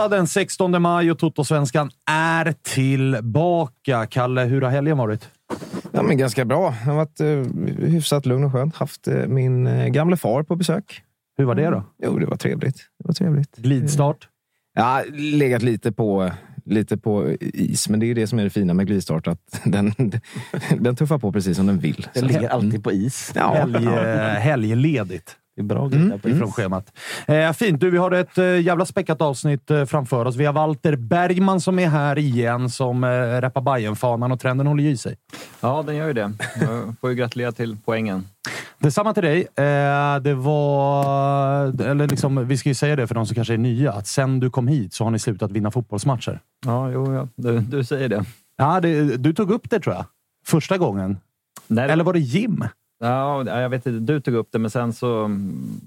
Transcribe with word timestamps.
Måndag 0.00 0.16
den 0.16 0.26
16 0.26 0.82
maj 0.82 1.10
och 1.10 1.18
Toto-svenskan 1.18 1.90
är 2.10 2.54
tillbaka. 2.62 4.06
Kalle, 4.06 4.44
hur 4.44 4.62
har 4.62 4.70
helgen 4.70 4.98
varit? 4.98 5.28
Ja, 5.92 6.02
men 6.02 6.18
ganska 6.18 6.44
bra. 6.44 6.70
Det 6.70 6.90
har 6.90 6.96
varit 6.96 7.20
eh, 7.20 7.86
hyfsat 7.88 8.26
lugn 8.26 8.44
och 8.44 8.52
skönt. 8.52 8.76
Haft 8.76 9.08
eh, 9.08 9.26
min 9.26 9.66
eh, 9.66 9.86
gamle 9.86 10.16
far 10.16 10.42
på 10.42 10.56
besök. 10.56 11.02
Hur 11.36 11.44
var 11.44 11.54
det 11.54 11.70
då? 11.70 11.84
Jo, 12.02 12.18
det 12.18 12.26
var 12.26 12.36
trevligt. 12.36 12.76
Det 12.76 13.04
var 13.06 13.14
trevligt. 13.14 13.56
Glidstart? 13.56 14.28
Ja, 14.74 15.02
legat 15.12 15.62
lite 15.62 15.92
på, 15.92 16.30
lite 16.64 16.96
på 16.96 17.36
is, 17.40 17.88
men 17.88 18.00
det 18.00 18.06
är 18.06 18.08
ju 18.08 18.14
det 18.14 18.26
som 18.26 18.38
är 18.38 18.44
det 18.44 18.50
fina 18.50 18.74
med 18.74 18.86
glidstart. 18.86 19.26
Att 19.26 19.60
den, 19.64 19.92
den 20.78 20.96
tuffar 20.96 21.18
på 21.18 21.32
precis 21.32 21.56
som 21.56 21.66
den 21.66 21.78
vill. 21.78 22.06
Den 22.14 22.26
ligger 22.26 22.48
alltid 22.48 22.84
på 22.84 22.92
is. 22.92 23.32
Ja, 23.34 23.54
Helg, 23.54 23.86
eh, 23.86 23.92
helgledigt. 24.40 25.36
Det 25.68 25.96
är 25.96 26.08
bra 26.08 26.18
på 26.18 26.28
is. 26.28 26.36
ifrån 26.36 26.52
schemat. 26.52 26.92
Eh, 27.26 27.52
fint. 27.52 27.80
Du, 27.80 27.90
vi 27.90 27.98
har 27.98 28.10
ett 28.10 28.38
eh, 28.38 28.60
jävla 28.60 28.84
späckat 28.84 29.22
avsnitt 29.22 29.70
eh, 29.70 29.84
framför 29.84 30.24
oss. 30.24 30.36
Vi 30.36 30.44
har 30.46 30.52
Walter 30.52 30.96
Bergman 30.96 31.60
som 31.60 31.78
är 31.78 31.88
här 31.88 32.18
igen, 32.18 32.70
som 32.70 33.04
eh, 33.04 33.08
rappar 33.40 33.60
Bajen-fanan 33.60 34.32
och 34.32 34.40
trenden 34.40 34.66
håller 34.66 34.84
i 34.84 34.96
sig. 34.96 35.16
Ja, 35.60 35.82
den 35.86 35.96
gör 35.96 36.06
ju 36.06 36.12
det. 36.12 36.32
Jag 36.60 36.94
får 37.00 37.10
ju 37.10 37.16
gratulera 37.16 37.52
till 37.52 37.76
poängen. 37.84 38.26
Detsamma 38.78 39.14
till 39.14 39.22
dig. 39.22 39.40
Eh, 39.40 40.20
det 40.20 40.34
var... 40.34 41.82
Eller 41.82 42.08
liksom, 42.08 42.48
vi 42.48 42.56
ska 42.56 42.68
ju 42.68 42.74
säga 42.74 42.96
det 42.96 43.06
för 43.06 43.14
de 43.14 43.26
som 43.26 43.34
kanske 43.34 43.54
är 43.54 43.58
nya, 43.58 43.92
att 43.92 44.06
sen 44.06 44.40
du 44.40 44.50
kom 44.50 44.68
hit 44.68 44.94
så 44.94 45.04
har 45.04 45.10
ni 45.10 45.18
slutat 45.18 45.50
vinna 45.50 45.70
fotbollsmatcher. 45.70 46.40
Ja, 46.66 46.90
jo, 46.90 47.14
ja. 47.14 47.28
Du, 47.36 47.58
du 47.58 47.84
säger 47.84 48.08
det. 48.08 48.24
Ja, 48.56 48.80
det, 48.80 49.16
du 49.16 49.32
tog 49.32 49.50
upp 49.50 49.70
det 49.70 49.80
tror 49.80 49.94
jag. 49.94 50.04
Första 50.46 50.78
gången. 50.78 51.18
Nej, 51.66 51.90
Eller 51.90 52.04
var 52.04 52.12
det 52.12 52.18
Jim? 52.18 52.64
Ja, 53.00 53.60
jag 53.60 53.68
vet 53.68 53.86
inte. 53.86 54.12
Du 54.12 54.20
tog 54.20 54.34
upp 54.34 54.48
det, 54.52 54.58
men 54.58 54.70
sen 54.70 54.92
så... 54.92 55.24
Mm, 55.24 55.80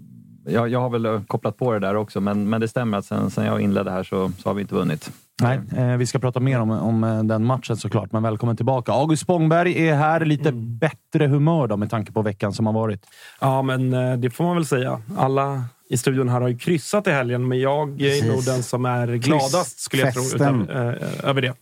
jag, 0.46 0.69
jag 0.69 0.79
har 0.79 0.90
väl 0.90 1.22
kopplat 1.28 1.57
på 1.57 1.74
det 1.74 1.79
där 1.79 1.96
också, 1.96 2.22
men, 2.22 2.50
men 2.50 2.62
det 2.62 2.68
stämmer 2.68 2.97
att 2.97 3.06
sen, 3.06 3.29
sen 3.29 3.46
jag 3.46 3.62
inledde 3.62 3.91
här 3.91 4.03
så, 4.03 4.31
så 4.40 4.50
har 4.50 4.53
vi 4.53 4.62
inte 4.62 4.75
vunnit. 4.75 5.12
Nej, 5.41 5.59
eh, 5.77 5.97
vi 5.97 6.05
ska 6.05 6.19
prata 6.19 6.39
mer 6.39 6.59
om, 6.59 6.71
om 6.71 7.03
eh, 7.03 7.23
den 7.23 7.45
matchen 7.45 7.77
såklart, 7.77 8.11
men 8.11 8.23
välkommen 8.23 8.55
tillbaka. 8.55 8.91
August 8.91 9.23
Spångberg 9.23 9.88
är 9.88 9.95
här, 9.95 10.25
lite 10.25 10.51
bättre 10.51 11.27
humör 11.27 11.67
då 11.67 11.77
med 11.77 11.89
tanke 11.89 12.11
på 12.11 12.21
veckan 12.21 12.53
som 12.53 12.66
har 12.66 12.73
varit. 12.73 13.05
Ja, 13.41 13.61
men 13.61 13.94
eh, 13.94 14.17
det 14.17 14.29
får 14.29 14.44
man 14.44 14.55
väl 14.55 14.66
säga. 14.66 15.01
Alla 15.17 15.63
i 15.89 15.97
studion 15.97 16.29
här 16.29 16.41
har 16.41 16.47
ju 16.47 16.57
kryssat 16.57 17.07
i 17.07 17.11
helgen, 17.11 17.47
men 17.47 17.59
jag 17.59 18.01
är 18.01 18.09
Precis. 18.09 18.23
nog 18.23 18.45
den 18.45 18.63
som 18.63 18.85
är 18.85 19.07
gladast 19.07 19.79
skulle 19.79 20.03
jag 20.03 20.13
tro 20.13 20.23
utav, 20.23 20.71
eh, 20.71 21.29
över 21.29 21.41
det. 21.41 21.53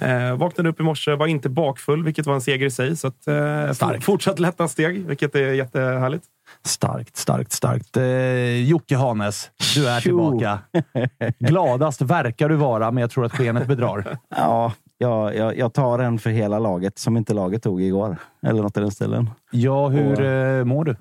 Eh, 0.00 0.36
vaknade 0.36 0.68
upp 0.68 0.80
i 0.80 0.82
morse, 0.82 1.14
var 1.14 1.26
inte 1.26 1.48
bakfull, 1.48 2.04
vilket 2.04 2.26
var 2.26 2.34
en 2.34 2.40
seger 2.40 2.66
i 2.66 2.70
sig. 2.70 2.96
Så 2.96 3.06
att, 3.08 3.26
eh, 3.26 4.00
fortsatt 4.00 4.38
lätta 4.38 4.68
steg, 4.68 5.06
vilket 5.06 5.34
är 5.34 5.52
jättehärligt. 5.52 6.24
Starkt, 6.64 7.16
starkt, 7.16 7.52
starkt. 7.52 7.96
Eh, 7.96 8.68
Jocke 8.68 8.96
Hanes, 8.96 9.50
du 9.74 9.88
är 9.88 10.00
tillbaka. 10.00 10.58
Gladast 11.38 12.00
verkar 12.02 12.48
du 12.48 12.56
vara, 12.56 12.90
men 12.90 13.00
jag 13.00 13.10
tror 13.10 13.24
att 13.24 13.32
skenet 13.32 13.66
bedrar. 13.68 14.18
Ja, 14.36 14.72
jag, 14.98 15.36
jag, 15.36 15.58
jag 15.58 15.72
tar 15.72 15.98
en 15.98 16.18
för 16.18 16.30
hela 16.30 16.58
laget 16.58 16.98
som 16.98 17.16
inte 17.16 17.34
laget 17.34 17.62
tog 17.62 17.82
igår. 17.82 18.16
Eller 18.46 18.62
något 18.62 18.76
i 18.76 18.80
den 18.80 18.90
stilen. 18.90 19.30
Ja, 19.50 19.88
hur 19.88 20.20
eh, 20.24 20.64
mår 20.64 20.84
du? 20.84 20.96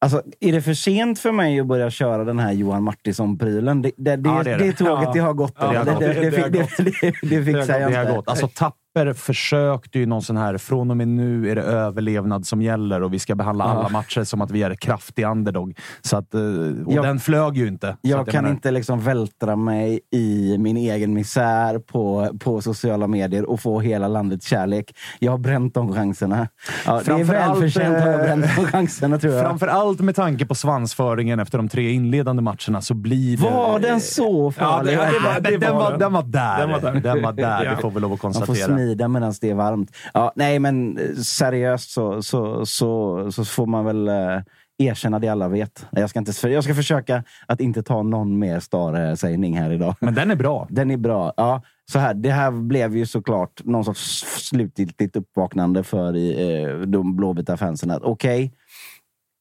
Alltså, 0.00 0.22
är 0.40 0.52
det 0.52 0.62
för 0.62 0.74
sent 0.74 1.18
för 1.18 1.32
mig 1.32 1.60
att 1.60 1.66
börja 1.66 1.90
köra 1.90 2.24
den 2.24 2.38
här 2.38 2.52
Johan 2.52 2.82
Martinsson-prylen? 2.82 3.82
Det, 3.82 3.90
det, 3.96 4.16
det, 4.16 4.28
Ja, 4.30 4.42
det 4.42 4.50
är 4.52 4.58
det, 4.58 4.64
det. 4.64 4.72
tåget 4.72 5.04
Ja. 5.04 5.12
det 5.14 5.20
har 5.20 5.32
gått. 5.32 5.54
Ja, 5.58 5.84
det, 5.84 5.94
det 5.98 6.06
det, 6.06 6.30
det, 6.30 6.48
Det 6.48 6.66
det, 7.00 7.12
det, 7.36 7.44
fixar 7.44 7.80
jag 7.80 7.90
inte. 7.90 8.22
Alltså, 8.26 8.48
Tapper 8.94 9.12
försökte 9.12 9.98
ju 9.98 10.06
någon 10.06 10.22
sån 10.22 10.36
här, 10.36 10.58
från 10.58 10.90
och 10.90 10.96
med 10.96 11.08
nu 11.08 11.50
är 11.50 11.54
det 11.54 11.62
överlevnad 11.62 12.46
som 12.46 12.62
gäller 12.62 13.02
och 13.02 13.12
vi 13.14 13.18
ska 13.18 13.34
behandla 13.34 13.64
alla 13.64 13.88
matcher 13.88 14.24
som 14.24 14.40
att 14.40 14.50
vi 14.50 14.62
är 14.62 14.74
kraftig 14.74 15.24
underdog. 15.26 15.78
Så 16.02 16.16
att, 16.16 16.34
eh, 16.34 16.40
och 16.86 16.92
Jag- 16.92 17.04
den 17.04 17.18
flög 17.20 17.56
ju 17.56 17.68
inte. 17.68 17.96
Jag 18.00 18.20
att 18.20 18.28
kan 18.28 18.42
menar- 18.44 18.54
inte 18.54 18.70
liksom 18.70 19.00
vältra 19.00 19.56
mig 19.56 20.00
i 20.12 20.58
min 20.58 20.76
egen 20.76 21.14
misär 21.14 21.78
på, 21.78 22.28
på 22.40 22.60
sociala 22.62 23.06
medier 23.06 23.50
och 23.50 23.60
få 23.60 23.80
hela 23.80 24.08
landets 24.08 24.46
kärlek. 24.46 24.96
Jag 25.18 25.30
har 25.32 25.38
bränt 25.38 25.74
de 25.74 25.92
chanserna. 25.94 26.48
Ja, 26.86 26.92
det 26.92 26.98
är 26.98 27.04
Framförallt, 27.04 27.60
välförtjänt 27.62 27.96
att 27.96 28.04
jag 28.04 28.14
eh, 28.14 28.22
bränt 28.22 28.46
de 28.56 28.66
chanserna, 28.66 29.18
tror 29.18 29.32
jag. 29.34 29.42
Framför 29.44 29.66
allt 29.66 30.00
med 30.00 30.16
tanke 30.16 30.46
på 30.46 30.54
svansföringen 30.54 31.40
efter 31.40 31.58
de 31.58 31.68
tre 31.68 31.90
inledande 31.90 32.42
matcherna 32.42 32.80
så 32.80 32.94
blir 32.94 33.36
det... 33.36 33.42
Var 33.42 33.78
den 33.78 34.00
så 34.00 34.52
farlig? 34.52 34.92
Ja, 34.92 35.04
det- 35.04 35.10
det 35.10 35.18
var- 35.18 35.58
den, 35.60 35.74
var 35.76 35.90
var, 35.90 35.98
den. 35.98 36.12
var 36.12 36.22
där. 36.22 36.58
Den 36.58 36.70
var 36.70 36.80
där. 36.80 37.00
Den 37.00 37.22
var 37.22 37.32
där, 37.32 37.64
det 37.70 37.76
får 37.82 37.90
vi 37.90 38.00
lov 38.00 38.12
att 38.12 38.20
konstatera. 38.20 38.83
Smida 38.84 39.08
medan 39.08 39.34
det 39.40 39.50
är 39.50 39.54
varmt. 39.54 39.96
Ja, 40.14 40.32
nej, 40.36 40.58
men 40.58 40.98
eh, 40.98 41.14
seriöst 41.16 41.90
så, 41.90 42.22
så, 42.22 42.66
så, 42.66 43.32
så 43.32 43.44
får 43.44 43.66
man 43.66 43.84
väl 43.84 44.08
eh, 44.08 44.42
erkänna 44.78 45.18
det 45.18 45.28
alla 45.28 45.48
vet. 45.48 45.86
Jag 45.90 46.10
ska, 46.10 46.18
inte, 46.18 46.48
jag 46.48 46.64
ska 46.64 46.74
försöka 46.74 47.24
att 47.46 47.60
inte 47.60 47.82
ta 47.82 48.02
någon 48.02 48.38
mer 48.38 48.60
Stare-sägning 48.60 49.58
här 49.58 49.70
idag. 49.70 49.94
Men 50.00 50.14
den 50.14 50.30
är 50.30 50.36
bra. 50.36 50.66
Den 50.70 50.90
är 50.90 50.96
bra. 50.96 51.32
Ja, 51.36 51.62
så 51.92 51.98
här, 51.98 52.14
det 52.14 52.30
här 52.30 52.50
blev 52.50 52.96
ju 52.96 53.06
såklart 53.06 53.64
någon 53.64 53.84
sorts 53.84 54.24
slutgiltigt 54.48 55.16
uppvaknande 55.16 55.82
för 55.82 56.16
eh, 56.16 56.78
de 56.78 57.16
blåvita 57.16 57.56
fansen. 57.56 57.90
att 57.90 58.02
Okej, 58.02 58.52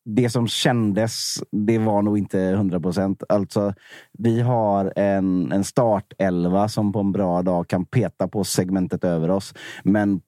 det 0.05 0.29
som 0.29 0.47
kändes, 0.47 1.44
det 1.51 1.77
var 1.77 2.01
nog 2.01 2.17
inte 2.17 2.39
100 2.39 2.79
procent. 2.79 3.23
Alltså, 3.29 3.73
vi 4.17 4.41
har 4.41 4.94
en, 4.95 5.51
en 5.51 5.63
startelva 5.63 6.69
som 6.69 6.91
på 6.94 7.00
en 7.00 7.11
bra 7.11 7.41
dag 7.41 7.67
kan 7.67 7.85
peta 7.85 8.27
på 8.27 8.44
segmentet 8.44 9.03
över 9.03 9.31
oss. 9.31 9.53
Men 9.83 10.21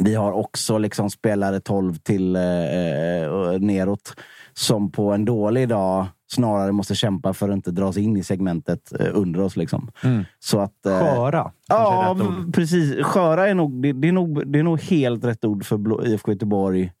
vi 0.00 0.14
har 0.14 0.32
också 0.32 0.78
liksom 0.78 1.10
spelare 1.10 1.60
12 1.60 1.94
till 1.94 2.36
eh, 2.36 2.42
eh, 2.42 3.60
neråt 3.60 4.14
som 4.52 4.92
på 4.92 5.12
en 5.12 5.24
dålig 5.24 5.68
dag 5.68 6.06
snarare 6.32 6.72
måste 6.72 6.94
kämpa 6.94 7.32
för 7.32 7.48
att 7.48 7.54
inte 7.54 7.70
dras 7.70 7.96
in 7.96 8.16
i 8.16 8.22
segmentet 8.22 9.00
eh, 9.00 9.08
under 9.12 9.40
oss. 9.40 9.56
Liksom. 9.56 9.90
Mm. 10.04 10.24
Så 10.38 10.60
att, 10.60 10.86
eh, 10.86 10.98
Sköra. 10.98 11.52
Ja, 11.68 12.16
precis. 12.52 13.04
Sköra 13.04 13.48
är 13.48 13.54
nog, 13.54 13.82
det, 13.82 13.92
det, 13.92 14.08
är 14.08 14.12
nog, 14.12 14.52
det 14.52 14.58
är 14.58 14.62
nog 14.62 14.80
helt 14.80 15.24
rätt 15.24 15.44
ord 15.44 15.64
för 15.64 16.06
IFK 16.06 16.32
Göteborg 16.32 16.92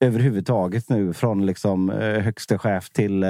överhuvudtaget 0.00 0.88
nu. 0.90 1.12
Från 1.12 1.46
liksom, 1.46 1.90
eh, 1.90 1.96
högste 2.20 2.58
chef 2.58 2.90
till 2.90 3.22
eh, 3.22 3.28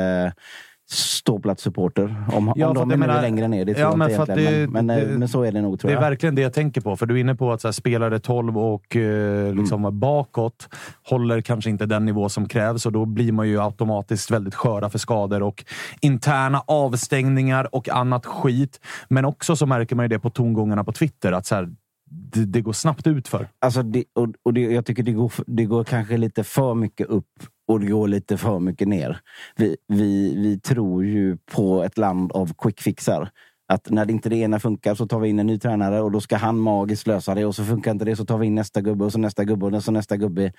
ståplatssupporter. 0.90 2.14
Om, 2.32 2.52
Ja, 2.56 2.68
om 2.68 2.74
de 2.74 2.90
är 2.92 2.96
menar- 2.96 3.22
längre 3.22 3.48
ner, 3.48 3.64
det 3.64 3.74
tror 3.74 3.84
Ja, 3.84 3.90
jag 3.90 3.98
men 3.98 4.10
inte 4.10 4.32
egentligen. 4.32 4.52
det- 4.60 4.68
men, 4.72 4.86
men, 4.86 4.98
eh, 5.02 5.08
det- 5.08 5.18
men 5.18 5.28
så 5.28 5.42
är 5.42 5.52
det 5.52 5.60
nog, 5.62 5.80
tror 5.80 5.88
Det 5.88 5.92
är 5.92 6.02
jag. 6.02 6.10
verkligen 6.10 6.34
det 6.34 6.42
jag 6.42 6.52
tänker 6.52 6.80
på. 6.80 6.96
För 6.96 7.06
du 7.06 7.14
är 7.16 7.20
inne 7.20 7.34
på 7.34 7.52
att 7.52 7.64
här, 7.64 7.72
spelare 7.72 8.18
12 8.18 8.58
och 8.58 8.96
eh, 8.96 9.54
liksom 9.54 9.84
Mm. 9.84 9.98
bakåt 10.00 10.68
håller 11.10 11.40
kanske 11.40 11.70
inte 11.70 11.86
den 11.86 12.04
nivå 12.04 12.28
som 12.28 12.48
krävs 12.48 12.86
och 12.86 12.92
då 12.92 13.04
blir 13.04 13.32
man 13.32 13.48
ju 13.48 13.60
automatiskt 13.62 14.30
väldigt 14.30 14.54
sköra 14.54 14.90
för 14.90 14.98
skador 14.98 15.42
och 15.42 15.64
interna 16.00 16.62
avstängningar 16.66 17.74
och 17.74 17.88
annat 17.88 18.26
skit. 18.26 18.80
Men 19.08 19.24
också 19.24 19.56
så 19.56 19.66
märker 19.66 19.96
man 19.96 20.04
ju 20.04 20.08
det 20.08 20.18
på 20.18 20.30
tongångarna 20.30 20.84
på 20.84 20.92
Twitter 20.92 21.32
att 21.32 21.46
så 21.46 21.54
här, 21.54 21.68
det, 22.10 22.44
det 22.44 22.60
går 22.60 22.72
snabbt 22.72 23.06
ut 23.06 23.28
för. 23.28 23.48
Alltså 23.58 23.82
det, 23.82 24.04
och, 24.12 24.28
och 24.42 24.54
det, 24.54 24.60
jag 24.60 24.86
tycker 24.86 25.02
det 25.02 25.12
går, 25.12 25.32
det 25.46 25.64
går 25.64 25.84
kanske 25.84 26.16
lite 26.16 26.44
för 26.44 26.74
mycket 26.74 27.06
upp 27.06 27.44
och 27.68 27.80
det 27.80 27.86
går 27.86 28.08
lite 28.08 28.36
för 28.36 28.58
mycket 28.58 28.88
ner. 28.88 29.20
Vi, 29.56 29.76
vi, 29.88 30.34
vi 30.36 30.60
tror 30.60 31.04
ju 31.04 31.36
på 31.36 31.82
ett 31.82 31.98
land 31.98 32.32
av 32.32 32.54
quickfixar. 32.58 33.30
Att 33.68 33.90
när 33.90 34.04
det 34.04 34.12
inte 34.12 34.28
det 34.28 34.36
ena 34.36 34.60
funkar 34.60 34.94
så 34.94 35.06
tar 35.06 35.20
vi 35.20 35.28
in 35.28 35.38
en 35.38 35.46
ny 35.46 35.58
tränare 35.58 36.00
och 36.00 36.10
då 36.10 36.20
ska 36.20 36.36
han 36.36 36.58
magiskt 36.58 37.06
lösa 37.06 37.34
det. 37.34 37.44
Och 37.44 37.54
så 37.54 37.64
funkar 37.64 37.90
inte 37.90 38.04
det 38.04 38.16
så 38.16 38.24
tar 38.24 38.38
vi 38.38 38.46
in 38.46 38.54
nästa 38.54 38.80
gubbe 38.80 39.04
och 39.04 39.12
så 39.12 39.18
nästa 39.18 39.44
gubbe 39.44 39.66
och 39.66 39.84
så 39.84 39.92
nästa 39.92 40.16
gubbe. 40.16 40.52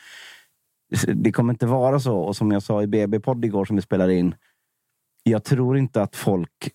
Det 1.16 1.32
kommer 1.32 1.54
inte 1.54 1.66
vara 1.66 2.00
så. 2.00 2.18
Och 2.18 2.36
som 2.36 2.52
jag 2.52 2.64
sa 2.64 2.84
i 2.84 2.88
BB-podd 2.88 3.46
igår 3.46 3.66
som 3.66 3.76
vi 3.76 3.82
spelade 3.82 4.16
in. 4.16 4.36
Jag 5.24 5.44
tror 5.44 5.78
inte 5.78 6.02
att 6.02 6.16
folk 6.16 6.72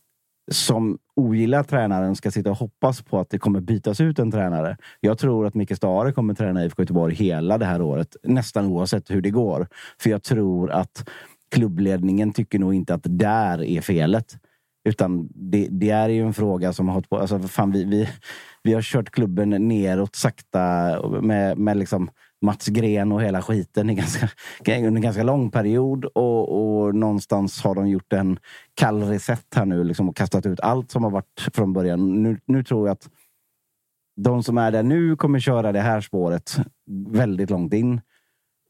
som 0.53 0.99
ogillar 1.17 1.63
tränaren 1.63 2.17
ska 2.17 2.31
sitta 2.31 2.51
och 2.51 2.57
hoppas 2.57 3.03
på 3.03 3.19
att 3.19 3.31
det 3.31 3.39
kommer 3.39 3.61
bytas 3.61 4.01
ut 4.01 4.19
en 4.19 4.31
tränare. 4.31 4.77
Jag 5.01 5.19
tror 5.19 5.47
att 5.47 5.55
Micke 5.55 5.77
Stare 5.77 6.13
kommer 6.13 6.35
träna 6.35 6.65
IFK 6.65 6.83
Göteborg 6.83 7.15
hela 7.15 7.59
det 7.59 7.65
här 7.65 7.83
året, 7.83 8.17
nästan 8.23 8.67
oavsett 8.67 9.11
hur 9.11 9.23
det 9.23 9.31
går. 9.31 9.69
För 10.01 10.11
jag 10.11 10.23
tror 10.23 10.71
att 10.71 11.11
klubbledningen 11.51 12.33
tycker 12.33 12.59
nog 12.59 12.75
inte 12.75 12.95
att 12.95 13.05
där 13.05 13.63
är 13.63 13.81
felet. 13.81 14.39
Utan 14.89 15.29
det, 15.35 15.69
det 15.71 15.91
är 15.91 16.09
ju 16.09 16.23
en 16.23 16.35
fråga 16.35 16.73
som 16.73 16.89
har 16.89 16.95
hållit 16.95 17.09
på... 17.09 17.19
Alltså 17.19 17.39
fan, 17.39 17.73
vi, 17.73 17.85
vi, 17.85 18.09
vi 18.63 18.75
har 18.75 18.83
kört 18.83 19.11
klubben 19.11 19.51
neråt 19.51 20.17
sakta 20.17 20.99
med, 21.21 21.59
med 21.59 21.77
liksom 21.77 22.11
Mats 22.45 22.67
Gren 22.67 23.13
och 23.13 23.23
hela 23.23 23.43
skiten 23.43 23.91
i 23.91 23.95
ganska, 23.95 24.29
under 24.67 24.87
en 24.87 25.01
ganska 25.01 25.23
lång 25.23 25.51
period. 25.51 26.05
Och, 26.05 26.85
och 26.85 26.95
någonstans 26.95 27.63
har 27.63 27.75
de 27.75 27.89
gjort 27.89 28.13
en 28.13 28.39
kall 28.75 29.03
reset 29.03 29.47
här 29.55 29.65
nu 29.65 29.85
liksom, 29.85 30.09
och 30.09 30.17
kastat 30.17 30.47
ut 30.47 30.61
allt 30.61 30.91
som 30.91 31.05
har 31.05 31.11
varit 31.11 31.49
från 31.55 31.73
början. 31.73 32.23
Nu, 32.23 32.41
nu 32.47 32.65
tror 32.65 32.89
jag 32.89 32.93
att 32.93 33.09
de 34.17 34.43
som 34.43 34.59
är 34.59 34.71
där 34.71 34.83
nu 34.83 35.17
kommer 35.17 35.41
köra 35.41 35.73
det 35.73 35.81
här 35.81 36.01
spåret 36.01 36.57
väldigt 37.09 37.51
långt 37.51 37.75
in. 37.75 38.01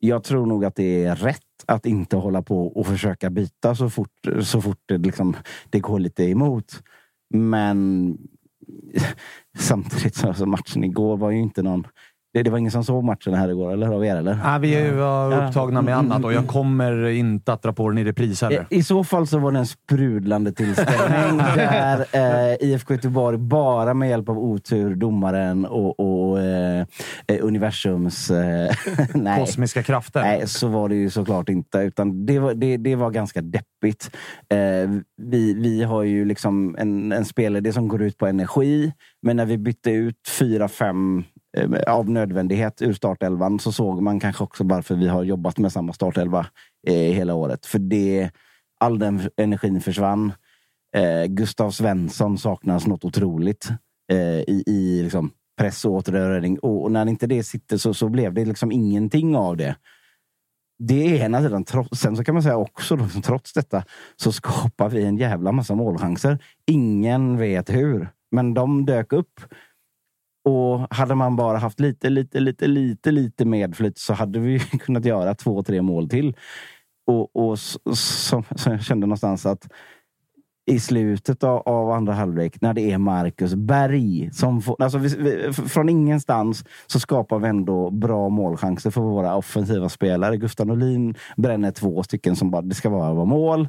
Jag 0.01 0.25
tror 0.25 0.47
nog 0.47 0.65
att 0.65 0.75
det 0.75 1.05
är 1.05 1.17
rätt 1.17 1.41
att 1.67 1.87
inte 1.87 2.17
hålla 2.17 2.43
på 2.43 2.67
och 2.67 2.87
försöka 2.87 3.31
byta 3.31 3.75
så 3.75 3.91
fort, 3.91 4.29
så 4.43 4.61
fort 4.61 4.83
det, 4.87 4.99
liksom, 4.99 5.37
det 5.71 5.81
går 5.81 5.99
lite 5.99 6.25
emot. 6.25 6.83
Men 7.35 8.19
samtidigt 9.59 10.15
så 10.15 10.29
alltså 10.29 10.47
matchen 10.47 10.85
igår 10.85 11.17
var 11.17 11.31
ju 11.31 11.41
inte 11.41 11.63
någon... 11.63 11.87
Det, 12.35 12.43
det 12.43 12.51
var 12.51 12.59
ingen 12.59 12.71
som 12.71 12.85
såg 12.85 13.05
matchen 13.05 13.35
här 13.35 13.49
igår, 13.49 13.73
eller? 13.73 13.89
Av 13.89 14.05
er, 14.07 14.17
eller? 14.17 14.39
Nej, 14.45 14.61
vi 14.61 14.91
var 14.91 15.33
Ja. 15.33 15.49
upptagna 15.49 15.83
med 15.83 15.97
annat 15.97 16.25
och 16.25 16.33
jag 16.33 16.47
kommer 16.47 17.07
inte 17.07 17.53
att 17.53 17.63
dra 17.63 17.73
på 17.73 17.89
den 17.89 17.99
i 17.99 18.05
repris 18.05 18.43
heller. 18.43 18.67
I, 18.71 18.77
I 18.77 18.83
så 18.83 19.05
fall 19.05 19.27
så 19.27 19.39
var 19.39 19.53
det 19.53 19.59
en 19.59 19.67
sprudlande 19.67 20.53
tillställning 20.53 21.39
där 21.57 22.05
eh, 22.13 22.69
IFK 22.69 22.95
Göteborg 22.95 23.39
bara 23.39 23.95
med 23.95 24.09
hjälp 24.09 24.29
av 24.29 24.39
otur, 24.39 24.95
domaren 24.95 25.65
och, 25.67 26.01
och 26.01 26.41
eh, 26.41 26.87
eh, 27.27 27.39
universums... 27.43 28.31
Eh, 28.31 28.75
nej. 29.15 29.41
Kosmiska 29.41 29.83
krafter. 29.83 30.21
Nej, 30.21 30.49
så 30.49 30.69
var 30.69 30.89
det 30.89 30.95
ju 30.95 31.11
såklart 31.11 31.49
inte. 31.49 31.79
Utan 31.79 32.27
det, 32.27 32.39
var, 32.39 32.55
det, 32.55 32.77
det 32.77 32.97
var 32.97 33.11
ganska 33.11 33.41
deppigt. 33.43 34.11
Eh, 34.49 34.91
vi, 35.23 35.55
vi 35.55 35.83
har 35.83 36.03
ju 36.03 36.25
liksom 36.25 36.77
en, 36.79 37.13
en 37.13 37.25
spelare 37.25 37.73
som 37.73 37.89
går 37.89 38.03
ut 38.03 38.19
på 38.19 38.27
energi. 38.27 38.93
Men 39.23 39.37
när 39.37 39.47
vi 39.47 39.59
bytte 39.59 39.91
ut 39.91 40.17
fyra, 40.39 40.69
fem 40.69 41.19
eh, 41.19 41.25
Eh, 41.57 41.95
av 41.95 42.11
nödvändighet 42.11 42.83
ur 42.83 42.93
startelvan 42.93 43.59
så 43.59 43.73
såg 43.73 44.03
man 44.03 44.21
kanske 44.21 44.45
också 44.45 44.65
varför 44.65 44.95
vi 44.95 45.09
har 45.09 45.23
jobbat 45.23 45.59
med 45.59 45.73
samma 45.73 45.93
startelva 45.93 46.47
eh, 46.87 46.95
hela 46.95 47.35
året. 47.35 47.67
För 47.67 47.79
det, 47.79 48.31
all 48.81 48.99
den 48.99 49.21
energin 49.37 49.81
försvann. 49.81 50.33
Eh, 50.97 51.25
Gustav 51.27 51.71
Svensson 51.71 52.39
saknas 52.39 52.87
något 52.87 53.05
otroligt 53.05 53.69
eh, 54.13 54.41
i, 54.41 54.65
i 54.67 55.03
liksom 55.03 55.31
press 55.59 55.85
och 55.85 55.93
återröring. 55.93 56.59
Och, 56.59 56.83
och 56.83 56.93
när 56.93 57.07
inte 57.07 57.27
det 57.27 57.43
sitter 57.43 57.77
så, 57.77 57.95
så 57.95 58.09
blev 58.09 58.35
det 58.35 58.45
liksom 58.45 58.73
ingenting 58.73 59.37
av 59.37 59.57
det. 59.57 59.77
Det 60.79 61.19
är 61.19 61.25
ena 61.25 61.43
sidan. 61.43 61.65
Trots, 61.65 62.01
sen 62.01 62.17
så 62.17 62.25
kan 62.25 62.35
man 62.35 62.43
säga 62.43 62.57
också, 62.57 62.97
då, 62.97 63.07
trots 63.25 63.53
detta, 63.53 63.85
så 64.17 64.33
skapar 64.33 64.89
vi 64.89 65.05
en 65.05 65.17
jävla 65.17 65.53
massa 65.53 65.75
målchanser. 65.75 66.39
Ingen 66.67 67.39
vet 67.39 67.71
hur, 67.71 68.09
men 68.31 68.55
de 68.55 68.87
dök 68.87 69.13
upp. 69.13 69.41
Och 70.45 70.95
hade 70.95 71.15
man 71.15 71.37
bara 71.37 71.59
haft 71.59 71.81
lite, 71.81 72.11
lite, 72.11 72.41
lite, 72.41 72.67
lite, 72.67 73.11
lite 73.11 73.45
medflyt 73.45 73.99
så 73.99 74.13
hade 74.13 74.39
vi 74.39 74.59
kunnat 74.81 75.05
göra 75.05 75.35
två, 75.35 75.63
tre 75.63 75.83
mål 75.83 76.09
till. 76.09 76.37
Och, 77.07 77.37
och 77.37 77.59
så, 77.59 77.79
så, 77.95 78.45
så 78.57 78.71
jag 78.71 78.83
kände 78.83 79.07
någonstans 79.07 79.47
att 79.47 79.69
i 80.67 80.81
slutet 80.81 81.45
av, 81.45 81.63
av 81.69 81.91
andra 81.91 82.13
halvlek 82.13 82.61
när 82.61 82.75
det 82.75 82.93
är 82.93 82.99
Marcus 82.99 83.55
Berg 83.55 84.31
som 84.33 84.63
får... 84.63 84.83
Alltså 84.83 84.99
vi, 84.99 85.09
vi, 85.17 85.53
från 85.53 85.89
ingenstans 85.89 86.65
så 86.87 87.01
skapar 87.01 87.39
vi 87.39 87.49
ändå 87.49 87.91
bra 87.91 88.29
målchanser 88.29 88.91
för 88.91 89.01
våra 89.01 89.37
offensiva 89.37 89.89
spelare. 89.89 90.37
Gustav 90.37 90.67
Norlin 90.67 91.15
bränner 91.37 91.71
två 91.71 92.03
stycken 92.03 92.37
som 92.37 92.51
bara, 92.51 92.63
det 92.63 92.75
ska 92.75 92.89
vara 92.89 93.15
vara 93.15 93.25
mål. 93.25 93.69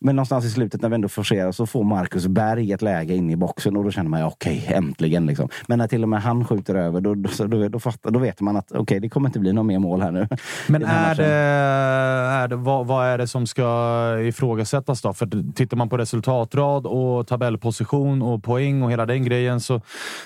Men 0.00 0.16
någonstans 0.16 0.44
i 0.44 0.50
slutet 0.50 0.82
när 0.82 0.88
vi 0.88 0.94
ändå 0.94 1.08
forcerar 1.08 1.52
så 1.52 1.66
får 1.66 1.84
Marcus 1.84 2.26
Berg 2.26 2.72
ett 2.72 2.82
läge 2.82 3.14
in 3.14 3.30
i 3.30 3.36
boxen 3.36 3.76
och 3.76 3.84
då 3.84 3.90
känner 3.90 4.10
man 4.10 4.20
ja, 4.20 4.26
okej, 4.26 4.66
äntligen. 4.68 5.26
Liksom. 5.26 5.48
Men 5.66 5.78
när 5.78 5.88
till 5.88 6.02
och 6.02 6.08
med 6.08 6.22
han 6.22 6.44
skjuter 6.44 6.74
över, 6.74 7.00
då, 7.00 7.14
då, 7.14 7.46
då, 7.46 7.68
då, 7.68 7.80
fattar, 7.80 8.10
då 8.10 8.18
vet 8.18 8.40
man 8.40 8.56
att 8.56 8.72
okej, 8.72 9.00
det 9.00 9.08
kommer 9.08 9.28
inte 9.28 9.38
bli 9.38 9.52
något 9.52 9.66
mer 9.66 9.78
mål 9.78 10.02
här 10.02 10.10
nu. 10.10 10.28
Men 10.66 10.82
är 10.82 11.14
det, 11.14 11.24
är 11.24 12.48
det, 12.48 12.56
vad, 12.56 12.86
vad 12.86 13.06
är 13.06 13.18
det 13.18 13.26
som 13.26 13.46
ska 13.46 14.18
ifrågasättas 14.20 15.02
då? 15.02 15.12
För 15.12 15.52
tittar 15.52 15.76
man 15.76 15.88
på 15.88 15.98
resultatrad 15.98 16.86
och 16.86 17.26
tabellposition 17.26 18.22
och 18.22 18.44
poäng 18.44 18.82
och 18.82 18.92
hela 18.92 19.06
den 19.06 19.24
grejen 19.24 19.60
så, 19.60 19.80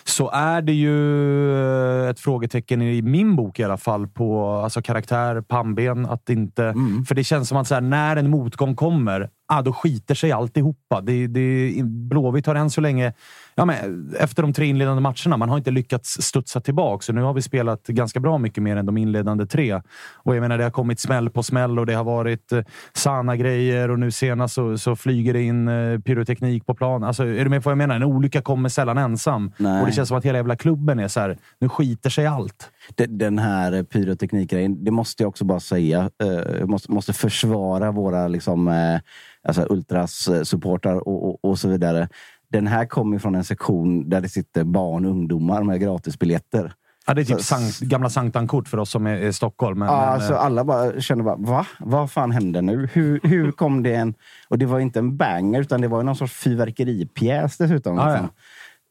så 0.04 0.30
är 0.30 0.62
det 0.62 0.72
ju 0.72 2.02
eh, 2.02 2.08
ett 2.08 2.20
frågetecken 2.20 2.82
i 2.82 3.02
min 3.02 3.36
bok 3.36 3.58
i 3.58 3.64
alla 3.64 3.76
fall 3.76 4.08
på 4.08 4.50
alltså 4.50 4.82
karaktär, 4.82 5.40
pannben. 5.40 6.06
Att 6.06 6.30
inte, 6.30 6.74
Mm. 6.78 7.04
För 7.04 7.14
det 7.14 7.24
känns 7.24 7.48
som 7.48 7.58
att 7.58 7.68
så 7.68 7.74
här, 7.74 7.80
när 7.80 8.16
en 8.16 8.30
motgång 8.30 8.76
kommer, 8.76 9.28
ah, 9.48 9.62
då 9.62 9.72
skiter 9.72 10.14
sig 10.14 10.32
alltihopa. 10.32 11.00
Det, 11.00 11.26
det, 11.26 11.72
Blåvitt 11.84 12.46
har 12.46 12.54
än 12.54 12.70
så 12.70 12.80
länge, 12.80 13.12
ja, 13.54 13.64
men, 13.64 14.14
efter 14.20 14.42
de 14.42 14.52
tre 14.52 14.66
inledande 14.66 15.02
matcherna, 15.02 15.36
man 15.36 15.48
har 15.48 15.58
inte 15.58 15.70
lyckats 15.70 16.22
studsa 16.22 16.60
tillbaka. 16.60 17.02
Så 17.02 17.12
nu 17.12 17.22
har 17.22 17.34
vi 17.34 17.42
spelat 17.42 17.86
ganska 17.86 18.20
bra 18.20 18.38
mycket 18.38 18.62
mer 18.62 18.76
än 18.76 18.86
de 18.86 18.96
inledande 18.96 19.46
tre. 19.46 19.82
Och 20.14 20.36
jag 20.36 20.40
menar, 20.40 20.58
det 20.58 20.64
har 20.64 20.70
kommit 20.70 21.00
smäll 21.00 21.30
på 21.30 21.42
smäll 21.42 21.78
och 21.78 21.86
det 21.86 21.94
har 21.94 22.04
varit 22.04 22.52
eh, 22.52 22.60
Sana-grejer 22.92 23.90
och 23.90 23.98
nu 23.98 24.10
senast 24.10 24.54
så, 24.54 24.78
så 24.78 24.96
flyger 24.96 25.32
det 25.32 25.42
in 25.42 25.68
eh, 25.68 25.98
pyroteknik 25.98 26.66
på 26.66 26.74
plan. 26.74 27.04
Alltså, 27.04 27.24
är 27.24 27.44
du 27.44 27.50
med 27.50 27.62
på 27.62 27.68
vad 27.68 27.72
jag 27.72 27.78
menar? 27.78 27.96
En 27.96 28.04
olycka 28.04 28.42
kommer 28.42 28.68
sällan 28.68 28.98
ensam. 28.98 29.52
Nej. 29.56 29.80
Och 29.80 29.86
det 29.86 29.92
känns 29.92 30.08
som 30.08 30.18
att 30.18 30.24
hela 30.24 30.38
jävla 30.38 30.56
klubben 30.56 30.98
är 30.98 31.08
så 31.08 31.20
här, 31.20 31.38
nu 31.60 31.68
skiter 31.68 32.10
sig 32.10 32.26
allt. 32.26 32.70
De- 32.94 33.06
Den 33.06 33.38
här 33.38 33.82
pyroteknikgrejen, 33.82 34.84
det 34.84 34.90
måste 34.90 35.22
jag 35.22 35.28
också 35.28 35.44
bara 35.44 35.60
säga. 35.60 36.10
Eh, 36.22 36.28
Jag 36.58 36.68
måste, 36.68 36.92
måste 36.92 37.12
försvara 37.12 37.90
våra 37.92 38.28
liksom, 38.28 38.68
eh, 38.68 39.00
alltså 39.48 39.66
ultras-supportrar 39.70 41.08
och, 41.08 41.28
och, 41.28 41.44
och 41.44 41.58
så 41.58 41.68
vidare. 41.68 42.08
Den 42.52 42.66
här 42.66 42.86
kommer 42.86 43.18
från 43.18 43.34
en 43.34 43.44
sektion 43.44 44.08
där 44.10 44.20
det 44.20 44.28
sitter 44.28 44.64
barn 44.64 45.04
och 45.04 45.10
ungdomar 45.10 45.62
med 45.62 45.80
gratisbiljetter. 45.80 46.72
Ja, 47.06 47.14
det 47.14 47.20
är 47.20 47.24
typ 47.24 47.40
sankt, 47.40 47.80
gamla 47.80 48.10
Sanktan-kort 48.10 48.68
för 48.68 48.78
oss 48.78 48.90
som 48.90 49.06
är 49.06 49.16
i 49.16 49.32
Stockholm. 49.32 49.78
Men, 49.78 49.88
Ja, 49.88 50.00
men, 50.00 50.08
alltså 50.08 50.32
eh, 50.32 50.40
alla 50.44 50.64
bara 50.64 51.00
känner 51.00 51.24
bara, 51.24 51.36
va? 51.36 51.66
Vad 51.80 52.10
fan 52.10 52.30
hände 52.30 52.60
nu? 52.62 52.88
Hur, 52.92 53.20
hur 53.22 53.52
kom 53.52 53.82
det 53.82 53.94
en... 53.94 54.14
Och 54.48 54.58
det 54.58 54.66
var 54.66 54.80
inte 54.80 54.98
en 54.98 55.16
banger, 55.16 55.60
utan 55.60 55.80
det 55.80 55.88
var 55.88 56.02
någon 56.02 56.16
sorts 56.16 56.32
fyrverkeripjäs 56.32 57.56
dessutom. 57.56 57.96
Ja, 57.96 58.10
liksom. 58.10 58.28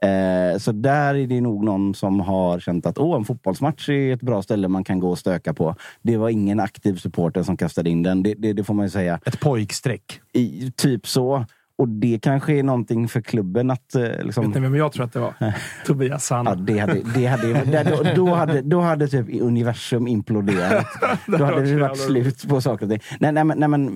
Eh, 0.03 0.57
så 0.59 0.71
där 0.71 1.15
är 1.15 1.27
det 1.27 1.41
nog 1.41 1.63
någon 1.63 1.95
som 1.95 2.19
har 2.19 2.59
känt 2.59 2.85
att 2.85 2.97
Åh, 2.97 3.17
en 3.17 3.25
fotbollsmatch 3.25 3.89
är 3.89 4.13
ett 4.13 4.21
bra 4.21 4.41
ställe 4.41 4.67
man 4.67 4.83
kan 4.83 4.99
gå 4.99 5.09
och 5.09 5.19
stöka 5.19 5.53
på. 5.53 5.75
Det 6.01 6.17
var 6.17 6.29
ingen 6.29 6.59
aktiv 6.59 6.95
supporter 6.95 7.43
som 7.43 7.57
kastade 7.57 7.89
in 7.89 8.03
den. 8.03 8.23
Det, 8.23 8.33
det, 8.37 8.53
det 8.53 8.63
får 8.63 8.73
man 8.73 8.85
ju 8.85 8.89
säga. 8.89 9.19
Ett 9.25 9.39
pojkstreck. 9.39 10.21
I, 10.33 10.71
typ 10.75 11.07
så. 11.07 11.45
Och 11.77 11.89
det 11.89 12.19
kanske 12.21 12.53
är 12.53 12.63
någonting 12.63 13.07
för 13.07 13.21
klubben 13.21 13.71
att... 13.71 13.95
eh, 13.95 14.03
Liksom, 14.23 14.45
Vet 14.45 14.55
ni 14.55 14.61
vem 14.61 14.75
jag 14.75 14.91
tror 14.91 15.05
att 15.05 15.13
det 15.13 15.19
var? 15.19 15.33
Tobias 15.85 16.25
Sanna. 16.25 16.49
Ja, 16.49 16.55
det 16.55 16.77
hade, 16.77 17.01
det 17.15 17.25
hade, 17.25 17.83
då, 17.83 18.03
då, 18.15 18.33
hade, 18.33 18.61
då 18.61 18.81
hade 18.81 19.07
typ 19.07 19.41
universum 19.41 20.07
imploderat. 20.07 20.85
Då 21.27 21.45
hade 21.45 21.61
det 21.61 21.81
varit 21.81 21.97
slut 21.99 22.49
på 22.49 22.61
saker 22.61 22.85
och 22.85 22.91
ting. 22.91 23.01
Nej, 23.19 23.31
nej, 23.31 23.43
men, 23.43 23.57
nej, 23.59 23.69
men 23.69 23.87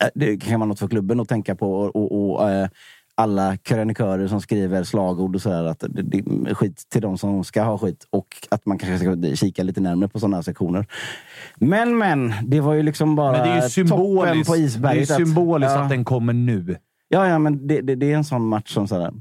eh, 0.00 0.08
det 0.14 0.36
kan 0.36 0.60
vara 0.60 0.68
något 0.68 0.78
för 0.78 0.88
klubben 0.88 1.20
att 1.20 1.28
tänka 1.28 1.54
på. 1.56 1.72
Och, 1.72 1.96
och, 1.96 2.40
och 2.40 2.50
eh, 2.50 2.68
alla 3.18 3.56
krönikörer 3.56 4.28
som 4.28 4.40
skriver 4.40 4.84
slagord 4.84 5.34
och 5.34 5.42
sådär. 5.42 5.64
Att 5.64 5.80
det, 5.80 6.02
det 6.02 6.18
är 6.18 6.54
skit 6.54 6.82
till 6.88 7.02
de 7.02 7.18
som 7.18 7.44
ska 7.44 7.62
ha 7.62 7.78
skit. 7.78 8.06
Och 8.10 8.26
att 8.48 8.66
man 8.66 8.78
kanske 8.78 8.98
ska 8.98 9.36
kika 9.36 9.62
lite 9.62 9.80
närmare 9.80 10.08
på 10.08 10.20
sådana 10.20 10.36
här 10.36 10.42
sektioner. 10.42 10.86
Men, 11.56 11.98
men. 11.98 12.32
Det 12.46 12.60
var 12.60 12.74
ju 12.74 12.82
liksom 12.82 13.16
bara 13.16 13.32
Men 13.32 13.42
det 13.42 13.48
är 13.48 13.78
ju 13.78 13.88
toppen 13.88 14.44
på 14.44 14.54
det 14.54 14.60
är 14.60 14.64
isberget. 14.64 15.10
att- 15.10 15.16
symboliskt 15.16 15.72
ja. 15.72 15.82
att 15.82 15.90
den 15.90 16.04
kommer 16.04 16.32
nu. 16.32 16.76
Ja, 17.08 17.28
ja 17.28 17.38
men 17.38 17.66
det, 17.66 17.80
det, 17.80 17.94
det 17.94 18.12
är 18.12 18.16
en 18.16 18.24
sån 18.24 18.48
match 18.48 18.74
som 18.74 18.88
sådär, 18.88 19.12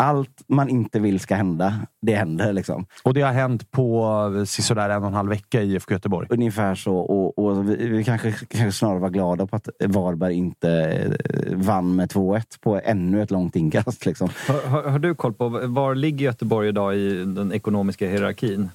allt 0.00 0.42
man 0.46 0.68
inte 0.68 1.00
vill 1.00 1.20
ska 1.20 1.34
hända, 1.34 1.74
det 2.02 2.14
händer. 2.14 2.52
Liksom. 2.52 2.86
Och 3.02 3.14
det 3.14 3.20
har 3.20 3.32
hänt 3.32 3.70
på 3.70 4.44
sisådär 4.46 4.90
en 4.90 5.02
och 5.02 5.08
en 5.08 5.14
halv 5.14 5.28
vecka 5.28 5.62
i 5.62 5.72
IFK 5.72 5.94
Göteborg. 5.94 6.26
Ungefär 6.30 6.74
så. 6.74 6.96
Och, 6.96 7.38
och 7.38 7.70
vi, 7.70 7.88
vi 7.88 8.04
kanske, 8.04 8.32
kanske 8.32 8.72
snarare 8.72 8.98
var 8.98 9.10
glada 9.10 9.46
på 9.46 9.56
att 9.56 9.68
Varberg 9.84 10.34
inte 10.34 10.70
eh, 10.70 11.56
vann 11.56 11.96
med 11.96 12.12
2-1 12.12 12.42
på 12.60 12.80
ännu 12.84 13.22
ett 13.22 13.30
långt 13.30 13.56
inkast. 13.56 14.06
Liksom. 14.06 14.28
Har, 14.48 14.68
har, 14.68 14.82
har 14.82 14.98
du 14.98 15.14
koll 15.14 15.32
på 15.32 15.48
var 15.48 15.94
ligger 15.94 16.24
Göteborg 16.24 16.68
idag 16.68 16.96
i 16.96 17.24
den 17.24 17.52
ekonomiska 17.52 18.08
hierarkin? 18.08 18.70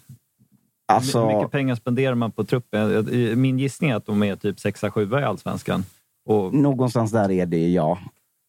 Alltså- 0.88 1.26
Hur 1.28 1.36
mycket 1.36 1.52
pengar 1.52 1.76
spenderar 1.76 2.16
man 2.16 2.32
på 2.32 2.44
truppen? 2.44 3.08
Min 3.42 3.60
gissning 3.60 3.90
är 3.90 3.96
att 3.96 4.06
de 4.06 4.24
är 4.24 4.36
typ 4.36 4.58
6-7 4.58 5.22
i 5.22 5.24
Allsvenskan. 5.24 5.86
Och, 6.26 6.54
Någonstans 6.54 7.12
där 7.12 7.32
är 7.32 7.46
det, 7.46 7.70
ja. 7.70 7.98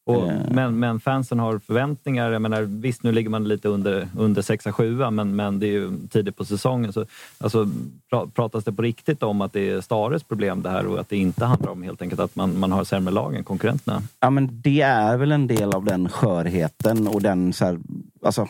Och, 0.07 0.29
Eh. 0.29 0.41
men, 0.51 0.79
men 0.79 1.01
fansen 1.01 1.39
har 1.39 1.59
förväntningar. 1.59 2.31
Jag 2.31 2.43
menar, 2.43 2.63
visst, 2.63 3.03
nu 3.03 3.13
ligger 3.13 3.31
man 3.31 3.49
lite 3.49 3.69
under, 3.69 4.09
under 4.19 4.43
6-7 4.43 5.11
men, 5.11 5.37
men 5.37 5.59
det 5.59 5.67
är 5.67 5.73
ju 5.73 5.91
tidigt 6.11 6.37
på 6.37 6.45
säsongen. 6.45 6.93
Så, 6.93 7.07
alltså, 7.39 7.69
pra, 8.11 8.27
pratas 8.27 8.65
det 8.65 8.73
på 8.73 8.83
riktigt 8.83 9.23
om 9.23 9.41
att 9.41 9.53
det 9.53 9.71
är 9.71 9.81
Stares 9.81 10.23
problem 10.23 10.63
det 10.63 10.71
här 10.71 10.87
och 10.87 11.01
att 11.01 11.09
det 11.09 11.17
inte 11.17 11.45
handlar 11.45 11.71
om 11.71 11.83
helt 11.83 12.03
enkelt 12.03 12.21
att 12.21 12.37
man, 12.37 12.59
man 12.59 12.73
har 12.73 12.85
sämre 12.85 13.15
lag 13.15 13.35
än 13.35 13.45
konkurrenterna? 13.45 14.03
Ja, 14.21 14.31
men 14.31 14.61
det 14.63 14.81
är 14.81 15.17
väl 15.17 15.33
en 15.33 15.47
del 15.47 15.75
av 15.75 15.85
den 15.85 16.09
skörheten 16.09 17.09
och 17.09 17.23
den 17.23 17.53
så 17.53 17.65
här, 17.65 17.79
alltså, 18.23 18.49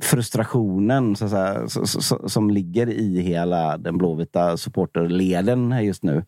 frustrationen 0.00 1.16
så 1.16 1.28
så, 1.68 1.86
så, 1.86 2.28
som 2.28 2.50
ligger 2.50 2.86
i 2.90 3.20
hela 3.20 3.76
den 3.78 3.98
blåvita 3.98 4.56
supporterleden 4.56 5.84
just 5.84 6.02
nu. 6.02 6.24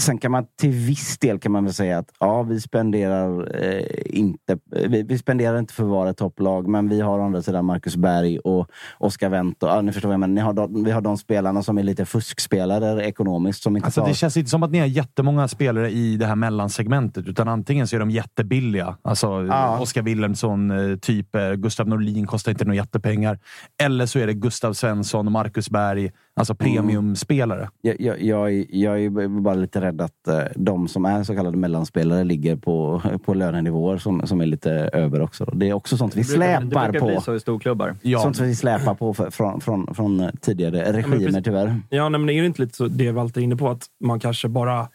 Sen 0.00 0.18
kan 0.18 0.30
man 0.30 0.46
till 0.60 0.70
viss 0.70 1.18
del 1.18 1.38
kan 1.38 1.52
man 1.52 1.64
väl 1.64 1.74
säga 1.74 1.98
att 1.98 2.08
ja, 2.20 2.42
vi 2.42 2.60
spenderar 2.60 3.56
eh, 3.64 3.82
inte 4.06 4.58
vi, 4.88 5.02
vi 5.02 5.18
spenderar 5.18 5.58
inte 5.58 5.74
för 5.74 5.82
att 5.84 5.90
vara 5.90 6.10
ett 6.10 6.16
topplag, 6.16 6.68
men 6.68 6.88
vi 6.88 7.00
har 7.00 7.18
å 7.18 7.22
andra 7.24 7.42
sidan 7.42 7.64
Marcus 7.64 7.96
Berg 7.96 8.38
och 8.38 8.68
Oskar 8.98 9.28
Wendt. 9.28 9.62
och- 9.62 9.68
Ja, 9.68 9.80
ni 9.80 9.92
förstår 9.92 10.08
vad 10.08 10.12
jag 10.14 10.20
menar. 10.20 10.34
Ni 10.34 10.40
har 10.40 10.52
de, 10.52 10.84
vi 10.84 10.90
har 10.90 11.00
de 11.00 11.18
spelarna 11.18 11.62
som 11.62 11.78
är 11.78 11.82
lite 11.82 12.04
fuskspelare 12.06 13.04
ekonomiskt. 13.04 13.62
Som 13.62 13.76
inte 13.76 13.86
Alltså, 13.86 14.00
tar... 14.00 14.08
det 14.08 14.14
känns 14.14 14.36
inte 14.36 14.50
som 14.50 14.62
att 14.62 14.70
ni 14.70 14.78
har 14.78 14.86
jättemånga 14.86 15.48
spelare 15.48 15.90
i 15.90 16.16
det 16.16 16.26
här 16.26 16.36
mellansegmentet, 16.36 17.26
utan 17.28 17.48
antingen 17.48 17.86
så 17.88 17.96
är 17.96 18.00
de 18.00 18.10
jättebilliga. 18.10 18.96
Alltså 19.02 19.26
Ja. 19.46 19.78
Oskar 19.80 20.02
Wilhelmsson, 20.02 20.70
eh, 20.92 20.96
typ 20.96 21.34
eh, 21.34 21.52
Gustav 21.52 21.88
Norlin 21.88 22.26
kostar 22.26 22.52
inte 22.52 22.64
några 22.64 22.76
jättepengar. 22.76 23.38
Eller 23.82 24.06
så 24.06 24.18
är 24.18 24.26
det 24.26 24.34
Gustav 24.34 24.72
Svensson, 24.72 25.32
Marcus 25.32 25.70
Berg, 25.70 26.10
alltså 26.40 26.54
premiumspelare. 26.54 27.68
Jag, 27.82 28.00
jag, 28.00 28.22
jag, 28.22 28.52
är- 28.52 28.66
jag 28.76 29.04
är 29.04 29.28
bara 29.40 29.54
lite 29.54 29.80
rädd 29.80 30.00
att 30.00 30.28
eh, 30.28 30.38
de 30.56 30.88
som 30.88 31.04
är 31.04 31.22
så 31.24 31.34
kallade 31.36 31.56
mellanspelare 31.56 32.24
ligger 32.24 32.56
på, 32.56 33.02
på 33.24 33.34
lönenivåer 33.34 33.98
som, 33.98 34.26
som 34.26 34.40
är 34.40 34.46
lite 34.46 34.70
över 34.72 35.20
också. 35.20 35.44
Det 35.44 35.68
är 35.68 35.72
också 35.72 35.96
sånt 35.96 36.16
vi 36.16 36.22
Det 36.22 36.28
brukar, 36.28 36.46
det 36.60 36.66
släpar 36.70 36.90
brukar 36.90 37.06
bli 37.06 37.14
på. 37.14 37.20
så 37.20 37.34
i 37.34 37.40
storklubbar. 37.40 37.96
Sånt 38.22 38.40
vi 38.40 38.54
släpar 38.54 38.94
på 38.94 39.14
för, 39.14 39.30
från, 39.30 39.60
från, 39.60 39.94
från 39.94 40.30
tidigare 40.40 40.92
regimer 40.92 41.18
precis. 41.18 41.44
tyvärr. 41.44 41.80
Ja, 41.88 42.08
nej, 42.08 42.20
men 42.20 42.30
är 42.30 42.40
det 42.40 42.46
inte 42.46 42.62
lite 42.62 42.76
så 42.76 42.86
det 42.86 43.10
Walter 43.12 43.40
är 43.40 43.44
inne 43.44 43.56
på? 43.56 43.68
Att 43.68 43.86
man 44.04 44.20
kanske 44.20 44.48
bara 44.48 44.88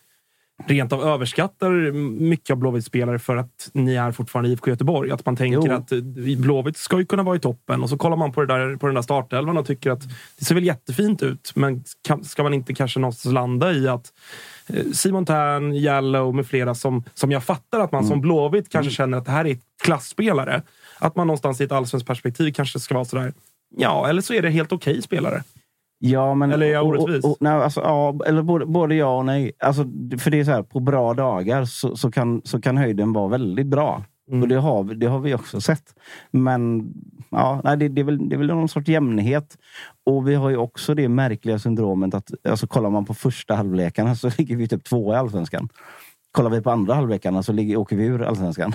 rent 0.67 0.93
av 0.93 1.03
överskattar 1.03 1.91
mycket 2.19 2.49
av 2.49 2.57
Blåvitts 2.57 2.87
spelare 2.87 3.19
för 3.19 3.35
att 3.37 3.69
ni 3.73 3.95
är 3.95 4.11
fortfarande 4.11 4.49
IFK 4.49 4.69
Göteborg. 4.69 5.11
Att 5.11 5.25
man 5.25 5.35
tänker 5.35 5.67
Jo. 5.67 5.73
att 5.73 5.91
eh, 5.91 5.99
Blåvitt 6.37 6.77
ska 6.77 6.99
ju 6.99 7.05
kunna 7.05 7.23
vara 7.23 7.35
i 7.35 7.39
toppen 7.39 7.83
och 7.83 7.89
så 7.89 7.97
kollar 7.97 8.17
man 8.17 8.31
på, 8.31 8.41
det 8.41 8.47
där, 8.47 8.75
på 8.75 8.85
den 8.85 8.95
där 8.95 9.01
startelvan 9.01 9.57
och 9.57 9.65
tycker 9.67 9.91
att 9.91 10.01
det 10.39 10.45
ser 10.45 10.55
väl 10.55 10.63
jättefint 10.63 11.23
ut. 11.23 11.51
Men 11.55 11.83
ska 12.23 12.43
man 12.43 12.53
inte 12.53 12.73
kanske 12.73 12.99
någonstans 12.99 13.33
landa 13.33 13.73
i 13.73 13.87
att 13.87 14.13
eh, 14.67 14.83
Simon 14.93 15.25
Tern, 15.25 15.73
Jallow 15.75 16.35
med 16.35 16.47
flera 16.47 16.75
som, 16.75 17.03
som 17.13 17.31
jag 17.31 17.43
fattar 17.43 17.79
att 17.79 17.91
man 17.91 17.99
Mm. 18.05 18.09
som 18.09 18.21
Blåvitt 18.21 18.69
kanske 18.69 18.91
känner 18.91 19.17
att 19.17 19.25
det 19.25 19.31
här 19.31 19.45
är 19.45 19.51
ett 19.51 19.61
klassspelare. 19.83 20.61
Att 20.99 21.15
man 21.15 21.27
någonstans 21.27 21.61
i 21.61 21.63
ett 21.63 21.71
allsvenskt 21.71 22.07
perspektiv 22.07 22.51
kanske 22.53 22.79
ska 22.79 22.93
vara 22.93 23.05
sådär. 23.05 23.33
Ja, 23.77 24.07
eller 24.09 24.21
så 24.21 24.33
är 24.33 24.41
det 24.41 24.49
helt 24.49 24.71
okej 24.71 25.01
spelare. 25.01 25.43
Ja, 25.99 26.33
men, 26.33 26.51
Eller 26.51 26.65
är 26.65 26.71
jag 26.71 26.87
och- 26.87 26.95
och- 26.95 27.03
orättvis? 27.03 27.25
och- 27.25 27.37
nej, 27.39 27.51
alltså, 27.53 27.81
ja, 27.81 28.19
eller 28.25 28.41
både, 28.41 28.65
både 28.65 28.95
ja 28.95 29.17
och 29.17 29.25
nej. 29.25 29.51
Alltså, 29.59 29.83
för 30.19 30.31
det 30.31 30.39
är 30.39 30.43
så 30.43 30.51
här, 30.51 30.63
på 30.63 30.79
bra 30.79 31.13
dagar 31.13 31.65
så, 31.65 31.95
så, 31.95 32.11
kan, 32.11 32.41
så 32.45 32.61
kan 32.61 32.77
höjden 32.77 33.13
vara 33.13 33.27
väldigt 33.27 33.67
bra. 33.67 34.03
Mm. 34.29 34.41
Och 34.41 34.47
det 34.47 34.55
har, 34.55 34.83
vi- 34.83 34.95
det 34.95 35.05
har 35.07 35.19
vi 35.19 35.33
också 35.35 35.61
sett. 35.61 35.83
Men 36.31 36.93
ja, 37.29 37.61
nej, 37.63 37.77
det, 37.77 37.87
det, 37.87 38.01
är 38.01 38.05
väl, 38.05 38.29
det 38.29 38.35
är 38.35 38.37
väl 38.37 38.47
någon 38.47 38.67
sorts 38.69 38.87
jämnhet. 38.89 39.57
Och 40.05 40.27
vi 40.29 40.35
har 40.35 40.49
ju 40.49 40.57
också 40.57 40.93
det 40.93 41.09
märkliga 41.09 41.59
syndromet 41.59 42.13
att 42.13 42.31
alltså, 42.49 42.67
kollar 42.67 42.89
man 42.89 43.05
på 43.05 43.13
första 43.13 43.55
halvlekarna 43.55 44.15
så 44.15 44.29
ligger 44.37 44.55
vi 44.55 44.67
typ 44.67 44.83
två 44.83 45.13
i 45.13 45.15
allsvenskan. 45.15 45.69
Kollar 46.31 46.49
vi 46.49 46.61
på 46.61 46.71
andra 46.71 46.93
halvlekarna 46.93 47.43
så 47.43 47.53
ligger, 47.53 47.77
åker 47.77 47.95
vi 47.95 48.05
ur 48.05 48.21
allsvenskan. 48.23 48.73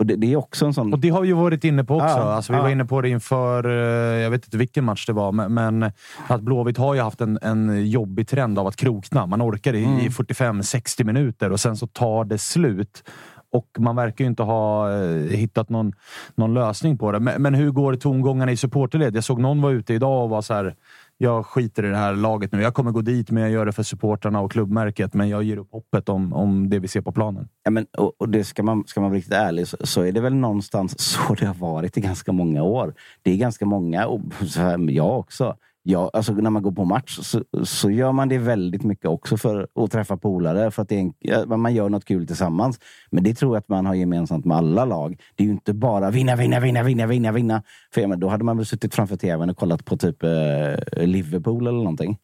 Och 0.00 0.06
det, 0.06 0.16
det 0.16 0.32
är 0.32 0.36
också 0.36 0.66
en 0.66 0.74
sån... 0.74 0.92
Och 0.92 0.98
det 0.98 1.08
har 1.08 1.20
vi 1.20 1.28
ju 1.28 1.34
varit 1.34 1.64
inne 1.64 1.84
på 1.84 1.94
också. 1.94 2.06
Ja, 2.06 2.32
alltså, 2.32 2.52
vi 2.52 2.58
ja. 2.58 2.62
var 2.62 2.70
inne 2.70 2.84
på 2.84 3.00
det 3.00 3.08
inför, 3.08 3.64
eh, 3.68 4.22
jag 4.22 4.30
vet 4.30 4.44
inte 4.44 4.56
vilken 4.56 4.84
match 4.84 5.06
det 5.06 5.12
var, 5.12 5.32
men, 5.32 5.54
men 5.54 5.92
att 6.26 6.40
Blåvitt 6.40 6.76
har 6.76 6.94
ju 6.94 7.00
haft 7.00 7.20
en, 7.20 7.38
en 7.42 7.90
jobbig 7.90 8.28
trend 8.28 8.58
av 8.58 8.66
att 8.66 8.76
krokna. 8.76 9.26
Man 9.26 9.42
orkar 9.42 9.74
i, 9.74 9.84
Mm. 9.84 9.98
i 9.98 10.08
45-60 10.08 11.04
minuter 11.04 11.52
och 11.52 11.60
sen 11.60 11.76
så 11.76 11.86
tar 11.86 12.24
det 12.24 12.38
slut. 12.38 13.04
Och 13.52 13.66
man 13.78 13.96
verkar 13.96 14.24
ju 14.24 14.28
inte 14.28 14.42
ha 14.42 14.92
eh, 14.92 15.36
hittat 15.36 15.68
någon, 15.68 15.92
någon 16.34 16.54
lösning 16.54 16.98
på 16.98 17.12
det. 17.12 17.20
Men, 17.20 17.42
men 17.42 17.54
hur 17.54 17.70
går 17.70 17.94
tongångarna 17.94 18.52
i 18.52 18.56
supporterled? 18.56 19.16
Jag 19.16 19.24
såg 19.24 19.40
någon 19.40 19.62
var 19.62 19.70
ute 19.70 19.94
idag 19.94 20.24
och 20.24 20.30
var 20.30 20.42
så 20.42 20.54
här. 20.54 20.74
Jag 21.22 21.46
skiter 21.46 21.84
i 21.84 21.88
det 21.88 21.96
här 21.96 22.14
laget 22.14 22.52
nu. 22.52 22.62
Jag 22.62 22.74
kommer 22.74 22.90
gå 22.90 23.00
dit, 23.00 23.30
men 23.30 23.42
jag 23.42 23.52
gör 23.52 23.66
det 23.66 23.72
för 23.72 23.82
supportrarna 23.82 24.40
och 24.40 24.52
klubbmärket. 24.52 25.14
Men 25.14 25.28
jag 25.28 25.42
ger 25.42 25.56
upp 25.56 25.72
hoppet 25.72 26.08
om, 26.08 26.32
om 26.32 26.70
det 26.70 26.78
vi 26.78 26.88
ser 26.88 27.00
på 27.00 27.12
planen. 27.12 27.48
Ja, 27.62 27.70
men, 27.70 27.86
och, 27.98 28.12
och 28.18 28.28
det 28.28 28.44
ska 28.44 28.62
man, 28.62 28.84
ska 28.86 29.00
man 29.00 29.10
vara 29.10 29.18
riktigt 29.18 29.34
ärlig 29.34 29.68
så, 29.68 29.76
så 29.80 30.02
är 30.02 30.12
det 30.12 30.20
väl 30.20 30.34
någonstans 30.34 31.00
så 31.00 31.34
det 31.34 31.46
har 31.46 31.54
varit 31.54 31.96
i 31.96 32.00
ganska 32.00 32.32
många 32.32 32.62
år. 32.62 32.94
Det 33.22 33.32
är 33.32 33.36
ganska 33.36 33.66
många, 33.66 34.06
och 34.06 34.20
så 34.46 34.60
här, 34.60 34.90
jag 34.90 35.18
också. 35.18 35.56
Ja, 35.82 36.10
alltså 36.12 36.32
när 36.32 36.50
man 36.50 36.62
går 36.62 36.72
på 36.72 36.84
match 36.84 37.18
så, 37.22 37.44
så 37.64 37.90
gör 37.90 38.12
man 38.12 38.28
det 38.28 38.38
väldigt 38.38 38.82
mycket 38.82 39.06
också 39.06 39.36
för 39.36 39.68
att 39.74 39.90
träffa 39.90 40.16
polare. 40.16 40.70
För 40.70 40.82
att 40.82 40.92
en, 40.92 41.12
man 41.46 41.74
gör 41.74 41.88
något 41.88 42.04
kul 42.04 42.26
tillsammans. 42.26 42.78
Men 43.10 43.24
det 43.24 43.34
tror 43.34 43.56
jag 43.56 43.60
att 43.60 43.68
man 43.68 43.86
har 43.86 43.94
gemensamt 43.94 44.44
med 44.44 44.56
alla 44.56 44.84
lag. 44.84 45.20
Det 45.36 45.42
är 45.42 45.46
ju 45.46 45.52
inte 45.52 45.74
bara 45.74 46.10
vinna, 46.10 46.36
vinna, 46.36 46.60
vinna, 46.60 46.82
vinna, 46.82 47.06
vinna, 47.06 47.32
vinna. 47.32 47.62
För 47.94 48.06
men 48.06 48.20
då 48.20 48.28
hade 48.28 48.44
man 48.44 48.56
väl 48.56 48.66
suttit 48.66 48.94
framför 48.94 49.16
tvn 49.16 49.50
och 49.50 49.56
kollat 49.56 49.84
på 49.84 49.96
typ 49.96 50.22
eh, 50.22 51.06
Liverpool 51.06 51.66
eller 51.66 51.78
någonting. 51.78 52.18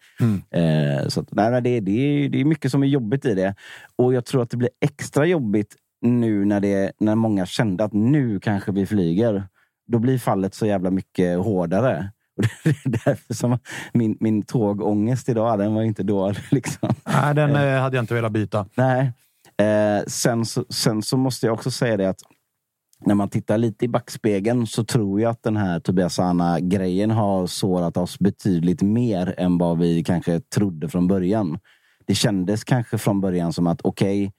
Eh, 0.51 1.09
så 1.09 1.21
att, 1.21 1.29
nej, 1.33 1.63
det, 1.63 1.81
det, 1.81 1.91
är, 1.91 2.29
det 2.29 2.41
är 2.41 2.45
mycket 2.45 2.71
som 2.71 2.83
är 2.83 2.87
jobbigt 2.87 3.25
i 3.25 3.35
det. 3.35 3.55
Och 3.97 4.15
jag 4.15 4.25
tror 4.25 4.43
att 4.43 4.51
det 4.51 4.57
blir 4.57 4.71
extra 4.81 5.27
jobbigt 5.27 5.77
nu 6.01 6.45
när, 6.45 6.61
det, 6.61 6.93
när 7.01 7.15
många 7.15 7.47
kände 7.47 7.85
att 7.85 7.93
nu 7.93 8.41
kanske 8.41 8.73
vi 8.73 8.87
flyger. 8.87 9.45
Då 9.87 9.99
blir 9.99 10.19
fallet 10.19 10.55
så 10.55 10.67
jävla 10.67 10.91
mycket 10.91 11.39
hårdare. 11.39 12.11
Och 12.37 12.45
det 12.65 12.71
är 12.71 13.05
därför 13.05 13.35
som 13.35 13.59
min, 13.93 14.17
min 14.21 14.43
tågångest 14.43 15.29
idag, 15.29 15.59
den 15.59 15.75
var 15.75 15.83
inte 15.83 16.03
dålig. 16.03 16.39
Liksom. 16.51 16.89
Nej, 17.05 17.35
den 17.35 17.57
eh, 17.57 17.81
hade 17.81 17.97
jag 17.97 18.03
inte 18.03 18.15
velat 18.15 18.33
byta. 18.33 18.67
Nej. 18.75 19.13
Eh, 19.59 20.05
sen, 20.07 20.45
så, 20.45 20.65
sen 20.69 21.03
så 21.03 21.17
måste 21.17 21.47
jag 21.47 21.55
också 21.55 21.71
säga 21.71 21.97
det 21.97 22.09
att 22.09 22.21
när 23.05 23.15
man 23.15 23.29
tittar 23.29 23.59
lite 23.59 23.85
i 23.85 23.89
backspegeln 23.89 24.67
så 24.67 24.85
tror 24.85 25.21
jag 25.21 25.31
att 25.31 25.43
den 25.43 25.57
här 25.57 25.81
Tobias 25.81 26.15
Sana-grejen 26.15 27.11
har 27.11 27.47
sårat 27.47 27.97
oss 27.97 28.19
betydligt 28.19 28.83
mer 28.83 29.35
än 29.39 29.59
vad 29.59 29.79
vi 29.79 30.05
kanske 30.05 30.41
trodde 30.41 30.89
från 30.89 31.09
början. 31.09 31.59
Det 32.07 32.15
kändes 32.15 32.65
kanske 32.65 32.99
från 32.99 33.21
början 33.21 33.53
som 33.53 33.67
att 33.67 33.81
okej, 33.85 34.33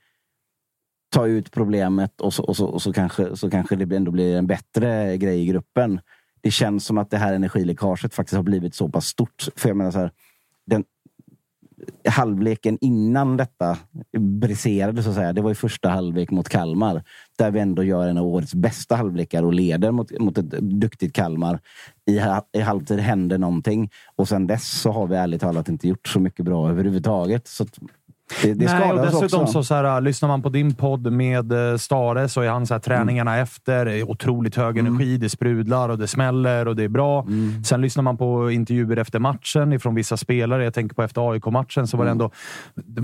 ta 1.10 1.28
ut 1.28 1.52
problemet 1.52 2.22
och 2.22 2.34
så, 2.34 2.44
och 2.44 2.58
så, 2.58 2.66
och 2.66 2.82
så, 2.82 2.94
kanske, 2.94 3.36
så 3.36 3.50
kanske 3.50 3.76
det 3.76 3.96
ändå 3.96 4.12
blir 4.12 4.38
en 4.38 4.48
bättre 4.48 5.18
grej 5.18 5.42
i 5.42 5.46
gruppen. 5.46 6.00
Det 6.48 6.52
känns 6.52 6.86
som 6.86 6.98
att 6.98 7.10
det 7.10 7.18
här 7.18 7.34
energiläckaget 7.34 8.14
faktiskt 8.14 8.36
har 8.36 8.44
blivit 8.44 8.76
så 8.76 8.90
pass 8.90 9.06
stort. 9.06 9.48
För 9.56 9.70
jag 9.70 9.78
menar 9.78 9.92
så 9.92 10.00
här, 10.00 10.12
den, 10.66 10.84
halvleken 12.10 12.78
innan 12.82 13.38
detta 13.38 13.78
briserade, 14.18 15.04
så 15.04 15.10
att 15.10 15.16
säga. 15.16 15.34
Det 15.34 15.42
var 15.42 15.50
ju 15.50 15.56
första 15.56 15.90
halvlek 15.90 16.32
mot 16.32 16.50
Kalmar. 16.50 17.04
Där 17.38 17.52
vi 17.52 17.60
ändå 17.60 17.84
gör 17.84 18.08
en 18.08 18.18
av 18.18 18.28
årets 18.28 18.56
bästa 18.56 18.96
halvlekar 18.96 19.44
och 19.44 19.54
leder 19.54 19.92
mot, 19.92 20.20
mot 20.20 20.38
ett 20.38 20.50
duktigt 20.62 21.16
Kalmar. 21.16 21.60
I, 22.06 22.22
I 22.54 22.62
halvtid 22.62 23.00
händer 23.00 23.38
någonting. 23.38 23.92
Och 24.16 24.28
sen 24.28 24.48
dess 24.48 24.82
så 24.82 24.92
har 24.92 25.08
vi 25.08 25.16
ärligt 25.16 25.42
talat 25.42 25.70
inte 25.70 25.88
gjort 25.88 26.08
så 26.08 26.20
mycket 26.20 26.46
bra 26.46 26.70
överhuvudtaget. 26.70 27.48
Så 27.48 27.64
att 27.64 27.80
det, 28.42 28.54
det 28.54 28.66
Nej, 28.66 28.92
och 28.92 28.98
dessutom 29.06 29.42
också. 29.42 29.54
så, 29.54 29.64
så 29.64 29.76
här, 29.76 30.02
lyssnar 30.02 30.30
man 30.30 30.42
på 30.42 30.50
din 30.50 30.76
podd 30.76 31.12
med 31.12 31.72
eh, 31.72 31.78
Stare 31.78 32.30
så 32.30 32.42
är 32.42 32.50
han 32.50 32.68
så 32.68 32.74
här, 32.74 32.80
träningarna 32.82 33.32
Mm. 33.32 33.44
efter 33.44 34.04
otroligt 34.12 34.56
hög 34.56 34.78
energi. 34.78 35.18
Det 35.18 35.30
sprudlar 35.30 35.90
och 35.90 35.98
det 35.98 36.08
smäller 36.08 36.68
och 36.68 36.76
det 36.76 36.84
är 36.84 36.88
bra. 36.90 37.22
Mm. 37.22 37.64
Sen 37.64 37.82
lyssnar 37.82 38.04
man 38.04 38.18
på 38.18 38.52
intervjuer 38.52 38.98
efter 38.98 39.20
matchen 39.20 39.74
ifrån 39.74 39.96
vissa 39.96 40.18
spelare. 40.18 40.64
Jag 40.64 40.74
tänker 40.74 40.96
på 40.96 41.04
efter 41.04 41.32
AIK-matchen 41.32 41.88
så 41.88 41.98
var 41.98 42.06
det 42.06 42.12
Mm. 42.12 42.22
ändå... 42.22 42.32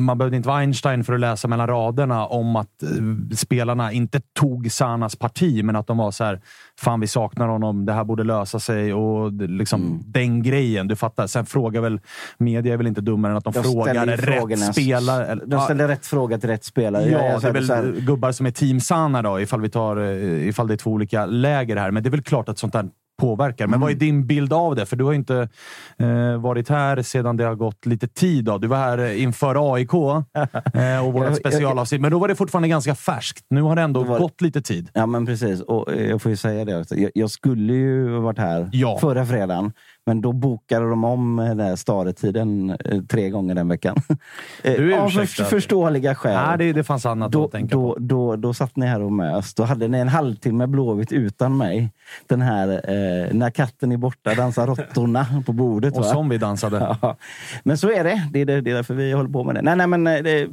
Man 0.03 0.17
behövde 0.17 0.37
inte 0.37 0.47
vara 0.49 0.57
Einstein 0.59 1.03
för 1.03 1.13
att 1.13 1.19
läsa 1.19 1.47
mellan 1.47 1.67
raderna 1.67 2.25
om 2.25 2.55
att 2.55 2.83
eh, 2.83 3.35
spelarna 3.35 3.91
inte 3.91 4.21
tog 4.39 4.71
Sanas 4.71 5.15
parti, 5.15 5.63
men 5.63 5.75
att 5.75 5.87
de 5.87 5.97
var 5.97 6.11
så 6.11 6.23
här. 6.23 6.41
Fan, 6.79 6.99
vi 6.99 7.07
saknar 7.07 7.47
honom. 7.47 7.85
Det 7.85 7.93
här 7.93 8.03
borde 8.03 8.23
lösa 8.23 8.59
sig 8.59 8.93
och 8.93 9.31
liksom 9.33 9.81
Mm. 9.81 9.99
den 10.05 10.43
grejen. 10.43 10.87
Du 10.87 10.95
fattar. 10.95 11.27
Sen 11.27 11.45
frågar 11.45 11.81
väl 11.81 11.99
media 12.37 12.73
är 12.73 12.77
väl 12.77 12.87
inte 12.87 13.01
dummare 13.01 13.31
än 13.31 13.37
att 13.37 13.43
de, 13.43 13.53
De 13.53 13.63
frågar 13.63 14.05
rätt 14.05 14.21
frågorna. 14.21 14.73
Spelare. 15.15 15.39
De 15.45 15.59
ställer 15.61 15.87
rätt 15.87 16.05
fråga 16.05 16.37
till 16.37 16.49
rätt 16.49 16.63
spelare. 16.63 17.09
Ja, 17.09 17.17
det 17.19 17.25
är 17.25 17.61
så 17.61 17.73
här- 17.73 17.81
väl 17.83 18.01
gubbar 18.01 18.31
som 18.31 18.45
är 18.45 18.51
team 18.51 18.79
Sana 18.79 19.21
då, 19.21 19.39
ifall, 19.41 19.61
vi 19.61 19.69
tar, 19.69 19.97
eh, 19.97 20.47
ifall 20.47 20.67
det 20.67 20.73
är 20.73 20.77
två 20.77 20.91
olika 20.91 21.25
läger 21.25 21.75
här. 21.77 21.91
Men 21.91 22.03
det 22.03 22.09
är 22.09 22.11
väl 22.11 22.23
klart 22.23 22.49
att 22.49 22.57
sånt 22.57 22.73
där 22.73 22.85
påverkar. 23.21 23.67
Men 23.67 23.79
vad 23.79 23.89
Mm. 23.91 23.97
är 23.97 23.99
din 23.99 24.27
bild 24.27 24.53
av 24.53 24.75
det? 24.75 24.85
För 24.85 24.95
du 24.95 25.03
har 25.03 25.11
ju 25.11 25.17
inte 25.17 25.49
eh, 25.97 26.37
varit 26.41 26.69
här 26.69 27.01
sedan 27.01 27.37
det 27.37 27.43
har 27.43 27.55
gått 27.55 27.85
lite 27.85 28.07
tid. 28.07 28.45
Då. 28.45 28.57
Du 28.57 28.67
var 28.67 28.77
här 28.77 29.13
inför 29.13 29.73
AIK 29.75 29.93
eh, 30.73 31.05
och 31.07 31.13
vårt 31.13 31.35
specialavsnitt. 31.35 32.01
Men 32.01 32.11
då 32.11 32.19
var 32.19 32.27
det 32.27 32.35
fortfarande 32.35 32.67
ganska 32.67 32.95
färskt. 32.95 33.45
Nu 33.49 33.61
har 33.61 33.75
det 33.75 33.81
ändå 33.81 34.03
Då 34.03 34.09
var 34.09 34.19
gått 34.19 34.41
lite 34.41 34.61
tid. 34.61 34.89
Ja, 34.93 35.05
men 35.05 35.25
precis. 35.25 35.61
Och 35.61 35.93
eh, 35.93 36.09
jag 36.09 36.21
får 36.21 36.29
ju 36.29 36.35
säga 36.37 36.65
det 36.65 36.79
också. 36.79 36.95
Jag, 36.95 37.11
jag 37.13 37.29
skulle 37.29 37.73
ju 37.73 38.07
varit 38.09 38.39
här 38.39 38.69
Ja. 38.71 38.97
förra 39.01 39.25
fredagen. 39.25 39.71
Men 40.05 40.21
då 40.21 40.31
bokade 40.31 40.89
de 40.89 41.03
om 41.03 41.39
eh, 41.39 41.55
den 41.55 41.59
här 41.59 42.93
eh, 42.93 43.01
tre 43.01 43.29
gånger 43.29 43.55
den 43.55 43.67
veckan. 43.67 43.95
Du 44.63 44.93
är 44.93 44.97
Av 44.99 45.07
ursäktad. 45.07 45.45
förståeliga 45.45 46.15
skäl. 46.15 46.47
Nej, 46.47 46.57
det, 46.57 46.73
det 46.73 46.83
fanns 46.83 47.05
annat 47.05 47.31
då, 47.31 47.45
att 47.45 47.51
tänka 47.51 47.75
då, 47.75 47.93
på. 47.93 47.99
då, 47.99 48.35
då 48.35 48.53
satt 48.53 48.75
ni 48.75 48.85
här 48.85 49.01
och 49.01 49.11
mös. 49.11 49.53
Då 49.53 49.63
hade 49.63 49.87
ni 49.87 49.97
en 49.97 50.07
halvtimme 50.07 50.67
Blåvitt 50.67 51.11
utan 51.11 51.57
mig. 51.57 51.93
Den 52.27 52.41
här 52.41 52.67
eh, 52.69 53.33
När 53.33 53.49
katten 53.49 53.91
är 53.91 53.97
borta 53.97 54.35
dansar 54.35 54.67
råttorna 54.67 55.43
på 55.45 55.53
bordet. 55.53 55.93
Och 55.97 56.03
va? 56.03 56.11
som 56.11 56.29
vi 56.29 56.37
dansade. 56.37 56.97
Ja. 57.01 57.17
Men 57.63 57.77
så 57.77 57.91
är 57.91 58.03
det. 58.03 58.29
Det 58.31 58.41
är, 58.41 58.45
det. 58.45 58.61
det 58.61 58.71
är 58.71 58.75
därför 58.75 58.93
vi 58.93 59.11
håller 59.11 59.29
på 59.29 59.43
med 59.43 59.55
det. 59.55 59.61
Nej, 59.61 59.75
nej, 59.75 59.87
men 59.87 60.07
eh, 60.07 60.23
det, 60.23 60.47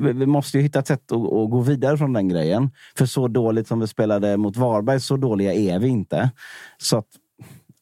vi 0.00 0.26
måste 0.26 0.56
ju 0.56 0.62
hitta 0.62 0.78
ett 0.78 0.86
sätt 0.86 1.12
att, 1.12 1.18
att 1.18 1.50
gå 1.50 1.60
vidare 1.60 1.96
från 1.98 2.12
den 2.12 2.28
grejen. 2.28 2.70
För 2.98 3.06
så 3.06 3.28
dåligt 3.28 3.68
som 3.68 3.80
vi 3.80 3.86
spelade 3.86 4.36
mot 4.36 4.56
Varberg, 4.56 5.00
så 5.00 5.16
dåliga 5.16 5.52
är 5.52 5.78
vi 5.78 5.88
inte. 5.88 6.30
Så 6.78 6.96
att, 6.98 7.06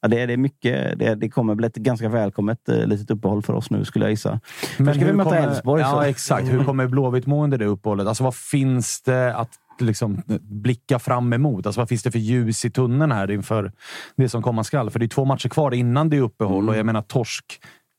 ja, 0.03 0.09
det, 0.09 0.21
är- 0.21 0.27
det 0.27 0.33
är 0.33 0.37
mycket. 0.37 0.99
Det, 0.99 1.15
det 1.15 1.29
kommer 1.31 1.55
bli 1.55 1.67
ett 1.67 1.75
ganska 1.75 2.09
välkommet 2.09 2.69
eh, 2.69 2.87
litet 2.87 3.11
uppehåll 3.11 3.43
för 3.43 3.53
oss 3.53 3.71
nu, 3.71 3.85
skulle 3.85 4.05
jag 4.05 4.11
gissa. 4.11 4.41
Men 4.77 4.95
ska 4.95 5.05
vi 5.05 5.13
möta 5.13 5.39
Elfsborg. 5.39 5.83
så- 5.83 5.89
Ja, 5.89 6.07
exakt. 6.07 6.49
Hur 6.53 6.65
kommer 6.65 6.87
Blåvitt 6.87 7.27
må 7.27 7.45
under 7.45 7.59
det 7.59 7.65
uppehållet? 7.67 8.07
Alltså, 8.07 8.25
vad 8.25 8.35
finns 8.35 9.03
det 9.03 9.35
att 9.37 9.51
liksom, 9.81 10.23
blicka 10.43 10.99
fram 10.99 11.33
emot? 11.33 11.67
Alltså, 11.67 11.81
vad 11.81 11.89
finns 11.89 12.03
det 12.03 12.11
för 12.11 12.19
ljus 12.19 12.65
i 12.65 12.71
tunneln 12.71 13.13
här 13.13 13.31
inför 13.31 13.73
det 14.17 14.29
som 14.29 14.43
komma 14.43 14.65
skall? 14.65 14.91
För 14.91 14.99
det 14.99 15.05
är 15.07 15.09
två 15.09 15.25
matcher 15.25 15.49
kvar 15.49 15.75
innan 15.75 16.11
det 16.11 16.17
är 16.17 16.21
uppehåll 16.21 16.57
Mm. 16.59 16.69
och 16.69 16.77
jag 16.77 16.87
menar 16.87 17.03
torsk 17.03 17.45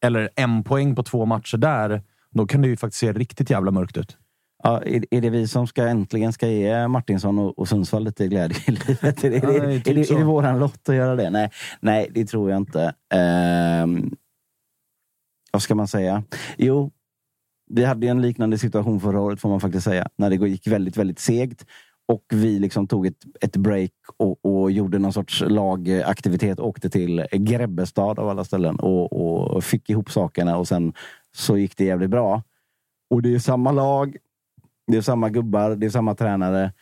eller 0.05 0.29
en 0.35 0.63
poäng 0.63 0.95
på 0.95 1.03
två 1.03 1.25
matcher 1.25 1.57
där. 1.57 2.01
Då 2.31 2.47
kan 2.47 2.61
det 2.61 2.67
ju 2.67 2.77
faktiskt 2.77 2.99
se 2.99 3.13
riktigt 3.13 3.49
jävla 3.49 3.71
mörkt 3.71 3.97
ut. 3.97 4.17
Ja, 4.63 4.81
är, 4.81 5.05
är 5.11 5.21
det 5.21 5.29
vi 5.29 5.47
som 5.47 5.67
ska 5.67 5.87
äntligen 5.87 6.33
ska 6.33 6.47
ge 6.47 6.87
Martinsson 6.87 7.39
och, 7.39 7.59
och 7.59 7.67
Sundsvall 7.67 8.03
lite 8.03 8.27
glädje 8.27 8.57
i 8.67 8.71
livet? 8.87 9.23
Är 9.23 9.29
det, 9.29 9.37
Ja, 9.37 9.53
är, 9.53 9.59
det 9.59 9.65
är 9.65 9.67
det, 9.67 9.77
typ 9.77 9.87
är, 9.87 9.93
det, 9.93 10.11
är 10.11 10.17
det 10.17 10.23
våran 10.23 10.59
lott 10.59 10.89
att 10.89 10.95
göra 10.95 11.15
det? 11.15 11.29
Nej, 11.29 11.51
nej 11.79 12.09
det 12.13 12.25
tror 12.25 12.49
jag 12.49 12.57
inte. 12.57 12.93
Ehm, 13.13 14.15
vad 15.51 15.61
ska 15.61 15.75
man 15.75 15.87
säga? 15.87 16.23
Jo, 16.57 16.91
vi 17.69 17.85
hade 17.85 18.07
en 18.07 18.21
liknande 18.21 18.57
situation 18.57 18.99
förra 18.99 19.21
året 19.21 19.39
får 19.39 19.49
man 19.49 19.59
faktiskt 19.59 19.83
säga. 19.83 20.09
När 20.15 20.29
det 20.29 20.47
gick 20.47 20.67
väldigt, 20.67 20.97
väldigt 20.97 21.19
segt. 21.19 21.65
Och 22.07 22.23
vi 22.29 22.59
liksom 22.59 22.87
tog 22.87 23.05
ett, 23.05 23.25
ett 23.41 23.57
break 23.57 23.91
och, 24.17 24.45
och 24.45 24.71
gjorde 24.71 24.99
någon 24.99 25.13
sorts 25.13 25.43
lagaktivitet. 25.47 26.59
Åkte 26.59 26.89
till 26.89 27.25
Grebbestad 27.31 28.19
av 28.19 28.29
alla 28.29 28.43
ställen 28.43 28.79
och, 28.79 29.13
och 29.55 29.63
fick 29.63 29.89
ihop 29.89 30.11
sakerna 30.11 30.57
och 30.57 30.67
sen 30.67 30.93
så 31.35 31.57
gick 31.57 31.77
det 31.77 31.85
jävligt 31.85 32.09
bra. 32.09 32.43
Och 33.09 33.21
det 33.21 33.35
är 33.35 33.39
samma 33.39 33.71
lag, 33.71 34.17
det 34.91 34.97
är 34.97 35.01
samma 35.01 35.29
gubbar, 35.29 35.75
det 35.75 35.85
är 35.85 35.89
samma 35.89 36.15
tränare. 36.15 36.73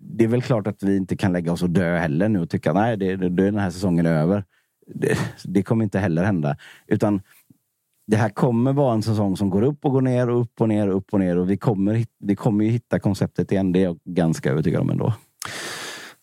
Det 0.00 0.24
är 0.24 0.28
väl 0.28 0.42
klart 0.42 0.66
att 0.66 0.82
vi 0.82 0.96
inte 0.96 1.16
kan 1.16 1.32
lägga 1.32 1.52
oss 1.52 1.62
och 1.62 1.70
dö 1.70 1.96
heller 1.96 2.28
nu 2.28 2.40
och 2.40 2.50
tycka 2.50 2.72
nej, 2.72 2.96
det, 2.96 3.16
det, 3.16 3.28
det 3.28 3.42
är 3.42 3.50
den 3.50 3.60
här 3.60 3.70
säsongen 3.70 4.06
är 4.06 4.14
över. 4.14 4.44
Det, 4.86 5.18
det 5.44 5.62
kommer 5.62 5.84
inte 5.84 5.98
heller 5.98 6.24
hända. 6.24 6.56
Utan 6.86 7.22
det 8.06 8.16
här 8.16 8.28
kommer 8.28 8.72
vara 8.72 8.94
en 8.94 9.02
säsong 9.02 9.36
som 9.36 9.50
går 9.50 9.62
upp 9.62 9.84
och 9.84 9.92
går 9.92 10.00
ner 10.00 10.30
och 10.30 10.40
upp 10.40 10.60
och 10.60 10.68
ner 10.68 10.88
och 10.88 10.96
upp 10.96 11.12
och 11.12 11.20
ner. 11.20 11.38
Och 11.38 11.50
vi 11.50 11.56
kommer, 11.56 12.06
vi 12.18 12.36
kommer 12.36 12.64
ju 12.64 12.70
hitta 12.70 12.98
konceptet 12.98 13.52
igen. 13.52 13.72
Det 13.72 13.78
är 13.78 13.84
jag 13.84 13.98
ganska 14.04 14.50
övertygad 14.50 14.80
om 14.80 14.90
ändå. 14.90 15.14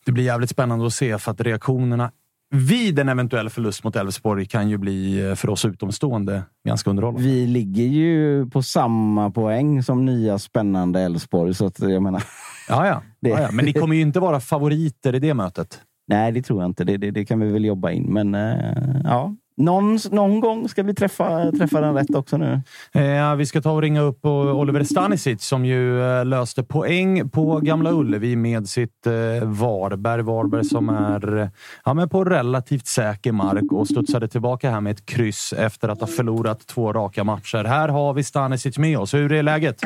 Det 0.06 0.12
blir 0.12 0.24
jävligt 0.24 0.50
spännande 0.50 0.86
att 0.86 0.94
se 0.94 1.18
för 1.18 1.32
att 1.32 1.42
reaktionerna 1.42 2.12
vid 2.52 3.00
en 3.00 3.10
eventuell 3.10 3.50
förlust 3.50 3.84
mot 3.84 3.96
Elfsborg 3.96 4.46
kan 4.46 4.70
ju 4.70 4.78
bli 4.78 5.30
eh, 5.30 5.36
för 5.36 5.50
oss 5.50 5.66
utomstående 5.66 6.44
ganska 6.68 6.90
underhållande. 6.90 7.28
Vi 7.28 7.48
ligger 7.48 7.84
ju 7.84 8.50
på 8.50 8.62
samma 8.62 9.32
poäng 9.32 9.84
som 9.84 10.06
nya 10.06 10.40
spännande 10.40 11.02
Elfsborg. 11.02 11.54
Så 11.54 11.66
att 11.66 11.80
jag 11.80 12.04
menar, 12.04 12.24
Ja, 12.70 12.88
ja. 12.88 13.02
Ja. 13.20 13.52
Men 13.52 13.66
ni 13.66 13.74
kommer 13.74 13.96
ju 13.96 14.02
inte 14.02 14.20
vara 14.20 14.40
favoriter 14.40 15.16
i 15.16 15.20
det 15.20 15.34
mötet. 15.34 15.82
nej, 16.08 16.32
det 16.32 16.42
tror 16.42 16.62
jag 16.62 16.70
inte. 16.70 16.84
Det, 16.84 16.98
det, 16.98 17.12
det 17.12 17.26
kan 17.26 17.40
vi 17.40 17.52
väl 17.52 17.66
jobba 17.66 17.92
in. 17.92 18.14
Men 18.14 18.36
eh, 18.36 18.76
ja, 19.04 19.36
någon, 19.58 20.00
någon 20.12 20.40
gång 20.40 20.70
ska 20.70 20.84
vi 20.84 20.94
träffa, 20.94 21.52
träffa 21.52 21.82
den 21.82 21.94
rätt 21.94 22.16
också 22.16 22.38
nu. 22.38 22.62
Eh, 22.94 23.36
vi 23.36 23.46
ska 23.46 23.62
ta 23.62 23.72
och 23.72 23.82
ringa 23.82 24.02
upp 24.02 24.26
eh, 24.26 24.32
Oliver 24.32 24.84
Stanisic 24.84 25.44
som 25.44 25.66
ju 25.66 26.04
eh, 26.04 26.26
löste 26.26 26.64
poäng 26.64 27.30
på 27.30 27.60
Gamla 27.60 27.92
Ullevi 27.92 28.36
med 28.36 28.70
sitt 28.70 29.08
eh, 29.08 29.48
Varberg. 29.48 30.22
Varberg 30.22 30.66
som 30.66 30.90
är 30.90 31.38
eh, 31.38 31.48
ja, 31.86 31.94
men 31.94 32.10
på 32.10 32.24
relativt 32.24 32.88
säker 32.88 33.32
mark 33.32 33.72
och 33.72 33.88
studsade 33.88 34.28
tillbaka 34.28 34.72
här 34.72 34.82
med 34.82 34.92
ett 34.92 35.06
kryss 35.06 35.54
efter 35.54 35.90
att 35.90 36.00
ha 36.00 36.08
förlorat 36.08 36.68
två 36.68 36.94
raka 36.94 37.24
matcher. 37.24 37.64
Här 37.64 37.90
har 37.90 38.14
vi 38.14 38.24
Stanisic 38.24 38.78
med 38.78 39.00
oss. 39.00 39.14
Hur 39.14 39.32
är 39.32 39.44
läget? 39.44 39.82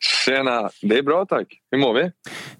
Tjena! 0.00 0.70
Det 0.82 0.98
är 0.98 1.02
bra 1.02 1.26
tack. 1.26 1.46
Hur 1.70 1.78
mår 1.78 1.94
vi? 1.94 2.10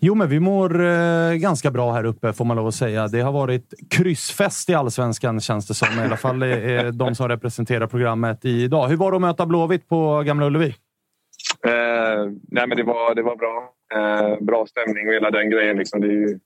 Jo, 0.01 0.15
men 0.15 0.29
vi 0.29 0.41
mår 0.41 0.85
eh, 0.85 1.33
ganska 1.33 1.71
bra 1.71 1.93
här 1.93 2.05
uppe 2.05 2.33
får 2.33 2.45
man 2.45 2.57
lov 2.57 2.67
att 2.67 2.75
säga. 2.75 3.09
Det 3.09 3.21
har 3.21 3.33
varit 3.33 3.75
kryssfest 3.91 4.71
i 4.71 4.75
allsvenskan 4.75 5.41
känns 5.41 5.69
det 5.69 5.75
som. 5.75 5.89
I 5.99 6.03
alla 6.05 6.17
fall 6.17 6.43
eh, 6.43 6.85
de 6.85 7.15
som 7.15 7.29
representerar 7.29 7.87
programmet 7.87 8.45
idag. 8.45 8.89
Hur 8.89 8.97
var 8.97 9.11
det 9.11 9.17
att 9.17 9.21
möta 9.21 9.47
Blåvitt 9.47 9.89
på 9.89 10.23
Gamla 10.23 10.47
Ullevi? 10.47 10.75
Eh, 11.67 12.33
nej, 12.49 12.67
men 12.67 12.77
det, 12.77 12.83
var, 12.83 13.15
det 13.15 13.23
var 13.23 13.37
bra. 13.37 13.73
Eh, 13.95 14.41
bra 14.41 14.67
stämning 14.67 15.09
och 15.09 15.15
hela 15.15 15.31
den 15.31 15.51
grejen. 15.51 15.77
Liksom. 15.77 16.01
Det, 16.01 16.07
är 16.07 16.29
ju, 16.29 16.39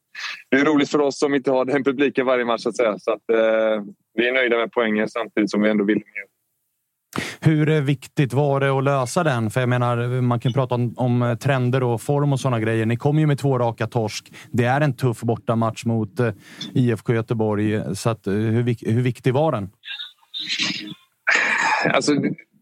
det 0.51 0.57
är 0.57 0.65
roligt 0.65 0.91
för 0.91 1.01
oss 1.01 1.19
som 1.19 1.35
inte 1.35 1.51
har 1.51 1.65
den 1.65 1.85
publiken 1.85 2.27
varje 2.27 2.45
match. 2.45 2.63
Så 2.63 2.69
att 2.69 2.77
säga. 2.77 2.99
Så 2.99 3.13
att, 3.13 3.31
eh, 3.31 3.83
vi 4.15 4.29
är 4.29 4.33
nöjda 4.33 4.57
med 4.57 4.73
poängen 4.73 5.09
samtidigt 5.09 5.51
som 5.51 5.63
vi 5.63 5.71
ändå 5.71 5.85
vill 5.85 5.97
mer. 5.97 6.34
Hur 7.41 7.81
viktigt 7.81 8.33
var 8.33 8.61
det 8.61 8.71
att 8.71 8.85
lösa 8.85 9.23
den? 9.25 9.51
För 9.51 9.61
jag 9.61 9.69
menar, 9.69 10.21
man 10.21 10.41
kan 10.41 10.53
prata 10.53 10.75
om, 10.75 10.95
om 10.97 11.23
eh, 11.23 11.35
trender 11.35 11.83
och 11.83 12.03
form 12.03 12.33
och 12.33 12.41
sådana 12.41 12.61
grejer. 12.61 12.87
Ni 12.87 12.97
kom 12.97 13.19
ju 13.19 13.27
med 13.27 13.39
två 13.39 13.59
raka 13.59 13.87
torsk. 13.87 14.33
Det 14.51 14.65
är 14.65 14.81
en 14.81 14.97
tuff 14.97 15.21
bortamatch 15.21 15.85
mot 15.85 16.21
eh, 16.21 16.33
IFK 16.75 17.15
Göteborg. 17.15 17.97
Så 17.97 18.11
att, 18.11 18.27
eh, 18.27 18.33
hur, 18.33 18.93
hur 18.93 19.03
viktig 19.03 19.35
var 19.35 19.53
den? 19.53 19.71
Alltså, 21.95 22.13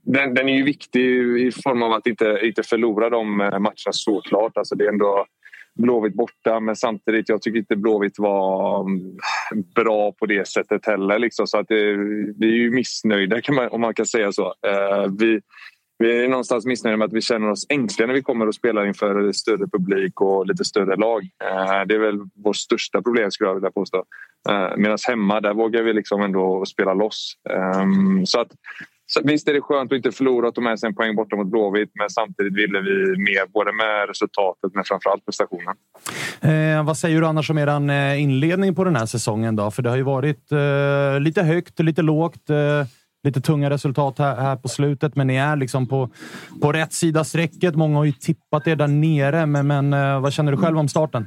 den, 0.02 0.34
den 0.34 0.48
är 0.48 0.56
ju 0.56 0.64
viktig 0.64 1.00
i 1.38 1.52
form 1.64 1.82
av 1.82 1.92
att 1.92 2.06
inte, 2.06 2.38
inte 2.42 2.62
förlora 2.62 3.10
de 3.10 3.40
eh, 3.40 3.58
matcherna 3.58 3.92
såklart. 3.92 4.56
Alltså, 4.56 4.74
det 4.74 4.84
är 4.84 4.88
ändå 4.88 5.26
Blåvitt 5.74 6.14
borta 6.14 6.60
men 6.60 6.76
samtidigt 6.76 7.28
jag 7.28 7.42
tycker 7.42 7.58
inte 7.58 7.76
Blåvitt 7.76 8.18
var 8.18 8.80
mm, 8.80 9.16
bra 9.74 10.12
på 10.12 10.26
det 10.26 10.48
sättet 10.48 10.86
heller. 10.86 11.18
Liksom. 11.18 11.46
Så 11.46 11.58
att 11.58 11.68
det, 11.68 11.96
vi 12.38 12.48
är 12.48 12.56
ju 12.56 12.70
missnöjda 12.70 13.40
kan 13.40 13.54
man, 13.54 13.68
om 13.68 13.80
man 13.80 13.94
kan 13.94 14.06
säga 14.06 14.32
så. 14.32 14.54
Eh, 14.66 15.06
vi, 15.18 15.40
vi 15.98 16.24
är 16.24 16.28
någonstans 16.28 16.66
missnöjda 16.66 16.96
med 16.96 17.06
att 17.06 17.12
vi 17.12 17.20
känner 17.20 17.50
oss 17.50 17.66
ängsliga 17.68 18.06
när 18.06 18.14
vi 18.14 18.22
kommer 18.22 18.48
och 18.48 18.54
spelar 18.54 18.86
inför 18.86 19.32
större 19.32 19.66
publik 19.66 20.20
och 20.20 20.46
lite 20.46 20.64
större 20.64 20.96
lag. 20.96 21.22
Eh, 21.22 21.86
det 21.86 21.94
är 21.94 21.98
väl 21.98 22.18
vårt 22.44 22.56
största 22.56 23.02
problem 23.02 23.30
skulle 23.30 23.50
jag 23.50 23.54
vilja 23.54 23.70
påstå. 23.70 24.04
Eh, 24.50 24.76
Medan 24.76 24.98
hemma 25.08 25.40
där 25.40 25.54
vågar 25.54 25.82
vi 25.82 25.92
liksom 25.92 26.22
ändå 26.22 26.64
spela 26.66 26.94
loss. 26.94 27.34
Eh, 27.50 27.86
så 28.24 28.40
att 28.40 28.52
så 29.14 29.20
visst 29.24 29.48
är 29.48 29.52
det 29.52 29.60
skönt 29.60 29.92
att 29.92 29.96
inte 29.96 30.12
förlora 30.12 30.48
och 30.48 30.54
ta 30.54 30.60
med 30.60 30.80
sig 30.80 30.86
en 30.86 30.94
poäng 30.94 31.16
borta 31.16 31.36
mot 31.36 31.46
Blåvitt 31.46 31.90
men 31.94 32.10
samtidigt 32.10 32.52
ville 32.52 32.80
vi 32.80 33.18
mer 33.18 33.52
både 33.52 33.72
med 33.72 34.08
resultatet 34.08 34.74
men 34.74 34.84
framförallt 34.84 35.24
prestationen. 35.24 35.74
Eh, 36.40 36.84
vad 36.84 36.98
säger 36.98 37.20
du 37.20 37.26
annars 37.26 37.50
om 37.50 37.58
er 37.58 38.14
inledning 38.14 38.74
på 38.74 38.84
den 38.84 38.96
här 38.96 39.06
säsongen? 39.06 39.56
Då? 39.56 39.70
För 39.70 39.82
det 39.82 39.90
har 39.90 39.96
ju 39.96 40.02
varit 40.02 40.52
eh, 40.52 41.20
lite 41.20 41.42
högt, 41.42 41.80
lite 41.80 42.02
lågt. 42.02 42.50
Eh, 42.50 42.86
lite 43.24 43.40
tunga 43.40 43.70
resultat 43.70 44.18
här, 44.18 44.36
här 44.36 44.56
på 44.56 44.68
slutet, 44.68 45.16
men 45.16 45.26
ni 45.26 45.36
är 45.36 45.56
liksom 45.56 45.88
på, 45.88 46.10
på 46.62 46.72
rätt 46.72 46.92
sida 46.92 47.24
strecket. 47.24 47.74
Många 47.74 47.96
har 47.96 48.04
ju 48.04 48.12
tippat 48.12 48.66
er 48.66 48.76
där 48.76 48.88
nere, 48.88 49.46
men, 49.46 49.66
men 49.66 49.92
eh, 49.92 50.20
vad 50.20 50.32
känner 50.32 50.52
du 50.52 50.58
själv 50.58 50.78
om 50.78 50.88
starten? 50.88 51.26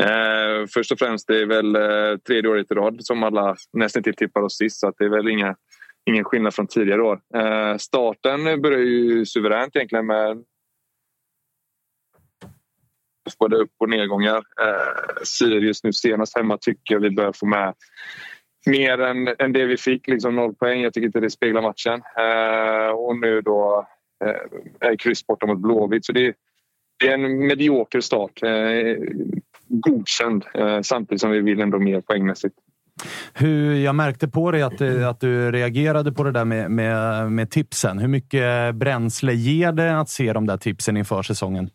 Eh, 0.00 0.66
först 0.74 0.92
och 0.92 0.98
främst, 0.98 1.28
det 1.28 1.40
är 1.42 1.46
väl 1.46 1.76
eh, 1.76 2.18
tredje 2.26 2.50
året 2.50 2.70
i 2.70 2.74
rad 2.74 2.96
som 3.00 3.22
alla 3.22 3.56
nästan 3.72 4.02
till 4.02 4.14
tippar 4.14 4.40
oss 4.40 4.56
sist, 4.56 4.80
så 4.80 4.92
det 4.98 5.04
är 5.04 5.08
väl 5.08 5.28
inga, 5.28 5.54
ingen 6.06 6.24
skillnad 6.24 6.54
från 6.54 6.66
tidigare 6.66 7.02
år. 7.02 7.20
Eh, 7.34 7.76
starten 7.76 8.62
börjar 8.62 8.78
ju 8.78 9.26
suveränt 9.26 9.76
egentligen 9.76 10.06
med 10.06 10.44
både 13.38 13.56
upp 13.56 13.70
och 13.78 13.88
nedgångar. 13.88 14.36
Eh, 14.36 15.22
Sirius 15.24 15.84
nu 15.84 15.92
senast 15.92 16.36
hemma 16.36 16.58
tycker 16.60 16.94
jag 16.94 17.00
vi 17.00 17.10
börjar 17.10 17.32
få 17.32 17.46
med 17.46 17.74
mer 18.66 19.00
än, 19.00 19.28
än 19.38 19.52
det 19.52 19.66
vi 19.66 19.76
fick, 19.76 20.08
liksom 20.08 20.36
noll 20.36 20.54
poäng. 20.54 20.80
Jag 20.80 20.94
tycker 20.94 21.06
inte 21.06 21.20
det 21.20 21.30
speglar 21.30 21.62
matchen. 21.62 22.02
Eh, 22.16 22.90
och 22.90 23.18
nu 23.18 23.40
då 23.40 23.86
eh, 24.24 24.88
är 24.90 24.96
kryss 24.96 25.26
borta 25.26 25.46
mot 25.46 25.58
Blåvitt. 25.58 26.04
Så 26.04 26.12
det, 26.12 26.34
det 26.98 27.08
är 27.08 27.14
en 27.14 27.46
medioker 27.46 28.00
start. 28.00 28.42
Eh, 28.42 28.96
godkänd 29.68 30.44
eh, 30.54 30.80
samtidigt 30.80 31.20
som 31.20 31.30
vi 31.30 31.40
vill 31.40 31.60
ändå 31.60 31.78
mer 31.78 32.00
poängmässigt. 32.00 32.54
Hur, 33.34 33.74
jag 33.74 33.94
märkte 33.94 34.28
på 34.28 34.50
dig 34.50 34.62
att, 34.62 34.80
eh, 34.80 35.08
att 35.08 35.20
du 35.20 35.52
reagerade 35.52 36.12
på 36.12 36.24
det 36.24 36.32
där 36.32 36.44
med, 36.44 36.70
med, 36.70 37.32
med 37.32 37.50
tipsen. 37.50 37.98
Hur 37.98 38.08
mycket 38.08 38.74
bränsle 38.74 39.32
ger 39.32 39.72
det 39.72 39.98
att 40.00 40.08
se 40.08 40.32
de 40.32 40.46
där 40.46 40.56
tipsen 40.56 40.96
inför 40.96 41.22
säsongen? 41.22 41.70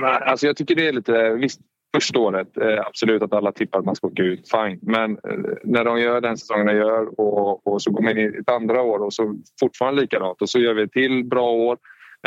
Alltså 0.00 0.46
jag 0.46 0.56
tycker 0.56 0.74
det 0.74 0.88
är 0.88 0.92
lite... 0.92 1.30
Visst, 1.30 1.60
första 1.94 2.18
året, 2.18 2.56
eh, 2.56 2.86
absolut 2.86 3.22
att 3.22 3.32
alla 3.32 3.52
tippar 3.52 3.78
att 3.78 3.84
man 3.84 3.96
ska 3.96 4.06
åka 4.06 4.22
ut. 4.22 4.50
Fine. 4.50 4.78
Men 4.82 5.10
eh, 5.10 5.56
när 5.64 5.84
de 5.84 6.00
gör 6.00 6.20
den 6.20 6.36
säsongen 6.36 6.66
de 6.66 6.72
gör 6.72 7.20
och, 7.20 7.66
och 7.66 7.82
så 7.82 7.90
går 7.90 8.02
man 8.02 8.18
in 8.18 8.34
i 8.34 8.38
ett 8.38 8.50
andra 8.50 8.82
år 8.82 8.98
och 8.98 9.14
så 9.14 9.34
fortfarande 9.60 10.00
likadant 10.00 10.42
och 10.42 10.48
så 10.48 10.58
gör 10.58 10.74
vi 10.74 10.82
ett 10.82 10.92
till 10.92 11.24
bra 11.24 11.50
år 11.50 11.78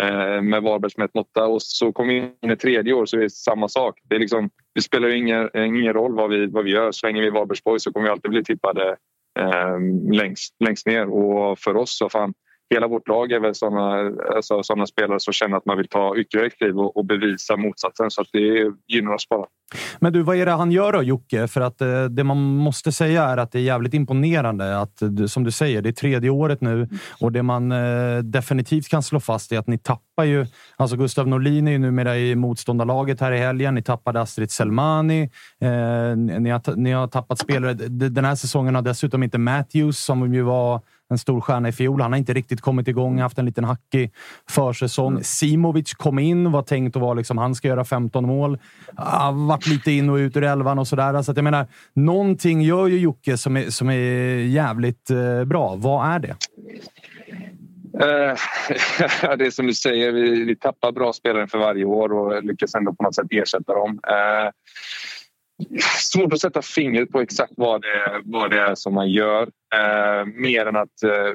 Eh, 0.01 0.41
med 0.41 0.63
Varberg 0.63 0.91
som 0.91 1.03
ett 1.03 1.13
måtta 1.13 1.45
och 1.45 1.61
så 1.61 1.91
kommer 1.91 2.13
vi 2.13 2.31
in 2.41 2.51
i 2.51 2.55
tredje 2.55 2.93
år 2.93 3.05
så 3.05 3.17
är 3.17 3.21
det 3.21 3.29
samma 3.29 3.67
sak. 3.67 3.99
Det, 4.03 4.15
är 4.15 4.19
liksom, 4.19 4.49
det 4.75 4.81
spelar 4.81 5.09
ingen, 5.09 5.49
ingen 5.55 5.93
roll 5.93 6.15
vad 6.15 6.29
vi, 6.29 6.45
vad 6.45 6.63
vi 6.63 6.71
gör. 6.71 6.91
Svänger 6.91 7.21
vi 7.21 7.29
Varbergsborg 7.29 7.79
så 7.79 7.93
kommer 7.93 8.07
vi 8.07 8.11
alltid 8.11 8.31
bli 8.31 8.43
tippade 8.43 8.95
eh, 9.39 9.79
längst, 10.11 10.55
längst 10.59 10.87
ner 10.87 11.09
och 11.09 11.59
för 11.59 11.75
oss 11.75 11.97
så 11.97 12.09
fan 12.09 12.33
hela 12.73 12.87
vårt 12.87 13.07
lag 13.07 13.31
är 13.31 13.39
väl 13.39 13.55
sådana 13.55 14.11
alltså, 14.35 14.63
såna 14.63 14.85
spelare 14.85 15.19
som 15.19 15.33
känner 15.33 15.57
att 15.57 15.65
man 15.65 15.77
vill 15.77 15.87
ta 15.87 16.17
ytterligare 16.17 16.49
kliv 16.49 16.79
och, 16.79 16.97
och 16.97 17.05
bevisa 17.05 17.57
motsatsen. 17.57 18.11
Så 18.11 18.21
att 18.21 18.27
det 18.31 18.71
gynnar 18.87 19.13
oss 19.13 19.29
bara. 19.29 19.45
Men 19.99 20.13
du, 20.13 20.21
vad 20.21 20.37
är 20.37 20.45
det 20.45 20.51
han 20.51 20.71
gör 20.71 20.93
då, 20.93 21.03
Jocke? 21.03 21.47
För 21.47 21.61
att 21.61 21.81
eh, 21.81 22.03
det 22.03 22.23
man 22.23 22.37
måste 22.37 22.91
säga 22.91 23.23
är 23.23 23.37
att 23.37 23.51
det 23.51 23.59
är 23.59 23.63
jävligt 23.63 23.93
imponerande 23.93 24.79
att, 24.79 25.01
eh, 25.01 25.25
som 25.27 25.43
du 25.43 25.51
säger, 25.51 25.81
det 25.81 25.89
är 25.89 25.93
tredje 25.93 26.29
året 26.29 26.61
nu 26.61 26.89
och 27.21 27.31
det 27.31 27.43
man 27.43 27.71
eh, 27.71 28.17
definitivt 28.17 28.87
kan 28.87 29.03
slå 29.03 29.19
fast 29.19 29.51
är 29.51 29.59
att 29.59 29.67
ni 29.67 29.77
tappar 29.77 30.23
ju... 30.23 30.45
Alltså 30.75 30.97
Gustav 30.97 31.27
Norlin 31.27 31.67
är 31.67 31.71
ju 31.71 31.77
numera 31.77 32.17
i 32.17 32.35
motståndarlaget 32.35 33.21
här 33.21 33.31
i 33.31 33.37
helgen. 33.37 33.75
Ni 33.75 33.83
tappade 33.83 34.21
Astrid 34.21 34.51
Selmani. 34.51 35.21
Eh, 35.61 36.15
ni, 36.17 36.49
har, 36.49 36.75
ni 36.75 36.91
har 36.91 37.07
tappat 37.07 37.39
spelare. 37.39 37.73
Den 37.73 38.25
här 38.25 38.35
säsongen 38.35 38.75
har 38.75 38.81
dessutom 38.81 39.23
inte 39.23 39.37
Matthews, 39.37 39.99
som 39.99 40.33
ju 40.33 40.41
var 40.41 40.81
en 41.09 41.17
stor 41.17 41.41
stjärna 41.41 41.69
i 41.69 41.71
fjol. 41.71 42.01
Han 42.01 42.11
har 42.11 42.17
inte 42.17 42.33
riktigt 42.33 42.61
kommit 42.61 42.87
igång, 42.87 43.19
haft 43.19 43.37
en 43.37 43.45
liten 43.45 43.63
hackig 43.63 44.11
försäsong. 44.49 45.11
Mm. 45.11 45.23
Simovic 45.23 45.93
kom 45.93 46.19
in, 46.19 46.51
var 46.51 46.61
tänkt 46.61 46.95
att 46.95 47.01
vara 47.01 47.13
liksom, 47.13 47.37
han 47.37 47.55
ska 47.55 47.67
göra 47.67 47.85
15 47.85 48.25
mål. 48.25 48.59
Har 48.95 49.47
varit 49.47 49.67
lite 49.67 49.91
in 49.91 50.09
och 50.09 50.15
ut 50.15 50.37
ur 50.37 50.43
elvan 50.43 50.79
och 50.79 50.87
sådär. 50.87 51.21
Så 51.21 51.31
att 51.31 51.37
jag 51.37 51.43
menar, 51.43 51.67
någonting 51.93 52.61
gör 52.61 52.87
ju 52.87 52.99
Jocke 52.99 53.37
som 53.37 53.57
är, 53.57 53.69
som 53.69 53.89
är 53.89 54.37
jävligt 54.45 55.09
eh, 55.09 55.45
bra. 55.45 55.75
Vad 55.75 56.07
är 56.07 56.19
det? 56.19 56.35
Uh, 57.95 58.35
det 59.37 59.45
är 59.45 59.51
som 59.51 59.67
du 59.67 59.73
säger, 59.73 60.11
vi, 60.11 60.43
vi 60.43 60.55
tappar 60.55 60.91
bra 60.91 61.13
spelare 61.13 61.47
för 61.47 61.57
varje 61.57 61.85
år 61.85 62.13
och 62.13 62.43
lyckas 62.43 62.75
ändå 62.75 62.93
på 62.93 63.03
något 63.03 63.15
sätt 63.15 63.25
ersätta 63.29 63.73
dem. 63.73 63.91
Uh, 63.91 64.51
svårt 66.01 66.33
att 66.33 66.39
sätta 66.39 66.61
fingret 66.61 67.11
på 67.11 67.21
exakt 67.21 67.53
vad 67.57 67.81
det, 67.81 68.21
vad 68.23 68.51
det 68.51 68.59
är 68.59 68.75
som 68.75 68.93
man 68.93 69.09
gör. 69.09 69.41
Eh, 69.75 70.25
mer 70.25 70.65
än 70.65 70.75
att 70.75 71.03
eh, 71.03 71.33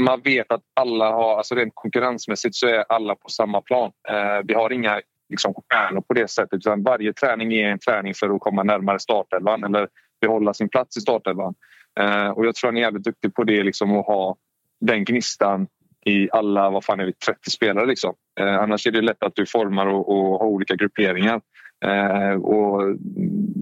man 0.00 0.20
vet 0.20 0.52
att 0.52 0.62
alla 0.80 1.10
har, 1.10 1.36
alltså 1.36 1.54
rent 1.54 1.72
konkurrensmässigt 1.74 2.54
så 2.54 2.66
är 2.66 2.84
alla 2.88 3.14
på 3.14 3.28
samma 3.28 3.60
plan. 3.60 3.92
Eh, 4.08 4.40
vi 4.44 4.54
har 4.54 4.72
inga 4.72 5.00
liksom, 5.28 5.54
stjärnor 5.54 6.00
på 6.00 6.14
det 6.14 6.30
sättet 6.30 6.56
utan 6.56 6.82
varje 6.82 7.12
träning 7.12 7.52
är 7.52 7.68
en 7.68 7.78
träning 7.78 8.14
för 8.14 8.34
att 8.34 8.40
komma 8.40 8.62
närmare 8.62 8.98
startelvan 8.98 9.64
eller 9.64 9.88
behålla 10.20 10.54
sin 10.54 10.68
plats 10.68 10.96
i 10.96 11.00
startelvan. 11.00 11.54
Eh, 12.00 12.28
och 12.28 12.46
jag 12.46 12.54
tror 12.54 12.68
han 12.68 12.76
är 12.76 12.80
jävligt 12.80 13.04
duktig 13.04 13.34
på 13.34 13.44
det, 13.44 13.62
liksom, 13.62 13.96
att 13.96 14.06
ha 14.06 14.36
den 14.80 15.04
gnistan 15.04 15.66
i 16.04 16.28
alla, 16.32 16.70
vad 16.70 16.84
fan 16.84 17.00
är 17.00 17.04
vi, 17.04 17.12
30 17.12 17.50
spelare 17.50 17.86
liksom. 17.86 18.14
Eh, 18.40 18.54
annars 18.54 18.86
är 18.86 18.90
det 18.90 19.02
lätt 19.02 19.22
att 19.22 19.34
du 19.34 19.46
formar 19.46 19.86
och, 19.86 20.08
och 20.08 20.38
har 20.38 20.46
olika 20.46 20.74
grupperingar. 20.74 21.40
Eh, 21.84 22.40
och 22.40 22.96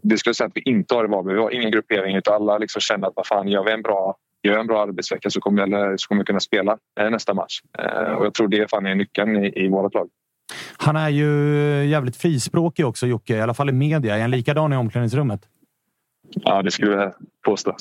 det 0.03 0.19
skulle 0.19 0.31
jag 0.31 0.37
säga 0.37 0.47
att 0.47 0.57
vi 0.57 0.63
inte 0.65 0.95
har 0.95 1.05
i 1.05 1.09
Varberg. 1.09 1.35
Vi 1.35 1.41
har 1.41 1.51
ingen 1.51 1.71
gruppering 1.71 2.17
utan 2.17 2.35
alla 2.35 2.59
liksom 2.59 2.81
känner 2.81 3.09
att 3.09 3.13
vad 3.17 3.27
fan, 3.27 3.49
gör 3.49 3.65
vi 3.65 3.73
en 3.73 3.83
bra, 3.83 4.17
gör 4.43 4.59
en 4.59 4.67
bra 4.67 4.83
arbetsvecka 4.83 5.31
så 5.31 5.41
kommer, 5.41 5.67
jag, 5.67 6.01
så 6.01 6.09
kommer 6.09 6.21
jag 6.21 6.27
kunna 6.27 6.41
spela 6.41 6.79
eh, 7.01 7.11
nästa 7.11 7.35
match. 7.35 7.61
Eh, 7.79 8.13
och 8.13 8.27
jag 8.27 8.35
tror 8.35 8.49
det 8.49 8.71
fan 8.71 8.87
är 8.87 8.95
nyckeln 8.95 9.45
i, 9.45 9.65
i 9.65 9.69
vårt 9.69 9.95
lag. 9.95 10.09
Han 10.79 10.97
är 10.97 11.09
ju 11.09 11.31
jävligt 11.85 12.17
frispråkig 12.17 12.87
också, 12.87 13.07
Jocke. 13.07 13.37
I 13.37 13.41
alla 13.41 13.55
fall 13.55 13.69
i 13.69 13.73
media. 13.73 14.17
Är 14.17 14.21
han 14.21 14.31
likadan 14.31 14.73
i 14.73 14.77
omklädningsrummet? 14.77 15.41
Ja, 16.35 16.63
det 16.63 16.71
skulle 16.71 16.93
jag 16.93 17.13
påstå. 17.45 17.77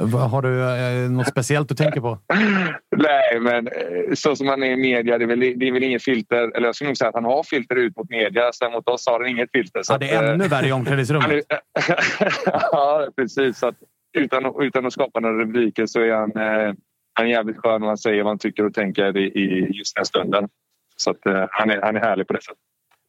Har 0.00 0.42
du 0.42 0.60
eh, 0.60 1.10
något 1.10 1.28
speciellt 1.28 1.68
du 1.68 1.74
tänker 1.74 2.00
på? 2.00 2.18
Nej, 2.96 3.40
men 3.40 3.66
eh, 3.66 4.14
så 4.14 4.36
som 4.36 4.48
han 4.48 4.62
är 4.62 4.70
i 4.70 4.76
media, 4.76 5.18
det 5.18 5.24
är, 5.24 5.28
väl, 5.28 5.40
det 5.40 5.68
är 5.68 5.72
väl 5.72 5.82
inget 5.82 6.02
filter. 6.02 6.56
Eller 6.56 6.68
jag 6.68 6.74
skulle 6.74 6.88
nog 6.88 6.96
säga 6.96 7.08
att 7.08 7.14
han 7.14 7.24
har 7.24 7.42
filter 7.42 7.76
ut 7.76 7.96
mot 7.96 8.10
media. 8.10 8.52
Sen 8.52 8.72
mot 8.72 8.88
oss 8.88 9.06
har 9.06 9.20
han 9.20 9.28
inget 9.28 9.50
filter. 9.52 9.82
Så 9.82 9.92
ja, 9.92 9.98
det 9.98 10.10
är 10.10 10.24
att, 10.24 10.30
ännu 10.30 10.48
värre 10.48 10.68
i 10.68 10.72
omklädningsrummet. 10.72 11.44
ja, 12.46 13.08
precis. 13.16 13.58
Så 13.58 13.66
att, 13.66 13.76
utan, 14.18 14.62
utan 14.62 14.86
att 14.86 14.92
skapa 14.92 15.20
några 15.20 15.38
rubriker 15.38 15.86
så 15.86 16.00
är 16.00 16.12
han, 16.12 16.30
eh, 16.36 16.74
han 17.14 17.26
är 17.26 17.30
jävligt 17.30 17.58
skön 17.58 17.82
och 17.82 17.88
han 17.88 17.98
säger 17.98 18.22
vad 18.22 18.30
han 18.30 18.38
tycker 18.38 18.66
och 18.66 18.74
tänker 18.74 19.16
i, 19.16 19.26
i 19.26 19.68
just 19.72 19.96
den 19.96 20.04
stunden. 20.04 20.48
Så 20.96 21.10
att, 21.10 21.26
eh, 21.26 21.46
han, 21.50 21.70
är, 21.70 21.82
han 21.82 21.96
är 21.96 22.00
härlig 22.00 22.26
på 22.26 22.32
det 22.32 22.42
sättet. 22.42 22.58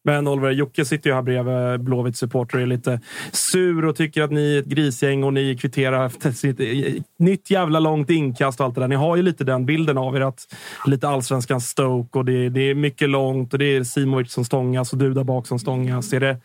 Men 0.06 0.28
Oliver, 0.28 0.50
Jocke 0.50 0.84
sitter 0.84 1.10
ju 1.10 1.14
här 1.14 1.22
bredvid 1.22 1.80
Blåvitts 1.80 2.18
supporter 2.18 2.56
och 2.56 2.62
är 2.62 2.66
lite 2.66 3.00
sur 3.32 3.84
och 3.84 3.96
tycker 3.96 4.22
att 4.22 4.30
ni 4.30 4.54
är 4.54 4.58
ett 4.58 4.66
grisgäng 4.66 5.24
och 5.24 5.32
ni 5.32 5.56
kvitterar 5.56 6.06
efter 6.06 6.30
sitt 6.32 6.60
eh, 6.60 7.02
nytt 7.18 7.50
jävla 7.50 7.80
långt 7.80 8.10
inkast 8.10 8.60
och 8.60 8.66
allt 8.66 8.74
det 8.74 8.80
där. 8.80 8.88
Ni 8.88 8.94
har 8.94 9.16
ju 9.16 9.22
lite 9.22 9.44
den 9.44 9.66
bilden 9.66 9.98
av 9.98 10.16
er 10.16 10.20
att 10.20 10.40
lite 10.86 11.08
allsvenskan 11.08 11.60
Stoke 11.60 12.18
och 12.18 12.24
det, 12.24 12.48
det 12.48 12.60
är 12.60 12.74
mycket 12.74 13.08
långt 13.08 13.52
och 13.52 13.58
det 13.58 13.76
är 13.76 13.84
Simovic 13.84 14.32
som 14.32 14.44
stångas 14.44 14.92
och 14.92 14.98
du 14.98 15.14
där 15.14 15.24
bak 15.24 15.46
som 15.46 15.58
stångas. 15.58 16.12
Är 16.12 16.20
det, 16.20 16.36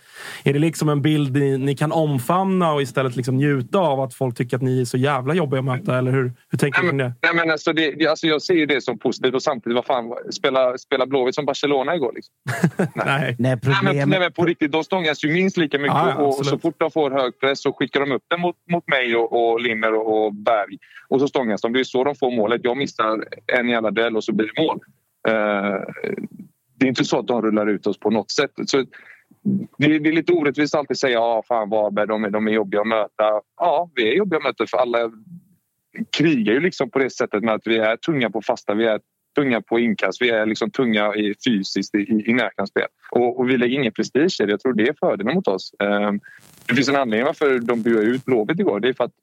är 0.43 0.54
det 0.54 0.60
liksom 0.60 0.89
en 0.89 1.02
bild 1.02 1.36
ni, 1.36 1.58
ni 1.58 1.76
kan 1.76 1.91
omfamna 1.91 2.74
och 2.74 2.82
istället 2.82 3.15
liksom 3.15 3.38
njuta 3.38 3.80
av 3.80 4.00
att 4.00 4.13
folk 4.13 4.38
tycker 4.38 4.58
att 4.58 4.63
ni 4.63 4.82
är 4.82 4.86
så 4.86 4.97
jävla 4.97 5.34
jobbiga 5.34 5.60
att 5.60 5.65
möta? 5.65 5.97
Eller 5.97 6.12
hur, 6.12 6.34
hur 6.50 6.58
tänker 6.58 6.82
du 6.82 6.88
kring 6.88 6.97
det? 6.97 7.13
Nej, 7.21 7.36
men 7.36 7.52
alltså 7.52 7.74
det, 7.74 8.08
alltså 8.08 8.28
jag 8.28 8.41
ser 8.41 8.65
det 8.65 8.82
som 8.82 9.00
positivt 9.00 9.36
och 9.36 9.43
samtidigt, 9.43 9.76
vad 9.76 9.86
fan, 9.86 10.13
spela, 10.32 10.78
spela 10.78 11.06
Blåvitt 11.06 11.36
som 11.36 11.45
Barcelona 11.45 11.95
igår? 11.95 12.12
Liksom. 12.15 12.34
nej. 13.06 13.36
nej 13.39 13.50
problemet... 13.57 13.83
Nej, 13.83 13.95
men, 13.95 14.09
nej, 14.09 14.19
men 14.19 14.31
på 14.31 14.45
riktigt, 14.45 14.71
de 14.71 14.83
stångas 14.83 15.23
ju 15.23 15.33
minst 15.33 15.57
lika 15.57 15.77
mycket. 15.79 15.95
Ja, 15.95 16.15
och 16.15 16.45
så 16.45 16.59
fort 16.59 16.75
de 16.77 16.91
får 16.91 17.11
hög 17.11 17.39
press 17.39 17.61
så 17.61 17.73
skickar 17.73 17.99
de 17.99 18.11
upp 18.11 18.23
den 18.27 18.41
mot, 18.41 18.55
mot 18.69 18.87
mig 18.87 19.15
och, 19.15 19.51
och 19.51 19.61
Limmer 19.61 19.93
och, 19.93 20.25
och 20.25 20.33
Berg. 20.33 20.77
Och 21.07 21.19
så 21.19 21.27
stångas 21.27 21.61
de. 21.61 21.73
Det 21.73 21.79
är 21.79 21.83
så 21.83 22.03
de 22.03 22.15
får 22.15 22.31
målet. 22.31 22.61
Jag 22.63 22.77
missar 22.77 23.25
en 23.57 23.69
jävla 23.69 23.91
duell 23.91 24.17
och 24.17 24.23
så 24.23 24.33
blir 24.33 24.51
det 24.55 24.61
mål. 24.61 24.79
Uh, 25.29 25.81
det 26.75 26.85
är 26.85 26.89
inte 26.89 27.05
så 27.05 27.19
att 27.19 27.27
de 27.27 27.41
rullar 27.41 27.67
ut 27.67 27.87
oss 27.87 27.99
på 27.99 28.09
något 28.09 28.31
sätt. 28.31 28.51
Så 28.65 28.85
det, 29.77 29.85
är, 29.85 29.99
det 29.99 30.09
är 30.09 30.13
lite 30.13 30.33
orättvist 30.33 30.75
att 30.75 30.79
alltid 30.79 30.97
säga 30.99 31.13
ja, 31.13 31.43
fan 31.47 31.69
Varberg, 31.69 32.07
de 32.07 32.23
är, 32.23 32.29
de 32.29 32.47
är 32.47 32.51
jobbiga 32.51 32.81
att 32.81 32.87
möta. 32.87 33.41
Ja, 33.57 33.89
vi 33.95 34.09
är 34.09 34.13
jobbiga 34.13 34.37
att 34.37 34.43
möta 34.43 34.67
för 34.67 34.77
alla 34.77 35.11
krigar 36.17 36.53
ju 36.53 36.59
liksom 36.59 36.89
på 36.89 36.99
det 36.99 37.09
sättet 37.09 37.43
med 37.43 37.53
att 37.53 37.67
vi 37.67 37.77
är 37.77 37.97
tunga 37.97 38.29
på 38.29 38.41
fasta. 38.41 38.73
Vi 38.73 38.85
är 38.85 38.99
tunga 39.36 39.62
på 39.62 39.80
inkast. 39.80 40.22
Vi 40.22 40.30
är 40.30 40.46
liksom 40.46 40.72
tunga 40.72 41.15
i, 41.15 41.36
fysiskt 41.46 41.96
i, 41.96 41.98
i, 41.98 42.30
i 42.30 42.34
närkampsspel. 42.34 42.88
Och, 43.12 43.39
och, 43.39 43.50
vi 43.50 43.58
lägger 43.58 43.76
ingen 43.76 43.94
prestige 43.94 44.41
i 44.41 44.46
det. 44.46 44.52
Jag 44.52 44.60
tror 44.60 44.74
det 44.74 44.88
är 44.88 44.96
fördelen 45.00 45.36
mot 45.36 45.48
oss. 45.48 45.74
Um, 45.80 46.20
det 46.67 46.76
finns 46.76 46.89
en 46.89 46.96
anledning 46.96 47.26
varför 47.26 47.60
de 47.60 47.82
buade 47.82 48.06
ut 48.06 48.26
Blåvitt 48.26 48.60
igår. 48.60 48.80
Det 48.80 48.89
är 48.89 48.94
för 48.94 49.04
att 49.04 49.13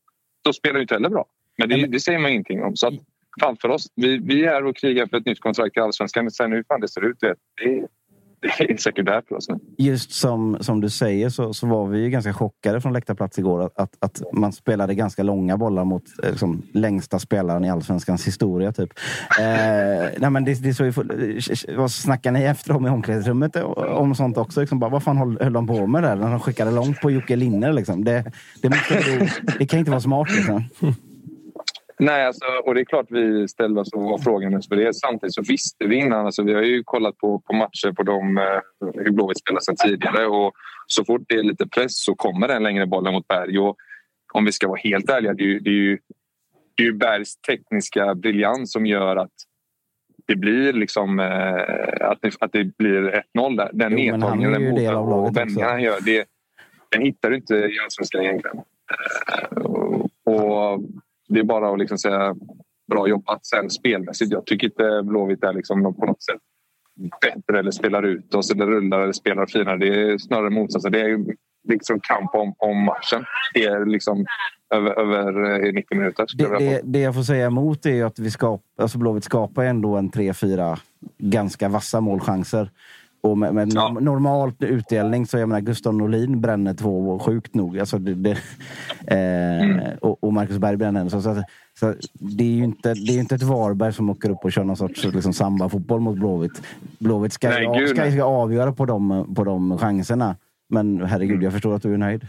de 0.42 0.52
spelar 0.52 0.80
inte 0.80 0.94
heller 0.94 1.08
bra. 1.08 1.26
Men 1.58 1.68
det, 1.68 1.86
det 1.86 2.00
säger 2.00 2.18
man 2.18 2.30
ingenting 2.30 2.62
om. 2.62 2.76
Så 2.76 2.86
att, 2.86 2.94
fan 3.40 3.56
för 3.56 3.68
oss. 3.68 3.86
Vi, 3.96 4.18
vi 4.18 4.44
är 4.44 4.64
och 4.64 4.76
krigar 4.76 5.06
för 5.06 5.16
ett 5.16 5.26
nytt 5.26 5.40
kontrakt 5.40 5.76
i 5.76 5.80
Allsvenskan. 5.80 6.30
Sen 6.30 6.52
hur 6.52 6.62
fan 6.62 6.80
det 6.80 6.88
ser 6.88 7.04
ut, 7.04 7.20
det, 7.20 7.34
det 7.62 7.86
det 8.58 8.72
är 8.72 8.76
säkert 8.76 9.06
därför. 9.06 9.34
Alltså. 9.34 9.58
Just 9.78 10.12
som, 10.12 10.58
som 10.60 10.80
du 10.80 10.90
säger 10.90 11.30
så, 11.30 11.54
så 11.54 11.66
var 11.66 11.86
vi 11.86 11.98
ju 11.98 12.10
ganska 12.10 12.32
chockade 12.32 12.80
från 12.80 12.92
läktarplats 12.92 13.38
igår 13.38 13.70
att, 13.74 13.96
att, 13.98 14.22
man 14.32 14.52
spelade 14.52 14.94
ganska 14.94 15.22
långa 15.22 15.56
bollar 15.56 15.84
mot 15.84 16.02
eh, 16.22 16.30
liksom, 16.30 16.62
längsta 16.72 17.18
spelaren 17.18 17.64
i 17.64 17.70
allsvenskans 17.70 18.26
historia. 18.26 18.72
Typ. 18.72 18.90
Eh, 19.38 19.44
nej, 20.18 20.30
men 20.30 20.44
det, 20.44 20.62
det 20.62 20.74
så 20.74 20.84
ju, 20.84 20.92
vad 21.76 21.90
snackar 21.90 22.32
ni 22.32 22.42
efter 22.42 22.76
om 22.76 22.86
i 22.86 22.90
omklädningsrummet 22.90 23.56
om 23.76 24.14
sånt 24.14 24.38
också? 24.38 24.60
Liksom, 24.60 24.78
bara, 24.78 24.90
vad 24.90 25.02
fan 25.02 25.16
höll, 25.16 25.38
höll 25.40 25.52
de 25.52 25.66
på 25.66 25.86
med 25.86 26.02
där 26.02 26.16
när 26.16 26.30
de 26.30 26.40
skickade 26.40 26.70
långt 26.70 27.00
på 27.00 27.10
Jocke 27.10 27.36
Linner? 27.36 27.72
Liksom? 27.72 28.04
Det, 28.04 28.32
det, 28.62 28.68
måste, 28.68 28.94
det, 28.94 29.30
det 29.58 29.66
kan 29.66 29.78
inte 29.78 29.90
vara 29.90 30.00
smart. 30.00 30.28
Liksom. 30.30 30.64
Nej, 31.98 32.26
alltså, 32.26 32.44
och 32.64 32.74
det 32.74 32.80
är 32.80 32.84
klart 32.84 33.06
vi 33.08 33.48
ställde 33.48 33.80
oss 33.80 33.92
och 33.92 34.02
var 34.02 34.18
frågan 34.18 34.62
för 34.62 34.76
det. 34.76 34.94
Samtidigt 34.94 35.34
så 35.34 35.42
visste 35.42 35.86
vi 35.86 35.96
innan. 35.96 36.26
Alltså, 36.26 36.42
vi 36.42 36.54
har 36.54 36.62
ju 36.62 36.82
kollat 36.84 37.18
på, 37.18 37.38
på 37.38 37.52
matcher 37.52 37.92
på 37.92 38.02
dem, 38.02 38.38
eh, 38.38 38.90
hur 38.94 39.10
Blåvitt 39.10 39.38
spelar 39.38 39.60
sedan 39.60 39.76
tidigare. 39.76 40.26
Och 40.26 40.52
så 40.86 41.04
fort 41.04 41.22
det 41.28 41.34
är 41.34 41.42
lite 41.42 41.68
press 41.68 42.04
så 42.04 42.14
kommer 42.14 42.48
den 42.48 42.62
längre 42.62 42.86
bollen 42.86 43.12
mot 43.12 43.28
Berg. 43.28 43.58
Och 43.58 43.76
om 44.32 44.44
vi 44.44 44.52
ska 44.52 44.68
vara 44.68 44.80
helt 44.84 45.10
ärliga, 45.10 45.34
det 45.34 45.42
är 45.42 45.46
ju, 45.46 45.58
det 45.58 45.70
är 45.70 45.74
ju, 45.74 45.98
det 46.74 46.86
är 46.86 46.92
Bergs 46.92 47.36
tekniska 47.36 48.14
briljans 48.14 48.72
som 48.72 48.86
gör 48.86 49.16
att 49.16 49.32
det 50.26 50.36
blir 50.36 50.72
liksom 50.72 51.20
eh, 51.20 52.10
att, 52.10 52.18
det, 52.22 52.32
att 52.40 52.52
det 52.52 52.76
blir 52.76 53.22
1-0 53.36 53.56
där. 53.56 53.70
Den 53.72 53.92
nedtagningen 53.92 54.96
och, 54.96 55.26
och 55.26 55.36
vändningarna 55.36 55.72
han 55.72 55.82
gör, 55.82 56.00
det, 56.00 56.24
den 56.88 57.02
hittar 57.02 57.30
du 57.30 57.36
inte 57.36 57.54
i 57.54 57.78
allsvenskan 57.84 58.22
egentligen. 58.22 58.56
Eh, 58.56 59.62
och 60.34 60.80
det 61.28 61.40
är 61.40 61.44
bara 61.44 61.72
att 61.72 61.78
liksom 61.78 61.98
säga 61.98 62.34
bra 62.90 63.08
jobbat. 63.08 63.46
Sen 63.46 63.70
spelmässigt, 63.70 64.32
jag 64.32 64.46
tycker 64.46 64.66
inte 64.66 65.02
Blåvitt 65.04 65.44
är 65.44 65.52
liksom 65.52 65.94
på 65.94 66.06
något 66.06 66.22
sätt 66.22 66.40
bättre 67.20 67.58
eller 67.58 67.70
spelar 67.70 68.02
ut 68.02 68.34
oss 68.34 68.50
eller 68.50 68.66
rullar 68.66 69.00
eller 69.00 69.12
spelar 69.12 69.46
finare. 69.46 69.76
Det 69.76 70.02
är 70.02 70.18
snarare 70.18 70.50
motsatsen. 70.50 70.92
Det 70.92 71.00
är 71.00 71.24
liksom 71.68 72.00
kamp 72.00 72.34
om, 72.34 72.54
om 72.58 72.84
matchen. 72.84 73.24
Det 73.54 73.64
är 73.64 73.86
liksom 73.86 74.26
över, 74.74 75.00
över 75.00 75.32
90 75.72 75.84
eh, 75.90 75.98
minuter. 75.98 76.26
Det, 76.34 76.58
det, 76.58 76.80
det, 76.84 76.98
jag 76.98 77.14
får 77.14 77.22
säga 77.22 77.46
emot 77.46 77.86
är 77.86 78.04
att 78.04 78.18
vi 78.18 78.30
skap, 78.30 78.62
alltså 78.78 78.98
Blåvitt 78.98 79.24
skapar 79.24 79.64
ändå 79.64 79.96
en 79.96 80.10
3-4 80.10 80.78
ganska 81.18 81.68
vassa 81.68 82.00
målchanser. 82.00 82.70
Och 83.20 83.38
med, 83.38 83.54
med 83.54 83.72
ja. 83.74 83.96
normal 84.00 84.52
utdelning 84.58 85.26
så 85.26 85.38
jag 85.38 85.48
menar 85.48 85.60
Gustav 85.60 85.94
Norlin 85.94 86.40
bränner 86.40 86.74
två 86.74 87.18
sjukt 87.18 87.54
nog. 87.54 87.78
Alltså 87.78 87.98
det, 87.98 88.14
det, 88.14 88.30
eh, 89.06 89.62
mm. 89.62 89.98
och, 90.00 90.24
och, 90.24 90.32
Marcus 90.32 90.58
Berg 90.58 90.76
bränner 90.76 91.00
en. 91.00 91.10
Så, 91.10 91.22
så, 91.22 91.42
så, 91.80 91.94
det 92.12 92.44
är 92.44 92.48
ju 92.48 92.64
inte, 92.64 92.94
det 92.94 93.12
är 93.12 93.18
inte 93.18 93.34
ett 93.34 93.42
Varberg 93.42 93.92
som 93.92 94.10
åker 94.10 94.30
upp 94.30 94.44
och 94.44 94.52
kör 94.52 94.64
någon 94.64 94.76
sorts 94.76 95.04
liksom, 95.04 95.32
samba-fotboll 95.32 96.00
mot 96.00 96.18
Blåvitt. 96.18 96.62
Blåvitt 96.98 97.32
ska, 97.32 97.48
nej, 97.48 97.68
gud, 97.78 97.88
ska, 97.88 98.10
ska 98.10 98.24
avgöra 98.24 98.72
på 98.72 98.86
de, 98.86 99.34
på 99.34 99.44
de 99.44 99.78
chanserna. 99.78 100.36
Men 100.68 101.04
herregud, 101.04 101.34
mm. 101.34 101.44
jag 101.44 101.52
förstår 101.52 101.74
att 101.74 101.82
du 101.82 101.94
är 101.94 101.98
nöjd. 101.98 102.26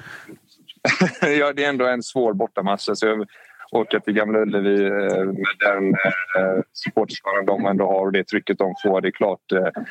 ja, 1.39 1.53
det 1.53 1.65
är 1.65 1.69
ändå 1.69 1.87
en 1.87 2.03
svår 2.03 2.33
bortamatch. 2.33 2.89
Alltså, 2.89 3.05
jag 3.05 3.27
åka 3.71 3.99
till 3.99 4.13
Gamla 4.13 4.39
Ullevi 4.39 4.85
eh, 4.85 5.25
med 5.25 5.55
den 5.59 5.93
eh, 6.37 6.61
supporterskaran 6.73 7.45
de 7.45 7.65
ändå 7.65 7.85
har 7.85 8.05
och 8.05 8.11
det 8.11 8.23
trycket 8.23 8.57
de 8.57 8.73
får. 8.83 9.01
Det 9.01 9.07
är 9.07 9.11
klart 9.11 9.51
eh, 9.51 9.83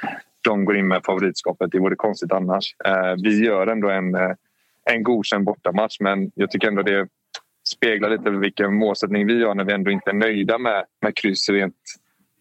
de 0.49 0.65
går 0.65 0.77
in 0.77 0.89
med 0.89 1.05
favoritskapet. 1.05 1.73
Det 1.73 1.79
vore 1.79 1.97
konstigt 1.97 2.33
annars. 2.33 2.75
Eh, 2.85 3.15
vi 3.23 3.45
gör 3.45 3.67
ändå 3.67 3.91
en, 3.91 4.15
eh, 4.15 4.33
en 4.91 5.03
godkänd 5.03 5.45
bortamatch 5.45 5.97
men 6.01 6.33
jag 6.35 6.51
tycker 6.51 6.69
ändå 6.69 6.83
det 6.83 7.09
speglar 7.77 8.11
lite 8.11 8.31
vilken 8.31 8.75
målsättning 8.75 9.27
vi 9.27 9.45
har 9.45 9.55
när 9.55 9.65
vi 9.65 9.73
ändå 9.73 9.91
inte 9.91 10.11
är 10.11 10.15
nöjda 10.15 10.59
med, 10.59 10.85
med 11.01 11.17
kryss 11.17 11.49
rent 11.49 11.75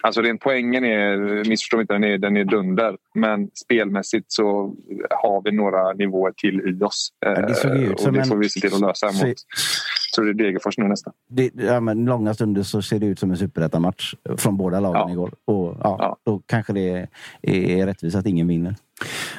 Alltså 0.04 0.22
rent 0.22 0.42
poängen 0.42 0.86
är, 0.86 1.18
missförstå 1.50 1.82
inte, 1.82 1.94
den 1.94 2.04
är, 2.04 2.18
den 2.18 2.38
är 2.38 2.44
dunder. 2.46 2.98
Men 3.16 3.50
spelmässigt 3.54 4.26
så 4.32 4.76
har 5.10 5.42
vi 5.44 5.52
några 5.52 5.94
nivåer 5.94 6.32
till 6.32 6.62
i 6.82 6.84
oss. 6.84 7.10
Ja, 7.20 7.30
det 7.30 7.80
ut 7.80 8.06
och 8.06 8.14
det 8.14 8.26
får 8.26 8.36
vi 8.36 8.50
se 8.50 8.60
till 8.60 8.74
att 8.74 8.82
lösa 8.82 9.08
mot 9.08 9.38
tror 10.18 10.26
det 10.26 10.32
är 10.44 10.46
Degerfors 10.46 10.78
nu 10.78 10.88
nästa. 10.88 11.12
Det, 11.28 11.52
ja, 11.56 11.80
men 11.80 12.06
långa 12.06 12.34
stunder 12.34 12.64
så 12.64 12.82
ser 12.82 13.00
det 13.00 13.06
ut 13.06 13.20
som 13.20 13.32
en 13.32 13.38
superettan-match 13.38 14.16
från 14.38 14.58
båda 14.58 14.80
lagen 14.80 15.02
ja. 15.02 15.12
igår. 15.12 15.32
Och, 15.46 15.78
ja, 15.84 15.96
ja. 16.00 16.18
Då 16.24 16.42
kanske 16.46 16.74
det 16.74 16.90
är, 16.90 17.08
är 17.42 17.86
rättvist 17.86 18.16
att 18.16 18.26
ingen 18.26 18.48
vinner. 18.48 18.76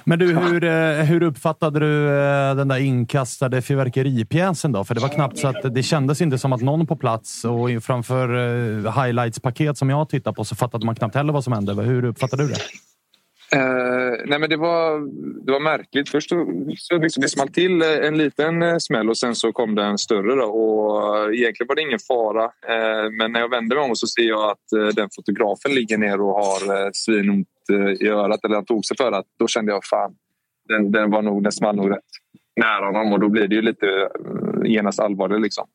Men 0.04 0.18
du, 0.18 0.34
hur, 0.34 0.64
eh, 0.64 1.04
hur 1.04 1.22
uppfattade 1.22 1.80
du 1.80 2.08
eh, 2.08 2.54
den 2.54 2.68
där 2.68 2.78
inkastade 2.78 3.62
fyrverkeripjäsen 3.62 4.72
då? 4.72 4.84
För 4.84 4.94
det 4.94 5.00
var 5.00 5.08
knappt 5.08 5.38
så 5.38 5.48
att 5.48 5.74
det 5.74 5.82
kändes 5.82 6.20
inte 6.20 6.38
som 6.38 6.52
att 6.52 6.60
någon 6.60 6.86
på 6.86 6.96
plats 6.96 7.44
och 7.44 7.82
framför 7.82 8.28
eh, 8.28 9.02
highlights-paket 9.02 9.78
som 9.78 9.90
jag 9.90 10.08
tittar 10.08 10.32
på 10.32 10.44
så 10.44 10.54
fattade 10.56 10.86
man 10.86 10.94
knappt 10.94 11.14
heller 11.14 11.32
vad 11.32 11.44
som 11.44 11.52
hände. 11.52 11.74
Hur 11.74 12.04
uppfattade 12.04 12.42
du 12.42 12.48
det? 12.48 12.60
Eh, 13.52 14.22
nej 14.26 14.38
men 14.38 14.50
det 14.50 14.56
var, 14.56 15.00
det 15.46 15.52
var 15.52 15.60
märkligt. 15.60 16.08
Först 16.08 16.28
så, 16.28 16.46
så 16.76 16.98
liksom 16.98 17.20
det 17.20 17.28
small 17.28 17.48
till 17.48 17.82
eh, 17.82 18.06
en 18.06 18.18
liten 18.18 18.62
eh, 18.62 18.76
smäll 18.78 19.08
och 19.08 19.18
sen 19.18 19.34
så 19.34 19.52
kom 19.52 19.74
det 19.74 19.82
en 19.82 19.98
större. 19.98 20.34
Då. 20.34 20.44
Och 20.44 21.16
eh, 21.16 21.40
egentligen 21.40 21.68
var 21.68 21.74
det 21.74 21.82
ingen 21.82 21.98
fara. 22.08 22.44
eh, 22.44 23.10
men 23.10 23.32
när 23.32 23.40
jag 23.40 23.50
vänder 23.50 23.76
mig 23.76 23.84
om 23.84 23.96
så 23.96 24.06
ser 24.06 24.22
jag 24.28 24.50
att 24.50 24.94
den 24.96 25.08
fotografen 25.16 25.74
ligger 25.74 25.98
ner 25.98 26.20
och 26.20 26.34
har 26.34 26.84
eh, 26.84 26.90
svinont 26.92 27.48
i 28.00 28.08
örat. 28.08 28.44
Eller 28.44 28.54
han 28.54 28.64
tog 28.64 28.84
sig 28.84 28.96
för 28.96 29.12
att 29.12 29.26
Då 29.38 29.46
kände 29.46 29.72
jag 29.72 29.84
fan, 29.84 30.14
den, 30.68 30.92
den, 30.92 31.10
var 31.10 31.22
nog, 31.22 31.42
den 31.42 31.52
small 31.52 31.76
nog 31.76 31.90
rätt 31.90 32.04
nära 32.56 32.86
honom 32.86 33.12
och 33.12 33.20
då 33.20 33.28
blir 33.28 33.48
det 33.48 33.54
ju 33.54 33.62
lite 33.62 34.08
genast 34.64 35.00
allvarligt. 35.00 35.40
Liksom. 35.40 35.66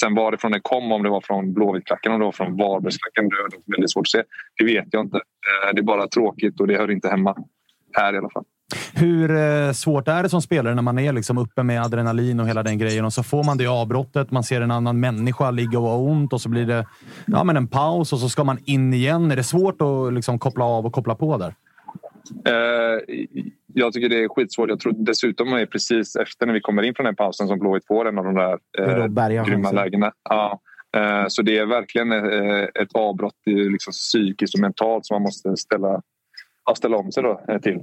Sen 0.00 0.14
varifrån 0.14 0.52
det 0.52 0.60
kom, 0.60 0.92
om 0.92 1.02
det 1.02 1.10
var 1.10 1.20
från 1.20 1.52
Blåvittklacken 1.52 2.12
eller 2.12 2.32
från 2.32 2.56
Varbergsklacken, 2.56 3.28
det 3.28 3.36
är 3.36 3.76
väldigt 3.76 3.90
svårt 3.90 4.06
att 4.06 4.10
se. 4.10 4.22
Det 4.58 4.64
vet 4.64 4.88
jag 4.90 5.04
inte. 5.04 5.16
Eh, 5.16 5.74
det 5.74 5.80
är 5.80 5.84
bara 5.84 6.08
tråkigt 6.08 6.60
och 6.60 6.66
det 6.66 6.76
hör 6.76 6.90
inte 6.90 7.08
hemma 7.08 7.36
här 7.92 8.14
i 8.14 8.18
alla 8.18 8.30
fall. 8.30 8.44
Hur 8.94 9.30
eh, 9.36 9.72
svårt 9.72 10.08
är 10.08 10.22
det 10.22 10.28
som 10.28 10.42
spelare 10.42 10.74
när 10.74 10.82
man 10.82 10.98
är 10.98 11.12
liksom 11.12 11.38
uppe 11.38 11.62
med 11.62 11.82
adrenalin 11.82 12.40
och 12.40 12.48
hela 12.48 12.62
den 12.62 12.78
grejen 12.78 13.04
och 13.04 13.12
så 13.12 13.22
får 13.22 13.44
man 13.44 13.58
det 13.58 13.66
avbrottet. 13.66 14.30
Man 14.30 14.44
ser 14.44 14.60
en 14.60 14.70
annan 14.70 15.00
människa 15.00 15.50
ligga 15.50 15.78
och 15.78 15.84
ha 15.88 15.96
ont 15.96 16.32
och 16.32 16.40
så 16.40 16.48
blir 16.48 16.66
det 16.66 16.86
ja, 17.26 17.44
men 17.44 17.56
en 17.56 17.68
paus 17.68 18.12
och 18.12 18.18
så 18.18 18.28
ska 18.28 18.44
man 18.44 18.58
in 18.64 18.94
igen. 18.94 19.30
Är 19.30 19.36
det 19.36 19.44
svårt 19.44 19.82
att 19.82 20.12
liksom 20.12 20.38
koppla 20.38 20.64
av 20.64 20.86
och 20.86 20.92
koppla 20.92 21.14
på 21.14 21.36
där? 21.36 21.54
Eh, 22.46 23.16
jag 23.74 23.92
tycker 23.92 24.08
det 24.08 24.24
är 24.24 24.28
skitsvårt. 24.28 24.68
Jag 24.68 24.80
tror 24.80 24.94
dessutom 24.96 25.52
är 25.52 25.66
precis 25.66 26.16
efter 26.16 26.46
när 26.46 26.54
vi 26.54 26.60
kommer 26.60 26.82
in 26.82 26.94
från 26.94 27.06
den 27.06 27.16
pausen 27.16 27.48
som 27.48 27.58
Blåvitt 27.58 27.86
får 27.86 28.08
en 28.08 28.18
av 28.18 28.24
de 28.24 28.34
där 28.34 28.58
eh, 28.78 29.44
grymma 29.44 29.70
lägena. 29.70 30.12
Ja. 30.28 30.60
Eh, 30.96 31.24
så 31.28 31.42
det 31.42 31.58
är 31.58 31.66
verkligen 31.66 32.12
eh, 32.12 32.62
ett 32.62 32.92
avbrott 32.94 33.34
liksom 33.46 33.90
psykiskt 33.90 34.54
och 34.54 34.60
mentalt 34.60 35.06
som 35.06 35.14
man 35.14 35.22
måste 35.22 35.56
ställa, 35.56 36.02
ställa 36.76 36.96
om 36.96 37.12
sig 37.12 37.22
då, 37.22 37.44
eh, 37.48 37.58
till. 37.58 37.78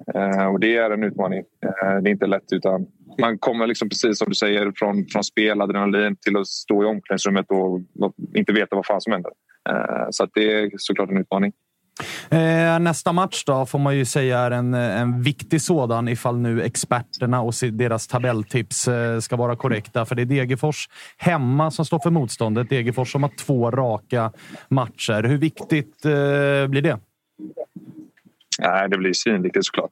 Och 0.52 0.60
det 0.60 0.78
är 0.78 0.91
en 0.91 1.04
utmaning. 1.04 1.43
Det 2.02 2.10
är 2.10 2.12
inte 2.12 2.28
lätt 2.28 2.54
utan 2.54 2.88
man 3.19 3.38
kommer 3.38 3.67
liksom 3.67 3.89
precis 3.89 4.17
som 4.17 4.30
du 4.30 4.36
säger 4.36 4.71
från, 4.76 5.06
från 5.06 5.23
spel, 5.23 5.62
adrenalin 5.62 6.15
till 6.15 6.38
att 6.38 6.47
stå 6.47 6.84
i 6.84 6.86
omklädningsrummet 6.86 7.45
och 7.50 7.82
inte 8.36 8.54
veta 8.54 8.76
vad 8.76 8.86
fan 8.86 9.02
som 9.02 9.13
händer. 9.13 9.32
Så 10.10 10.28
det 10.34 10.54
är 10.54 10.71
såklart 10.78 11.10
en 11.10 11.17
utmaning. 11.17 11.52
Eh, 12.32 12.80
nästa 12.80 13.12
match 13.12 13.44
då 13.46 13.66
får 13.66 13.80
man 13.80 13.98
ju 13.98 14.06
säga 14.06 14.40
är 14.40 14.52
en, 14.52 14.74
eh, 14.74 15.02
en 15.02 15.22
viktig 15.22 15.62
sådan 15.62 16.08
ifall 16.08 16.38
nu 16.38 16.62
experterna 16.62 17.42
och 17.42 17.54
deras 17.72 18.08
tabelltips 18.08 18.88
eh, 18.88 19.20
ska 19.20 19.36
vara 19.36 19.56
korrekta. 19.56 20.06
För 20.06 20.16
det 20.16 20.22
är 20.22 20.26
Degerfors 20.26 20.90
hemma 21.18 21.72
som 21.72 21.86
står 21.86 22.00
för 22.00 22.10
motståndet. 22.10 22.70
Degerfors 22.70 23.12
som 23.12 23.24
har 23.24 23.32
två 23.40 23.72
raka 23.72 24.32
matcher. 24.70 25.24
Hur 25.24 25.38
viktigt 25.38 26.06
eh, 26.06 26.68
blir 26.68 26.82
det? 26.82 27.00
Nej, 28.60 28.90
det 28.90 28.98
blir 28.98 29.14
svinviktigt 29.14 29.66
såklart. 29.66 29.92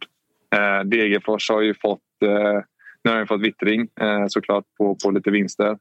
Eh, 0.56 0.84
Degerfors 0.84 1.50
har 1.50 1.62
ju 1.62 1.74
fått 1.74 2.00
eh, 2.26 2.62
nu 3.04 3.12
har 3.12 3.18
de 3.18 3.28
fått 3.28 3.42
vittring 3.42 3.88
såklart 4.28 4.64
på, 4.78 4.98
på 5.04 5.12
lite 5.12 5.32
vinster. 5.32 5.78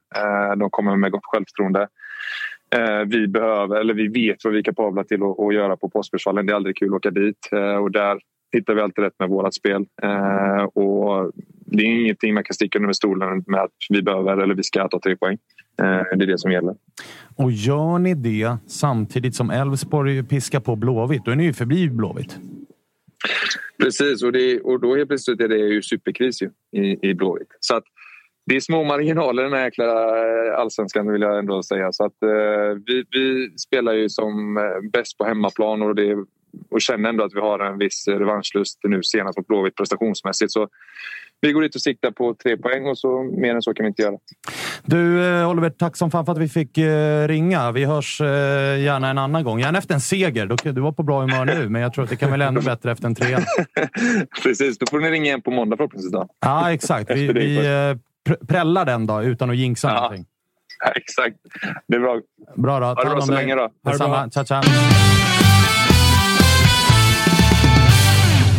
De 0.55 0.69
kommer 0.69 0.95
med 0.95 1.11
gott 1.11 1.25
självförtroende. 1.25 1.87
Eh, 2.75 3.05
vi 3.07 3.27
behöver, 3.27 3.75
eller 3.75 3.93
vi 3.93 4.07
vet 4.07 4.43
vad 4.43 4.53
vi 4.53 4.59
är 4.59 4.63
kapabla 4.63 5.03
till 5.03 5.23
att, 5.23 5.39
att 5.39 5.53
göra 5.53 5.77
på 5.77 5.89
Påskersvallen. 5.89 6.45
Det 6.45 6.53
är 6.53 6.55
aldrig 6.55 6.77
kul 6.77 6.87
att 6.87 6.95
åka 6.95 7.11
dit 7.11 7.49
och 7.81 7.91
där 7.91 8.19
hittar 8.55 8.75
vi 8.75 8.81
alltid 8.81 9.03
rätt 9.03 9.19
med 9.19 9.29
vårt 9.29 9.53
spel. 9.53 9.85
Eh, 10.03 10.63
och 10.63 11.31
det 11.65 11.83
är 11.83 12.01
ingenting 12.01 12.33
man 12.33 12.43
kan 12.43 12.53
sticka 12.53 12.79
under 12.79 12.93
stolen 12.93 13.43
med 13.47 13.59
att 13.59 13.71
vi 13.89 14.01
behöver 14.01 14.37
eller 14.37 14.55
vi 14.55 14.63
ska 14.63 14.87
ta 14.87 14.99
tre 14.99 15.15
poäng. 15.15 15.37
Eh, 15.81 16.17
det 16.17 16.25
är 16.25 16.27
det 16.27 16.39
som 16.39 16.51
gäller. 16.51 16.75
Och 17.35 17.51
gör 17.51 17.99
ni 17.99 18.13
det 18.13 18.57
samtidigt 18.67 19.35
som 19.35 19.49
Elfsborg 19.49 20.23
piskar 20.23 20.59
på 20.59 20.75
Blåvitt, 20.75 21.25
då 21.25 21.31
är 21.31 21.35
ni 21.35 21.43
ju 21.43 21.53
förbi 21.53 21.89
Blåvitt. 21.89 22.37
Precis, 23.79 24.23
och, 24.23 24.31
det, 24.31 24.59
och 24.59 24.79
då 24.79 24.95
helt 24.95 25.07
plötsligt 25.07 25.41
är 25.41 25.47
det 25.47 25.57
ju 25.57 25.81
superkris 25.81 26.41
ju, 26.41 26.49
i, 26.81 27.09
i 27.09 27.13
Blåvitt. 27.13 27.47
Så 27.59 27.75
att 27.75 27.83
det 28.45 28.55
är 28.55 28.59
små 28.59 28.83
marginaler 28.83 29.43
i 29.43 29.49
den 29.49 29.53
här 29.53 29.65
jäkla 29.65 29.85
eh, 29.85 30.59
allsvenskan 30.59 31.11
vill 31.11 31.21
jag 31.21 31.39
ändå 31.39 31.63
säga. 31.63 31.91
Så 31.91 32.05
att, 32.05 32.23
eh, 32.23 32.79
vi, 32.85 33.03
vi, 33.11 33.53
spelar 33.57 33.93
ju 33.93 34.09
som 34.09 34.57
eh, 34.57 34.89
bäst 34.91 35.17
på 35.17 35.25
hemmaplan 35.25 35.81
och, 35.81 35.95
det, 35.95 36.15
och 36.69 36.81
känner 36.81 37.09
ändå 37.09 37.23
att 37.23 37.35
vi 37.35 37.39
har 37.39 37.59
en 37.59 37.77
viss 37.77 38.07
revanschlust 38.07 38.79
nu 38.83 39.03
senast 39.03 39.37
mot 39.37 39.47
Blåvitt 39.47 39.75
prestationsmässigt. 39.75 40.51
Så 40.51 40.67
vi 41.41 41.51
går 41.51 41.61
dit 41.61 41.75
och 41.75 41.81
siktar 41.81 42.11
på 42.11 42.35
tre 42.43 42.57
poäng 42.57 42.87
och 42.87 42.97
så 42.97 43.23
mer 43.23 43.55
än 43.55 43.61
så 43.61 43.73
kan 43.73 43.83
vi 43.83 43.87
inte 43.87 44.01
göra. 44.01 44.15
Du 44.85 45.25
eh, 45.25 45.49
Oliver, 45.49 45.69
tack 45.69 45.97
som 45.97 46.11
fan 46.11 46.25
för 46.25 46.31
att 46.31 46.37
vi 46.37 46.49
fick 46.49 46.77
ringa. 47.27 47.71
Vi 47.71 47.85
hörs 47.85 48.21
gärna 48.79 49.09
en 49.09 49.17
annan 49.17 49.43
gång. 49.43 49.59
Gärna 49.59 49.77
efter 49.77 49.93
en 49.93 50.01
seger. 50.01 50.73
Du 50.73 50.81
var 50.81 50.91
på 50.91 51.03
bra 51.03 51.21
humör 51.21 51.45
nu, 51.45 51.69
men 51.69 51.81
jag 51.81 51.93
tror 51.93 52.03
att 52.03 52.09
det 52.09 52.15
kan 52.15 52.31
väl 52.31 52.41
ännu 52.41 52.61
bättre 52.61 52.91
efter 52.91 53.07
en 53.07 53.15
trea. 53.15 53.39
Precis, 54.43 54.77
då 54.77 54.85
får 54.89 54.99
ni 54.99 55.09
ringa 55.09 55.25
igen 55.25 55.41
på 55.41 55.51
måndag 55.51 55.77
förhoppningsvis. 55.77 56.13
Ja, 56.39 56.73
exakt. 56.73 57.11
Vi, 57.11 57.27
vi 57.27 57.57
prälla 58.47 58.85
den 58.85 59.07
då, 59.07 59.23
utan 59.23 59.49
att 59.49 59.57
jinxa 59.57 59.87
ja. 59.87 59.93
någonting. 59.93 60.25
Ja, 60.79 60.91
exakt. 60.91 61.35
Det 61.87 61.95
är 61.95 61.99
bra. 61.99 62.21
Bra 62.55 62.79
då. 62.79 62.85
Ha 62.85 62.93
det 63.03 63.09
bra 63.09 63.21
så 63.21 63.31
länge 63.31 63.55
då. 63.55 63.69
Detsamma. 63.83 64.29
Ciao, 64.29 64.45
ciao. 64.45 64.61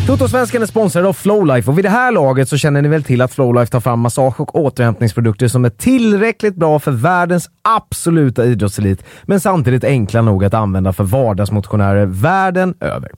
Totosvenskan 0.06 0.62
är 0.62 0.66
sponsrad 0.66 1.06
av 1.06 1.12
Flowlife 1.12 1.70
och 1.70 1.78
vid 1.78 1.84
det 1.84 1.90
här 1.90 2.12
laget 2.12 2.48
så 2.48 2.56
känner 2.56 2.82
ni 2.82 2.88
väl 2.88 3.02
till 3.02 3.22
att 3.22 3.34
Flowlife 3.34 3.72
tar 3.72 3.80
fram 3.80 4.00
massage 4.00 4.40
och 4.40 4.56
återhämtningsprodukter 4.56 5.48
som 5.48 5.64
är 5.64 5.70
tillräckligt 5.70 6.54
bra 6.54 6.78
för 6.78 6.90
världens 6.90 7.50
absoluta 7.62 8.44
idrottselit, 8.44 9.04
men 9.22 9.40
samtidigt 9.40 9.84
enkla 9.84 10.22
nog 10.22 10.44
att 10.44 10.54
använda 10.54 10.92
för 10.92 11.04
vardagsmotionärer 11.04 12.06
världen 12.06 12.74
över. 12.80 13.10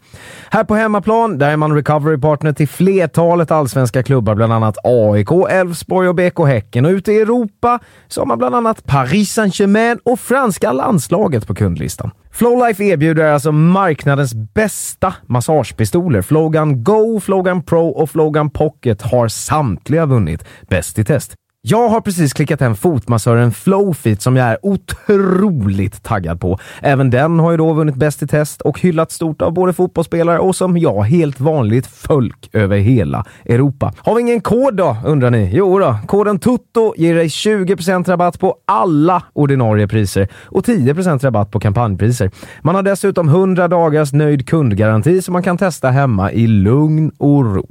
Här 0.51 0.64
på 0.64 0.74
hemmaplan, 0.74 1.38
där 1.38 1.51
är 1.51 1.57
man 1.57 1.74
recovery 1.74 2.18
partner 2.18 2.53
till 2.53 2.68
flertalet 2.68 3.51
allsvenska 3.51 4.03
klubbar, 4.03 4.35
bland 4.35 4.53
annat 4.53 4.77
AIK, 4.85 5.31
Elfsborg 5.51 6.09
och 6.09 6.14
BK 6.14 6.46
Häcken. 6.46 6.85
Och 6.85 6.90
ute 6.90 7.12
i 7.12 7.20
Europa 7.20 7.79
så 8.09 8.20
har 8.20 8.27
man 8.27 8.38
bland 8.38 8.55
annat 8.55 8.87
Paris 8.87 9.33
Saint-Germain 9.33 9.98
och 10.05 10.20
franska 10.20 10.72
landslaget 10.72 11.46
på 11.46 11.55
kundlistan. 11.55 12.11
Flowlife 12.38 12.85
erbjuder 12.85 13.33
alltså 13.33 13.53
marknadens 13.53 14.35
bästa 14.35 15.14
massagepistoler. 15.27 16.22
Flowgun 16.22 16.78
Go, 16.83 17.21
Flogan 17.21 17.62
Pro 17.62 17.88
och 17.88 18.11
Flogan 18.11 18.51
Pocket 18.51 19.03
har 19.03 19.29
samtliga 19.29 20.07
vunnit 20.07 20.45
Bäst 20.69 20.99
i 20.99 21.05
test. 21.05 21.38
Jag 21.62 21.88
har 21.88 22.01
precis 22.01 22.33
klickat 22.33 22.61
hem 22.61 22.77
fotmassören 22.77 23.53
Flowfeet 23.53 24.23
som 24.23 24.37
jag 24.37 24.49
är 24.49 24.59
otroligt 24.62 26.03
taggad 26.03 26.40
på. 26.40 26.59
Även 26.83 27.11
den 27.11 27.38
har 27.38 27.51
ju 27.51 27.57
då 27.57 27.73
vunnit 27.73 27.94
Bäst 27.94 28.23
i 28.23 28.27
test 28.27 28.61
och 28.61 28.81
hyllats 28.81 29.14
stort 29.14 29.42
av 29.42 29.53
både 29.53 29.73
fotbollsspelare 29.73 30.38
och 30.38 30.57
som 30.57 30.79
jag, 30.79 31.03
helt 31.03 31.40
vanligt 31.40 31.87
folk 31.87 32.51
över 32.53 32.79
hela 32.79 33.25
Europa. 33.44 33.92
Har 33.99 34.14
vi 34.14 34.21
ingen 34.21 34.40
kod 34.40 34.77
då, 34.77 34.97
undrar 35.05 35.31
ni? 35.31 35.51
Jo 35.55 35.79
då, 35.79 35.97
koden 36.07 36.38
TUTTO 36.38 36.94
ger 36.97 37.14
dig 37.14 37.27
20% 37.27 38.11
rabatt 38.11 38.40
på 38.40 38.57
alla 38.64 39.23
ordinarie 39.33 39.88
priser 39.88 40.29
och 40.44 40.64
10% 40.64 41.25
rabatt 41.25 41.51
på 41.51 41.61
kampanjpriser. 41.61 42.31
Man 42.62 42.75
har 42.75 42.83
dessutom 42.83 43.29
100 43.29 43.68
dagars 43.68 44.12
nöjd 44.12 44.49
kundgaranti 44.49 45.23
som 45.23 45.33
man 45.33 45.42
kan 45.42 45.59
testa 45.59 45.90
hemma 45.90 46.33
i 46.33 46.47
lugn 46.47 47.12
och 47.18 47.55
ro. 47.55 47.66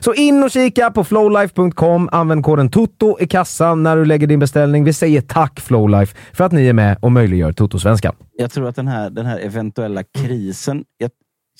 Så 0.00 0.14
in 0.14 0.44
och 0.44 0.50
kika 0.50 0.90
på 0.90 1.04
flowlife.com, 1.04 2.08
använd 2.12 2.44
koden 2.44 2.70
TUTTO 2.70 3.16
kassan 3.28 3.82
när 3.82 3.96
du 3.96 4.04
lägger 4.04 4.26
din 4.26 4.38
beställning. 4.38 4.84
Vi 4.84 4.92
säger 4.92 5.20
tack 5.20 5.60
Flowlife 5.60 6.16
för 6.32 6.44
att 6.44 6.52
ni 6.52 6.66
är 6.66 6.72
med 6.72 6.98
och 7.00 7.12
möjliggör 7.12 7.52
Toto-svenskan. 7.52 8.14
Jag 8.36 8.50
tror 8.50 8.68
att 8.68 8.76
den 8.76 8.88
här, 8.88 9.10
den 9.10 9.26
här 9.26 9.38
eventuella 9.38 10.02
krisen, 10.02 10.84
jag, 10.98 11.10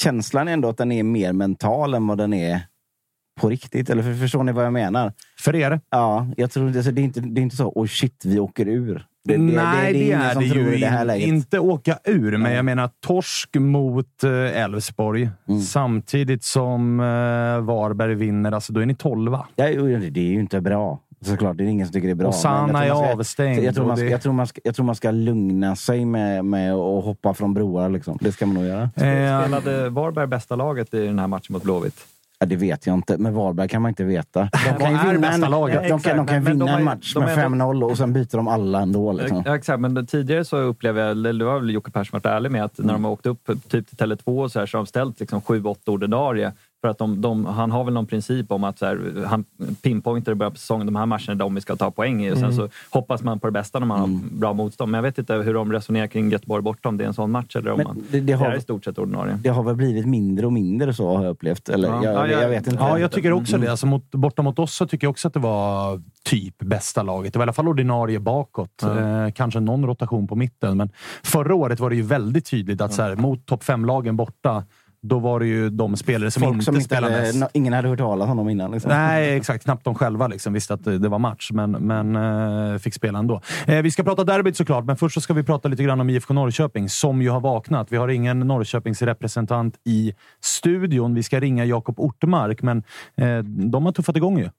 känslan 0.03 0.49
är 0.49 0.53
ändå 0.53 0.69
att 0.69 0.77
den 0.77 0.93
är 0.93 1.03
mer 1.03 1.33
mental 1.33 1.95
än 1.95 2.07
vad 2.07 2.19
den 2.19 2.33
är 2.35 2.61
på 3.41 3.49
riktigt. 3.49 3.91
Eller 3.91 4.03
för, 4.03 4.15
förstår 4.15 4.43
ni 4.45 4.53
vad 4.53 4.65
jag 4.65 4.73
menar? 4.73 5.13
För 5.41 5.55
er? 5.57 5.81
Ja, 5.91 6.27
jag 6.37 6.51
tror 6.51 6.77
alltså, 6.77 6.91
det, 6.91 7.01
är 7.01 7.05
inte, 7.05 7.21
det 7.21 7.41
är 7.41 7.43
inte 7.43 7.57
så 7.57 7.69
oh 7.69 7.87
shit, 7.87 8.23
vi 8.25 8.39
åker 8.39 8.69
ur. 8.69 9.07
Det, 9.25 9.37
det, 9.37 9.43
Nej, 9.43 9.93
det, 9.93 9.99
det, 9.99 10.13
är 10.13 10.29
det, 10.29 10.35
som 10.35 10.51
tror 10.51 10.65
ju 10.65 10.77
i 10.77 10.81
det 10.81 10.87
här 10.87 11.05
läget. 11.05 11.29
inte 11.29 11.59
åka 11.59 11.99
ur, 12.05 12.37
men 12.37 12.53
jag 12.53 12.65
menar 12.65 12.91
torsk 13.07 13.55
mot 13.55 14.25
eh, 14.25 14.63
Elfsborg 14.63 15.31
Mm. 15.49 15.61
samtidigt 15.61 16.45
som 16.45 17.01
eh, 17.01 17.07
Varberg 17.61 18.15
vinner. 18.15 18.53
Alltså, 18.53 18.73
då 18.73 18.81
är 18.81 18.87
ni 18.87 18.95
tolva. 18.95 19.47
Ja, 19.57 19.65
det 19.67 20.11
det 20.11 20.21
är 20.21 20.25
ju 20.25 20.41
inte 20.41 20.61
bra. 20.61 21.01
Såklart, 21.21 21.57
det 21.57 21.65
är 21.65 21.67
ingen 21.67 21.87
som 21.87 21.93
tycker 21.93 22.09
det 22.09 22.13
är 22.13 22.15
bra. 22.15 22.29
Och 22.29 22.35
Sanna 22.35 22.67
Men 22.73 22.87
jag 22.87 22.97
tror 22.97 23.05
är 23.11 23.17
man 23.17 23.25
ska- 23.25 23.43
avstängd 23.43 23.65
Jag 23.65 23.75
tror, 23.75 23.87
man 23.87 23.97
ska, 23.97 24.05
det- 24.05 24.11
jag, 24.11 24.23
tror 24.23 24.33
man 24.33 24.47
ska, 24.47 24.61
jag 24.65 24.75
tror 24.75 24.87
man 24.87 24.95
ska 24.95 25.11
lugna 25.11 25.77
sig 25.77 26.05
med, 26.05 26.45
med 26.45 26.73
att 26.75 27.05
hoppa 27.05 27.35
från 27.35 27.55
broar. 27.55 27.89
Liksom. 27.89 28.19
Det 28.21 28.33
ska 28.33 28.47
man 28.47 28.55
nog 28.55 28.65
göra. 28.65 28.83
Eh, 28.83 28.91
Spelade 29.45 29.89
Varberg 29.89 30.27
bästa 30.27 30.57
laget 30.57 30.95
i 30.95 31.07
den 31.07 31.19
här 31.19 31.27
matchen 31.27 31.47
mot 31.53 31.63
Blåvitt? 31.63 32.01
Ja, 32.41 32.47
det 32.47 32.57
vet 32.57 32.87
jag 32.87 32.95
inte. 32.95 33.19
Men 33.19 33.35
Varberg 33.35 33.69
kan 33.69 33.83
man 33.83 33.89
inte 33.89 34.05
veta. 34.05 34.41
De 34.53 34.79
kan 34.79 34.91
ju 34.93 34.97
är 34.99 35.07
vinna 35.13 35.21
bästa 35.29 35.45
en, 35.45 35.51
laget? 35.51 35.89
de 35.89 36.01
kan, 36.01 36.17
de 36.17 36.27
kan 36.27 36.45
vinna 36.45 36.65
de 36.67 36.73
en 36.75 36.85
match 36.85 37.15
de 37.15 37.21
med 37.25 37.39
är 37.39 37.45
ändå- 37.45 37.65
5-0 37.65 37.83
och 37.91 37.97
sen 37.99 38.13
byter 38.13 38.37
de 38.37 38.49
alla 38.49 38.81
ändå. 38.81 39.13
Liksom. 39.13 39.43
Ja, 39.47 39.57
exakt, 39.57 39.81
men 39.81 40.07
tidigare 40.07 40.45
så 40.45 40.57
upplever 40.57 41.03
jag, 41.03 41.11
eller 41.11 41.33
det 41.33 41.45
var 41.45 41.59
väl 41.59 41.71
Jocke 41.71 41.91
Persson 41.91 42.17
varit 42.23 42.27
ärlig 42.37 42.51
med, 42.53 42.65
att 42.65 42.79
när 42.79 42.93
de 42.93 43.05
har 43.05 43.11
åkt 43.11 43.27
upp 43.27 43.47
typ 43.69 43.89
till 43.89 43.99
Tele2 43.99 44.43
och 44.43 44.53
så, 44.53 44.59
här, 44.59 44.67
så 44.67 44.77
har 44.79 44.83
de 44.83 44.87
ställt 44.87 45.21
liksom 45.21 45.41
7-8 45.41 45.77
ordinarie. 45.91 46.53
För 46.81 46.89
att 46.89 46.99
de, 46.99 47.21
de, 47.21 47.47
han 47.47 47.71
har 47.71 47.85
väl 47.85 47.95
någon 47.95 48.07
princip 48.07 48.53
om 48.53 48.65
att 48.65 48.79
så 48.79 48.87
här, 48.87 49.25
han 49.27 49.45
pinpointar 49.83 50.33
i 50.33 50.35
början 50.35 50.53
på 50.53 50.59
säsongen, 50.59 50.87
de 50.87 50.97
här 50.97 51.07
matcherna 51.07 51.33
är 51.33 51.35
de 51.35 51.55
vi 51.55 51.61
ska 51.61 51.77
ta 51.77 51.91
poäng 51.91 52.25
i. 52.25 52.33
Och 52.33 52.39
sen 52.39 52.55
så 52.55 52.69
hoppas 52.91 53.23
man 53.23 53.41
på 53.41 53.47
det 53.47 53.51
bästa 53.53 53.79
när 53.79 53.87
man 53.87 54.01
har 54.01 54.09
bra 54.39 54.53
motstånd. 54.53 54.91
Men 54.91 54.99
jag 54.99 55.03
vet 55.03 55.19
inte 55.19 55.35
hur 55.35 55.55
de 55.55 55.73
resonerar 55.73 56.07
kring 56.07 56.31
Göteborg 56.31 56.63
borta, 56.63 56.89
om 56.89 56.97
det 56.97 57.05
är 57.05 57.09
en 57.09 57.15
sån 57.15 57.31
match 57.31 57.57
eller 57.57 57.71
om 57.71 57.81
man, 57.85 57.97
det- 58.11 58.21
det, 58.21 58.27
det 58.27 58.33
har- 58.33 58.47
är 58.47 58.57
i 58.57 58.61
stort 58.61 58.85
sett 58.85 58.99
ordinarie. 58.99 59.39
Det 59.43 59.49
har 59.49 59.63
väl 59.63 59.75
blivit 59.77 60.07
mindre 60.07 60.47
och 60.47 60.53
mindre 60.53 60.95
så 60.95 61.17
har 61.17 61.25
jag 61.25 61.31
upplevt. 61.31 61.69
Eller, 61.69 61.89
Ja. 61.89 62.05
jag, 62.05 62.15
Ja, 62.15 62.27
jag, 62.27 62.43
jag- 62.43 62.49
vet 62.49 62.67
inte. 62.67 62.79
Ja, 62.83 62.99
jag 62.99 63.11
tycker 63.13 63.33
också 63.33 63.55
Mm. 63.57 63.65
det. 63.65 63.71
Alltså 63.71 63.87
mot, 63.87 64.11
borta 64.11 64.43
mot 64.43 64.59
oss 64.59 64.75
så 64.75 64.87
tycker 64.87 65.05
jag 65.07 65.11
också 65.11 65.29
att 65.29 65.35
det 65.35 65.41
var 65.41 66.03
typ 66.25 66.59
bästa 66.59 67.03
laget. 67.03 67.33
Det 67.33 67.39
var 67.39 67.45
i 67.45 67.47
alla 67.47 67.53
fall 67.53 67.69
ordinarie 67.69 68.19
bakåt. 68.19 68.83
Eh, 68.83 69.31
kanske 69.35 69.61
någon 69.61 69.87
rotation 69.87 70.27
på 70.29 70.37
mitten, 70.37 70.77
men 70.77 70.91
förra 71.23 71.55
året 71.55 71.81
var 71.81 71.91
det 71.91 71.97
ju 71.97 72.03
väldigt 72.03 72.47
tydligt 72.51 72.81
att 72.81 72.93
så 72.95 73.03
här, 73.03 73.17
mot 73.17 73.47
topp 73.47 73.65
fem-lagen 73.65 74.17
borta, 74.17 74.65
då 75.03 75.19
var 75.19 75.41
det 75.41 75.47
ju 75.47 75.71
de 75.71 75.97
spelare 75.97 76.31
som 76.31 76.41
Folk 76.41 76.53
inte 76.53 76.65
som 76.65 76.75
inte 76.75 76.85
spelade 76.85 77.21
mest. 77.21 77.39
no, 77.39 77.47
ingen 77.53 77.73
hade 77.73 77.89
hört 77.89 77.99
talas 77.99 78.31
om 78.31 78.37
dem 78.37 78.49
innan. 78.49 78.71
Liksom. 78.71 78.91
Nej, 78.91 79.37
exakt. 79.37 79.65
Knappt 79.65 79.85
de 79.85 79.95
själva 79.95 80.27
liksom 80.27 80.53
visste 80.53 80.75
att 80.75 80.85
det 80.85 81.09
var 81.09 81.19
match, 81.19 81.51
men, 81.53 81.71
men 81.71 82.17
eh, 82.17 82.79
fick 82.79 82.95
spela 82.95 83.19
ändå. 83.19 83.41
Eh, 83.67 83.83
vi 83.83 83.91
ska 83.91 84.03
prata 84.03 84.25
derbyt 84.25 84.57
såklart, 84.57 84.85
men 84.85 84.97
först 84.97 85.15
så 85.15 85.21
ska 85.21 85.35
vi 85.35 85.43
prata 85.43 85.69
lite 85.69 85.83
grann 85.83 86.01
om 86.01 86.11
IFK 86.11 86.35
Norrköping, 86.35 86.89
som 86.89 87.23
ju 87.23 87.31
har 87.31 87.41
vaknat. 87.41 87.93
Vi 87.93 87.97
har 87.97 88.09
ingen 88.09 88.39
Norrköpings 88.41 89.03
representant 89.03 89.75
i 89.85 90.15
studion. 90.41 91.15
Vi 91.15 91.23
ska 91.23 91.41
ringa 91.41 91.65
Jakob 91.65 92.01
Ortmark, 92.01 92.63
men 92.63 92.83
eh, 93.17 93.39
de 93.45 93.85
har 93.85 93.93
tuffat 93.93 94.17
igång 94.17 94.39
ju. 94.39 94.51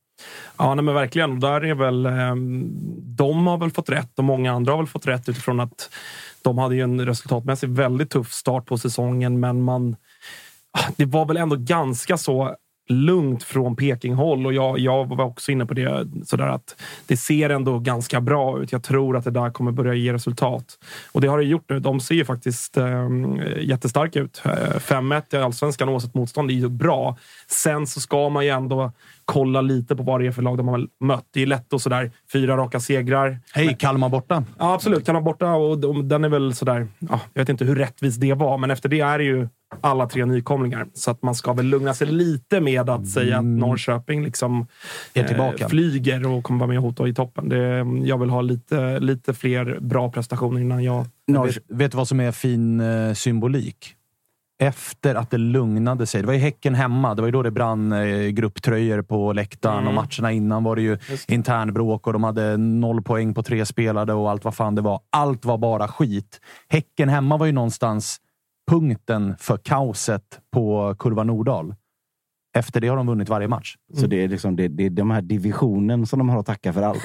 Ja, 0.57 0.75
nej, 0.75 0.85
men 0.85 0.93
verkligen. 0.93 1.39
Där 1.39 1.65
är 1.65 1.75
väl, 1.75 2.05
ehm, 2.05 2.69
de 3.01 3.47
har 3.47 3.57
väl 3.57 3.71
fått 3.71 3.89
rätt 3.89 4.19
och 4.19 4.23
många 4.23 4.53
andra 4.53 4.71
har 4.71 4.77
väl 4.77 4.87
fått 4.87 5.07
rätt 5.07 5.29
utifrån 5.29 5.59
att 5.59 5.89
de 6.41 6.57
hade 6.57 6.75
ju 6.75 6.81
en 6.81 7.05
resultatmässigt 7.05 7.71
väldigt 7.71 8.09
tuff 8.09 8.31
start 8.31 8.65
på 8.65 8.77
säsongen, 8.77 9.39
men 9.39 9.61
man, 9.61 9.95
det 10.97 11.05
var 11.05 11.25
väl 11.25 11.37
ändå 11.37 11.55
ganska 11.55 12.17
så 12.17 12.55
lugnt 12.89 13.43
från 13.43 13.75
Peking-håll 13.75 14.45
och 14.45 14.53
jag, 14.53 14.79
jag 14.79 15.15
var 15.15 15.25
också 15.25 15.51
inne 15.51 15.65
på 15.65 15.73
det. 15.73 16.07
Sådär 16.25 16.47
att 16.47 16.81
det 17.07 17.17
ser 17.17 17.49
ändå 17.49 17.79
ganska 17.79 18.21
bra 18.21 18.61
ut. 18.61 18.71
Jag 18.71 18.83
tror 18.83 19.17
att 19.17 19.23
det 19.23 19.31
där 19.31 19.49
kommer 19.49 19.71
börja 19.71 19.93
ge 19.93 20.13
resultat. 20.13 20.77
Och 21.11 21.21
det 21.21 21.27
har 21.27 21.37
det 21.37 21.43
gjort 21.43 21.69
nu. 21.69 21.79
De 21.79 21.99
ser 21.99 22.15
ju 22.15 22.25
faktiskt 22.25 22.77
eh, 22.77 23.09
jättestarka 23.59 24.19
ut. 24.19 24.41
Eh, 24.45 24.51
5-1 24.51 25.35
i 25.35 25.37
allsvenskan 25.37 25.89
oavsett 25.89 26.13
motstånd 26.13 26.51
är 26.51 26.55
ju 26.55 26.69
bra. 26.69 27.17
Sen 27.47 27.87
så 27.87 27.99
ska 27.99 28.29
man 28.29 28.45
ju 28.45 28.51
ändå 28.51 28.91
kolla 29.29 29.61
lite 29.61 29.95
på 29.95 30.03
vad 30.03 30.21
det 30.21 30.27
är 30.27 30.31
för 30.31 30.41
lag 30.41 30.57
de 30.57 30.67
har 30.67 30.87
mött. 30.99 31.25
Det 31.33 31.41
är 31.41 31.45
lätt 31.45 31.73
och 31.73 31.81
sådär. 31.81 32.11
Fyra 32.33 32.57
raka 32.57 32.79
segrar. 32.79 33.39
Hej, 33.53 33.75
Kalmar 33.79 34.09
borta. 34.09 34.43
Ja, 34.57 34.73
absolut. 34.73 35.05
Kalmar 35.05 35.21
borta 35.21 35.53
och 35.53 35.79
de, 35.79 36.07
den 36.07 36.23
är 36.23 36.29
väl 36.29 36.53
sådär... 36.53 36.87
Ja, 36.99 37.19
jag 37.33 37.41
vet 37.41 37.49
inte 37.49 37.65
hur 37.65 37.75
rättvist 37.75 38.21
det 38.21 38.33
var, 38.33 38.57
men 38.57 38.71
efter 38.71 38.89
det 38.89 38.99
är 38.99 39.17
det 39.17 39.23
ju 39.23 39.47
alla 39.81 40.09
tre 40.09 40.25
nykomlingar. 40.25 40.87
Så 40.93 41.11
att 41.11 41.21
man 41.21 41.35
ska 41.35 41.53
väl 41.53 41.65
lugna 41.65 41.93
sig 41.93 42.07
lite 42.07 42.61
med 42.61 42.89
att 42.89 43.07
säga 43.07 43.37
att 43.37 43.45
Norrköping 43.45 44.23
liksom 44.23 44.67
tillbaka. 45.13 45.69
flyger 45.69 46.27
och 46.27 46.43
kommer 46.43 46.59
vara 46.59 46.67
med 46.67 46.77
och 46.77 46.83
hota 46.83 47.07
i 47.07 47.13
toppen. 47.13 47.49
Det, 47.49 47.85
jag 48.07 48.17
vill 48.17 48.29
ha 48.29 48.41
lite, 48.41 48.99
lite 48.99 49.33
fler 49.33 49.77
bra 49.81 50.11
prestationer 50.11 50.61
innan 50.61 50.83
jag... 50.83 51.05
Vet, 51.27 51.57
vet 51.67 51.91
du 51.91 51.97
vad 51.97 52.07
som 52.07 52.19
är 52.19 52.31
fin 52.31 52.79
eh, 52.79 53.13
symbolik? 53.13 53.95
Efter 54.61 55.15
att 55.15 55.31
det 55.31 55.37
lugnade 55.37 56.05
sig. 56.05 56.21
Det 56.21 56.27
var 56.27 56.33
ju 56.33 56.39
Häcken 56.39 56.75
hemma. 56.75 57.15
Det 57.15 57.21
var 57.21 57.27
ju 57.27 57.31
då 57.31 57.43
det 57.43 57.51
brann 57.51 57.91
eh, 57.91 58.27
grupptröjor 58.27 59.01
på 59.01 59.33
läktaren 59.33 59.87
och 59.87 59.93
matcherna 59.93 60.31
innan 60.31 60.63
var 60.63 60.75
det 60.75 60.81
ju 60.81 60.97
internbråk 61.27 62.07
och 62.07 62.13
de 62.13 62.23
hade 62.23 62.57
noll 62.57 63.01
poäng 63.01 63.33
på 63.33 63.43
tre 63.43 63.65
spelade 63.65 64.13
och 64.13 64.29
allt 64.29 64.43
vad 64.43 64.55
fan 64.55 64.75
det 64.75 64.81
var. 64.81 64.99
Allt 65.09 65.45
var 65.45 65.57
bara 65.57 65.87
skit. 65.87 66.39
Häcken 66.69 67.09
hemma 67.09 67.37
var 67.37 67.45
ju 67.45 67.51
någonstans 67.51 68.17
punkten 68.71 69.35
för 69.39 69.57
kaoset 69.57 70.39
på 70.53 70.95
Kurva 70.99 71.23
Nordahl. 71.23 71.75
Efter 72.59 72.81
det 72.81 72.87
har 72.87 72.97
de 72.97 73.07
vunnit 73.07 73.29
varje 73.29 73.47
match. 73.47 73.75
Så 73.93 74.07
det 74.07 74.23
är, 74.23 74.27
liksom, 74.27 74.55
det, 74.55 74.67
det 74.67 74.85
är 74.85 74.89
de 74.89 75.11
här 75.11 75.21
divisionen 75.21 76.05
som 76.05 76.19
de 76.19 76.29
har 76.29 76.39
att 76.39 76.45
tacka 76.45 76.73
för 76.73 76.81
allt. 76.81 77.03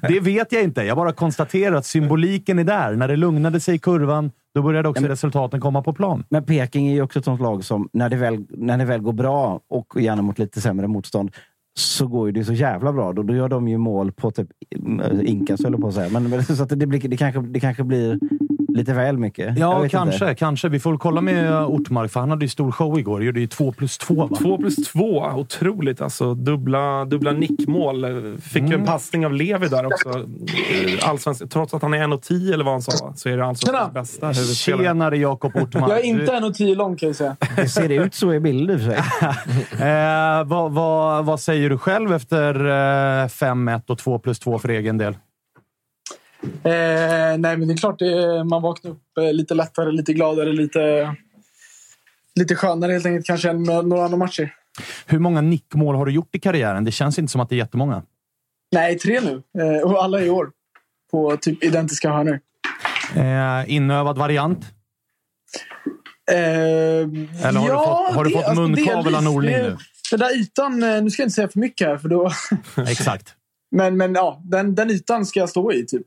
Det 0.08 0.20
vet 0.20 0.52
jag 0.52 0.62
inte. 0.62 0.82
Jag 0.82 0.96
bara 0.96 1.12
konstaterar 1.12 1.76
att 1.76 1.86
symboliken 1.86 2.58
är 2.58 2.64
där. 2.64 2.96
När 2.96 3.08
det 3.08 3.16
lugnade 3.16 3.60
sig 3.60 3.74
i 3.74 3.78
kurvan, 3.78 4.30
då 4.54 4.62
började 4.62 4.88
också 4.88 5.04
resultaten 5.04 5.60
komma 5.60 5.82
på 5.82 5.92
plan. 5.92 6.24
Men 6.28 6.44
Peking 6.44 6.88
är 6.88 6.94
ju 6.94 7.02
också 7.02 7.18
ett 7.18 7.24
sånt 7.24 7.40
lag 7.40 7.64
som, 7.64 7.88
när 7.92 8.08
det 8.08 8.16
väl, 8.16 8.44
när 8.50 8.78
det 8.78 8.84
väl 8.84 9.00
går 9.00 9.12
bra 9.12 9.60
och 9.68 10.00
gärna 10.00 10.22
mot 10.22 10.38
lite 10.38 10.60
sämre 10.60 10.86
motstånd, 10.86 11.30
så 11.78 12.06
går 12.06 12.26
ju 12.28 12.32
det 12.32 12.44
så 12.44 12.52
jävla 12.52 12.92
bra. 12.92 13.12
Då, 13.12 13.22
då 13.22 13.34
gör 13.34 13.48
de 13.48 13.68
ju 13.68 13.78
mål 13.78 14.12
på 14.12 14.30
typ 14.30 14.48
inkas, 15.22 15.64
höll 15.64 15.72
jag 15.72 15.80
på 15.80 15.88
att 15.88 15.94
säga. 15.94 16.08
Men, 16.10 16.30
men, 16.30 16.44
så 16.44 16.62
att 16.62 16.68
det, 16.68 16.86
blir, 16.86 17.08
det, 17.08 17.16
kanske, 17.16 17.40
det 17.40 17.60
kanske 17.60 17.84
blir 17.84 18.18
lite 18.76 18.92
väl 18.92 19.18
mycket. 19.18 19.58
Ja, 19.58 19.88
kanske. 19.88 20.24
Inte. 20.24 20.34
kanske. 20.34 20.68
Vi 20.68 20.80
får 20.80 20.98
kolla 20.98 21.20
med 21.20 21.64
Ortmark, 21.64 22.10
för 22.10 22.20
han 22.20 22.30
hade 22.30 22.44
ju 22.44 22.48
stor 22.48 22.72
show 22.72 22.98
igår. 22.98 23.24
Gjorde 23.24 23.40
ju 23.40 23.46
två 23.46 23.72
plus 23.72 23.98
två, 23.98 24.14
va? 24.14 24.36
Två 24.42 24.58
plus 24.58 24.76
två. 24.76 25.32
Otroligt 25.36 26.00
alltså. 26.00 26.34
Dubbla, 26.34 27.04
dubbla 27.04 27.32
nickmål. 27.32 28.06
Fick 28.40 28.62
ju 28.62 28.74
en 28.74 28.84
passning 28.84 29.26
av 29.26 29.32
Levi 29.32 29.68
där 29.68 29.86
också. 29.86 30.08
Eh, 30.08 31.08
Allsvensk, 31.08 31.50
trots 31.50 31.74
att 31.74 31.82
han 31.82 31.94
är 31.94 31.98
1,10 31.98 32.52
eller 32.54 32.64
vad 32.64 32.74
han 32.74 32.82
sa, 32.82 33.12
så 33.16 33.28
är 33.28 33.36
det 33.36 33.44
allsvenskans 33.44 33.78
Tjena! 33.78 33.88
bästa 33.92 34.26
huvudspelare. 34.26 34.84
Tjenare 34.84 35.18
Jakob 35.18 35.56
Ortmark. 35.56 35.90
Jag 35.90 35.98
är 35.98 36.04
inte 36.04 36.32
1,10 36.32 36.74
lång 36.74 36.96
kan 36.96 37.06
jag 37.06 37.16
säga. 37.16 37.36
Det 37.56 37.68
ser 37.68 37.88
ut 37.88 38.14
så 38.14 38.34
i 38.34 38.40
bild 38.40 38.70
i 38.70 38.74
och 38.74 38.80
för 38.80 38.86
sig. 38.86 39.02
Eh, 39.86 40.44
vad, 40.44 40.72
vad, 40.72 41.24
vad 41.24 41.40
säger 41.40 41.70
du 41.70 41.78
själv 41.78 42.12
efter 42.12 42.54
eh, 42.54 43.26
5-1 43.26 43.82
och 43.86 43.98
2 43.98 44.18
plus 44.18 44.38
2 44.38 44.58
för 44.58 44.68
egen 44.68 44.98
del? 44.98 45.14
Eh, 46.64 47.38
nej, 47.38 47.56
men 47.56 47.68
det 47.68 47.74
är 47.74 47.76
klart 47.76 47.98
det, 47.98 48.44
man 48.44 48.62
vaknar 48.62 48.90
upp 48.90 49.18
eh, 49.20 49.32
lite 49.32 49.54
lättare, 49.54 49.92
lite 49.92 50.12
gladare, 50.12 50.52
lite... 50.52 51.14
lite 52.34 52.54
skönare 52.54 52.92
helt 52.92 53.06
enkelt 53.06 53.26
kanske 53.26 53.50
än 53.50 53.62
några 53.62 54.04
andra 54.04 54.16
matcher. 54.16 54.54
Hur 55.06 55.18
många 55.18 55.40
nickmål 55.40 55.94
har 55.96 56.06
du 56.06 56.12
gjort 56.12 56.34
i 56.34 56.38
karriären? 56.40 56.84
Det 56.84 56.92
känns 56.92 57.18
inte 57.18 57.32
som 57.32 57.40
att 57.40 57.48
det 57.48 57.54
är 57.54 57.58
jättemånga. 57.58 58.02
Nej, 58.72 58.98
tre 58.98 59.20
nu. 59.20 59.42
Eh, 59.62 59.82
och 59.90 60.04
alla 60.04 60.20
i 60.22 60.30
år. 60.30 60.50
På 61.10 61.36
typ 61.36 61.64
identiska 61.64 62.10
hörnor. 62.10 62.40
Eh, 63.14 63.74
inövad 63.74 64.18
variant? 64.18 64.58
Eh, 66.30 66.36
Eller 66.38 67.52
har 67.60 67.68
ja, 67.68 67.78
du 67.80 68.06
fått, 68.06 68.16
har 68.16 68.24
du 68.24 68.30
fått 68.30 68.44
alltså, 68.44 68.62
munkavel 68.62 69.14
av. 69.14 69.22
Norling 69.22 69.52
Det- 69.52 69.62
nu? 69.62 69.76
Den 70.10 70.20
där 70.20 70.36
ytan, 70.36 70.82
eh, 70.82 71.02
nu 71.02 71.10
ska 71.10 71.22
jag 71.22 71.26
inte 71.26 71.34
säga 71.34 71.48
för 71.48 71.58
mycket 71.58 71.86
här 71.88 71.96
för 71.98 72.08
då... 72.08 72.30
Exakt. 72.88 73.34
men, 73.70 73.96
men 73.96 74.14
ja, 74.14 74.40
den, 74.44 74.74
den 74.74 74.90
ytan 74.90 75.26
ska 75.26 75.40
jag 75.40 75.48
stå 75.48 75.72
i 75.72 75.86
typ. 75.86 76.04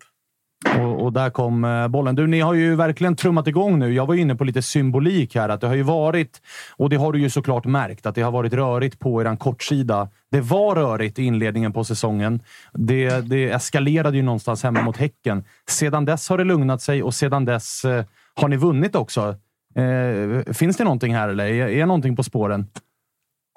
Och, 0.65 1.03
och 1.03 1.13
där 1.13 1.29
kom 1.29 1.65
eh, 1.65 1.87
bollen. 1.87 2.15
Du, 2.15 2.27
ni 2.27 2.39
har 2.39 2.53
ju 2.53 2.75
verkligen 2.75 3.15
trummat 3.15 3.47
igång 3.47 3.79
nu. 3.79 3.93
Jag 3.93 4.05
var 4.05 4.15
inne 4.15 4.35
på 4.35 4.43
lite 4.43 4.61
symbolik 4.61 5.35
här. 5.35 5.49
Att 5.49 5.61
det 5.61 5.67
har 5.67 5.75
ju 5.75 5.83
varit, 5.83 6.41
och 6.77 6.89
det 6.89 6.95
har 6.95 7.13
du 7.13 7.19
ju 7.19 7.29
såklart 7.29 7.65
märkt, 7.65 8.05
att 8.05 8.15
det 8.15 8.21
har 8.21 8.31
varit 8.31 8.53
rörigt 8.53 8.99
på 8.99 9.21
er 9.21 9.35
kortsida. 9.35 10.09
Det 10.31 10.41
var 10.41 10.75
rörigt 10.75 11.19
i 11.19 11.23
inledningen 11.23 11.73
på 11.73 11.83
säsongen. 11.83 12.41
Det, 12.73 13.29
det 13.29 13.49
eskalerade 13.49 14.17
ju 14.17 14.23
någonstans 14.23 14.63
hemma 14.63 14.81
mot 14.81 14.97
Häcken. 14.97 15.43
Sedan 15.69 16.05
dess 16.05 16.29
har 16.29 16.37
det 16.37 16.43
lugnat 16.43 16.81
sig 16.81 17.03
och 17.03 17.13
sedan 17.13 17.45
dess 17.45 17.85
eh, 17.85 18.05
har 18.35 18.47
ni 18.47 18.57
vunnit 18.57 18.95
också. 18.95 19.35
Eh, 19.75 20.53
finns 20.53 20.77
det 20.77 20.83
någonting 20.83 21.15
här 21.15 21.29
eller 21.29 21.45
är, 21.45 21.67
är 21.67 21.85
någonting 21.85 22.15
på 22.15 22.23
spåren? 22.23 22.67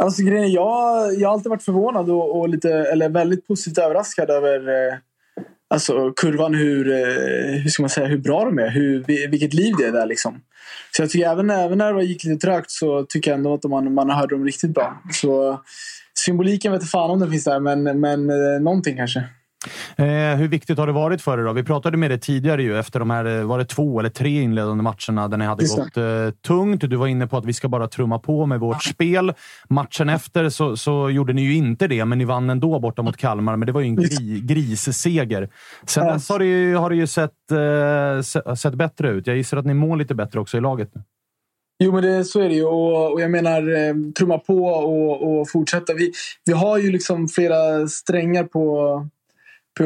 Alltså, 0.03 0.23
grejen, 0.23 0.53
jag, 0.53 1.15
jag 1.15 1.29
har 1.29 1.35
alltid 1.35 1.51
varit 1.51 1.63
förvånad 1.63 2.11
och, 2.11 2.41
och 2.41 2.49
lite, 2.49 2.71
eller 2.71 3.09
väldigt 3.09 3.47
positivt 3.47 3.79
överraskad 3.79 4.31
över 4.31 4.69
eh, 4.69 4.99
alltså, 5.73 6.13
kurvan. 6.13 6.55
Hur, 6.55 6.93
eh, 6.93 7.63
hur 7.63 7.69
ska 7.69 7.83
man 7.83 7.91
säga, 7.91 8.07
hur 8.07 8.19
bra 8.19 8.45
de 8.45 8.59
är. 8.59 8.71
Hur, 8.71 9.05
vilket 9.29 9.55
liv 9.55 9.75
det 9.79 9.85
är 9.85 9.93
där. 9.93 10.07
Liksom. 10.07 10.41
Så 10.97 11.03
jag 11.03 11.11
tycker 11.11 11.29
även, 11.29 11.51
även 11.51 11.79
när 11.79 11.95
det 11.95 12.05
gick 12.05 12.25
lite 12.25 12.47
trögt 12.47 12.71
så 12.71 13.05
tycker 13.09 13.31
jag 13.31 13.39
ändå 13.39 13.55
att 13.55 13.65
man, 13.65 13.95
man 13.95 14.11
hörde 14.11 14.35
dem 14.35 14.45
riktigt 14.45 14.75
bra. 14.75 15.03
Så 15.13 15.61
symboliken 16.15 16.73
vet 16.73 16.83
jag 16.83 16.91
fan 16.91 17.11
om 17.11 17.21
den 17.21 17.31
finns 17.31 17.45
där, 17.45 17.61
men, 17.61 18.01
men 18.01 18.31
eh, 18.31 18.61
någonting 18.61 18.97
kanske. 18.97 19.25
Eh, 19.97 20.07
hur 20.37 20.49
viktigt 20.49 20.79
har 20.79 20.87
det 20.87 20.93
varit 20.93 21.23
för 21.23 21.39
er? 21.39 21.45
Då? 21.45 21.53
Vi 21.53 21.63
pratade 21.63 21.97
med 21.97 22.11
dig 22.11 22.21
tidigare 22.21 22.63
ju 22.63 22.79
efter 22.79 22.99
de 22.99 23.11
här, 23.11 23.25
eh, 23.39 23.45
var 23.45 23.59
det 23.59 23.65
två 23.65 24.01
eller 24.01 24.09
tre 24.11 24.41
inledande 24.43 24.83
matcherna 24.83 25.29
där 25.29 25.37
ni 25.37 25.45
hade 25.45 25.63
Just 25.63 25.77
gått 25.79 25.97
eh, 25.97 26.31
tungt. 26.47 26.81
Du 26.91 26.97
var 26.97 27.07
inne 27.07 27.27
på 27.27 27.37
att 27.37 27.45
vi 27.45 27.53
ska 27.53 27.69
bara 27.69 27.89
trumma 27.89 28.19
på 28.19 28.47
med 28.47 28.61
vårt 28.61 28.83
spel. 28.83 29.33
Matchen 29.69 30.09
efter 30.09 30.49
så, 30.49 30.77
så 30.77 31.11
gjorde 31.11 31.33
ni 31.33 31.43
ju 31.43 31.55
inte 31.55 31.87
det, 31.89 32.05
men 32.05 32.19
ni 32.19 32.25
vann 32.25 32.51
ändå 32.51 32.79
borta 32.81 33.03
mot 33.03 33.17
Kalmar. 33.17 33.57
Men 33.57 33.67
det 33.67 33.73
var 33.73 33.81
ju 33.81 33.87
en 33.87 33.97
gri, 33.97 34.41
grisseger. 34.45 35.49
Sen 35.87 36.07
dess 36.07 36.29
har 36.29 36.39
det 36.39 36.45
ju, 36.45 36.75
har 36.77 36.91
det 36.91 36.97
ju 36.97 37.07
sett, 37.07 37.51
eh, 37.51 38.23
se- 38.23 38.57
sett 38.57 38.75
bättre 38.75 39.11
ut. 39.11 39.27
Jag 39.27 39.37
gissar 39.37 39.57
att 39.57 39.67
ni 39.67 39.75
mår 39.75 39.97
lite 39.97 40.15
bättre 40.15 40.41
också 40.41 40.57
i 40.57 40.61
laget 40.61 40.91
nu. 40.95 41.03
Jo, 41.85 41.93
men 41.93 42.03
det, 42.03 42.25
så 42.25 42.41
är 42.41 42.49
det 42.49 42.55
ju. 42.55 42.65
Och, 42.65 43.13
och 43.13 43.21
jag 43.21 43.31
menar, 43.31 43.61
eh, 43.89 43.95
trumma 44.19 44.39
på 44.39 44.65
och, 44.65 45.41
och 45.41 45.51
fortsätta. 45.51 45.95
Vi, 45.95 46.13
vi 46.45 46.53
har 46.53 46.79
ju 46.79 46.93
liksom 46.93 47.29
flera 47.29 47.89
strängar 47.89 48.45
på, 48.45 49.09
på 49.79 49.85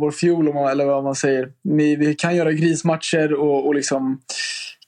vår 0.00 0.10
fiol, 0.10 0.48
eller 0.48 0.84
vad 0.84 1.04
man 1.04 1.14
säger. 1.14 1.48
Vi, 1.62 1.96
vi 1.96 2.14
kan 2.14 2.36
göra 2.36 2.52
grismatcher 2.52 3.32
och, 3.32 3.66
och 3.66 3.74
liksom 3.74 4.20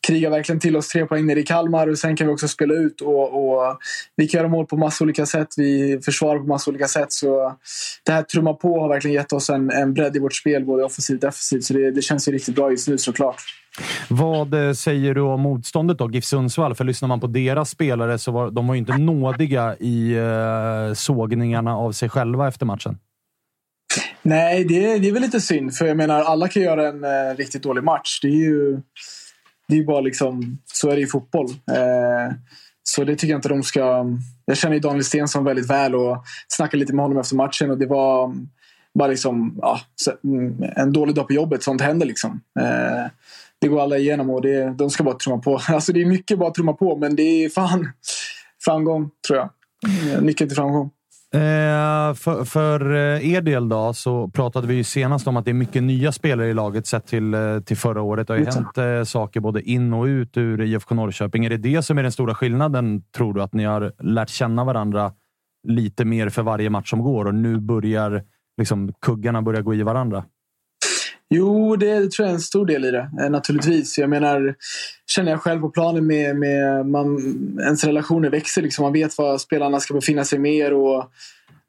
kriga 0.07 0.31
verkligen 0.31 0.61
till 0.61 0.77
oss 0.77 0.89
tre 0.89 1.07
poäng 1.07 1.27
nere 1.27 1.41
i 1.41 1.43
Kalmar. 1.43 1.87
Och 1.87 1.99
sen 1.99 2.17
kan 2.17 2.27
vi 2.27 2.33
också 2.33 2.49
spela 2.49 2.75
ut. 2.75 3.01
Och, 3.01 3.53
och 3.53 3.79
vi 4.17 4.29
kan 4.29 4.39
göra 4.39 4.49
mål 4.49 4.67
på 4.67 4.77
massa 4.77 5.05
olika 5.05 5.27
sätt. 5.27 5.49
Vi 5.57 6.01
försvarar 6.05 6.39
på 6.39 6.47
massa 6.47 6.71
olika 6.71 6.89
sätt. 6.89 7.13
Så 7.13 7.57
det 8.07 8.13
här 8.13 8.23
trumma 8.23 8.55
på 8.55 8.81
har 8.81 8.89
verkligen 8.89 9.15
gett 9.15 9.33
oss 9.33 9.51
en, 9.51 9.71
en 9.71 9.95
bredd 9.95 10.17
i 10.17 10.19
vårt 10.19 10.35
spel, 10.35 10.65
både 10.65 10.85
offensivt 10.85 11.25
och 11.25 11.29
defensivt. 11.29 11.65
Så 11.65 11.75
det, 11.75 11.91
det 11.91 12.03
känns 12.03 12.29
ju 12.29 12.33
riktigt 12.33 12.55
bra 12.55 12.71
just 12.71 12.89
nu 12.89 12.99
såklart. 12.99 13.43
Vad 14.09 14.55
eh, 14.55 14.73
säger 14.73 15.15
du 15.15 15.21
om 15.21 15.41
motståndet 15.41 15.99
då, 15.99 16.11
GIF 16.11 16.25
Sundsvall? 16.25 16.75
För 16.75 16.85
lyssnar 16.85 17.09
man 17.09 17.21
på 17.21 17.27
deras 17.27 17.71
spelare 17.71 18.19
så 18.19 18.33
var 18.33 18.51
de 18.51 18.67
var 18.67 18.75
ju 18.75 18.79
inte 18.79 18.99
nådiga 18.99 19.77
i 19.77 20.13
eh, 20.17 20.95
sågningarna 20.95 21.77
av 21.77 21.93
sig 21.93 22.09
själva 22.09 22.49
efter 22.49 22.67
matchen. 22.67 22.99
Nej, 24.31 24.65
det 24.65 24.87
är, 24.87 24.99
det 24.99 25.09
är 25.09 25.13
väl 25.13 25.23
lite 25.23 25.41
synd. 25.41 25.75
För 25.75 25.87
jag 25.87 25.97
menar, 25.97 26.23
alla 26.23 26.49
kan 26.49 26.63
göra 26.63 26.89
en 26.89 27.05
eh, 27.05 27.37
riktigt 27.37 27.63
dålig 27.63 27.85
match. 27.85 28.21
Det 28.23 28.29
är 28.29 28.33
ju 28.33 28.81
det 29.69 29.79
är 29.79 29.85
bara 29.85 30.01
liksom, 30.01 30.59
så 30.73 30.91
är 30.91 30.97
det 30.97 31.03
i 31.03 31.07
fotboll. 31.07 31.47
Eh, 31.47 32.35
så 32.83 33.05
det 33.05 33.17
tycker 33.17 33.33
jag 33.33 33.39
inte 33.39 33.49
de 33.49 33.63
ska... 33.63 34.07
Jag 34.45 34.57
känner 34.57 34.75
ju 34.75 34.81
Daniel 34.81 35.05
Stensson 35.05 35.45
väldigt 35.45 35.71
väl 35.71 35.95
och 35.95 36.25
snackade 36.49 36.81
lite 36.81 36.95
med 36.95 37.05
honom 37.05 37.19
efter 37.19 37.37
matchen 37.37 37.71
och 37.71 37.79
det 37.79 37.87
var 37.87 38.25
mm, 38.25 38.49
bara 38.95 39.09
liksom, 39.09 39.59
ja, 39.63 39.81
mm, 40.25 40.65
en 40.77 40.93
dålig 40.93 41.15
dag 41.15 41.27
på 41.27 41.33
jobbet. 41.33 41.63
Sånt 41.63 41.81
händer 41.81 42.07
liksom. 42.07 42.41
Eh, 42.61 43.07
det 43.59 43.69
går 43.69 43.83
alla 43.83 43.99
igenom 43.99 44.31
och 44.31 44.43
det, 44.43 44.75
de 44.79 44.91
ska 44.91 45.05
bara 45.05 45.19
trumma 45.19 45.39
på. 45.39 45.61
Alltså 45.69 45.93
det 45.93 46.03
är 46.03 46.07
mycket 46.07 46.39
bara 46.39 46.49
att 46.49 46.55
trumma 46.55 46.73
på 46.73 46.97
men 46.97 47.17
det 47.17 47.45
är 47.45 47.49
fan 47.49 47.93
framgång 48.65 49.11
tror 49.27 49.39
jag. 49.39 49.51
Nyckeln 50.23 50.49
till 50.49 50.57
framgång. 50.57 50.91
Eh, 51.35 52.15
för, 52.15 52.45
för 52.45 52.95
eh, 52.95 53.33
er 53.33 53.41
del 53.41 53.69
då, 53.69 53.93
så 53.95 54.29
pratade 54.29 54.67
vi 54.67 54.75
ju 54.75 54.85
senast 54.85 55.27
om 55.27 55.37
att 55.37 55.45
det 55.45 55.51
är 55.51 55.55
mycket 55.55 55.83
nya 55.83 56.13
spelare 56.13 56.49
i 56.49 56.55
laget 56.55 56.87
sett 56.87 57.07
till, 57.07 57.35
eh, 57.35 57.61
till 57.61 57.77
förra 57.77 58.03
året. 58.03 58.27
Det 58.27 58.33
har 58.33 58.39
ju 58.39 58.45
det. 58.45 58.55
hänt 58.55 58.79
eh, 58.79 59.03
saker 59.05 59.41
både 59.41 59.63
in 59.63 59.93
och 59.93 60.05
ut 60.05 60.37
ur 60.37 60.61
IFK 60.61 60.95
Norrköping. 60.95 61.45
Är 61.45 61.51
det 61.51 61.57
det 61.57 61.83
som 61.83 61.99
är 61.99 62.03
den 62.03 62.13
stora 62.13 62.35
skillnaden, 62.35 63.03
tror 63.17 63.35
du? 63.35 63.43
Att 63.43 63.53
ni 63.53 63.65
har 63.65 63.93
lärt 63.99 64.29
känna 64.29 64.65
varandra 64.65 65.13
lite 65.69 66.05
mer 66.05 66.29
för 66.29 66.43
varje 66.43 66.71
match 66.71 66.91
som 66.91 67.03
går 67.03 67.25
och 67.25 67.35
nu 67.35 67.61
börjar 67.61 68.23
liksom, 68.59 68.93
kuggarna 69.01 69.43
börja 69.43 69.61
gå 69.63 69.75
i 69.75 69.83
varandra? 69.83 70.25
Jo, 71.35 71.77
det 71.77 72.11
tror 72.11 72.27
jag 72.27 72.31
är 72.31 72.35
en 72.35 72.41
stor 72.41 72.67
del 72.67 72.85
i 72.85 72.91
det. 72.91 73.11
eh, 73.21 73.31
Naturligtvis. 73.31 73.99
Jag 73.99 74.11
menar, 74.11 74.55
känner 75.07 75.31
jag 75.31 75.41
själv 75.41 75.61
på 75.61 75.71
planen 75.71 76.07
med, 76.07 76.37
med 76.37 76.87
man, 76.87 77.19
ens 77.61 77.85
relationer 77.85 78.31
växer. 78.31 78.63
Liksom. 78.63 78.83
Man 78.83 78.93
vet 78.93 79.19
var 79.19 79.39
spelarna 79.39 79.81
ska 79.81 79.95
befinna 79.95 80.25
sig 80.25 80.39
mer 80.39 80.73
och 80.73 81.11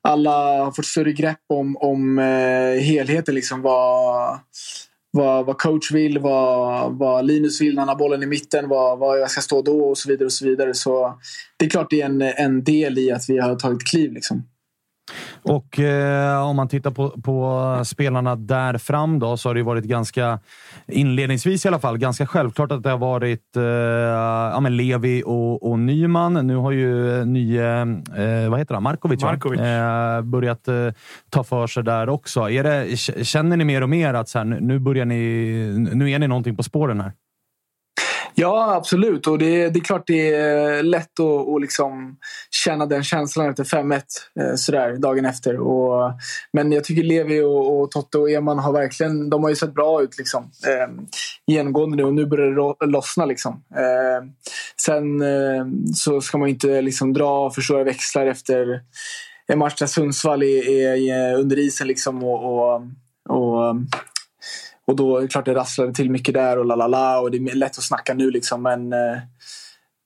alla 0.04 0.64
har 0.64 0.72
fått 0.72 0.86
större 0.86 1.12
grepp 1.14 1.40
om, 1.50 1.78
om 1.78 2.20
eh, 2.20 2.82
helheten. 2.84 3.36
Liksom. 3.36 3.62
Vad, 3.62 4.40
vad, 5.12 5.46
vad 5.46 5.58
coach 5.58 5.92
vill, 5.92 6.20
vad, 6.20 6.92
vad 6.98 7.26
Linus 7.26 7.62
vill 7.62 7.76
när 7.76 7.82
han 7.82 7.90
har 7.90 7.96
bollen 7.96 8.24
i 8.24 8.26
mitten, 8.26 8.68
vad, 8.70 9.00
vad 9.00 9.20
jag 9.20 9.32
ska 9.32 9.42
stå 9.42 9.62
då 9.62 9.90
och 9.90 9.98
så 9.98 10.10
vidare. 10.10 10.26
och 10.26 10.34
Så 10.34 10.46
vidare. 10.46 10.74
Så 10.74 11.20
det 11.58 11.66
är 11.66 11.70
klart 11.70 11.90
det 11.90 12.02
är 12.02 12.06
en, 12.06 12.22
en 12.22 12.64
del 12.64 12.98
i 12.98 13.12
att 13.12 13.30
vi 13.30 13.38
har 13.38 13.56
tagit 13.56 13.88
kliv. 13.88 14.14
Liksom. 14.14 14.44
Och 15.44 15.80
eh, 15.80 16.48
om 16.48 16.56
man 16.56 16.68
tittar 16.68 16.92
på, 16.92 17.10
på 17.10 17.82
spelarna 17.86 18.36
där 18.36 18.78
fram 18.78 19.20
då, 19.20 19.38
så 19.38 19.50
har 19.50 19.54
det 19.54 19.60
ju 19.60 19.66
varit 19.66 19.84
ganska, 19.84 20.40
inledningsvis 20.88 21.66
i 21.66 21.68
alla 21.68 21.80
fall, 21.80 21.98
ganska 21.98 22.26
självklart 22.26 22.72
att 22.72 22.84
det 22.84 22.90
har 22.90 22.98
varit 22.98 23.56
eh, 23.56 23.64
ja, 23.64 24.60
men 24.60 24.78
Levi 24.78 25.24
och, 25.26 25.72
och 25.72 25.80
Nyman. 25.80 26.48
Nu 26.48 26.56
har 26.56 26.72
ju 26.72 27.26
nye, 27.26 27.82
eh, 27.82 28.50
vad 28.50 28.60
heter 28.60 28.74
han, 28.74 28.84
Markovic? 28.84 29.24
Markovic. 29.24 29.60
Eh, 29.60 30.22
börjat 30.22 30.68
eh, 30.68 30.76
ta 31.30 31.44
för 31.44 31.68
sig 31.68 31.84
där 31.84 32.10
också. 32.10 32.46
Det, 32.46 32.98
känner 33.24 33.58
ni 33.58 33.66
mer 33.66 33.84
och 33.84 33.90
mer 33.90 34.14
att 34.14 34.30
så 34.30 34.38
här, 34.38 34.46
nu 34.46 34.80
börjar 34.80 35.06
ni, 35.06 35.16
nu 35.94 36.12
är 36.12 36.20
ni 36.20 36.28
någonting 36.28 36.56
på 36.56 36.64
spåren 36.64 37.02
här? 37.02 37.12
Ja, 38.42 38.76
absolut. 38.76 39.28
Och 39.28 39.38
det, 39.38 39.70
det 39.70 39.80
är 39.80 39.84
klart 39.84 40.08
det 40.08 40.36
är 40.36 40.84
lätt 40.84 41.20
att, 41.20 41.48
att 41.48 41.62
liksom 41.62 42.18
känna 42.52 42.86
den 42.86 43.04
känslan 43.04 43.50
efter 43.50 43.64
5-1 43.64 44.02
eh, 44.40 44.56
sådär, 44.56 44.98
dagen 44.98 45.26
efter. 45.26 45.60
Och, 45.60 46.12
men 46.54 46.72
jag 46.72 46.84
tycker 46.84 47.04
Levi 47.04 47.42
och, 47.42 47.82
och 47.82 47.92
Totte 47.92 48.18
och 48.18 48.32
Eman 48.32 48.60
har 48.60 48.74
verkligen 48.74 49.30
de 49.30 49.44
har 49.44 49.50
ju 49.50 49.56
sett 49.56 49.74
bra 49.74 50.02
ut 50.02 50.18
liksom, 50.18 50.44
eh, 50.44 51.04
genomgående 51.48 51.98
nu 51.98 52.04
och 52.04 52.14
nu 52.14 52.26
börjar 52.26 52.76
det 52.80 52.86
lossna. 52.86 53.26
Liksom. 53.26 53.64
Eh, 53.76 54.28
sen 54.82 55.22
eh, 55.22 55.66
så 55.96 56.22
ska 56.22 56.38
man 56.38 56.50
inte 56.50 56.82
liksom, 56.82 57.14
dra 57.14 57.52
för 57.52 57.62
stora 57.62 57.84
växlar 57.84 58.26
efter 58.26 58.74
eh, 58.74 58.80
en 59.48 59.60
match 59.60 59.80
där 59.80 59.88
Sundsvall 59.88 60.44
är, 60.44 60.70
är, 60.70 61.12
är 61.12 61.36
under 61.36 61.60
isen 61.60 61.88
liksom, 61.88 62.24
och, 62.24 62.44
och, 62.44 62.82
och 63.30 63.76
och 64.92 64.98
då 64.98 65.18
är 65.18 65.22
det 65.22 65.28
klart 65.28 65.46
det 65.46 65.56
rasslade 65.56 65.94
till 65.94 66.12
mycket 66.12 66.34
där 66.34 66.58
och 66.58 66.66
la 66.66 66.76
la 66.76 66.88
la 66.88 67.20
och 67.20 67.32
det 67.32 67.38
är 67.38 67.56
lätt 67.56 67.78
att 67.78 67.84
snacka 67.84 68.14
nu 68.14 68.32
liksom 68.32 68.64
men 68.64 68.94
eh, 68.94 69.18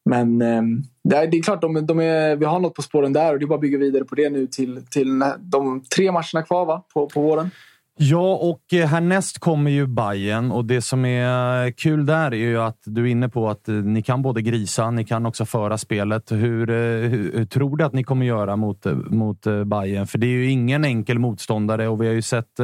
men 0.10 0.42
ehm, 0.42 0.84
det 1.04 1.16
är, 1.16 1.28
det 1.28 1.38
är 1.38 1.42
klart 1.42 1.62
de, 1.62 1.86
de 1.86 2.00
är, 2.00 2.36
vi 2.36 2.46
har 2.46 2.60
något 2.60 2.74
på 2.74 2.82
spåren 2.82 3.14
där 3.14 3.34
och 3.34 3.40
det 3.40 3.46
är 3.46 3.48
bara 3.48 3.56
att 3.56 3.62
bygga 3.62 3.78
vidare 3.78 4.04
på 4.04 4.16
det 4.16 4.30
nu 4.30 4.48
till, 4.48 4.86
till 4.90 5.24
de 5.40 5.84
tre 5.96 6.12
matcherna 6.12 6.44
kvar 6.46 6.66
va? 6.66 6.84
På, 6.94 7.10
på 7.10 7.22
våren. 7.22 7.50
Ja, 7.98 8.36
och 8.36 8.74
eh, 8.74 8.88
härnäst 8.88 9.40
kommer 9.40 9.72
ju 9.72 9.88
Bayern 9.88 10.52
och 10.52 10.66
det 10.66 10.82
som 10.82 11.06
är 11.06 11.72
kul 11.72 12.06
där 12.06 12.34
är 12.34 12.36
ju 12.36 12.62
att 12.62 12.78
du 12.86 13.02
är 13.02 13.06
inne 13.06 13.30
på 13.30 13.50
att 13.50 13.70
eh, 13.70 13.76
ni 13.76 14.02
kan 14.04 14.22
både 14.22 14.42
grisa, 14.42 14.92
ni 14.92 15.06
kan 15.06 15.26
också 15.26 15.46
föra 15.46 15.78
spelet. 15.78 16.32
Hur, 16.32 16.70
eh, 16.70 16.76
hur, 17.10 17.38
hur 17.38 17.46
tror 17.46 17.78
du 17.78 17.84
att 17.84 17.94
ni 17.94 18.04
kommer 18.04 18.26
göra 18.26 18.56
mot, 18.56 18.86
mot 19.10 19.42
Bayern? 19.66 20.08
För 20.08 20.18
det 20.18 20.28
är 20.28 20.32
ju 20.32 20.50
ingen 20.50 20.86
enkel 20.86 21.20
motståndare 21.20 21.88
och 21.88 22.02
vi 22.02 22.08
har 22.08 22.14
ju 22.14 22.22
sett 22.22 22.60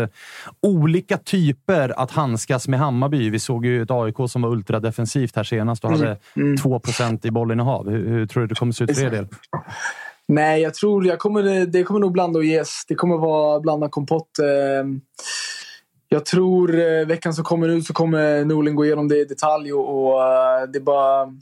olika 0.61 1.17
typer 1.17 1.99
att 1.99 2.11
handskas 2.11 2.67
med 2.67 2.79
Hammarby. 2.79 3.29
Vi 3.29 3.39
såg 3.39 3.65
ju 3.65 3.81
ett 3.81 3.91
AIK 3.91 4.15
som 4.27 4.41
var 4.41 4.49
ultradefensivt 4.49 5.35
här 5.35 5.43
senast 5.43 5.83
och 5.83 5.91
Mm, 5.91 6.01
hade 6.01 6.19
mm. 6.35 6.55
2% 6.55 7.27
i 7.27 7.31
bollinnehav. 7.31 7.89
Hur, 7.89 8.09
hur 8.09 8.25
tror 8.25 8.41
du 8.41 8.47
det 8.47 8.55
kommer 8.55 8.73
se 8.73 8.83
ut 8.83 8.97
för 8.97 9.05
er 9.05 9.09
del? 9.09 9.27
Nej, 10.31 10.61
jag 10.61 10.73
tror 10.73 11.05
jag 11.05 11.19
kommer, 11.19 11.65
det 11.65 11.83
kommer 11.83 11.99
nog 11.99 12.11
blanda 12.11 12.39
och 12.39 12.45
ges. 12.45 12.85
Det 12.87 12.95
kommer 12.95 13.17
vara 13.17 13.59
blanda 13.59 13.89
kompott. 13.89 14.39
Ehm. 14.39 15.01
Jag 16.09 16.25
tror 16.25 16.79
eh, 16.79 17.05
veckan 17.05 17.33
som 17.33 17.43
kommer 17.43 17.67
nu 17.67 17.81
så 17.81 17.93
kommer 17.93 18.45
Norling 18.45 18.75
gå 18.75 18.85
igenom 18.85 19.07
det 19.07 19.17
i 19.17 19.25
detalj 19.25 19.73
och, 19.73 20.13
och 20.13 20.23
eh, 20.23 20.63
det 20.73 20.79
är 20.79 20.83
bara 20.83 21.33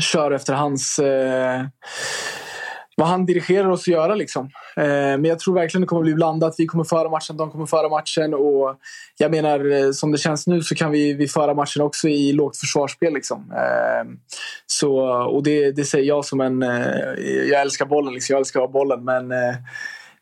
kör 0.00 0.30
efter 0.30 0.54
hans... 0.54 0.98
Eh, 0.98 1.64
vad 3.00 3.08
han 3.08 3.26
dirigerar 3.26 3.68
oss 3.68 3.80
att 3.80 3.86
göra. 3.86 4.14
Liksom. 4.14 4.50
Eh, 4.76 4.84
men 4.84 5.24
jag 5.24 5.38
tror 5.38 5.54
verkligen 5.54 5.80
det 5.80 5.86
kommer 5.86 6.02
bli 6.02 6.14
blandat. 6.14 6.54
Vi 6.58 6.66
kommer 6.66 6.84
föra 6.84 7.08
matchen, 7.08 7.36
de 7.36 7.50
kommer 7.50 7.66
föra 7.66 7.88
matchen. 7.88 8.34
Och 8.34 8.76
jag 9.18 9.30
menar, 9.30 9.72
eh, 9.72 9.90
som 9.90 10.12
det 10.12 10.18
känns 10.18 10.46
nu 10.46 10.62
så 10.62 10.74
kan 10.74 10.90
vi, 10.90 11.12
vi 11.14 11.28
föra 11.28 11.54
matchen 11.54 11.82
också 11.82 12.08
i 12.08 12.32
lågt 12.32 12.56
försvarsspel. 12.56 13.14
Liksom. 13.14 13.52
Eh, 13.52 14.10
så, 14.66 14.98
och 15.22 15.42
det, 15.42 15.72
det 15.72 15.84
säger 15.84 16.04
jag 16.04 16.24
som 16.24 16.40
en... 16.40 16.62
Eh, 16.62 17.14
jag 17.50 17.60
älskar 17.60 17.86
bollen, 17.86 18.14
liksom. 18.14 18.34
jag 18.34 18.40
älskar 18.40 18.60
att 18.60 18.66
ha 18.66 18.72
bollen. 18.72 19.04
Men, 19.04 19.32
eh, 19.32 19.54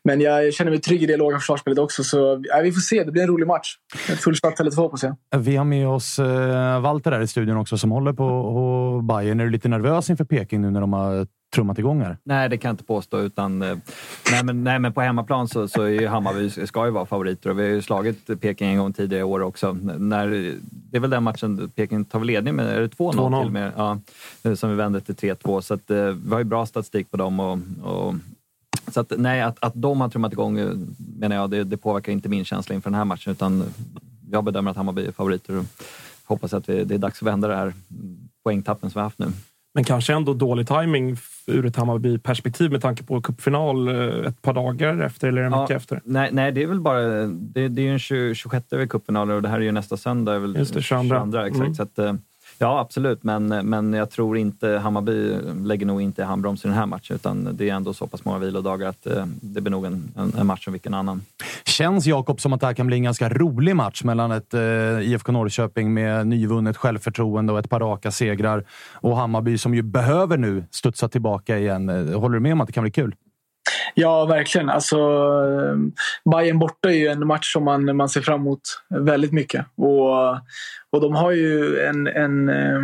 men 0.03 0.21
jag 0.21 0.53
känner 0.53 0.71
mig 0.71 0.81
trygg 0.81 1.03
i 1.03 1.05
det 1.05 1.17
låga 1.17 1.37
försvarsspelet 1.37 1.79
också. 1.79 2.03
Så 2.03 2.43
ja, 2.43 2.59
vi 2.63 2.71
får 2.71 2.81
se. 2.81 3.03
Det 3.03 3.11
blir 3.11 3.21
en 3.21 3.29
rolig 3.29 3.47
match. 3.47 3.75
Fullsatt 4.19 4.59
Tele2 4.59 4.75
hoppas 4.75 5.03
jag. 5.03 5.15
Vi 5.39 5.55
har 5.55 5.65
med 5.65 5.87
oss 5.87 6.19
eh, 6.19 6.81
Walter 6.81 7.11
här 7.11 7.21
i 7.21 7.27
studion 7.27 7.57
också 7.57 7.77
som 7.77 7.91
håller 7.91 8.13
på, 8.13 8.27
på 8.27 9.01
Bayern. 9.13 9.39
Är 9.39 9.43
du 9.43 9.51
lite 9.51 9.69
nervös 9.69 10.09
inför 10.09 10.25
Peking 10.25 10.61
nu 10.61 10.71
när 10.71 10.81
de 10.81 10.93
har 10.93 11.27
trummat 11.49 11.79
igång 11.79 12.01
här? 12.01 12.17
Nej, 12.23 12.49
det 12.49 12.57
kan 12.57 12.69
jag 12.69 12.73
inte 12.73 12.83
påstå. 12.83 13.19
Utan, 13.19 13.61
eh, 13.61 13.77
nej, 14.31 14.43
men, 14.43 14.63
nej, 14.63 14.79
men 14.79 14.93
på 14.93 15.01
hemmaplan 15.01 15.47
så, 15.47 15.67
så 15.67 15.81
är 15.81 15.89
ju 15.89 16.07
Hammarby 16.07 16.49
ska 16.67 16.85
ju 16.85 16.91
vara 16.91 17.05
favoriter 17.05 17.49
och 17.49 17.59
vi 17.59 17.63
har 17.63 17.69
ju 17.69 17.81
slagit 17.81 18.41
Peking 18.41 18.69
en 18.69 18.77
gång 18.77 18.93
tidigare 18.93 19.21
i 19.21 19.23
år 19.23 19.39
också. 19.39 19.73
När, 19.97 20.27
det 20.71 20.97
är 20.97 21.01
väl 21.01 21.09
den 21.09 21.23
matchen 21.23 21.71
Peking 21.75 22.05
tar 22.05 22.23
ledning 22.23 22.55
med, 22.55 22.65
är 22.65 22.81
det 22.81 22.87
2-0 22.87 23.43
till 23.43 23.51
med? 23.51 23.71
Ja, 23.77 23.99
som 24.55 24.69
vi 24.69 24.75
vände 24.75 25.01
till 25.01 25.15
3-2. 25.15 25.61
Så 25.61 25.73
att, 25.73 25.89
eh, 25.89 26.05
vi 26.05 26.31
har 26.31 26.39
ju 26.39 26.43
bra 26.43 26.65
statistik 26.65 27.11
på 27.11 27.17
dem. 27.17 27.39
Och, 27.39 27.59
och 27.83 28.15
så 28.91 28.99
att, 28.99 29.13
nej, 29.17 29.41
att, 29.41 29.57
att 29.59 29.73
de 29.75 30.01
har 30.01 30.09
trummat 30.09 30.33
igång 30.33 30.59
eh, 30.59 30.69
menar 31.19 31.35
jag, 31.35 31.49
det, 31.49 31.63
det 31.63 31.77
påverkar 31.77 32.11
inte 32.11 32.29
min 32.29 32.45
känsla 32.45 32.75
inför 32.75 32.89
den 32.89 32.97
här 32.97 33.05
matchen. 33.05 33.31
Utan 33.31 33.63
jag 34.31 34.43
bedömer 34.43 34.71
att 34.71 34.77
Hammarby 34.77 35.05
är 35.05 35.11
favoriter 35.11 35.55
och 35.57 35.65
hoppas 36.25 36.53
att 36.53 36.69
vi, 36.69 36.83
det 36.83 36.95
är 36.95 36.99
dags 36.99 37.21
att 37.21 37.27
vända 37.27 37.47
det 37.47 37.55
här 37.55 37.73
poängtappen 38.43 38.89
som 38.89 38.99
vi 38.99 39.01
har 39.01 39.05
haft 39.05 39.19
nu. 39.19 39.31
Men 39.73 39.83
kanske 39.83 40.13
ändå 40.13 40.33
dålig 40.33 40.67
timing 40.67 41.17
ur 41.47 41.65
ett 41.65 41.75
Hammarby-perspektiv 41.75 42.71
med 42.71 42.81
tanke 42.81 43.03
på 43.03 43.21
cupfinal 43.21 43.87
eh, 43.87 44.27
ett 44.27 44.41
par 44.41 44.53
dagar 44.53 45.01
efter 45.01 45.27
eller 45.27 45.41
en 45.41 45.51
Ja, 45.51 45.61
vecka 45.61 45.75
efter. 45.75 46.01
Nej, 46.05 46.29
nej, 46.31 46.51
det 46.51 46.63
är 46.63 46.67
väl 46.67 46.81
bara... 46.81 47.01
Det, 47.27 47.67
det 47.67 47.81
är 47.81 47.83
ju 47.83 47.91
en 47.91 47.99
20, 47.99 48.35
26 48.35 48.65
cupfinal 48.89 49.31
och 49.31 49.41
det 49.41 49.49
här 49.49 49.57
är 49.57 49.61
ju 49.61 49.71
nästa 49.71 49.97
söndag. 49.97 50.39
Väl 50.39 50.55
Just 50.55 50.73
det, 50.73 50.81
22. 50.81 51.15
exakt. 51.37 51.55
Mm. 51.55 51.75
Så 51.75 51.83
att, 51.83 51.99
eh, 51.99 52.13
ja, 52.59 52.79
absolut. 52.79 53.23
Men, 53.23 53.47
men 53.47 53.93
jag 53.93 54.09
tror 54.09 54.37
inte... 54.37 54.69
Hammarby 54.69 55.35
lägger 55.65 55.85
nog 55.85 56.01
inte 56.01 56.23
handbroms 56.23 56.65
i 56.65 56.67
den 56.67 56.77
här 56.77 56.85
matchen. 56.85 57.15
Utan 57.15 57.49
det 57.57 57.69
är 57.69 57.73
ändå 57.73 57.93
så 57.93 58.07
pass 58.07 58.25
många 58.25 58.39
vilodagar 58.39 58.89
att 58.89 59.07
eh, 59.07 59.25
det 59.41 59.61
blir 59.61 59.71
nog 59.71 59.85
en, 59.85 60.11
en, 60.17 60.33
en 60.39 60.47
match 60.47 60.63
som 60.63 60.73
vilken 60.73 60.93
annan. 60.93 61.21
Känns 61.65 62.05
Jakob 62.05 62.41
som 62.41 62.53
att 62.53 62.59
det 62.61 62.67
här 62.67 62.73
kan 62.73 62.87
bli 62.87 62.95
en 62.95 63.03
ganska 63.03 63.29
rolig 63.29 63.75
match 63.75 64.03
mellan 64.03 64.31
ett 64.31 64.53
eh, 64.53 64.61
IFK 65.01 65.31
Norrköping 65.31 65.93
med 65.93 66.27
nyvunnet 66.27 66.77
självförtroende 66.77 67.53
och 67.53 67.59
ett 67.59 67.69
par 67.69 67.79
raka 67.79 68.11
segrar 68.11 68.63
och 68.93 69.17
Hammarby 69.17 69.57
som 69.57 69.73
ju 69.73 69.81
behöver 69.81 70.37
nu 70.37 70.63
studsa 70.71 71.09
tillbaka 71.09 71.57
igen. 71.57 71.89
Håller 72.13 72.33
du 72.33 72.39
med 72.39 72.53
om 72.53 72.61
att 72.61 72.67
det 72.67 72.73
kan 72.73 72.83
bli 72.83 72.91
kul? 72.91 73.15
Ja, 73.93 74.25
verkligen. 74.25 74.69
Alltså, 74.69 74.97
Bayern 76.31 76.59
borta 76.59 76.89
är 76.89 76.93
ju 76.93 77.07
en 77.07 77.27
match 77.27 77.53
som 77.53 77.63
man, 77.63 77.95
man 77.95 78.09
ser 78.09 78.21
fram 78.21 78.41
emot 78.41 78.61
väldigt 78.89 79.31
mycket. 79.31 79.65
Och, 79.77 80.29
och 80.91 81.01
de 81.01 81.15
har 81.15 81.31
ju 81.31 81.79
en... 81.79 82.07
en 82.07 82.49
eh, 82.49 82.79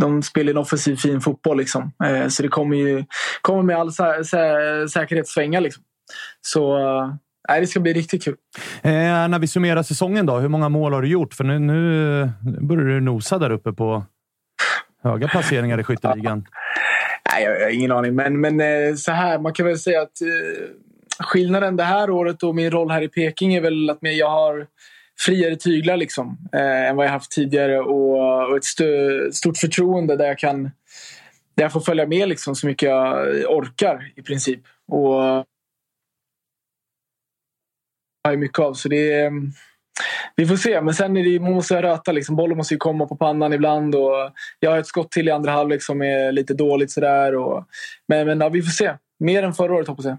de 0.00 0.22
spelar 0.22 0.50
en 0.50 0.56
offensiv 0.56 0.96
fin 0.96 1.20
fotboll. 1.20 1.58
Liksom. 1.58 1.92
Eh, 2.04 2.28
Så 2.28 2.42
det 2.42 2.48
kommer 2.48 2.76
ju 2.76 3.04
kommer 3.42 3.62
med 3.62 3.76
all 3.76 3.92
sä 3.92 4.24
sä 4.24 4.88
säkerhet 4.88 5.28
svänga. 5.28 5.60
Liksom. 5.60 5.82
Så 6.40 6.78
eh, 7.48 7.60
det 7.60 7.66
ska 7.66 7.80
bli 7.80 7.92
riktigt 7.92 8.24
kul. 8.24 8.36
Eh, 8.82 8.92
när 9.28 9.38
vi 9.38 9.46
summerar 9.46 9.82
säsongen 9.82 10.26
då, 10.26 10.38
hur 10.38 10.48
många 10.48 10.68
mål 10.68 10.92
har 10.92 11.02
du 11.02 11.08
gjort? 11.08 11.34
För 11.34 11.44
nu, 11.44 11.58
nu 11.58 12.30
börjar 12.60 12.84
du 12.84 13.00
nosa 13.00 13.38
där 13.38 13.50
uppe 13.50 13.72
på 13.72 14.04
höga 15.02 15.28
placeringar 15.28 15.80
i 15.80 15.84
skytteligan. 15.84 16.46
Nej, 17.28 17.44
jag, 17.44 17.60
har 17.60 17.70
ingen 17.70 17.92
aning. 17.92 18.14
Men, 18.14 18.40
men 18.40 18.60
eh, 18.60 18.94
så 18.94 19.12
här, 19.12 19.38
man 19.38 19.52
kan 19.52 19.66
väl 19.66 19.78
säga 19.78 20.02
att 20.02 20.20
eh, 20.20 20.68
skillnaden 21.18 21.76
det 21.76 21.84
här 21.84 22.10
året 22.10 22.42
och 22.42 22.54
min 22.54 22.70
roll 22.70 22.90
här 22.90 23.02
i 23.02 23.08
Peking 23.08 23.54
är 23.54 23.60
väl 23.60 23.90
att 23.90 23.98
jag 24.00 24.30
har 24.30 24.66
friare 25.18 25.56
tyglar 25.56 25.96
liksom, 25.96 26.38
eh, 26.52 26.88
än 26.88 26.96
vad 26.96 27.06
jag 27.06 27.10
haft 27.10 27.30
tidigare 27.30 27.80
och, 27.80 28.48
och 28.50 28.56
ett 28.56 28.64
stö, 28.64 28.86
stort 29.32 29.56
förtroende 29.56 30.16
där 30.16 30.26
jag 30.26 30.38
kan 30.38 30.70
där 31.54 31.64
jag 31.64 31.72
får 31.72 31.80
följa 31.80 32.06
med 32.06 32.28
liksom, 32.28 32.54
så 32.54 32.66
mycket 32.66 32.88
jag 32.88 33.26
orkar 33.48 34.12
i 34.16 34.22
princip. 34.22 34.60
Och 34.88 35.46
har 38.24 38.36
mycket 38.36 38.58
av. 38.58 38.74
Så 38.74 38.88
det 38.88 39.12
är, 39.12 39.32
vi 40.36 40.46
får 40.46 40.56
se, 40.56 40.80
men 40.80 40.94
sen 40.94 41.16
är 41.16 41.24
det, 41.24 41.40
man 41.40 41.52
måste 41.52 41.82
röta. 41.82 42.12
Liksom. 42.12 42.36
Bollen 42.36 42.56
måste 42.56 42.74
ju 42.74 42.78
komma 42.78 43.06
på 43.06 43.16
pannan 43.16 43.52
ibland. 43.52 43.94
Och 43.94 44.30
jag 44.60 44.70
har 44.70 44.78
ett 44.78 44.86
skott 44.86 45.10
till 45.10 45.28
i 45.28 45.30
andra 45.30 45.52
halvlek 45.52 45.82
som 45.82 46.02
är 46.02 46.32
lite 46.32 46.54
dåligt. 46.54 46.90
Sådär, 46.90 47.34
och, 47.36 47.64
men 48.08 48.26
men 48.26 48.40
ja, 48.40 48.48
vi 48.48 48.62
får 48.62 48.70
se. 48.70 48.92
Mer 49.20 49.42
än 49.42 49.54
förra 49.54 49.74
året 49.74 49.88
hoppas 49.88 50.04
jag. 50.04 50.16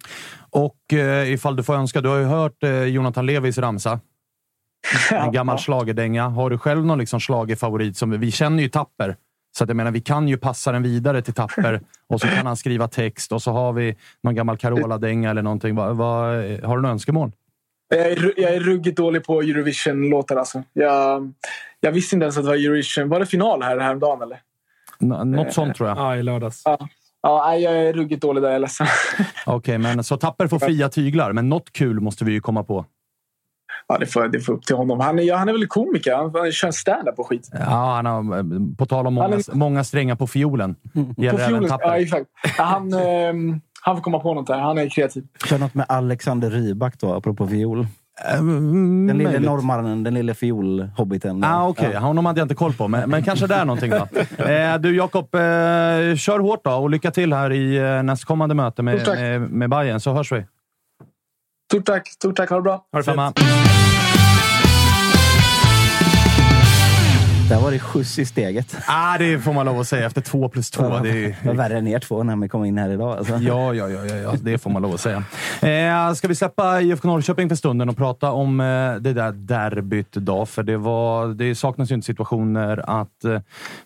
Och 0.49 0.93
eh, 0.93 1.33
ifall 1.33 1.55
du 1.55 1.63
får 1.63 1.75
önska, 1.75 2.01
du 2.01 2.09
har 2.09 2.17
ju 2.17 2.25
hört 2.25 2.63
eh, 2.63 2.83
Jonathan 2.83 3.25
Levis 3.25 3.57
ramsa. 3.57 3.99
En 5.11 5.31
gammal 5.31 5.57
schlagerdänga. 5.57 6.27
Har 6.27 6.49
du 6.49 6.57
själv 6.57 6.85
någon 6.85 6.97
liksom 6.97 7.19
schlagerfavorit? 7.19 7.97
Som, 7.97 8.19
vi 8.19 8.31
känner 8.31 8.63
ju 8.63 8.69
Tapper. 8.69 9.15
Så 9.57 9.63
att 9.63 9.69
jag 9.69 9.77
menar, 9.77 9.91
vi 9.91 10.01
kan 10.01 10.27
ju 10.27 10.37
passa 10.37 10.71
den 10.71 10.83
vidare 10.83 11.21
till 11.21 11.33
Tapper 11.33 11.81
och 12.07 12.21
så 12.21 12.27
kan 12.27 12.45
han 12.45 12.57
skriva 12.57 12.87
text 12.87 13.31
och 13.31 13.41
så 13.41 13.51
har 13.51 13.73
vi 13.73 13.95
någon 14.23 14.35
gammal 14.35 14.57
Carola-dänga 14.57 15.29
eller 15.29 15.41
någonting. 15.41 15.75
Va, 15.75 15.93
va, 15.93 16.25
har 16.63 16.75
du 16.75 16.81
några 16.81 16.89
önskemål? 16.89 17.31
Jag 17.95 17.99
är, 18.11 18.15
ru- 18.15 18.33
jag 18.37 18.53
är 18.53 18.59
ruggigt 18.59 18.97
dålig 18.97 19.23
på 19.23 19.41
Eurovision-låtar. 19.41 20.35
Alltså. 20.35 20.63
Jag, 20.73 21.33
jag 21.79 21.91
visste 21.91 22.15
inte 22.15 22.23
ens 22.23 22.37
att 22.37 22.43
det 22.43 22.49
var 22.49 22.55
Eurovision. 22.55 23.09
Var 23.09 23.19
det 23.19 23.25
final 23.25 23.63
här 23.63 23.79
häromdagen? 23.79 24.21
Eller? 24.21 24.39
N- 25.01 25.31
något 25.31 25.53
sånt 25.53 25.75
tror 25.75 25.89
jag. 25.89 25.97
Ja, 25.97 26.15
i 26.17 26.23
lördags. 26.23 26.61
Ja. 26.65 26.77
Ja, 27.23 27.55
jag 27.55 27.73
är 27.77 27.93
ruggigt 27.93 28.21
dålig 28.21 28.43
där. 28.43 28.49
Jag 28.49 28.55
är 28.55 28.59
ledsen. 28.59 28.87
Okej, 29.45 29.77
men 29.77 30.03
så 30.03 30.17
Tapper 30.17 30.47
får 30.47 30.59
fria 30.59 30.89
tyglar, 30.89 31.33
men 31.33 31.49
något 31.49 31.71
kul 31.73 31.99
måste 31.99 32.25
vi 32.25 32.31
ju 32.31 32.39
komma 32.41 32.63
på. 32.63 32.85
Ja, 33.87 33.97
det 33.97 34.05
får, 34.05 34.27
det 34.27 34.39
får 34.39 34.53
upp 34.53 34.63
till 34.65 34.75
honom. 34.75 34.99
Han 34.99 35.19
är, 35.19 35.23
ja, 35.23 35.35
han 35.35 35.49
är 35.49 35.53
väl 35.53 35.67
komiker? 35.67 36.15
Han, 36.15 36.35
han 36.35 36.51
kör 36.51 36.71
stand-up 36.71 37.19
och 37.19 37.27
skit. 37.27 37.49
Ja, 37.53 37.93
han 37.95 38.05
har, 38.05 38.37
eh, 38.37 38.43
på 38.77 38.85
tal 38.85 39.07
om 39.07 39.13
många, 39.13 39.35
är- 39.35 39.55
många 39.55 39.83
strängar 39.83 40.15
på 40.15 40.27
fiolen. 40.27 40.75
Gäller 41.17 41.31
På 41.31 41.37
även 41.37 41.49
fiolen, 41.49 41.69
Tapper. 41.69 41.87
ja, 41.87 41.97
exakt. 41.97 42.25
Han, 42.57 42.93
ehm, 42.93 43.61
han 43.83 43.95
får 43.95 44.03
komma 44.03 44.19
på 44.19 44.33
något 44.33 44.47
där. 44.47 44.59
Han 44.59 44.77
är 44.77 44.89
kreativ. 44.89 45.23
Kör 45.45 45.57
något 45.57 45.73
med 45.73 45.85
Alexander 45.89 46.49
Rybak 46.49 46.99
då, 46.99 47.13
apropå 47.13 47.47
fiol. 47.47 47.87
Mm, 48.25 49.07
Den 49.07 49.17
lille 49.17 49.39
norrmannen, 49.39 50.03
den 50.03 50.13
lille 50.13 50.33
fiolhobbiten. 50.33 51.43
Ah, 51.43 51.67
Okej, 51.67 51.95
honom 51.95 52.25
hade 52.25 52.39
jag 52.39 52.45
inte 52.45 52.55
koll 52.55 52.73
på, 52.73 52.87
men, 52.87 53.09
men 53.09 53.23
kanske 53.23 53.47
där 53.47 53.65
någonting 53.65 53.91
då. 53.91 54.07
Eh, 54.43 54.77
du 54.77 54.95
Jakob, 54.95 55.35
eh, 55.35 55.39
kör 56.15 56.39
hårt 56.39 56.63
då 56.63 56.71
och 56.71 56.89
lycka 56.89 57.11
till 57.11 57.33
här 57.33 57.51
i 57.51 57.77
eh, 57.77 58.03
nästkommande 58.03 58.55
möte 58.55 58.83
med, 58.83 59.07
med, 59.07 59.41
med 59.41 59.69
Bayern 59.69 59.99
så 59.99 60.13
hörs 60.13 60.31
vi. 60.31 60.45
Stort 61.71 61.85
tack. 61.85 62.07
Stort 62.07 62.35
tack. 62.35 62.49
Ha 62.49 62.55
det 62.57 62.63
bra. 62.63 62.85
Ha 62.91 63.01
det 63.01 63.70
Där 67.51 67.59
var 67.59 67.71
det 67.71 67.79
skjuts 67.79 68.19
i 68.19 68.25
steget. 68.25 68.77
Ah, 68.87 69.17
det 69.17 69.39
får 69.39 69.53
man 69.53 69.65
lov 69.65 69.79
att 69.79 69.87
säga 69.87 70.05
efter 70.05 70.21
två 70.21 70.49
plus 70.49 70.71
två. 70.71 70.99
Det 70.99 71.09
är, 71.09 71.13
Det 71.41 71.47
var 71.47 71.53
värre 71.53 71.77
än 71.77 71.87
er 71.87 71.99
två 71.99 72.23
när 72.23 72.35
vi 72.35 72.49
kom 72.49 72.65
in 72.65 72.77
här 72.77 72.89
idag. 72.89 73.17
Alltså. 73.17 73.33
Ja, 73.33 73.73
ja, 73.73 73.89
ja, 73.89 74.05
ja, 74.05 74.15
ja, 74.15 74.33
det 74.41 74.57
får 74.57 74.69
man 74.69 74.81
lov 74.81 74.93
att 74.93 74.99
säga. 74.99 75.23
Eh, 75.61 76.13
ska 76.13 76.27
vi 76.27 76.35
släppa 76.35 76.81
IFK 76.81 77.07
Norrköping 77.07 77.49
för 77.49 77.55
stunden 77.55 77.89
och 77.89 77.97
prata 77.97 78.31
om 78.31 78.59
eh, 78.59 78.65
det 78.95 79.13
där 79.13 79.31
derbyt 79.31 80.11
då? 80.11 80.45
För 80.45 80.63
det, 80.63 80.77
var, 80.77 81.27
det 81.27 81.55
saknas 81.55 81.91
ju 81.91 81.95
inte 81.95 82.05
situationer 82.05 83.01
att 83.01 83.23
eh, 83.23 83.39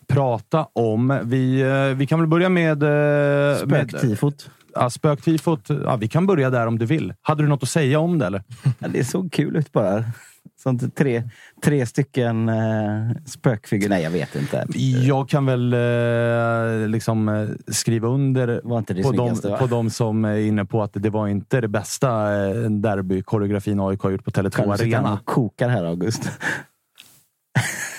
prata 0.06 0.66
om. 0.72 1.20
Vi, 1.22 1.60
eh, 1.60 1.96
vi 1.96 2.06
kan 2.06 2.18
väl 2.18 2.28
börja 2.28 2.48
med... 2.48 2.82
Eh, 2.82 3.56
Spöktifot. 3.56 4.50
ja, 4.74 4.90
spöktifot. 4.90 5.68
Ja, 5.84 5.96
vi 5.96 6.08
kan 6.08 6.26
börja 6.26 6.50
där 6.50 6.66
om 6.66 6.78
du 6.78 6.86
vill. 6.86 7.14
Hade 7.22 7.42
du 7.42 7.48
något 7.48 7.62
att 7.62 7.68
säga 7.68 7.98
om 8.00 8.18
det 8.18 8.26
eller? 8.26 8.42
Ja, 8.78 8.88
det 8.88 9.04
såg 9.04 9.32
kul 9.32 9.56
ut 9.56 9.72
bara. 9.72 10.04
Sånt, 10.66 10.96
tre, 10.96 11.22
tre 11.62 11.86
stycken 11.86 12.48
eh, 12.48 13.10
spökfigurer. 13.26 13.88
Nej, 13.88 14.02
jag 14.02 14.10
vet 14.10 14.36
inte. 14.36 14.66
Jag 15.06 15.28
kan 15.28 15.46
väl 15.46 15.72
eh, 15.72 16.88
liksom 16.88 17.28
eh, 17.28 17.48
skriva 17.72 18.08
under 18.08 18.60
Var 18.64 18.78
inte 18.78 18.94
det 18.94 19.02
på, 19.02 19.12
de, 19.12 19.16
snyggaste, 19.16 19.56
på 19.58 19.66
de 19.66 19.90
som 19.90 20.24
är 20.24 20.38
inne 20.38 20.64
på 20.64 20.82
att 20.82 20.90
det 20.94 21.10
var 21.10 21.28
inte 21.28 21.60
det 21.60 21.68
bästa 21.68 22.08
eh, 22.46 22.70
derbykoreografin 22.70 23.80
AIK 23.80 24.00
har 24.00 24.10
gjort 24.10 24.24
på 24.24 24.30
Tele2 24.30 24.50
Själv 24.50 24.76
sitter 24.76 24.96
han 24.96 25.04
Arena. 25.04 25.12
och 25.12 25.24
kokar 25.24 25.68
här, 25.68 25.84
August. 25.84 26.30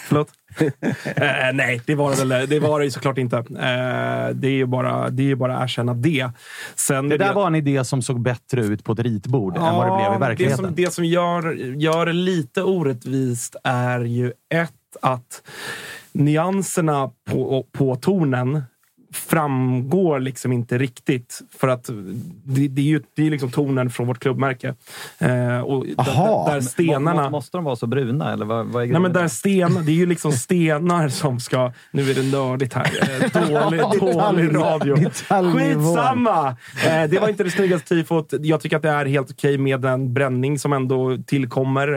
Förlåt? 0.08 0.32
eh, 1.06 1.54
nej, 1.54 1.82
det 1.86 1.96
var 1.96 2.12
det, 2.16 2.26
väl, 2.26 2.50
det 2.50 2.60
var 2.60 2.80
det 2.80 2.86
ju 2.86 2.92
såklart 2.92 3.18
inte. 3.18 3.38
Eh, 3.38 3.44
det 4.34 4.48
är 4.48 4.52
ju 4.52 4.66
bara, 4.66 5.10
det 5.10 5.32
är 5.32 5.36
bara 5.36 5.58
att 5.58 5.64
erkänna 5.64 5.94
det. 5.94 6.30
Sen 6.76 7.10
Det 7.10 7.16
är 7.16 7.20
där 7.20 7.34
var 7.34 7.48
en 7.48 7.56
idé 7.56 7.84
som 7.84 8.02
såg 8.02 8.22
bättre 8.22 8.62
ut 8.62 8.84
på 8.84 8.92
ett 8.92 9.00
ritbord 9.00 9.58
än 9.58 9.64
vad 9.64 9.88
det 9.88 9.98
blev 9.98 10.16
i 10.16 10.20
verkligheten. 10.20 10.64
Det 10.64 10.68
som, 10.68 10.76
det 10.76 10.94
som 10.94 11.06
gör, 11.06 11.54
gör 11.54 12.06
det 12.06 12.14
lite 12.14 12.64
orättvist 12.64 13.56
är 13.64 14.00
ju 14.00 14.28
ett 14.54 14.72
att 15.02 15.42
nyanserna 16.12 17.12
på, 17.30 17.66
på 17.72 17.96
tonen 17.96 18.64
framgår 19.12 20.20
liksom 20.20 20.52
inte 20.52 20.78
riktigt. 20.78 21.42
För 21.58 21.68
att 21.68 21.90
det, 22.44 22.68
det 22.68 22.82
är 22.82 22.86
ju 22.86 23.02
det 23.16 23.28
är 23.28 23.32
liksom 23.32 23.52
tonen 23.52 23.90
från 23.90 24.08
vårt 24.08 24.20
klubbmärke. 24.20 24.76
Eh, 25.18 25.60
och 25.60 25.86
där, 25.86 26.52
där 26.52 26.62
stenarna... 26.62 27.24
Må, 27.24 27.30
måste 27.30 27.58
de 27.58 27.64
vara 27.64 27.76
så 27.76 27.88
bruna? 27.88 28.34
Eller 28.34 28.46
vad, 28.46 28.66
vad 28.66 28.84
är 28.84 28.88
Nej, 28.88 29.02
men 29.02 29.14
där 29.14 29.28
sten, 29.28 29.86
det 29.86 29.92
är 29.92 29.96
ju 29.96 30.06
liksom 30.06 30.32
stenar 30.32 31.10
som 31.10 31.40
ska... 31.40 31.72
Nu 31.92 32.10
är 32.10 32.14
det 32.14 32.38
nördigt 32.38 32.74
här. 32.74 32.92
Eh, 33.02 33.48
Dålig, 33.48 33.80
dålig 34.00 34.56
radio. 34.56 34.96
Skitsamma! 35.54 36.48
Eh, 36.86 37.10
det 37.10 37.20
var 37.20 37.30
inte 37.30 37.44
det 37.44 37.52
snyggaste 37.52 37.88
tifot. 37.88 38.34
Jag 38.42 38.62
tycker 38.62 38.76
att 38.76 38.84
det 38.84 38.90
är 38.90 39.06
helt 39.06 39.32
okej 39.32 39.58
med 39.58 39.82
den 39.82 40.14
bränning 40.14 40.60
som 40.60 40.74
ändå 40.74 41.18
tillkommer 41.28 41.88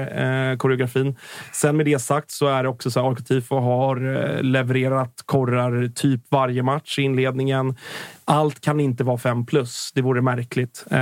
eh, 0.51 0.57
koreografin. 0.57 1.17
Sen 1.53 1.77
med 1.77 1.87
det 1.87 1.99
sagt 1.99 2.31
så 2.31 2.47
är 2.47 2.63
det 2.63 2.69
också 2.69 2.91
så 2.91 3.01
att 3.01 3.07
AIK 3.07 3.27
Tifo 3.29 3.61
har 3.61 4.17
eh, 4.17 4.43
levererat 4.43 5.23
korrar 5.27 5.89
typ 5.95 6.21
varje 6.31 6.63
match 6.63 7.00
matchinledningen. 7.01 7.05
inledningen. 7.05 7.75
Allt 8.31 8.61
kan 8.61 8.81
inte 8.81 9.05
vara 9.05 9.19
fem 9.19 9.47
plus. 9.47 9.93
Det 9.95 10.03
vore 10.03 10.23
märkligt. 10.23 10.85
Eh, 10.91 10.99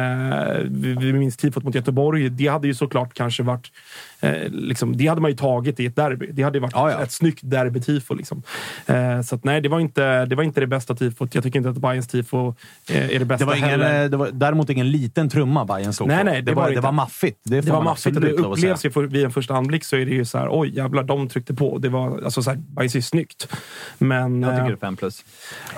vi, 0.64 0.94
vi 0.94 1.12
minns 1.12 1.36
tifot 1.36 1.64
mot 1.64 1.74
Göteborg. 1.74 2.28
Det 2.28 2.46
hade 2.46 2.66
ju 2.68 2.74
såklart 2.74 3.14
kanske 3.14 3.42
varit... 3.42 3.72
Eh, 4.20 4.32
liksom, 4.50 4.96
det 4.96 5.06
hade 5.06 5.20
man 5.20 5.30
ju 5.30 5.36
tagit 5.36 5.80
i 5.80 5.86
ett 5.86 5.96
derby. 5.96 6.26
Det 6.32 6.42
hade 6.42 6.60
varit 6.60 6.72
Ja, 6.74 6.90
ja. 6.90 7.02
ett 7.02 7.12
snyggt 7.12 7.40
derbytifo. 7.42 8.14
Liksom. 8.14 8.42
Eh, 8.86 9.20
så 9.22 9.34
att, 9.34 9.44
nej, 9.44 9.60
det 9.60 9.68
var, 9.68 9.80
inte, 9.80 10.24
det 10.26 10.36
var 10.36 10.42
inte 10.42 10.60
det 10.60 10.66
bästa 10.66 10.94
tifot. 10.94 11.34
Jag 11.34 11.44
tycker 11.44 11.58
inte 11.58 11.70
att 11.70 11.76
Bayerns 11.78 12.08
tifo 12.08 12.54
eh, 12.90 13.10
är 13.14 13.18
det 13.18 13.24
bästa 13.24 13.44
Det 13.44 13.48
var, 13.48 13.56
ingen, 13.56 13.68
heller. 13.68 14.04
eh, 14.04 14.10
det 14.10 14.16
var 14.16 14.28
däremot 14.32 14.70
ingen 14.70 14.90
liten 14.90 15.28
trumma 15.28 15.64
Bayern 15.64 15.92
slog 15.92 16.08
Nej, 16.08 16.24
nej, 16.24 16.42
det 16.42 16.54
var 16.54 16.62
det 16.62 16.68
det 16.68 16.72
inte. 16.72 16.84
var 16.84 16.92
maffigt. 16.92 17.38
Det, 17.44 17.60
Det 17.60 17.70
var 17.72 17.82
maffigt 17.82 18.16
och 18.16 18.22
det 18.22 18.32
upplevs 18.32 18.84
ju 18.84 18.90
för, 18.90 19.02
vid 19.04 19.24
en 19.24 19.30
första 19.30 19.54
anblick 19.54 19.84
så 19.84 19.96
är 19.96 20.06
det 20.06 20.12
ju 20.12 20.24
så 20.24 20.38
här, 20.38 20.48
oj 20.50 20.76
jävlar, 20.76 21.02
de 21.02 21.28
tryckte 21.28 21.54
på. 21.54 21.78
Det 21.78 21.88
var 21.88 22.22
alltså 22.24 22.42
så 22.42 22.50
här, 22.50 22.58
Bajs 22.58 22.94
är 22.94 23.00
snyggt. 23.00 23.48
Men... 23.98 24.42
Jag 24.42 24.50
tycker 24.50 24.62
eh, 24.62 24.66
det 24.66 24.72
är 24.72 24.76
fem 24.76 24.96
plus. 24.96 25.24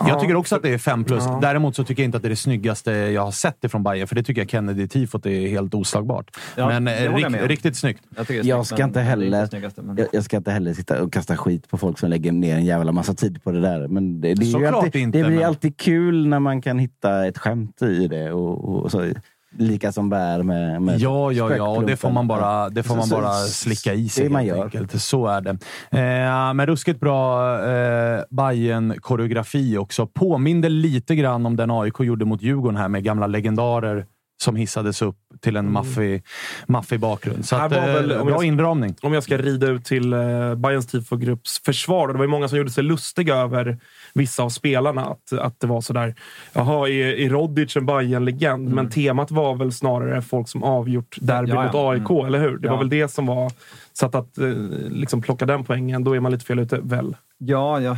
Jag 0.09 0.21
tycker 0.21 0.37
också 0.37 0.57
att 0.57 0.63
det 0.63 0.69
är 0.75 0.79
fem 0.79 1.05
plus. 1.05 1.25
Däremot 1.41 1.77
så 1.77 1.85
tycker 1.85 2.03
jag 2.03 2.05
inte 2.09 2.17
att 2.17 2.23
det 2.23 2.27
är 2.29 2.31
det 2.31 2.37
snyggaste 2.37 2.91
jag 2.93 3.23
har 3.23 3.31
sett 3.31 3.65
ifrån 3.65 3.83
Bayern 3.83 4.07
för 4.09 4.15
det 4.15 4.23
tycker 4.23 4.41
jag 4.41 4.49
Kennedy-tifot 4.49 5.27
är 5.27 5.49
helt 5.49 5.75
oslagbart. 5.75 6.37
Ja, 6.57 6.67
men 6.69 6.85
det 6.85 7.07
eh, 7.07 7.15
rik, 7.15 7.27
riktigt 7.51 7.77
snyggt. 7.77 8.03
Jag, 8.17 8.31
är 8.31 8.35
Jag 8.35 8.45
snyggt, 8.45 8.67
ska, 8.67 8.77
men 8.77 8.89
inte 8.89 9.01
heller, 9.01 9.49
men- 9.83 9.97
jag, 9.97 10.07
jag 10.13 10.25
ska 10.25 10.37
inte 10.37 10.51
heller 10.51 10.75
sitta 10.75 11.03
och 11.03 11.13
kasta 11.13 11.37
skit 11.37 11.69
på 11.71 11.79
folk 11.79 11.99
som 11.99 12.11
lägger 12.11 12.33
ner 12.33 12.55
en 12.57 12.65
jävla 12.65 12.93
massa 12.93 13.15
tid 13.15 13.43
på 13.43 13.53
det 13.53 13.61
där. 13.61 13.89
Men 13.89 14.21
det, 14.21 14.35
det, 14.35 14.43
är 14.43 14.47
ju 14.47 14.53
Såklart 14.53 14.75
alltid, 14.75 15.03
inte, 15.03 15.19
det 15.19 15.25
blir 15.25 15.37
men- 15.37 15.47
alltid 15.47 15.77
kul 15.77 16.27
när 16.27 16.39
man 16.41 16.63
kan 16.63 16.79
hitta 16.79 17.27
ett 17.27 17.39
skämt 17.39 17.83
i 17.83 18.07
det. 18.09 18.33
Och, 18.33 18.65
och 18.83 18.91
så, 18.91 19.13
lika 19.59 19.93
som 19.93 20.09
bär 20.11 20.43
med, 20.43 20.83
med 20.83 20.99
Ja, 21.01 21.33
ja, 21.33 21.57
ja. 21.57 21.69
Och 21.69 21.87
det 21.87 21.97
får 21.97 22.11
man 22.11 22.29
bara, 22.29 22.69
det 22.69 22.83
får 22.83 22.97
man 22.97 23.09
bara 23.09 23.33
så- 23.33 23.49
slicka 23.49 23.95
i 23.95 24.09
sig 24.09 24.25
Det 24.25 24.31
man 24.31 24.47
gör. 24.47 24.63
enkelt. 24.65 25.03
Så 25.03 25.27
är 25.27 25.41
det. 25.41 25.51
Eh, 25.91 26.55
men 26.55 26.67
ruskigt 26.67 27.01
bra 27.01 27.55
eh, 27.69 28.23
bayern 28.31 29.01
koreografi 29.01 29.77
också. 29.79 30.07
Påminde 30.07 30.69
lite 30.69 31.15
grann 31.17 31.47
om 31.47 31.57
den 31.57 31.71
AIK 31.71 32.01
gjorde 32.01 32.25
mot 32.25 32.43
Djurgården 32.43 32.77
här 32.77 32.89
med 32.89 33.05
gamla 33.05 33.27
legendarer 33.27 34.07
som 34.43 34.57
hissades 34.57 35.03
upp 35.03 35.17
till 35.41 35.57
en 35.57 35.73
maffig, 35.73 36.23
maffig 36.67 37.01
bakgrund. 37.01 37.45
Så 37.45 37.57
Här 37.57 37.67
att, 37.67 37.73
var 37.73 37.79
eh, 37.89 37.95
väl- 37.95 38.13
om 38.13 38.27
bra 38.27 38.37
jag- 38.37 38.45
inramning. 38.45 38.95
om 39.03 39.13
jag 39.13 39.23
ska 39.23 39.37
rida 39.39 39.67
ut 39.67 39.85
till 39.85 40.13
eh, 40.13 40.55
Bayerns 40.55 40.87
tifogrupps 40.87 41.63
försvar. 41.65 42.07
och 42.09 42.15
Det 42.15 42.19
var 42.19 42.25
ju 42.25 42.31
många 42.31 42.49
som 42.49 42.59
gjorde 42.59 42.71
sig 42.71 42.85
lustiga 42.85 43.35
över 43.37 43.79
vissa 44.15 44.43
av 44.43 44.49
spelarna. 44.49 45.05
Att, 45.05 45.33
att 45.33 45.61
det 45.61 45.67
var 45.67 45.81
sådär, 45.81 46.15
jaha, 46.53 46.89
är, 46.89 46.93
är 47.21 47.29
Rodic 47.31 47.77
en 47.77 47.87
bayern 47.87 48.25
legend 48.25 48.69
Men 48.75 48.91
temat 48.91 49.31
var 49.31 49.55
väl 49.57 49.73
snarare 49.73 50.23
folk 50.23 50.49
som 50.49 50.63
avgjort 50.63 51.17
derby 51.21 51.51
Ja, 51.51 51.55
ja. 51.57 51.65
mot 51.65 51.75
AIK, 51.75 52.27
eller 52.27 52.39
hur? 52.41 52.59
Det 52.59 52.69
var 52.69 52.75
Ja. 52.75 52.79
väl 52.79 52.89
det 52.89 53.09
som 53.09 53.27
var... 53.27 53.53
Så 53.93 54.07
att, 54.07 54.15
att 54.15 54.39
eh, 54.39 54.49
liksom 54.91 55.23
plocka 55.23 55.47
den 55.47 55.65
poängen, 55.65 56.05
då 56.05 56.17
är 56.17 56.21
man 56.21 56.33
lite 56.33 56.45
fel 56.45 56.59
ute, 56.59 56.79
väl? 56.83 57.17
Ja, 57.39 57.81
jag, 57.81 57.97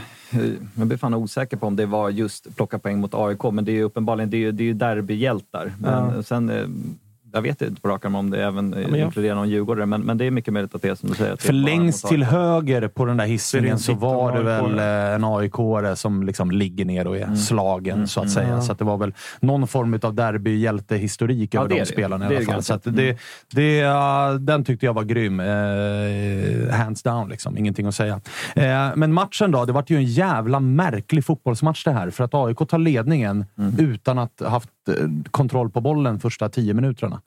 jag 0.74 0.86
blir 0.86 0.96
fan 0.96 1.14
osäker 1.14 1.56
på 1.56 1.66
om 1.66 1.76
det 1.76 1.86
var 1.86 2.10
just 2.10 2.56
plocka 2.56 2.78
poäng 2.78 3.00
mot 3.00 3.14
AIK, 3.14 3.42
men 3.52 3.64
det 3.64 3.72
är 3.72 3.74
ju 3.74 3.82
uppenbarligen 3.82 4.30
det 4.30 4.44
är, 4.44 4.52
det 4.52 4.70
är 4.70 4.74
derbyhjältar. 4.74 5.72
Men 5.78 6.24
sen, 6.24 6.50
eh, 6.50 6.66
jag 7.32 7.42
vet 7.42 7.62
inte 7.62 7.80
på 7.80 7.88
rak 7.88 8.04
om 8.04 8.30
det 8.30 8.44
även 8.44 8.68
men 8.68 8.82
jag- 8.94 8.98
inkluderar 8.98 9.34
någon 9.34 9.48
djurgårdare, 9.48 9.86
men, 9.86 10.00
men 10.00 10.18
det 10.18 10.24
är 10.24 10.30
mycket 10.30 10.52
möjligt 10.54 10.74
att 10.74 10.82
det 10.82 10.88
är 10.88 10.94
som 10.94 11.08
du 11.08 11.14
säger. 11.14 11.30
det 11.30 11.42
För 11.42 11.52
längst 11.52 12.06
till 12.08 12.24
höger 12.24 12.88
på 12.88 13.04
den 13.04 13.16
där 13.16 13.24
det 13.24 13.30
hissingen 13.30 13.70
en 13.72 13.78
så 13.78 13.94
var 13.94 14.32
det 14.36 14.42
väl 14.42 14.78
eh, 14.78 15.14
en 15.14 15.24
aik 15.24 15.52
som 15.98 16.22
liksom 16.22 16.50
ligger 16.50 16.84
ner 16.84 17.06
och 17.06 17.16
är 17.16 17.22
Mm. 17.22 17.36
slagen, 17.36 18.08
så 18.08 18.20
att 18.20 18.30
säga. 18.30 18.60
Så 18.62 18.72
att 18.72 18.78
det 18.78 18.84
var 18.84 18.96
väl 18.96 19.14
någon 19.40 19.66
form 19.68 19.98
av 20.02 20.14
derbyhjältehistorik 20.14 21.54
Ja, 21.54 21.60
över 21.60 21.68
det 21.68 21.74
de 21.74 21.80
det. 21.80 21.86
spelarna 21.86 22.28
Det 22.28 22.34
i 22.34 22.36
alla 22.36 22.46
fall. 22.46 22.56
det 22.56 22.62
Så 22.62 22.74
att 22.74 22.84
ganska. 22.84 23.02
det, 23.02 23.16
det, 23.52 23.80
eh, 23.80 24.34
den 24.34 24.64
tyckte 24.64 24.86
jag 24.86 24.94
var 24.94 25.02
grym. 25.04 25.40
Eh, 25.40 26.74
hands 26.74 27.02
down, 27.02 27.28
liksom. 27.28 27.58
Ingenting 27.58 27.86
att 27.86 27.94
säga. 27.94 28.20
Eh, 28.56 28.90
men 28.96 29.12
matchen 29.12 29.50
då? 29.50 29.64
Det 29.64 29.72
var 29.72 29.84
ju 29.86 29.96
en 29.96 30.04
jävla 30.04 30.60
märklig 30.60 31.24
fotbollsmatch 31.24 31.84
det 31.84 31.92
här. 31.92 32.10
För 32.10 32.24
att 32.24 32.34
AIK 32.34 32.58
tar 32.68 32.78
ledningen 32.78 33.44
Mm. 33.58 33.74
utan 33.78 34.18
att 34.18 34.32
ha 34.40 34.48
haft 34.48 34.68
kontroll 35.30 35.70
på 35.70 35.80
bollen 35.80 36.20
första 36.20 36.48
tio 36.48 36.74
minuterna. 36.74 37.22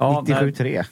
Ja, 0.00 0.24
när- 0.28 0.42
97-3. 0.46 0.84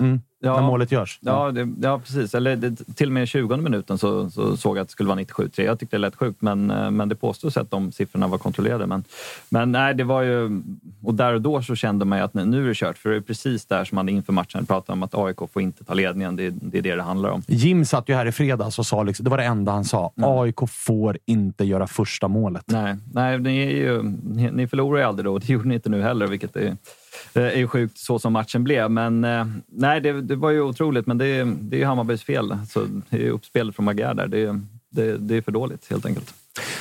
Mm. 0.00 0.20
Ja. 0.42 0.60
När 0.60 0.66
målet 0.66 0.92
görs. 0.92 1.18
Ja, 1.22 1.50
det, 1.50 1.68
ja 1.82 1.98
precis. 1.98 2.34
Eller 2.34 2.56
det, 2.56 2.94
till 2.94 3.06
och 3.06 3.12
med 3.12 3.22
i 3.22 3.26
20 3.26 3.56
minuten 3.56 3.98
så, 3.98 4.30
så 4.30 4.56
såg 4.56 4.76
jag 4.76 4.82
att 4.82 4.88
det 4.88 4.92
skulle 4.92 5.08
vara 5.08 5.18
97-3. 5.18 5.62
Jag 5.62 5.78
tyckte 5.78 5.96
det 5.96 6.00
lät 6.00 6.16
sjukt, 6.16 6.42
men, 6.42 6.70
eh, 6.70 6.90
men 6.90 7.08
det 7.08 7.14
påstås 7.14 7.56
att 7.56 7.70
de 7.70 7.92
siffrorna 7.92 8.26
var 8.26 8.38
kontrollerade. 8.38 8.86
Men, 8.86 9.04
men 9.48 9.72
nej, 9.72 9.94
det 9.94 10.04
var 10.04 10.22
ju... 10.22 10.62
Och 11.04 11.14
där 11.14 11.34
och 11.34 11.40
då 11.40 11.62
så 11.62 11.74
kände 11.74 12.04
man 12.04 12.18
ju 12.18 12.24
att 12.24 12.34
nu 12.34 12.64
är 12.64 12.68
det 12.68 12.74
kört. 12.74 12.98
För 12.98 13.10
det 13.10 13.16
är 13.16 13.20
precis 13.20 13.66
där 13.66 13.84
som 13.84 13.96
man 13.96 14.08
inför 14.08 14.32
matchen 14.32 14.66
pratade 14.66 14.92
om 14.92 15.02
att 15.02 15.14
AIK 15.14 15.36
får 15.52 15.62
inte 15.62 15.84
ta 15.84 15.94
ledningen. 15.94 16.36
Det, 16.36 16.50
det 16.50 16.78
är 16.78 16.82
det 16.82 16.96
det 16.96 17.02
handlar 17.02 17.30
om. 17.30 17.42
Jim 17.46 17.84
satt 17.84 18.08
ju 18.08 18.14
här 18.14 18.26
i 18.26 18.32
fredags 18.32 18.78
och 18.78 18.86
sa, 18.86 19.02
liksom, 19.02 19.24
det 19.24 19.30
var 19.30 19.38
det 19.38 19.44
enda 19.44 19.72
han 19.72 19.84
sa, 19.84 20.12
AIK 20.16 20.58
får 20.68 21.18
inte 21.26 21.64
göra 21.64 21.86
första 21.86 22.28
målet. 22.28 22.64
Nej, 22.66 22.96
nej 23.12 23.38
ni, 23.38 23.58
är 23.58 23.70
ju, 23.70 24.02
ni, 24.02 24.50
ni 24.50 24.66
förlorar 24.66 24.98
ju 24.98 25.04
aldrig 25.04 25.24
då. 25.24 25.38
Det 25.38 25.48
gjorde 25.48 25.68
ni 25.68 25.74
inte 25.74 25.88
nu 25.88 26.02
heller, 26.02 26.26
vilket 26.26 26.56
är, 26.56 26.76
Eh, 27.34 27.42
är 27.42 27.56
ju 27.56 27.68
sjukt 27.68 27.98
så 27.98 28.18
som 28.18 28.32
matchen 28.32 28.64
blev. 28.64 28.90
Men 28.90 29.24
eh, 29.24 29.46
nej, 29.66 30.00
det, 30.00 30.20
det 30.22 30.36
var 30.36 30.50
ju 30.50 30.60
otroligt. 30.60 31.06
Men 31.06 31.18
det, 31.18 31.26
är- 31.26 31.56
det 31.60 31.76
är 31.76 31.78
ju 31.80 31.84
Hammarbys 31.86 32.22
fel. 32.22 32.56
Så 32.68 32.86
det 33.10 33.26
är 33.26 33.30
uppspelet 33.30 33.74
från 33.76 33.84
Magyar 33.84 34.14
där. 34.14 34.26
Det, 34.26 34.60
det, 34.90 35.16
det 35.16 35.36
är 35.36 35.42
för 35.42 35.52
dåligt 35.52 35.90
helt 35.90 36.06
enkelt. 36.06 36.34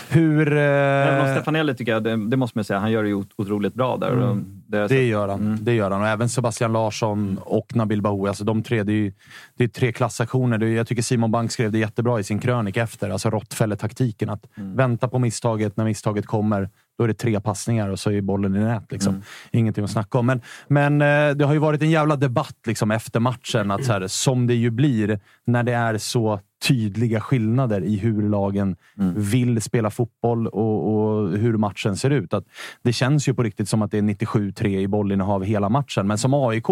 Hur... 0.10 0.58
Eh, 0.58 1.32
Stefanelli 1.36 1.76
tycker 1.76 1.92
jag, 1.92 2.04
det, 2.04 2.30
det 2.30 2.38
måste 2.38 2.58
man 2.58 2.66
säga, 2.66 2.80
han 2.80 2.92
gör 2.92 3.04
det 3.04 3.10
ju 3.10 3.16
ot- 3.16 3.34
otroligt 3.36 3.74
bra 3.74 3.98
där. 3.98 4.12
Och 4.12 4.38
det, 4.68 4.88
det 4.88 5.04
gör 5.08 5.28
han. 5.28 5.40
Mm. 5.40 5.58
Det 5.62 5.74
gör 5.74 5.92
han. 5.92 6.02
Och 6.02 6.08
även 6.08 6.30
Sebastian 6.30 6.74
Larsson 6.74 7.40
och 7.44 7.76
Nabil 7.76 8.02
Bahoui. 8.02 8.28
Alltså 8.28 8.44
de 8.44 8.64
tre, 8.64 8.84
det 8.84 8.92
är, 8.92 8.96
ju, 8.96 9.14
det 9.58 9.64
är 9.64 9.68
tre 9.68 9.92
klassaktioner. 9.92 10.66
Jag 10.66 10.88
tycker 10.88 11.02
Simon 11.02 11.32
Bank 11.32 11.52
skrev 11.52 11.72
det 11.72 11.78
jättebra 11.80 12.20
i 12.20 12.24
sin 12.24 12.40
krönika 12.40 12.82
efter. 12.84 13.10
Alltså 13.10 13.30
råttfälletaktiken. 13.30 14.30
Att 14.30 14.46
Mm. 14.58 14.76
vänta 14.76 15.08
på 15.08 15.20
misstaget. 15.20 15.78
När 15.78 15.86
misstaget 15.86 16.26
kommer, 16.26 16.70
då 16.98 17.04
är 17.04 17.08
det 17.08 17.14
tre 17.14 17.40
passningar 17.42 17.90
och 17.90 18.00
så 18.00 18.12
är 18.12 18.22
bollen 18.22 18.56
i 18.56 18.60
nät. 18.60 18.92
Liksom. 18.92 19.14
Mm. 19.14 19.24
Ingenting 19.52 19.84
att 19.84 19.92
snacka 19.92 20.18
om. 20.18 20.26
Men, 20.26 20.42
men 20.68 21.02
eh, 21.02 21.36
det 21.36 21.46
har 21.46 21.54
ju 21.54 21.60
varit 21.60 21.82
en 21.82 21.90
jävla 21.90 22.16
debatt 22.16 22.58
liksom, 22.68 22.92
efter 22.92 23.20
matchen. 23.20 23.72
Att, 23.72 23.86
så 23.86 23.92
här, 23.92 24.08
som 24.08 24.48
det 24.48 24.54
ju 24.56 24.70
blir 24.70 25.20
när 25.46 25.64
det 25.64 25.74
är 25.74 25.98
så 25.98 26.40
tydliga 26.68 27.22
skillnader 27.22 27.82
i 27.84 27.98
hur 27.98 28.30
lagen 28.30 28.76
Mm. 28.98 29.14
vill 29.18 29.62
spela 29.62 29.90
fotboll 29.90 30.48
och, 30.48 30.96
och 30.96 31.38
hur 31.38 31.58
matchen 31.58 31.96
ser 31.98 32.10
ut. 32.10 32.34
Att 32.34 32.46
det 32.84 32.94
känns 32.94 33.28
ju 33.28 33.34
på 33.34 33.44
riktigt 33.44 33.70
som 33.70 33.82
att 33.82 33.92
det 33.92 33.98
är 33.98 34.02
97-3 34.02 34.68
i 34.68 34.88
bollinnehav 34.88 35.44
hela 35.44 35.70
matchen. 35.70 36.08
Men 36.08 36.18
som 36.18 36.34
aik 36.34 36.66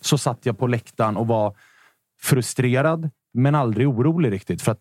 så 0.00 0.18
satt 0.18 0.46
jag 0.46 0.58
på 0.58 0.66
läktaren 0.66 1.16
och 1.16 1.26
var 1.26 1.56
frustrerad, 2.22 3.10
men 3.34 3.54
aldrig 3.54 3.88
orolig 3.88 4.32
riktigt. 4.32 4.62
För 4.62 4.72
att 4.72 4.80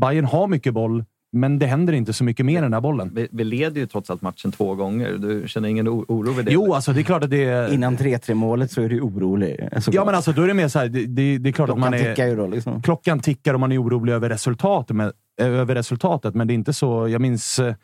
Bayern 0.00 0.24
har 0.24 0.48
mycket 0.48 0.74
boll, 0.74 1.04
men 1.36 1.58
det 1.58 1.66
händer 1.66 1.92
inte 1.92 2.12
så 2.12 2.24
mycket 2.24 2.46
mer 2.46 2.56
än 2.56 2.62
den 2.62 2.72
här 2.72 2.80
bollen. 2.80 3.10
Vi, 3.14 3.28
vi 3.30 3.44
leder 3.44 3.80
ju 3.80 3.86
trots 3.86 4.10
allt 4.10 4.22
matchen 4.22 4.52
två 4.52 4.74
gånger. 4.74 5.12
Du 5.12 5.48
känner 5.48 5.68
ingen 5.68 5.88
oro 5.88 6.32
vid 6.32 6.44
det? 6.44 6.52
Jo, 6.52 6.74
alltså 6.74 6.92
det 6.92 7.00
är 7.00 7.02
klart 7.02 7.24
att 7.24 7.30
det 7.30 7.44
är... 7.44 7.72
Innan 7.72 7.96
3-3 7.96 8.34
målet 8.34 8.70
så 8.70 8.82
är 8.82 8.88
du 8.88 9.00
orolig. 9.00 9.68
Ja, 9.92 10.04
men 10.04 10.14
alltså 10.14 10.32
då 10.32 10.42
är 10.42 10.48
det 10.48 10.54
mer 10.54 10.68
så 10.68 10.78
här, 10.78 10.88
det, 10.88 11.06
det, 11.06 11.38
det 11.38 11.50
är 11.50 11.52
klart 11.52 11.68
att 11.68 11.76
Klockan 11.76 11.90
man 11.90 12.00
är... 12.00 12.10
tickar 12.10 12.26
ju 12.26 12.36
då. 12.36 12.46
Liksom. 12.46 12.82
klockan 12.82 13.20
tickar 13.20 13.54
och 13.54 13.60
man 13.60 13.72
är 13.72 13.82
orolig 13.82 14.12
över 14.12 14.28
resultatet, 14.28 14.96
men, 14.96 15.12
över 15.36 15.74
resultatet. 15.74 16.34
Men 16.34 16.46
det 16.46 16.52
är 16.52 16.54
inte 16.54 16.72
så... 16.72 17.08
Jag 17.08 17.20
minns 17.20 17.58
eh, 17.58 17.74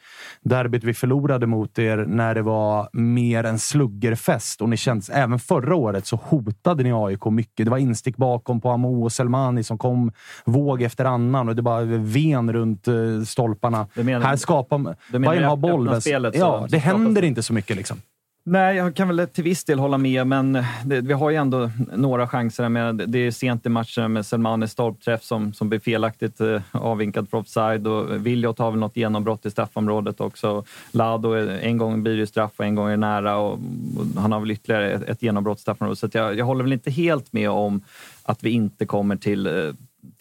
derbyt 0.42 0.84
vi 0.84 0.94
förlorade 0.94 1.46
mot 1.46 1.78
er 1.78 1.96
när 1.96 2.34
det 2.34 2.42
var 2.42 2.88
mer 2.92 3.44
en 3.44 3.58
sluggerfest. 3.58 4.60
Och 4.62 4.68
ni 4.68 4.76
känns, 4.76 5.10
även 5.10 5.38
förra 5.38 5.74
året 5.76 6.06
så 6.06 6.16
hotade 6.16 6.82
ni 6.82 6.92
AIK 6.92 7.24
mycket. 7.24 7.66
Det 7.66 7.70
var 7.70 7.78
instick 7.78 8.16
bakom 8.16 8.60
på 8.60 8.70
Amo 8.70 9.04
och 9.04 9.12
Selmani 9.12 9.64
som 9.64 9.78
kom 9.78 10.12
våg 10.44 10.82
efter 10.82 11.04
annan 11.04 11.48
och 11.48 11.56
det 11.56 11.62
bara 11.62 11.84
ven 11.84 12.52
runt 12.52 12.88
eh, 12.88 12.94
stolparna. 13.26 13.86
Menar- 13.94 14.20
Här 14.26 14.36
skapar... 14.36 14.78
menar 14.78 14.94
Bayern 15.30 15.44
har 15.44 15.56
boll. 15.56 15.88
ja, 16.34 16.66
det 16.70 16.78
händer 16.78 17.22
inte 17.24 17.42
så 17.42 17.52
mycket 17.52 17.76
liksom. 17.76 17.96
Nej, 18.44 18.76
jag 18.76 18.96
kan 18.96 19.16
väl 19.16 19.28
till 19.28 19.44
viss 19.44 19.64
del 19.64 19.78
hålla 19.78 19.98
med, 19.98 20.26
men 20.26 20.52
det, 20.84 21.00
vi 21.00 21.12
har 21.12 21.30
ju 21.30 21.36
ändå 21.36 21.70
några 21.96 22.28
chanser. 22.28 22.68
Med, 22.68 22.94
det 22.94 23.18
är 23.18 23.30
sent 23.30 23.66
i 23.66 23.68
matchen 23.68 24.12
med 24.12 24.26
Selmanis 24.26 24.70
stolpträff 24.70 25.22
som, 25.22 25.52
som 25.52 25.68
blir 25.68 25.78
felaktigt 25.78 26.40
eh, 26.40 26.60
avvinkad 26.72 27.28
för 27.28 27.38
offside. 27.38 27.86
Och 27.86 28.26
Viljot 28.26 28.58
har 28.58 28.70
väl 28.70 28.80
något 28.80 28.96
genombrott 28.96 29.46
i 29.46 29.50
straffområdet 29.50 30.20
också. 30.20 30.64
Lado, 30.90 31.34
en 31.34 31.78
gång 31.78 32.02
blir 32.02 32.16
det 32.16 32.26
straff 32.26 32.52
och 32.56 32.64
en 32.64 32.74
gång 32.74 32.86
är 32.86 32.90
det 32.90 32.96
nära. 32.96 33.36
Och, 33.36 33.52
och 33.52 34.22
han 34.22 34.32
har 34.32 34.40
väl 34.40 34.50
ytterligare 34.50 34.92
ett, 34.92 35.02
ett 35.02 35.22
genombrott 35.22 35.58
i 35.58 35.62
straffområdet. 35.62 35.98
Så 35.98 36.06
att 36.06 36.14
jag, 36.14 36.38
jag 36.38 36.44
håller 36.44 36.64
väl 36.64 36.72
inte 36.72 36.90
helt 36.90 37.32
med 37.32 37.50
om 37.50 37.82
att 38.22 38.44
vi 38.44 38.50
inte 38.50 38.86
kommer 38.86 39.16
till, 39.16 39.46
eh, 39.46 39.52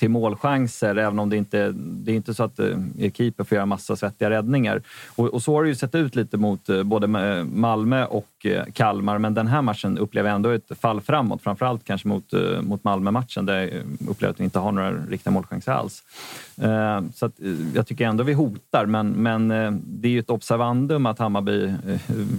till 0.01 0.09
målchanser, 0.09 0.95
även 0.95 1.19
om 1.19 1.29
det 1.29 1.37
inte 1.37 1.71
det 1.75 2.11
är 2.11 2.15
inte 2.15 2.33
så 2.33 2.43
att 2.43 2.59
eh, 2.59 2.67
er 2.99 3.09
keeper 3.09 3.43
får 3.43 3.55
göra 3.55 3.65
massa 3.65 3.95
svettiga 3.95 4.29
räddningar. 4.29 4.81
Och, 5.15 5.27
och, 5.27 5.41
så 5.41 5.53
har 5.53 5.63
det 5.63 5.69
ju 5.69 5.75
sett 5.75 5.95
ut 5.95 6.15
lite 6.15 6.37
mot 6.37 6.69
eh, 6.69 6.83
både 6.83 7.07
Malmö 7.43 8.05
och 8.05 8.45
eh, 8.45 8.65
Kalmar, 8.73 9.17
men 9.17 9.33
den 9.33 9.47
här 9.47 9.61
matchen 9.61 9.97
upplever 9.97 10.29
jag 10.29 10.35
ändå 10.35 10.49
ett 10.49 10.71
fall 10.79 11.01
framåt. 11.01 11.41
Framförallt 11.41 11.83
kanske 11.83 12.07
mot, 12.07 12.33
mot 12.61 12.83
Malmö-matchen 12.83 13.45
där 13.45 13.59
jag 13.59 14.09
upplever 14.09 14.33
att 14.33 14.39
vi 14.39 14.43
inte 14.43 14.59
har 14.59 14.71
några 14.71 14.91
riktiga 14.91 15.31
målchanser 15.31 15.71
alls. 15.71 16.03
Så 17.15 17.25
att, 17.25 17.33
jag 17.75 17.87
tycker 17.87 18.05
ändå 18.05 18.23
vi 18.23 18.33
hotar, 18.33 18.85
men, 18.85 19.09
men 19.09 19.47
det 19.85 20.07
är 20.07 20.11
ju 20.11 20.19
ett 20.19 20.29
observandum 20.29 21.05
att 21.05 21.19
Hammarby 21.19 21.73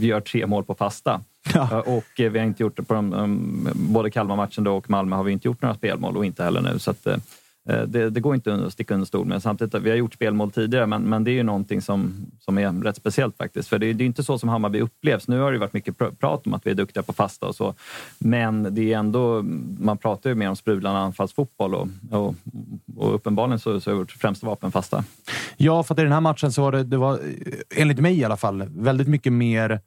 gör 0.01 0.21
tre 0.21 0.47
mål 0.47 0.65
på 0.65 0.75
fasta. 0.75 1.21
Ja. 1.55 1.81
Och 1.81 2.05
vi 2.17 2.39
har 2.39 2.47
inte 2.47 2.63
gjort 2.63 2.77
det 2.77 2.83
på 2.83 2.95
de, 2.95 3.69
både 3.75 4.11
Kalmar-matchen 4.11 4.67
och 4.67 4.91
Malmö 4.91 5.17
har 5.17 5.25
vi 5.25 5.33
inte 5.33 5.49
gjort 5.49 5.63
några 5.63 5.75
spelmål 5.75 6.17
och 6.17 6.25
inte 6.25 6.45
heller 6.45 6.61
nu. 6.61 6.79
Så 6.79 6.91
att, 6.91 7.07
Eh, 7.07 7.17
Eh, 7.69 7.83
det, 7.83 8.11
det, 8.11 8.21
går 8.21 8.35
inte 8.35 8.55
att 8.55 8.73
sticka 8.73 8.95
under 8.95 9.07
stol 9.07 9.27
med. 9.27 9.43
Samtidigt, 9.43 9.75
vi 9.75 9.91
har 9.91 9.97
gjort 9.97 10.15
spelmål 10.15 10.51
tidigare, 10.51 10.87
men, 10.87 11.03
men 11.03 11.25
det 11.25 11.31
är 11.31 11.33
ju 11.33 11.43
någonting 11.43 11.83
som, 11.83 12.27
som 12.41 12.59
är 12.59 12.83
rätt 12.83 12.97
speciellt 12.97 13.37
faktiskt. 13.37 13.69
För 13.69 13.79
det, 13.79 13.93
det 13.93 14.05
är 14.05 14.07
inte 14.07 14.23
så 14.23 14.39
som 14.39 14.49
Hammarby 14.49 14.81
upplevs. 14.81 15.29
Nu 15.29 15.41
har 15.41 15.53
det 15.53 15.59
varit 15.59 15.73
mycket 15.73 15.99
prat 16.19 16.47
om 16.47 16.55
att 16.55 16.67
vi 16.67 16.71
är 16.71 16.75
duktiga 16.75 17.03
på 17.03 17.13
fasta 17.13 17.47
och 17.47 17.55
så. 17.55 17.75
Men 18.19 18.75
det 18.75 18.93
är 18.93 18.99
ändå, 18.99 19.43
man 19.79 19.99
pratar 19.99 20.31
ju 20.31 20.37
mer 20.37 20.49
om 20.49 20.57
sprudlande 20.57 21.01
anfallsfotboll 21.01 21.75
och, 21.75 21.89
och, 22.11 22.35
och 22.97 23.15
uppenbarligen 23.15 23.59
så, 23.59 23.81
så 23.81 23.91
är 23.91 23.95
vårt 23.95 24.13
främsta 24.13 24.47
vapen 24.47 24.73
fasta. 24.73 25.05
Ja, 25.57 25.83
för 25.83 25.95
att 25.95 25.99
i 25.99 26.03
den 26.03 26.13
här 26.13 26.21
matchen 26.21 26.53
så 26.53 26.63
var 26.63 26.73
det, 26.73 26.85
det 26.85 26.97
var, 26.97 27.21
enligt 27.77 28.01
mig 28.01 28.19
i 28.19 28.25
alla 28.25 28.37
fall, 28.37 28.65
väldigt 28.69 29.09
mycket 29.09 29.33
mer 29.33 29.81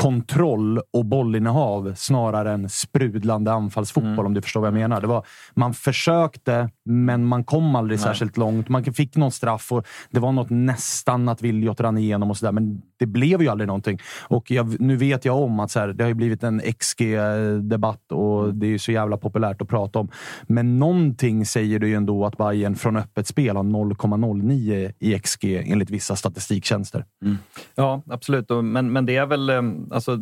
kontroll 0.00 0.80
och 0.92 1.04
bollinnehav 1.04 1.94
snarare 1.94 2.52
än 2.52 2.68
sprudlande 2.68 3.52
anfallsfotboll, 3.52 4.12
mm. 4.12 4.26
om 4.26 4.34
du 4.34 4.42
förstår 4.42 4.60
vad 4.60 4.68
jag 4.68 4.74
menar. 4.74 5.00
Det 5.00 5.06
var, 5.06 5.26
man 5.54 5.74
försökte, 5.74 6.70
men 6.84 7.24
man 7.24 7.44
kom 7.44 7.76
aldrig 7.76 7.98
Nej. 7.98 8.04
särskilt 8.04 8.36
långt. 8.36 8.68
Man 8.68 8.84
fick 8.84 9.16
någon 9.16 9.32
straff 9.32 9.72
och 9.72 9.86
det 10.10 10.20
var 10.20 10.32
något 10.32 10.50
nästan 10.50 11.28
att 11.28 11.42
Viljot 11.42 11.80
rann 11.80 11.98
igenom 11.98 12.30
och 12.30 12.36
sådär, 12.36 12.52
men 12.52 12.82
det 12.98 13.06
blev 13.06 13.42
ju 13.42 13.48
aldrig 13.48 13.66
någonting. 13.66 13.98
Och 14.28 14.50
jag, 14.50 14.80
nu 14.80 14.96
vet 14.96 15.24
jag 15.24 15.36
om 15.36 15.60
att 15.60 15.70
så 15.70 15.80
här, 15.80 15.88
det 15.88 16.04
har 16.04 16.14
blivit 16.14 16.42
en 16.42 16.60
XG-debatt 16.60 18.12
och 18.12 18.44
mm. 18.44 18.58
det 18.58 18.66
är 18.66 18.78
så 18.78 18.92
jävla 18.92 19.16
populärt 19.16 19.62
att 19.62 19.68
prata 19.68 19.98
om. 19.98 20.08
Men 20.42 20.78
någonting 20.78 21.46
säger 21.46 21.78
det 21.78 21.88
ju 21.88 21.94
ändå 21.94 22.26
att 22.26 22.36
Bayern 22.36 22.76
från 22.76 22.96
öppet 22.96 23.26
spel 23.26 23.56
har 23.56 23.64
0,09 23.64 24.92
i 24.98 25.18
XG 25.18 25.44
enligt 25.44 25.90
vissa 25.90 26.16
statistiktjänster. 26.16 27.04
Mm. 27.22 27.36
Ja, 27.74 28.02
absolut. 28.06 28.48
Men, 28.48 28.92
men 28.92 29.06
det 29.06 29.16
är 29.16 29.26
väl 29.26 29.50
eh, 29.50 29.62
alltså, 29.90 30.16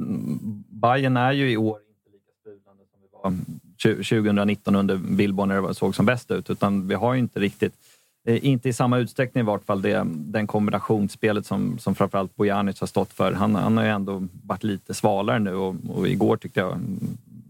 Bayern 0.68 1.16
är 1.16 1.32
ju 1.32 1.50
i 1.50 1.56
år 1.56 1.78
inte 1.88 2.10
lika 2.12 2.32
sprudlande 2.40 2.82
som 2.90 3.00
vi 3.02 3.08
var 3.22 4.24
2019 4.24 4.74
under 4.74 4.96
Billborn 4.96 5.48
när 5.48 5.62
det 5.62 5.74
såg 5.74 5.94
som 5.94 6.06
bäst 6.06 6.30
ut, 6.30 6.50
utan 6.50 6.88
vi 6.88 6.94
har 6.94 7.14
ju 7.14 7.20
inte 7.20 7.40
riktigt 7.40 7.74
Eh, 8.24 8.46
inte 8.46 8.68
i 8.68 8.72
samma 8.72 8.98
utsträckning 8.98 9.42
i 9.42 9.46
vart 9.46 9.64
fall 9.64 9.82
det, 9.82 10.06
den 10.06 10.46
kombinationsspelet 10.46 11.46
som, 11.46 11.78
som 11.78 11.94
framförallt 11.94 12.36
Bojanic 12.36 12.80
har 12.80 12.86
stått 12.86 13.12
för. 13.12 13.32
Han, 13.32 13.54
han 13.54 13.76
har 13.76 13.84
ju 13.84 13.90
ändå 13.90 14.26
varit 14.42 14.64
lite 14.64 14.94
svalare 14.94 15.38
nu 15.38 15.54
och, 15.54 15.76
och 15.88 16.08
igår 16.08 16.36
tyckte 16.36 16.60
jag, 16.60 16.80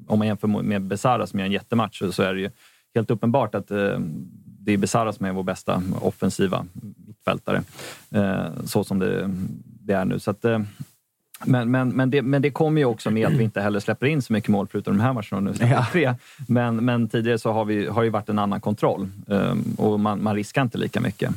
om 0.07 0.19
man 0.19 0.27
jämför 0.27 0.49
med 0.49 0.83
Besara 0.83 1.27
som 1.27 1.39
gör 1.39 1.47
en 1.47 1.53
jättematch, 1.53 2.03
så 2.11 2.23
är 2.23 2.35
det 2.35 2.41
ju 2.41 2.51
helt 2.95 3.11
uppenbart 3.11 3.55
att 3.55 3.71
eh, 3.71 3.99
det 4.65 4.73
är 4.73 4.77
Besara 4.77 5.13
som 5.13 5.27
är 5.27 5.33
vår 5.33 5.43
bästa 5.43 5.83
offensiva 6.01 6.67
mittfältare. 7.07 7.63
Eh, 8.11 8.65
så 8.65 8.85
som 8.85 8.99
det, 8.99 9.31
det, 9.81 9.93
är 9.93 10.05
nu. 10.05 10.19
Så 10.19 10.31
att, 10.31 10.45
eh, 10.45 10.61
men, 11.45 11.71
men, 11.71 11.89
men, 11.89 12.11
det, 12.11 12.23
men 12.23 12.43
det 12.43 12.51
kommer 12.51 12.81
ju 12.81 12.85
också 12.85 13.11
med 13.11 13.27
att 13.27 13.33
vi 13.33 13.45
inte 13.45 13.61
heller 13.61 13.81
släpper 13.81 14.07
in 14.07 14.23
så 14.23 14.33
mycket 14.33 14.51
mål 14.51 14.67
förutom 14.71 14.97
de 14.97 15.03
här 15.03 15.13
matcherna. 15.13 15.41
Nu 15.41 15.67
ja. 15.67 15.87
tre. 15.93 16.15
Men, 16.49 16.77
men 16.77 17.09
tidigare 17.09 17.39
så 17.39 17.53
har, 17.53 17.65
vi, 17.65 17.87
har 17.87 18.05
det 18.05 18.11
varit 18.11 18.29
en 18.29 18.39
annan 18.39 18.61
kontroll 18.61 19.09
um, 19.27 19.75
och 19.79 20.01
man, 20.01 20.23
man 20.23 20.35
riskar 20.35 20.63
inte 20.63 20.79
lika 20.79 21.01
mycket. 21.01 21.31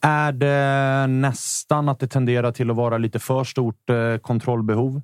Är 0.00 0.32
det 0.32 1.06
nästan 1.06 1.88
att 1.88 1.98
det 1.98 2.08
tenderar 2.08 2.52
till 2.52 2.70
att 2.70 2.76
vara 2.76 2.98
lite 2.98 3.18
för 3.18 3.44
stort 3.44 3.90
eh, 3.90 4.16
kontrollbehov? 4.16 5.02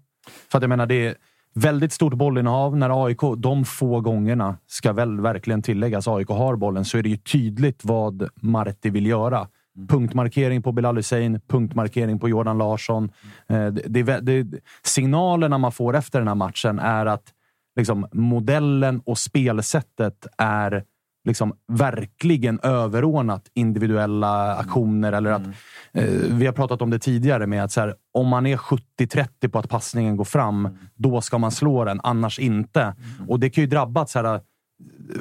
För 0.50 0.58
att 0.58 0.62
jag 0.62 0.68
menar, 0.68 0.86
det 0.86 1.06
är 1.06 1.14
väldigt 1.54 1.92
stort 1.92 2.14
bollinnehav 2.14 2.76
när 2.76 3.06
AIK, 3.06 3.20
de 3.36 3.64
få 3.64 4.00
gångerna, 4.00 4.56
ska 4.66 4.92
väl 4.92 5.20
verkligen 5.20 5.62
tilläggas, 5.62 6.08
AIK 6.08 6.28
har 6.28 6.56
bollen, 6.56 6.84
så 6.84 6.98
är 6.98 7.02
det 7.02 7.08
ju 7.08 7.16
tydligt 7.16 7.80
vad 7.84 8.28
Marti 8.34 8.90
vill 8.90 9.06
göra. 9.06 9.48
Mm. 9.76 9.88
Punktmarkering 9.88 10.62
på 10.62 10.72
Bilal 10.72 10.96
Hussein, 10.96 11.40
punktmarkering 11.48 12.18
på 12.18 12.28
Jordan 12.28 12.58
Larsson. 12.58 13.10
Eh, 13.48 13.66
det, 13.66 14.02
det, 14.02 14.20
det, 14.20 14.60
signalerna 14.82 15.58
man 15.58 15.72
får 15.72 15.96
efter 15.96 16.18
den 16.18 16.28
här 16.28 16.34
matchen 16.34 16.78
är 16.78 17.06
att 17.06 17.32
liksom, 17.76 18.06
modellen 18.12 19.00
och 19.04 19.18
spelsättet 19.18 20.26
är 20.38 20.84
liksom 21.24 21.52
verkligen 21.68 22.60
överordnat 22.62 23.50
individuella 23.54 24.56
aktioner. 24.56 25.12
Eller 25.12 25.30
att, 25.30 25.42
mm. 25.42 25.54
eh, 25.92 26.36
vi 26.36 26.46
har 26.46 26.52
pratat 26.52 26.82
om 26.82 26.90
det 26.90 26.98
tidigare 26.98 27.46
med 27.46 27.64
att 27.64 27.76
här, 27.76 27.94
om 28.12 28.28
man 28.28 28.46
är 28.46 28.56
70-30 28.56 29.48
på 29.48 29.58
att 29.58 29.68
passningen 29.68 30.16
går 30.16 30.24
fram, 30.24 30.66
mm. 30.66 30.78
då 30.94 31.20
ska 31.20 31.38
man 31.38 31.50
slå 31.50 31.84
den, 31.84 32.00
annars 32.02 32.38
inte. 32.38 32.82
Mm. 32.82 33.28
Och 33.28 33.40
det 33.40 33.50
kan 33.50 33.62
ju 33.62 33.68
drabba 33.68 34.06
så 34.06 34.18
här, 34.18 34.40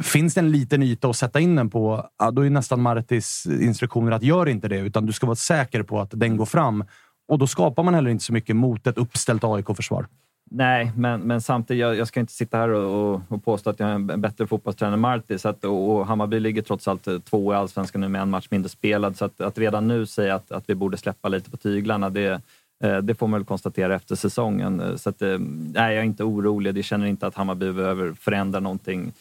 Finns 0.02 0.34
det 0.34 0.42
en 0.42 0.52
liten 0.52 0.84
yta 0.84 1.10
att 1.10 1.16
sätta 1.16 1.40
in 1.40 1.56
den 1.56 1.70
på, 1.70 2.10
ja, 2.20 2.32
då 2.32 2.46
är 2.46 2.50
nästan 2.50 2.82
Martis 2.82 3.46
instruktioner 3.46 4.12
att 4.12 4.24
gör 4.24 4.50
inte 4.50 4.68
det, 4.68 4.80
utan 4.80 5.06
du 5.06 5.14
ska 5.14 5.26
vara 5.26 5.36
säker 5.36 5.84
på 5.84 6.02
att 6.02 6.10
den 6.14 6.38
går 6.38 6.46
fram. 6.46 6.86
Och 7.28 7.40
då 7.40 7.48
skapar 7.48 7.84
man 7.84 7.94
heller 7.94 8.10
inte 8.10 8.24
så 8.24 8.34
mycket 8.34 8.56
mot 8.56 8.88
ett 8.88 8.98
uppställt 8.98 9.44
AIK-försvar. 9.44 10.08
Nej, 10.52 10.92
men, 10.96 11.22
men 11.22 11.42
samtidigt, 11.42 11.82
jag, 11.82 11.96
jag 11.96 12.08
ska 12.08 12.20
inte 12.20 12.34
sitta 12.34 12.58
här 12.58 12.70
och, 12.70 13.22
och, 13.28 13.44
påstå 13.44 13.70
att 13.70 13.80
jag 13.80 13.90
är 13.90 13.94
en 13.94 14.22
bättre 14.22 14.48
fotbollstränare 14.48 14.94
än 14.94 15.00
Marti. 15.00 15.40
Så 15.40 15.50
att, 15.50 15.66
och, 15.66 16.08
Hammarby 16.08 16.40
ligger 16.40 16.62
trots 16.62 16.88
allt 16.88 17.08
eh, 17.08 17.20
två 17.20 17.54
i 17.54 17.56
Allsvenskan 17.56 18.02
nu 18.02 18.08
med 18.08 18.22
en 18.22 18.30
match 18.30 18.48
mindre 18.50 18.70
spelad. 18.70 19.18
Så 19.18 19.26
att, 19.26 19.42
att 19.42 19.58
redan 19.58 19.88
nu 19.88 20.06
säga 20.06 20.36
att, 20.36 20.52
att 20.52 20.64
vi 20.68 20.76
borde 20.76 20.98
släppa 20.98 21.30
lite 21.30 21.52
på 21.52 21.58
tyglarna, 21.58 22.10
det, 22.10 22.42
eh, 22.84 22.98
det 22.98 23.16
får 23.16 23.28
man 23.28 23.40
väl 23.40 23.46
konstatera 23.46 23.96
efter 23.96 24.16
säsongen. 24.16 24.98
Så 24.98 25.10
att, 25.10 25.22
eh, 25.22 25.38
nej, 25.74 25.94
jag 25.94 26.02
är 26.02 26.04
inte 26.04 26.24
orolig. 26.24 26.78
Jag 26.78 26.86
känner 26.86 27.08
inte 27.08 27.28
att 27.28 27.36
Hammarby 27.36 27.72
behöver 27.72 28.14
förändra 28.14 28.60
någonting 28.60 29.14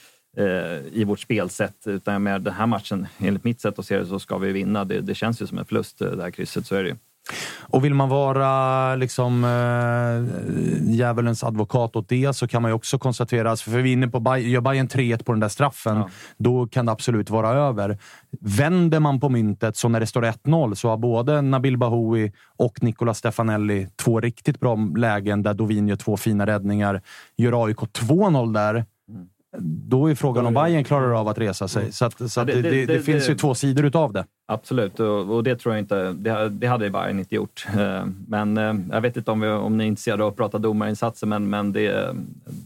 i 0.93 1.05
vårt 1.05 1.21
spelsätt. 1.21 1.87
Utan 1.87 2.23
med 2.23 2.43
den 2.43 2.55
här 2.55 2.67
matchen, 2.67 3.07
enligt 3.19 3.45
mitt 3.45 3.61
sätt 3.61 3.79
att 3.79 3.87
se 3.87 3.99
det, 3.99 4.07
så 4.07 4.19
ska 4.19 4.39
vi 4.39 4.53
vinna. 4.53 4.85
Det, 4.85 5.01
det 5.01 5.15
känns 5.15 5.43
ju 5.43 5.47
som 5.47 5.59
en 5.59 5.65
förlust, 5.65 6.01
eh, 6.01 6.11
det 6.11 6.23
här 6.23 6.31
krysset. 6.31 6.67
Så 6.67 6.75
är 6.75 6.83
det 6.83 6.89
ju. 6.89 6.97
Och 7.61 7.85
vill 7.85 7.95
man 7.95 8.09
vara 8.09 8.95
liksom 8.95 9.45
äh, 9.45 10.91
djävulens 10.95 11.45
advokat 11.45 11.97
åt 11.97 12.09
det 12.09 12.33
så 12.33 12.49
kan 12.49 12.63
man 12.63 12.71
ju 12.71 12.75
också 12.75 12.99
konstatera, 12.99 13.51
alltså, 13.51 13.71
för 13.71 13.79
vi 13.79 13.91
är 13.91 13.93
inne 13.93 14.09
på, 14.09 14.37
gör 14.39 14.61
Bayern 14.61 14.89
3-1 14.89 15.25
på 15.25 15.33
den 15.33 15.41
där 15.41 15.49
straffen, 15.49 15.97
ja. 15.97 16.11
då 16.37 16.67
kan 16.67 16.87
det 16.87 16.93
absolut 16.93 17.31
vara 17.31 17.49
över. 17.51 17.99
Vänder 18.41 19.01
man 19.01 19.21
på 19.21 19.29
myntet, 19.29 19.77
så 19.77 19.89
när 19.89 20.01
det 20.01 20.07
står 20.07 20.23
1-0, 20.23 20.75
så 20.75 20.89
har 20.89 20.97
både 20.97 21.43
Nabil 21.43 21.79
Bahoui 21.79 22.33
och 22.57 22.83
Nicola 22.83 23.15
Stefanelli 23.15 23.89
två 23.97 24.21
riktigt 24.21 24.61
bra 24.61 24.77
lägen 24.97 25.43
där 25.43 25.55
Dovin 25.55 25.89
gör 25.89 25.97
två 25.97 26.17
fina 26.17 26.47
räddningar. 26.47 27.03
Gör 27.37 27.65
AIK 27.67 27.79
2-0 27.79 28.55
där, 28.55 28.85
då 29.61 30.11
är 30.11 30.15
frågan 30.15 30.47
om 30.47 30.55
Bayern 30.55 30.85
klarar 30.85 31.21
av 31.21 31.29
att 31.29 31.39
resa 31.39 31.69
sig. 31.69 31.83
Mm. 31.83 31.93
Så, 31.93 32.05
att, 32.05 32.31
så 32.31 32.41
att 32.41 32.47
det, 32.47 32.63
det, 32.63 32.71
det, 32.71 32.87
det, 32.87 33.01
finns 33.01 33.31
ju 33.31 33.35
två 33.35 33.55
sidor 33.55 33.85
utav 33.85 34.13
det. 34.13 34.25
Absolut, 34.47 35.01
och, 35.01 35.31
och 35.31 35.45
det 35.45 35.57
tror 35.57 35.75
jag 35.75 35.83
inte... 35.83 36.13
Det, 36.51 36.67
hade 36.67 36.91
Bayern 36.91 37.19
inte 37.19 37.35
gjort. 37.35 37.67
Eh, 37.79 38.05
men 38.29 38.59
eh, 38.59 38.75
jag 38.91 39.01
vet 39.01 39.17
inte 39.17 39.31
om, 39.31 39.41
vi, 39.41 39.49
om 39.49 39.79
ni 39.79 39.85
är 39.85 39.89
intresserade 39.89 40.25
av 40.25 40.31
att 40.31 40.37
prata 40.37 40.59
domarinsatser, 40.59 41.27
men, 41.27 41.51
men 41.51 41.73
det, 41.73 42.15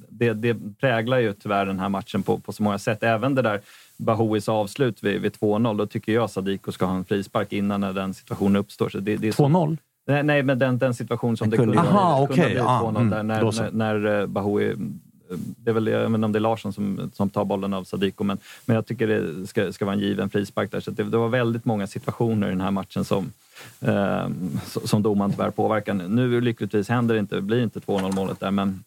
det, 0.09 0.33
det 0.33 0.57
präglar 0.81 1.19
ju 1.19 1.33
tyvärr 1.33 1.67
den 1.67 1.79
här 1.79 1.89
matchen 1.89 2.23
på, 2.23 2.39
på 2.39 2.53
så 2.53 2.63
många 2.63 2.79
sätt. 2.79 3.03
Även 3.03 3.35
det 3.35 3.43
där 3.43 3.61
Bahouis 3.97 4.49
avslut 4.49 5.03
vid, 5.03 5.21
vid 5.21 5.33
2-0, 5.33 5.77
då 5.79 5.87
tycker 5.87 6.13
jag 6.13 6.31
Sadiko 6.31 6.73
ska 6.73 6.85
ha 6.85 6.97
en 6.97 7.05
frispark 7.05 7.53
innan 7.53 7.81
när 7.81 7.93
den 7.93 8.15
situationen 8.15 8.57
uppstår. 8.57 8.89
2-0? 8.89 9.79
Nej, 10.09 10.23
nej, 10.23 10.43
men 10.43 10.59
den, 10.59 10.79
den 10.79 10.95
situation 10.95 11.37
som 11.37 11.51
det 11.51 11.57
kunde, 11.57 11.79
Aha, 11.79 12.27
kunde 12.27 12.43
okay. 12.43 12.55
bli 12.55 12.61
2-0 12.61 12.67
ah, 12.67 12.89
mm, 12.89 13.11
där 13.11 13.23
när, 13.23 13.43
när, 13.43 13.71
när 13.71 14.21
eh, 14.21 14.27
Bahoui 14.27 14.77
det 15.29 15.71
är 15.71 15.75
väl, 15.75 15.87
jag 15.87 16.01
vet 16.01 16.15
inte 16.15 16.25
om 16.25 16.33
det 16.33 16.39
är 16.39 16.41
Larsson 16.41 16.73
som, 16.73 17.11
som 17.15 17.31
tar 17.31 17.45
bollen 17.45 17.75
av 17.75 17.85
Sadiko, 17.85 18.25
men, 18.25 18.39
men 18.65 18.75
jag 18.75 18.87
tycker 18.87 19.07
det 19.07 19.47
ska, 19.47 19.73
ska 19.73 19.85
vara 19.85 19.95
en 19.95 20.01
given 20.01 20.31
frispark 20.31 20.71
där. 20.71 20.81
Så 20.81 20.91
det, 20.91 21.05
det 21.05 21.17
var 21.17 21.29
väldigt 21.29 21.65
många 21.65 21.87
situationer 21.87 22.47
i 22.47 22.51
den 22.51 22.61
här 22.61 22.71
matchen 22.71 23.05
som, 23.05 23.33
eh, 23.81 24.29
som 24.85 25.03
domaren 25.03 25.31
tyvärr 25.31 25.51
påverkar. 25.51 25.95
Nu 25.95 26.41
lyckligtvis 26.41 26.89
händer 26.89 27.15
det 27.15 27.19
inte, 27.21 27.41
blir 27.41 27.63
inte 27.63 27.81
2-0 27.81 28.15
målet 28.15 28.41
där, 28.41 28.51
men 28.51 28.85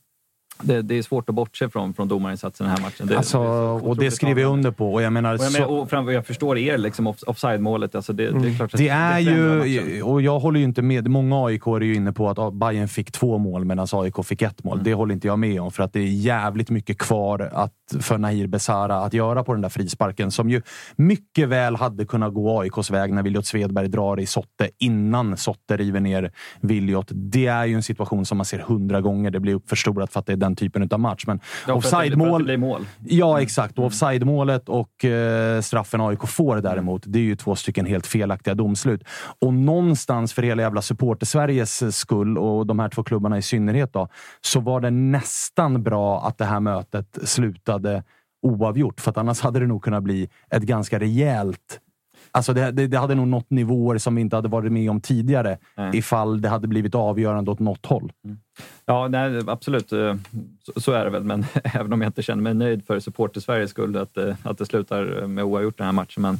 det, 0.64 0.82
det, 0.82 0.98
är 0.98 1.02
svårt 1.02 1.30
att 1.30 1.36
bortse 1.36 1.70
från, 1.70 1.94
från 1.94 2.08
domarinsatsen 2.08 2.68
i 2.68 2.70
den 2.70 2.78
här 2.78 2.84
matchen. 2.84 3.08
Det, 3.08 3.18
alltså, 3.18 3.40
och 3.40 3.98
det 3.98 4.12
skriver 4.12 4.42
jag 4.42 4.54
under 4.54 4.72
på. 4.72 4.94
Och 4.94 5.02
jag, 5.02 5.14
menar, 5.14 5.34
och 5.34 5.44
jag, 5.44 5.54
menar, 5.54 5.68
och 5.68 5.90
fram, 5.90 6.10
jag 6.10 6.26
förstår 6.26 6.58
er 6.58 6.78
liksom, 6.78 7.08
offside-målet. 7.08 7.96
Alltså 7.96 8.14
det, 8.14 8.32
det, 8.32 8.50
är 8.50 8.56
klart 8.56 8.72
det 8.74 8.90
är 8.90 9.20
ju, 9.20 10.02
och 10.02 10.22
jag 10.22 10.40
håller 10.40 10.60
ju 10.60 10.66
inte 10.66 10.82
med. 10.82 11.08
Många 11.08 11.46
AIK 11.46 11.68
är 11.68 11.82
ju 11.82 11.96
inne 11.96 12.14
på 12.14 12.30
att 12.30 12.54
Bayern 12.54 12.88
fick 12.88 13.12
två 13.12 13.38
mål 13.38 13.66
medan 13.66 13.88
AIK 13.92 14.26
fick 14.26 14.42
ett 14.42 14.64
mål. 14.64 14.74
Mm. 14.74 14.84
Det 14.84 14.94
håller 14.94 15.14
inte 15.14 15.28
jag 15.28 15.40
med 15.40 15.62
om, 15.62 15.72
för 15.72 15.84
att 15.84 15.94
det 15.94 16.00
är 16.00 16.08
jävligt 16.08 16.70
mycket 16.70 16.98
kvar 16.98 17.50
att 17.54 17.74
för 18.00 18.18
Nahir 18.18 18.48
Besara 18.48 18.96
att 18.96 19.14
göra 19.14 19.44
på 19.44 19.54
den 19.54 19.62
där 19.62 19.70
frisparken 19.70 20.32
som 20.32 20.50
ju 20.50 20.62
mycket 20.96 21.50
väl 21.50 21.76
hade 21.76 22.06
kunnat 22.06 22.34
gå 22.34 22.60
AIKs 22.60 22.92
väg 22.92 23.14
när 23.14 23.24
Viljot 23.24 23.46
Svedberg 23.46 23.88
drar 23.88 24.20
i 24.20 24.26
Sotte 24.26 24.70
innan 24.78 25.38
Sotte 25.38 25.78
river 25.78 26.00
ner 26.00 26.32
Viljot. 26.62 27.08
Det 27.12 27.48
är 27.48 27.66
ju 27.66 27.76
en 27.76 27.84
situation 27.84 28.26
som 28.26 28.38
man 28.38 28.46
ser 28.46 28.60
hundra 28.60 29.02
gånger. 29.02 29.32
Det 29.32 29.40
blir 29.40 29.54
uppförstorat 29.54 30.14
för 30.14 30.20
att 30.20 30.26
det 30.26 30.34
är 30.34 30.38
den 30.38 30.56
typen 30.56 30.90
av 30.92 31.00
match. 31.00 31.24
Men 31.28 31.40
Ja, 31.68 31.74
offside-mål... 31.74 32.58
mål. 32.58 32.86
Ja, 33.06 33.42
exakt. 33.42 33.80
Och 33.80 33.86
offside-målet 33.86 34.70
och 34.70 35.06
eh, 35.06 35.62
straffen 35.62 36.02
AIK 36.02 36.28
får 36.28 36.58
däremot, 36.58 37.04
det 37.06 37.20
är 37.20 37.24
ju 37.24 37.36
två 37.36 37.56
stycken 37.56 37.86
helt 37.86 38.08
felaktiga 38.08 38.56
domslut. 38.56 39.04
Och 39.42 39.54
någonstans 39.54 40.34
för 40.34 40.42
hela 40.42 40.62
jävla 40.62 40.82
supporter-Sveriges 40.82 41.92
skull, 41.92 42.38
och 42.38 42.66
de 42.66 42.80
här 42.80 42.90
två 42.90 43.04
klubbarna 43.04 43.38
i 43.38 43.42
synnerhet, 43.42 43.94
då, 43.94 44.08
så 44.42 44.60
var 44.60 44.82
det 44.82 44.90
nästan 44.90 45.84
bra 45.84 46.28
att 46.28 46.38
det 46.38 46.46
här 46.46 46.60
mötet 46.60 47.18
slutade 47.24 47.79
oavgjort. 48.42 49.02
För 49.02 49.12
att 49.12 49.18
annars 49.18 49.42
hade 49.42 49.60
det 49.60 49.68
nog 49.68 49.84
kunnat 49.84 50.04
bli 50.04 50.30
ett 50.50 50.64
ganska 50.64 51.00
rejält 51.00 51.80
Alltså 52.32 52.54
det, 52.54 52.72
det, 52.72 52.88
det 52.88 52.98
hade 52.98 53.16
nog 53.16 53.28
nått 53.28 53.50
nivåer 53.50 53.98
som 53.98 54.16
vi 54.16 54.22
inte 54.22 54.36
hade 54.36 54.48
varit 54.48 54.72
med 54.72 54.90
om 54.90 55.02
tidigare 55.02 55.58
Nej. 55.78 55.98
ifall 55.98 56.42
det 56.42 56.50
hade 56.50 56.68
blivit 56.68 56.96
avgörande 56.96 57.52
åt 57.52 57.60
något 57.60 57.86
håll. 57.86 58.12
Ja, 58.86 59.08
nej, 59.08 59.42
absolut. 59.48 59.92
Eh, 59.92 60.16
Så, 60.64 60.82
så 60.82 60.92
är 60.92 61.06
det 61.06 61.12
väl, 61.12 61.24
men 61.24 61.46
även 61.64 61.94
om 61.94 62.02
jag 62.02 62.10
inte 62.10 62.22
känner 62.22 62.44
mig 62.44 62.54
nöjd 62.54 62.86
för 62.86 63.00
supporter-Sveriges 63.00 63.70
skull 63.70 63.98
att, 63.98 64.18
eh, 64.18 64.36
att 64.44 64.58
det 64.58 64.66
slutar 64.66 65.28
med 65.28 65.44
oavgjort 65.44 65.78
den 65.78 65.86
här 65.86 65.94
matchen. 65.94 66.22
Men 66.22 66.40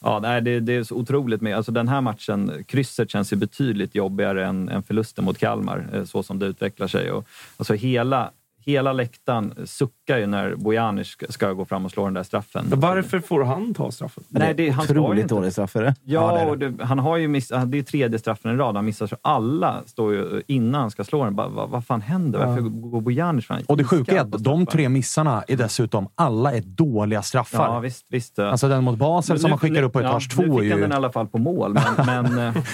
ja, 0.00 0.18
nej, 0.22 0.42
det, 0.42 0.60
det 0.60 0.76
är 0.76 0.82
så 0.82 0.94
otroligt 0.94 1.40
med... 1.40 1.56
Alltså 1.56 1.72
den 1.72 1.88
här 1.88 2.00
matchen, 2.00 2.64
krysset 2.66 3.10
känns 3.10 3.32
ju 3.32 3.36
betydligt 3.36 3.94
jobbigare 3.94 4.46
än, 4.46 4.68
än 4.68 4.82
förlusten 4.82 5.24
mot 5.24 5.38
Kalmar, 5.38 5.86
eh, 5.92 6.04
så 6.04 6.22
som 6.22 6.38
det 6.38 6.46
utvecklar 6.46 6.86
sig. 6.86 7.10
Och, 7.10 7.26
alltså 7.56 7.74
hela, 7.74 8.30
hela 8.66 8.92
läktaren 8.92 9.54
suckar 9.64 10.18
ju 10.18 10.26
när 10.26 10.54
Bojanic 10.56 11.08
ska, 11.08 11.26
ska 11.28 11.52
gå 11.52 11.64
fram 11.64 11.84
och 11.84 11.90
slå 11.90 12.04
den 12.04 12.14
där 12.14 12.22
straffen. 12.22 12.66
Men 12.70 12.80
Varför 12.80 13.20
får 13.20 13.44
han 13.44 13.74
ta 13.74 13.90
straffen? 13.90 14.24
Nej, 14.28 14.54
det, 14.54 14.70
han 14.70 14.86
ju 14.86 14.90
Otroligt 14.98 15.22
inte. 15.22 15.34
dålig 15.34 15.52
straff 15.52 15.76
är 15.76 15.82
det. 15.82 15.94
Ja, 16.04 16.46
och 16.46 16.58
det, 16.58 16.72
han 16.84 16.98
har 16.98 17.16
ju 17.16 17.28
miss, 17.28 17.48
det 17.48 17.78
är 17.78 17.82
tredje 17.82 18.18
straffen 18.18 18.54
i 18.54 18.56
rad. 18.56 18.76
Han 18.76 18.84
missar 18.84 19.06
så 19.06 19.16
alla 19.22 19.82
står 19.86 20.12
ju 20.14 20.42
innan 20.46 20.80
han 20.80 20.90
ska 20.90 21.04
slå 21.04 21.24
den. 21.24 21.34
Bara, 21.36 21.48
vad, 21.48 21.68
vad 21.70 21.86
fan 21.86 22.00
händer? 22.00 22.46
Varför 22.46 22.62
går 22.62 23.00
Bojanic 23.00 23.46
fram? 23.46 23.60
Och 23.66 23.76
det 23.76 23.84
sjuka 23.84 24.16
är 24.16 24.20
att 24.20 24.44
de 24.44 24.66
tre 24.66 24.88
missarna 24.88 25.42
är 25.48 25.56
dessutom 25.56 26.08
alla 26.14 26.52
är 26.52 26.60
dåliga 26.60 27.22
straffar. 27.22 27.66
Ja, 27.66 27.78
visst. 27.80 28.06
visst. 28.08 28.38
Alltså 28.38 28.68
den 28.68 28.84
mot 28.84 28.98
Basel 28.98 29.38
som 29.38 29.48
Nu- 29.48 29.52
man 29.52 29.58
skickar 29.58 29.82
upp 29.82 29.92
på 29.92 30.02
ja, 30.02 30.08
etage 30.08 30.38
Nu 30.38 30.46
två 30.46 30.58
är 30.58 30.62
fick 30.62 30.70
han 30.70 30.78
ju... 30.78 30.82
den 30.82 30.92
i 30.92 30.94
alla 30.94 31.12
fall 31.12 31.26
på 31.26 31.38
mål, 31.38 31.78
men, 32.06 32.30
men 32.32 32.54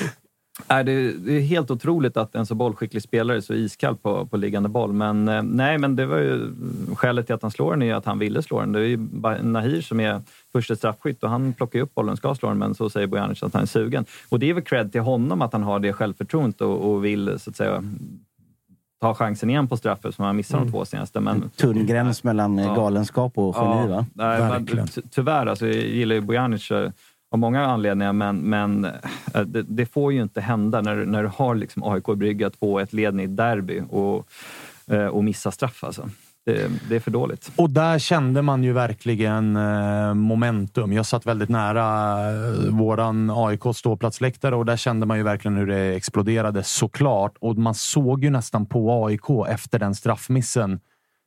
är 0.68 0.84
det, 0.84 1.12
det 1.12 1.32
är 1.36 1.40
helt 1.40 1.70
otroligt 1.70 2.16
att 2.16 2.34
en 2.34 2.46
så 2.46 2.54
bollskicklig 2.54 3.02
spelare 3.02 3.36
är 3.36 3.40
så 3.40 3.54
iskall 3.54 3.96
på, 3.96 4.26
på 4.26 4.36
liggande 4.36 4.68
boll. 4.68 4.92
Men 4.92 5.28
eh, 5.28 5.42
nej, 5.42 5.78
men 5.78 5.96
det 5.96 6.06
var 6.06 6.18
ju 6.18 6.50
skälet 6.94 7.26
till 7.26 7.34
att 7.34 7.42
han 7.42 7.50
slår 7.50 7.70
den 7.70 7.82
är 7.82 7.94
att 7.94 8.04
han 8.04 8.18
ville 8.18 8.42
slå 8.42 8.60
den. 8.60 8.72
Det 8.72 8.80
är 8.80 8.84
ju 8.84 8.96
Nahir 9.42 9.80
som 9.80 10.00
är 10.00 10.22
första 10.52 10.76
straffskytt 10.76 11.22
och 11.22 11.30
han 11.30 11.52
plockar 11.52 11.78
ju 11.78 11.82
upp 11.82 11.94
bollen 11.94 12.12
och 12.12 12.18
ska 12.18 12.34
slå 12.34 12.48
den, 12.48 12.58
men 12.58 12.74
så 12.74 12.90
säger 12.90 13.06
Bojanic 13.06 13.42
att 13.42 13.54
han 13.54 13.62
är 13.62 13.66
sugen. 13.66 14.04
Och 14.28 14.38
det 14.38 14.50
är 14.50 14.54
väl 14.54 14.62
cred 14.64 14.92
till 14.92 15.00
honom 15.00 15.42
att 15.42 15.52
han 15.52 15.62
har 15.62 15.78
det 15.78 15.92
självförtroendet 15.92 16.60
och, 16.60 16.90
och 16.92 17.04
vill 17.04 17.38
så 17.38 17.50
att 17.50 17.56
säga 17.56 17.82
ta 19.00 19.14
chansen 19.14 19.50
igen 19.50 19.68
på 19.68 19.76
straffet 19.76 20.14
som 20.14 20.24
han 20.24 20.36
missade 20.36 20.64
de 20.64 20.70
två 20.70 20.84
senaste. 20.84 21.20
Men, 21.20 21.50
Tunn 21.56 21.86
gräns 21.86 22.24
mellan 22.24 22.58
Ja. 22.58 22.74
galenskap 22.74 23.38
och 23.38 23.56
geni, 23.58 23.88
va? 23.88 24.06
nej, 24.14 24.40
men 24.40 24.86
tyvärr, 25.10 25.46
alltså, 25.46 25.66
jag 25.66 25.76
gillar 25.76 26.14
ju 26.14 26.20
Bojanic 26.20 26.70
eh, 26.70 26.90
av 27.30 27.38
många 27.38 27.66
anledningar, 27.66 28.12
men, 28.12 28.36
men 28.36 28.84
eh, 28.84 29.40
det, 29.46 29.62
det 29.62 29.86
får 29.86 30.12
ju 30.12 30.22
inte 30.22 30.40
hända 30.40 30.80
när, 30.80 30.96
när 30.96 31.22
du 31.22 31.30
har 31.36 31.54
liksom 31.54 31.82
AIK 31.82 32.08
i 32.08 32.14
brygga 32.14 32.48
2-1 32.48 32.94
ledning 32.94 33.26
i 33.26 33.28
ett 33.28 33.36
derby 33.36 33.82
och, 33.90 34.26
eh, 34.86 35.06
och 35.06 35.24
missa 35.24 35.50
straff. 35.50 35.84
Alltså. 35.84 36.08
Det, 36.44 36.70
det 36.88 36.96
är 36.96 37.00
för 37.00 37.10
dåligt. 37.10 37.52
Och 37.56 37.70
där 37.70 37.98
kände 37.98 38.42
man 38.42 38.64
ju 38.64 38.72
verkligen 38.72 39.56
eh, 39.56 40.14
momentum. 40.14 40.92
Jag 40.92 41.06
satt 41.06 41.26
väldigt 41.26 41.48
nära 41.48 42.16
våran 42.70 43.30
AIK 43.30 43.62
ståplatsläktare 43.74 44.56
och 44.56 44.66
där 44.66 44.76
kände 44.76 45.06
man 45.06 45.16
ju 45.16 45.22
verkligen 45.22 45.56
hur 45.56 45.66
det 45.66 45.96
exploderade 45.96 46.62
såklart. 46.62 47.36
Och 47.40 47.56
man 47.56 47.74
såg 47.74 48.24
ju 48.24 48.30
nästan 48.30 48.66
på 48.66 49.04
AIK 49.06 49.48
efter 49.48 49.78
den 49.78 49.94
straffmissen. 49.94 50.80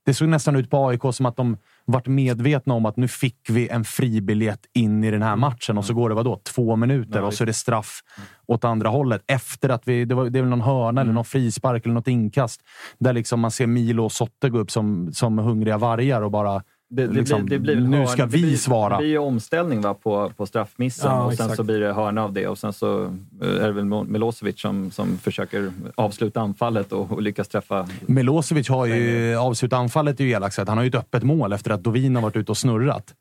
Det 0.05 0.13
såg 0.13 0.29
nästan 0.29 0.55
ut 0.55 0.69
på 0.69 0.87
AIK 0.87 1.01
som 1.11 1.25
att 1.25 1.35
de 1.35 1.57
vart 1.85 2.07
medvetna 2.07 2.73
om 2.73 2.85
att 2.85 2.97
nu 2.97 3.07
fick 3.07 3.49
vi 3.49 3.67
en 3.67 3.83
fribiljett 3.83 4.65
in 4.73 5.03
i 5.03 5.11
den 5.11 5.21
här 5.21 5.35
matchen. 5.35 5.77
Och 5.77 5.85
så 5.85 5.93
går 5.93 6.09
det 6.09 6.15
vadå, 6.15 6.41
två 6.43 6.75
minuter 6.75 7.21
och 7.21 7.33
så 7.33 7.43
är 7.43 7.45
det 7.45 7.53
straff 7.53 7.99
åt 8.47 8.63
andra 8.63 8.89
hållet. 8.89 9.23
Efter 9.27 9.69
att 9.69 9.87
vi, 9.87 10.05
det, 10.05 10.15
var, 10.15 10.29
det 10.29 10.39
är 10.39 10.43
väl 10.43 10.49
någon 10.49 10.61
hörna 10.61 11.01
eller 11.01 11.13
någon 11.13 11.25
frispark 11.25 11.85
eller 11.85 11.93
något 11.93 12.07
inkast 12.07 12.61
där 12.99 13.13
liksom 13.13 13.39
man 13.39 13.51
ser 13.51 13.67
Milo 13.67 14.03
och 14.03 14.11
Sotte 14.11 14.49
gå 14.49 14.59
upp 14.59 14.71
som, 14.71 15.13
som 15.13 15.37
hungriga 15.37 15.77
vargar 15.77 16.21
och 16.21 16.31
bara 16.31 16.63
Det, 16.95 17.07
det, 17.07 17.13
liksom, 17.13 17.45
blir, 17.45 17.59
det 17.59 17.63
blir 17.63 17.75
nu 17.75 18.07
ska 18.07 18.25
vi 18.25 18.41
blir, 18.41 18.57
svara. 18.57 18.93
Det 18.93 18.97
blir 18.97 19.09
ju 19.09 19.17
omställning 19.17 19.81
va, 19.81 19.93
på, 19.93 20.31
på 20.37 20.45
straffmissen 20.45 21.11
Ja, 21.11 21.23
och 21.23 21.33
sen 21.33 21.45
exakt. 21.45 21.57
så 21.57 21.63
blir 21.63 21.79
det 21.79 21.93
hörna 21.93 22.23
av 22.23 22.33
det 22.33 22.47
och 22.47 22.57
sen 22.57 22.73
så 22.73 23.03
eh, 23.41 23.63
är 23.63 23.67
det 23.67 23.71
väl 23.71 23.85
Milosevic 23.85 24.61
som, 24.61 24.91
som 24.91 25.17
försöker 25.17 25.71
avsluta 25.95 26.41
anfallet 26.41 26.91
och, 26.91 27.11
och 27.11 27.21
lyckas 27.21 27.47
träffa. 27.47 27.87
Milosevic 28.05 28.69
har 28.69 28.85
ju 28.85 29.35
avslutat 29.35 29.79
anfallet 29.79 30.19
är 30.19 30.23
ju 30.23 30.29
elakt. 30.29 30.57
Han 30.57 30.77
har 30.77 30.83
ju 30.83 30.87
ett 30.87 30.95
öppet 30.95 31.23
mål 31.23 31.53
efter 31.53 31.71
att 31.71 31.83
Dovin 31.83 32.15
har 32.15 32.23
varit 32.23 32.35
ute 32.35 32.51
och 32.51 32.57
snurrat. 32.57 33.13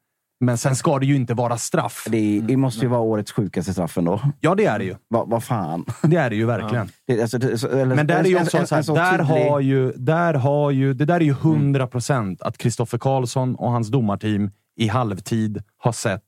Men 0.43 0.59
sen 0.59 0.77
ska 0.77 0.99
det 0.99 1.07
ju 1.07 1.17
inte 1.17 1.35
vara 1.35 1.57
straff. 1.59 2.07
Det, 2.11 2.41
det 2.41 2.57
måste 2.57 2.81
ju 2.81 2.89
vara 2.89 3.01
årets 3.01 3.33
sjukaste 3.33 3.73
straff 3.73 3.99
ändå. 3.99 4.21
Ja, 4.41 4.55
det 4.55 4.65
är 4.65 4.79
det 4.79 4.85
ju. 4.85 4.95
Vad 5.09 5.31
vad 5.31 5.45
fan. 5.45 5.85
Det 6.03 6.17
är 6.17 6.31
det 6.31 6.37
ju 6.37 6.47
verkligen. 6.47 6.89
Det, 7.07 7.23
alltså, 7.23 7.39
det, 7.39 7.59
så- 7.59 7.69
eller, 7.69 7.95
Men 7.97 8.07
där 8.07 8.19
är 8.21 8.25
ju 8.25 8.37
också 8.41 8.59
en- 8.59 8.67
så 8.67 8.75
här, 8.75 8.81
en 8.81 8.85
så 8.85 8.95
där 8.95 9.11
tydlig- 9.19 9.25
har 9.51 9.61
ju, 9.61 9.93
där 9.93 10.35
har 10.35 10.71
ju, 10.71 10.95
det 10.95 11.05
där 11.05 11.15
är 11.17 11.21
ju 11.21 11.33
hundra 11.33 11.87
procent 11.87 12.43
att 12.43 12.59
Kristoffer 12.59 12.99
Karlsson 12.99 13.55
och 13.55 13.71
hans 13.71 13.89
domarteam 13.89 14.51
i 14.77 14.89
halvtid 14.89 15.63
har 15.79 15.93
sett 15.93 16.23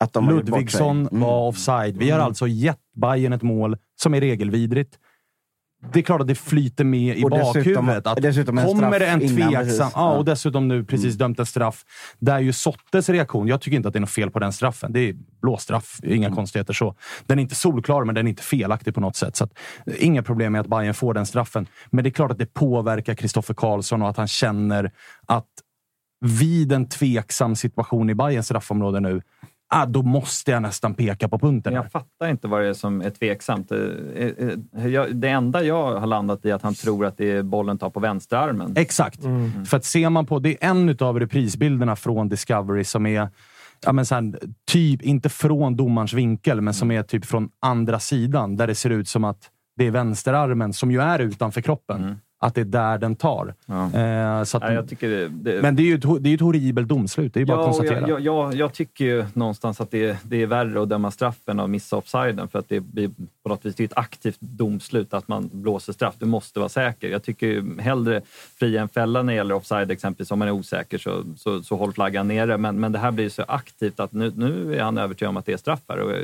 att 0.00 0.12
de. 0.12 0.28
Ludvigsson 0.28 1.00
Mm. 1.08 1.20
var 1.20 1.48
offside. 1.48 1.96
Vi 1.96 2.10
har 2.10 2.18
alltså 2.20 2.46
gett 2.46 2.78
Bayern 2.96 3.32
ett 3.32 3.42
mål 3.42 3.76
som 4.02 4.14
är 4.14 4.20
regelvidrigt. 4.20 4.98
Det 5.92 5.98
är 5.98 6.02
klart 6.02 6.20
att 6.20 6.26
det 6.26 6.34
flyter 6.34 6.84
med 6.84 7.18
i 7.18 7.24
Och 7.24 7.30
dessutom- 7.30 7.74
bakhuvudet. 7.74 8.06
Att 8.06 8.22
dessutom 8.22 8.58
en 8.58 8.66
kommer 8.66 8.98
det 8.98 9.06
en 9.06 9.22
innan, 9.22 9.36
tveksam... 9.36 9.64
precis. 9.64 9.92
Ja, 9.94 10.16
och 10.16 10.24
dessutom 10.24 10.68
nu 10.68 10.84
precis 10.84 11.14
dömt 11.14 11.38
en 11.38 11.46
straff. 11.46 11.84
Där 12.18 12.38
ju 12.38 12.52
Sottes 12.52 13.08
reaktion, 13.08 13.48
jag 13.48 13.60
tycker 13.60 13.76
inte 13.76 13.88
att 13.88 13.92
det 13.92 13.98
är 13.98 14.00
något 14.00 14.10
fel 14.10 14.30
på 14.30 14.38
den 14.38 14.52
straffen. 14.52 14.92
Det 14.92 15.00
är 15.00 15.14
blåstraff, 15.42 16.00
inga 16.04 16.30
konstigheter 16.30 16.72
så. 16.72 16.94
Den 17.26 17.38
är 17.38 17.42
inte 17.42 17.54
solklar, 17.54 18.04
men 18.04 18.14
den 18.14 18.26
är 18.26 18.30
inte 18.30 18.42
felaktig 18.42 18.94
på 18.94 19.00
något 19.00 19.16
sätt. 19.16 19.36
Så 19.36 19.44
att, 19.44 19.52
eh, 19.86 19.94
inga 19.98 20.22
problem 20.22 20.52
med 20.52 20.60
att 20.60 20.66
Bayern 20.66 20.94
får 20.94 21.14
den 21.14 21.26
straffen. 21.26 21.66
Men 21.90 22.04
det 22.04 22.08
är 22.10 22.12
klart 22.12 22.30
att 22.30 22.38
det 22.38 22.54
påverkar 22.54 23.14
Kristoffer 23.14 23.54
Karlsson 23.54 24.02
och 24.02 24.08
att 24.08 24.16
han 24.16 24.28
känner 24.28 24.90
att 25.26 25.48
vid 26.20 26.72
en 26.72 26.88
tveksam 26.88 27.56
situation 27.56 28.10
i 28.10 28.14
Bayerns 28.14 28.46
straffområde 28.46 29.00
nu, 29.00 29.22
ah, 29.74 29.86
då 29.86 30.02
måste 30.02 30.50
jag 30.50 30.62
nästan 30.62 30.94
peka 30.94 31.28
på 31.28 31.38
punkten. 31.38 31.72
Här. 31.74 31.82
jag 31.82 31.92
fattar 31.92 32.28
inte 32.28 32.48
vad 32.48 32.60
det 32.60 32.68
är 32.68 32.74
som 32.74 33.00
är 33.02 33.10
tveksamt. 33.10 33.72
Eh, 33.72 33.78
eh, 34.78 34.86
jag- 34.86 35.16
Det 35.16 35.28
enda 35.28 35.62
jag 35.64 36.00
har 36.00 36.06
landat 36.06 36.44
i 36.44 36.50
är 36.50 36.54
att 36.54 36.62
han 36.62 36.74
tror 36.74 37.06
att 37.06 37.16
det 37.16 37.30
är 37.30 37.42
bollen 37.42 37.78
tar 37.78 37.90
på 37.90 38.00
vänsterarmen. 38.00 38.72
Exakt. 38.76 39.20
För 39.66 39.76
att 39.76 39.84
ser 39.84 40.10
man 40.10 40.26
på, 40.26 40.38
det 40.38 40.64
är 40.64 40.70
en 40.70 40.96
av 41.00 41.20
reprisbilderna 41.20 41.96
från 41.96 42.28
Discovery 42.28 42.84
som 42.84 43.06
är 43.06 43.28
Ja, 43.86 43.92
men 43.92 44.06
så 44.06 44.14
här, 44.14 44.34
typ, 44.66 45.02
inte 45.02 45.28
från 45.28 45.76
domarens 45.76 46.12
vinkel, 46.12 46.60
men 46.60 46.74
som 46.74 46.90
är 46.90 47.02
typ 47.02 47.24
från 47.24 47.48
andra 47.60 47.98
sidan. 47.98 48.56
Där 48.56 48.66
det 48.66 48.74
ser 48.74 48.90
ut 48.90 49.08
som 49.08 49.24
att 49.24 49.50
det 49.76 49.86
är 49.86 49.90
vänsterarmen, 49.90 50.72
som 50.72 50.90
ju 50.90 51.00
är 51.00 51.18
utanför 51.18 51.60
kroppen, 51.60 52.18
att 52.46 52.54
det 52.54 52.60
är 52.60 52.64
där 52.64 52.98
den 52.98 53.16
tar. 53.16 53.54
Ja. 53.66 53.84
Eh, 53.94 54.44
så 54.44 54.56
att, 54.56 54.62
Nej, 54.62 54.82
det, 55.00 55.28
det, 55.28 55.62
men 55.62 55.76
det 55.76 55.82
är 55.82 55.84
ju 55.84 55.94
ett, 55.94 56.04
det 56.20 56.30
är 56.30 56.34
ett 56.34 56.40
horribelt 56.40 56.88
domslut, 56.88 57.34
det 57.34 57.40
är 57.40 57.44
bara 57.44 57.58
att 57.60 57.64
Ja, 57.64 57.70
och 57.70 57.76
konstatera. 57.76 58.08
jag, 58.08 58.20
jag, 58.20 58.54
jag, 58.54 58.72
tycker 58.72 59.04
ju 59.04 59.24
någonstans 59.32 59.80
att 59.80 59.90
det, 59.90 60.04
är- 60.04 60.16
det 60.22 60.42
är 60.42 60.46
värre 60.46 60.82
att 60.82 60.88
döma 60.88 61.10
straffen 61.10 61.60
av 61.60 61.70
missa 61.70 61.96
offsiden 61.96 62.48
för 62.48 62.58
att 62.58 62.68
det 62.68 62.80
blir 62.80 63.10
på 63.42 63.48
något 63.48 63.64
vis 63.64 63.74
det 63.74 63.82
är 63.82 63.84
ett 63.84 63.98
aktivt 63.98 64.36
domslut 64.40 65.14
att 65.14 65.28
man 65.28 65.50
blåser 65.52 65.92
straff. 65.92 66.14
Du 66.18 66.26
måste 66.26 66.58
vara 66.58 66.68
säker. 66.68 67.08
Jag 67.08 67.22
tycker 67.22 67.46
ju 67.46 67.80
hellre 67.80 68.20
fria 68.58 68.82
än 68.82 68.88
fälla 68.88 69.22
när 69.22 69.32
det 69.32 69.36
gäller 69.36 69.54
offside 69.54 69.90
exempelvis. 69.90 70.30
Om 70.30 70.38
man 70.38 70.48
är 70.48 70.52
osäker 70.52 70.98
så, 70.98 71.22
så, 71.36 71.62
så 71.62 71.76
håll 71.76 71.92
flaggan 71.92 72.28
nere. 72.28 72.58
Men, 72.58 72.80
men 72.80 72.92
det 72.92 72.98
här 72.98 73.10
blir 73.10 73.28
så 73.28 73.42
aktivt 73.48 74.00
att 74.00 74.12
nu, 74.12 74.32
nu 74.36 74.74
är 74.76 74.82
han 74.82 74.98
övertygad 74.98 75.28
om 75.28 75.36
att 75.36 75.46
det 75.46 75.52
är 75.52 75.56
straff 75.56 75.80
här. 75.88 75.98
Och 76.00 76.12
eh, 76.12 76.18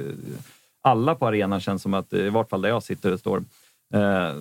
alla 0.82 1.14
på 1.14 1.26
arenan 1.26 1.60
känns 1.60 1.82
som 1.82 1.94
att, 1.94 2.12
i 2.12 2.28
vart 2.28 2.48
fall 2.50 2.62
där 2.62 2.68
jag 2.68 2.82
sitter 2.82 3.12
och 3.12 3.20
står, 3.20 3.42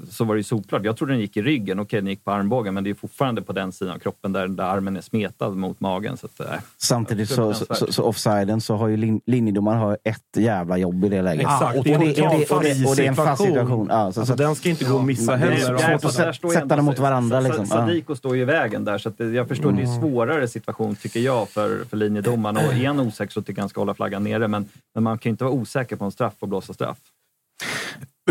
så 0.10 0.24
var 0.24 0.36
det 0.36 0.40
ju 0.40 0.44
solklart. 0.44 0.86
Jag 0.86 0.98
trodde 0.98 1.14
den 1.14 1.20
gick 1.20 1.38
i 1.38 1.42
ryggen, 1.42 1.80
okej 1.80 2.02
den 2.02 2.10
gick 2.10 2.24
på 2.26 2.32
armbågen, 2.32 2.74
men 2.74 2.84
det 2.84 2.90
är 2.90 2.94
fortfarande 2.94 3.42
på 3.42 3.54
den 3.54 3.72
sidan 3.72 3.94
av 3.96 4.00
kroppen 4.00 4.34
där, 4.34 4.48
där 4.48 4.64
armen 4.64 4.98
är 4.98 5.02
smetad 5.02 5.50
mot 5.50 5.80
magen. 5.80 6.18
Så 6.18 6.26
att, 6.26 6.40
eh, 6.40 6.60
Samtidigt 6.78 7.30
så, 7.30 7.54
så, 7.54 7.76
så, 7.76 7.92
så 7.92 8.04
offsiden 8.04 8.62
så 8.62 8.76
har 8.76 8.88
ju 8.88 8.98
lin, 8.98 9.22
linjedomaren 9.26 9.80
har 9.80 9.98
ett 10.04 10.38
jävla 10.38 10.78
jobb 10.78 11.06
i 11.06 11.10
det 11.10 11.22
läget. 11.22 11.42
Exakt. 11.42 11.78
och 11.78 11.84
det, 11.84 11.94
är 11.94 11.98
och 11.98 12.04
en 12.04 12.14
det- 12.14 12.22
och 12.22 12.30
det- 12.32 12.52
och 12.56 12.64
det- 12.64 12.86
och 12.90 12.96
det 12.96 13.04
är 13.04 13.08
en 13.08 13.16
fast 13.16 13.44
situation. 13.44 13.88
Ja, 13.90 13.96
så- 13.96 14.06
alltså, 14.06 14.26
så- 14.26 14.36
den 14.36 14.56
ska 14.56 14.70
inte 14.70 14.86
gå 14.86 15.00
att 15.00 15.06
missa 15.06 15.32
Men 15.32 15.40
det 15.42 15.48
är 15.48 15.52
heller. 15.52 15.78
svårt 15.78 16.06
att 16.06 16.52
sätta- 16.54 16.76
dem 16.76 16.86
mot 16.86 17.00
varandra, 17.00 17.40
liksom. 17.40 17.66
Sa- 17.66 17.76
Sadiko 17.76 18.16
står 18.16 18.36
ju 18.36 18.42
i 18.42 18.46
vägen 18.46 18.86
där, 18.86 18.98
så 18.98 19.10
att 19.10 19.18
det- 19.18 19.30
jag 19.30 19.48
förstår 19.48 19.72
det 19.72 19.82
är 19.82 19.86
Mm. 19.86 20.00
svårare 20.02 20.48
situation 20.48 20.96
tycker 20.96 21.20
jag 21.20 21.50
för, 21.50 21.84
för 21.90 21.98
linjedomaren. 21.98 22.58
Och 22.58 22.74
är 22.74 22.88
han 22.88 23.00
osäker 23.00 23.32
så 23.34 23.42
tycker 23.42 23.60
jag 23.60 23.64
han 23.64 23.70
ska 23.70 23.82
hålla 23.82 23.94
flaggan 23.94 24.24
nere, 24.24 24.48
men, 24.48 24.66
men 24.96 25.04
man 25.04 25.18
kan 25.18 25.30
ju 25.30 25.32
inte 25.32 25.44
vara 25.44 25.54
osäker 25.54 25.96
på 25.96 26.06
en 26.06 26.12
straff 26.12 26.34
och 26.40 26.48
blåsa 26.48 26.74
straff. 26.74 26.98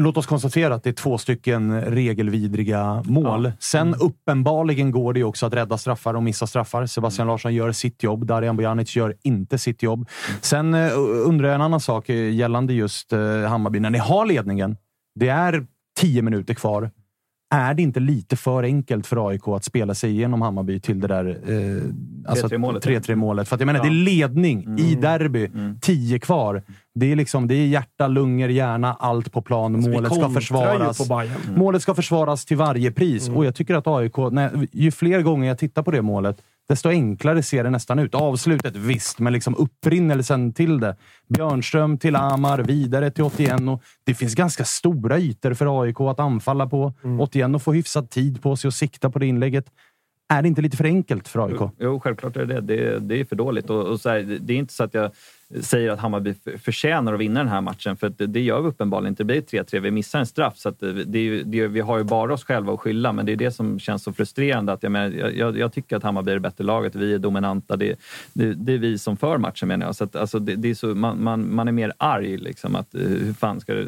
Låt 0.01 0.17
oss 0.17 0.27
konstatera 0.27 0.75
att 0.75 0.83
det 0.83 0.91
är 0.91 0.95
två 0.95 1.19
stycken 1.19 1.81
regelvidriga 1.81 3.03
mål. 3.07 3.53
Sen 3.59 3.95
uppenbarligen 3.95 4.91
går 4.91 5.13
det 5.13 5.19
ju 5.19 5.25
också 5.25 5.47
att 5.47 5.55
rädda 5.55 5.79
straffar 5.79 6.15
och 6.15 6.23
missa 6.23 6.47
straffar. 6.47 6.87
Sebastian 6.87 7.29
Larsson 7.29 7.55
gör 7.55 7.73
sitt 7.73 8.03
jobb. 8.03 8.27
Darijan 8.27 8.57
Bojanic 8.57 8.97
gör 8.97 9.15
inte 9.23 9.59
sitt 9.59 9.83
jobb. 9.83 10.09
Sen 10.41 10.75
eh, 10.75 10.93
undrar 11.27 11.49
jag 11.49 11.55
en 11.55 11.61
annan 11.61 11.81
sak 11.81 12.09
eh, 12.09 12.35
gällande 12.35 12.73
just 12.73 13.13
eh, 13.13 13.41
Hammarby. 13.41 13.81
När 13.81 13.91
ni 13.91 13.99
har 13.99 14.27
ledningen, 14.27 14.77
det 15.15 15.29
är 15.29 15.67
tio 16.01 16.23
minuter 16.23 16.55
kvar. 16.55 16.91
Är 17.51 17.75
det 17.75 17.83
inte 17.83 18.01
lite 18.01 18.37
för 18.37 18.63
enkelt 18.63 19.07
för 19.07 19.29
AIK 19.29 19.49
att 19.49 19.65
spela 19.65 19.95
sig 19.95 20.11
igenom 20.11 20.43
Hammarby 20.43 20.81
till 20.81 21.01
det 21.01 21.07
där 21.09 21.27
eh, 21.29 21.83
alltså 22.31 22.47
3-3-målet. 22.49 22.87
3-3 22.87 23.15
målet? 23.15 23.49
För 23.49 23.55
att 23.57 23.61
jag 23.61 23.67
menar, 23.67 23.81
Ja. 23.81 23.85
det 23.85 23.89
är 23.91 24.05
ledning 24.05 24.79
i 24.79 24.89
Mm. 24.93 25.01
derby. 25.01 25.47
Mm. 25.47 25.79
Tio 25.81 26.19
kvar. 26.19 26.63
Det 26.95 27.13
är, 27.13 27.17
liksom, 27.17 27.49
det 27.49 27.55
är 27.55 27.67
hjärta, 27.67 28.09
lungor, 28.09 28.49
hjärna, 28.51 28.95
allt 28.99 29.33
på 29.33 29.43
plan. 29.43 29.75
Alltså, 29.75 29.91
Målet 29.91 30.15
ska 30.15 30.31
försvaras. 30.31 31.11
Mm. 31.11 31.29
Målet 31.59 31.83
ska 31.83 31.95
försvaras 31.95 32.45
till 32.45 32.57
varje 32.57 32.91
pris. 32.93 33.29
Och 33.29 33.45
jag 33.45 33.55
tycker 33.55 33.75
att 33.75 33.87
AIK, 33.87 34.17
när, 34.33 34.67
ju 34.73 34.91
fler 34.91 35.23
gånger 35.23 35.49
jag 35.49 35.59
tittar 35.59 35.83
på 35.83 35.91
det 35.91 36.03
målet, 36.03 36.37
desto 36.69 36.89
enklare 36.89 37.43
ser 37.43 37.65
det 37.65 37.71
nästan 37.71 37.99
ut. 37.99 38.15
Avslutet 38.15 38.77
visst, 38.77 39.19
men 39.19 39.33
liksom 39.33 39.55
upprinnelsen 39.57 40.53
till 40.53 40.81
det. 40.81 40.97
Björnström 41.29 41.99
till 41.99 42.17
Amar, 42.17 42.59
vidare 42.59 43.11
till 43.11 43.25
81. 43.25 43.61
Och 43.61 43.83
det 44.05 44.15
finns 44.15 44.35
ganska 44.35 44.65
stora 44.65 45.19
ytor 45.19 45.55
för 45.55 45.83
AIK 45.83 46.01
att 46.01 46.21
anfalla 46.21 46.67
på. 46.67 46.93
81 47.21 47.63
får 47.63 47.73
hyfsad 47.73 48.11
tid 48.11 48.43
på 48.43 48.57
sig 48.57 48.69
att 48.69 48.75
sikta 48.75 49.11
på 49.11 49.19
det 49.19 49.27
inlägget. 49.27 49.67
Är 50.29 50.43
det 50.43 50.49
inte 50.49 50.63
lite 50.63 50.77
för 50.77 50.85
enkelt 50.85 51.29
för 51.29 51.47
AIK? 51.47 51.73
Jo, 51.79 52.01
självklart 52.01 52.37
är 52.37 52.47
det 52.47 52.61
det. 52.61 52.61
Det, 52.61 52.99
det 52.99 53.21
är 53.21 53.25
för 53.25 53.37
dåligt. 53.37 53.71
Och, 53.71 53.87
och 53.87 54.01
så 54.01 54.09
här, 54.09 54.39
det 54.41 54.53
är 54.53 54.57
inte 54.57 54.75
så 54.75 54.85
att 54.85 54.95
jag 54.95 55.11
säger 55.61 55.91
att 55.91 55.99
Hammarby 55.99 56.35
förtjänar 56.59 57.15
att 57.15 57.21
vinna 57.21 57.41
den 57.41 57.49
här 57.49 57.61
matchen, 57.61 57.97
för 57.97 58.07
att 58.07 58.19
det, 58.19 58.27
det 58.27 58.41
gör 58.41 58.61
vi 58.61 58.69
uppenbarligen 58.69 59.13
inte. 59.13 59.23
Det 59.23 59.27
blir 59.27 59.41
3-3, 59.63 59.81
vi 59.81 59.91
missar 59.91 60.19
en 60.19 60.27
straff. 60.27 60.57
Så 60.57 60.69
att 60.69 60.81
det, 60.81 61.05
det, 61.05 61.19
är 61.19 61.45
det, 61.45 61.67
vi 61.69 61.81
har 61.81 61.99
ju 61.99 62.05
bara 62.05 62.35
oss 62.35 62.45
själva 62.45 62.73
att 62.73 62.81
skylla, 62.81 63.13
men 63.13 63.27
det 63.27 63.33
är 63.33 63.37
det 63.37 63.51
som 63.51 63.79
känns 63.79 64.03
så 64.03 64.13
frustrerande. 64.13 64.73
Att 64.73 64.83
jag, 64.83 64.93
menar, 64.93 65.31
jag- 65.37 65.59
jag, 65.59 65.73
tycker 65.73 65.97
att 65.97 66.03
Hammarby 66.03 66.31
är 66.31 66.35
det 66.35 66.41
bättre 66.41 66.65
laget, 66.65 66.95
vi 66.95 67.15
är 67.15 67.19
dominanta. 67.19 67.77
Det, 67.77 67.99
det, 68.33 68.55
det 68.55 68.73
är 68.73 68.79
vi 68.79 68.99
som 68.99 69.17
för 69.17 69.39
matchen 69.39 69.69
menar 69.69 69.87
jag. 69.87 69.97
Så 69.97 70.05
att, 70.05 70.17
alltså, 70.17 70.39
det, 70.39 70.57
det 70.57 70.71
är 70.71 70.75
så, 70.75 70.87
man, 70.87 71.23
man, 71.25 71.55
man 71.55 71.69
är 71.69 71.73
mer 71.73 71.93
arg, 71.99 72.37
liksom, 72.37 72.77
att, 72.77 72.95
eh, 72.95 73.01
hur 73.01 73.33
fan 73.33 73.61
ska 73.61 73.75
det, 73.75 73.87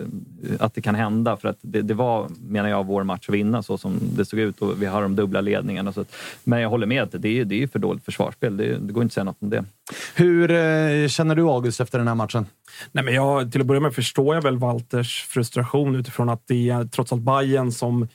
att 0.61 0.75
det 0.75 0.81
kan 0.83 0.95
hända. 0.95 1.37
För 1.37 1.49
att 1.49 1.59
det, 1.63 1.83
det 1.83 1.95
var, 1.95 2.29
menar 2.49 2.69
jag, 2.69 2.87
vår 2.87 3.05
match 3.05 3.29
att 3.29 3.35
vinna 3.35 3.63
så 3.63 3.79
som 3.79 3.99
det 4.17 4.25
såg 4.25 4.41
ut 4.41 4.63
och 4.63 4.83
vi 4.83 4.87
har 4.87 5.03
de 5.03 5.17
dubbla 5.17 5.41
ledningarna. 5.41 5.93
Så 5.93 6.01
att, 6.01 6.17
men 6.45 6.61
jag 6.61 6.69
håller 6.69 6.87
med, 6.87 7.03
att 7.03 7.15
det 7.23 7.41
är, 7.41 7.45
det 7.45 7.63
är 7.63 7.67
för 7.67 7.79
dåligt 7.79 8.05
försvarsspel. 8.05 8.57
Det, 8.57 8.65
det 8.79 8.93
går 8.93 9.03
inte 9.03 9.11
att 9.11 9.13
säga 9.15 9.25
något 9.25 9.37
om 9.43 9.51
det. 9.51 9.65
Hur 10.15 10.51
eh, 10.51 11.09
känner 11.09 11.35
du 11.35 11.43
August 11.43 11.81
efter 11.81 11.99
den 11.99 12.09
här 12.09 12.15
matchen? 12.15 12.47
Nej, 12.93 13.05
men 13.05 13.15
jag, 13.15 13.53
till 13.53 13.61
att 13.61 13.67
börja 13.67 13.81
med 13.81 13.95
förstår 13.95 14.35
jag 14.35 14.43
väl 14.43 14.59
Walters 14.59 15.23
frustration 15.29 15.97
utifrån 15.97 16.29
att 16.29 16.43
det 16.47 16.71
är 16.71 16.85
trots 16.85 17.13
allt 17.13 17.23
Bayern 17.23 17.73
som 17.73 18.09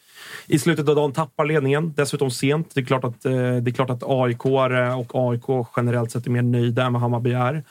i 0.48 0.60
slutet 0.60 0.90
av 0.90 0.96
dagen 0.96 1.12
tappar 1.12 1.46
ledningen. 1.46 1.94
Dessutom 1.96 2.32
sent. 2.32 2.72
Det 2.76 2.82
är 2.82 2.86
klart 2.86 3.04
att, 3.04 3.26
eh, 3.26 3.32
det 3.32 3.72
är 3.72 3.74
klart 3.74 3.90
att 3.90 4.04
AIK 4.04 4.46
eh, 4.46 5.00
och 5.00 5.12
AIK 5.32 5.68
generellt 5.78 6.12
sett 6.12 6.26
är 6.26 6.32
mer 6.32 6.42
nöjda 6.42 6.84
än 6.84 6.94
vad 6.94 7.02
Hammarby 7.02 7.34
är. 7.34 7.64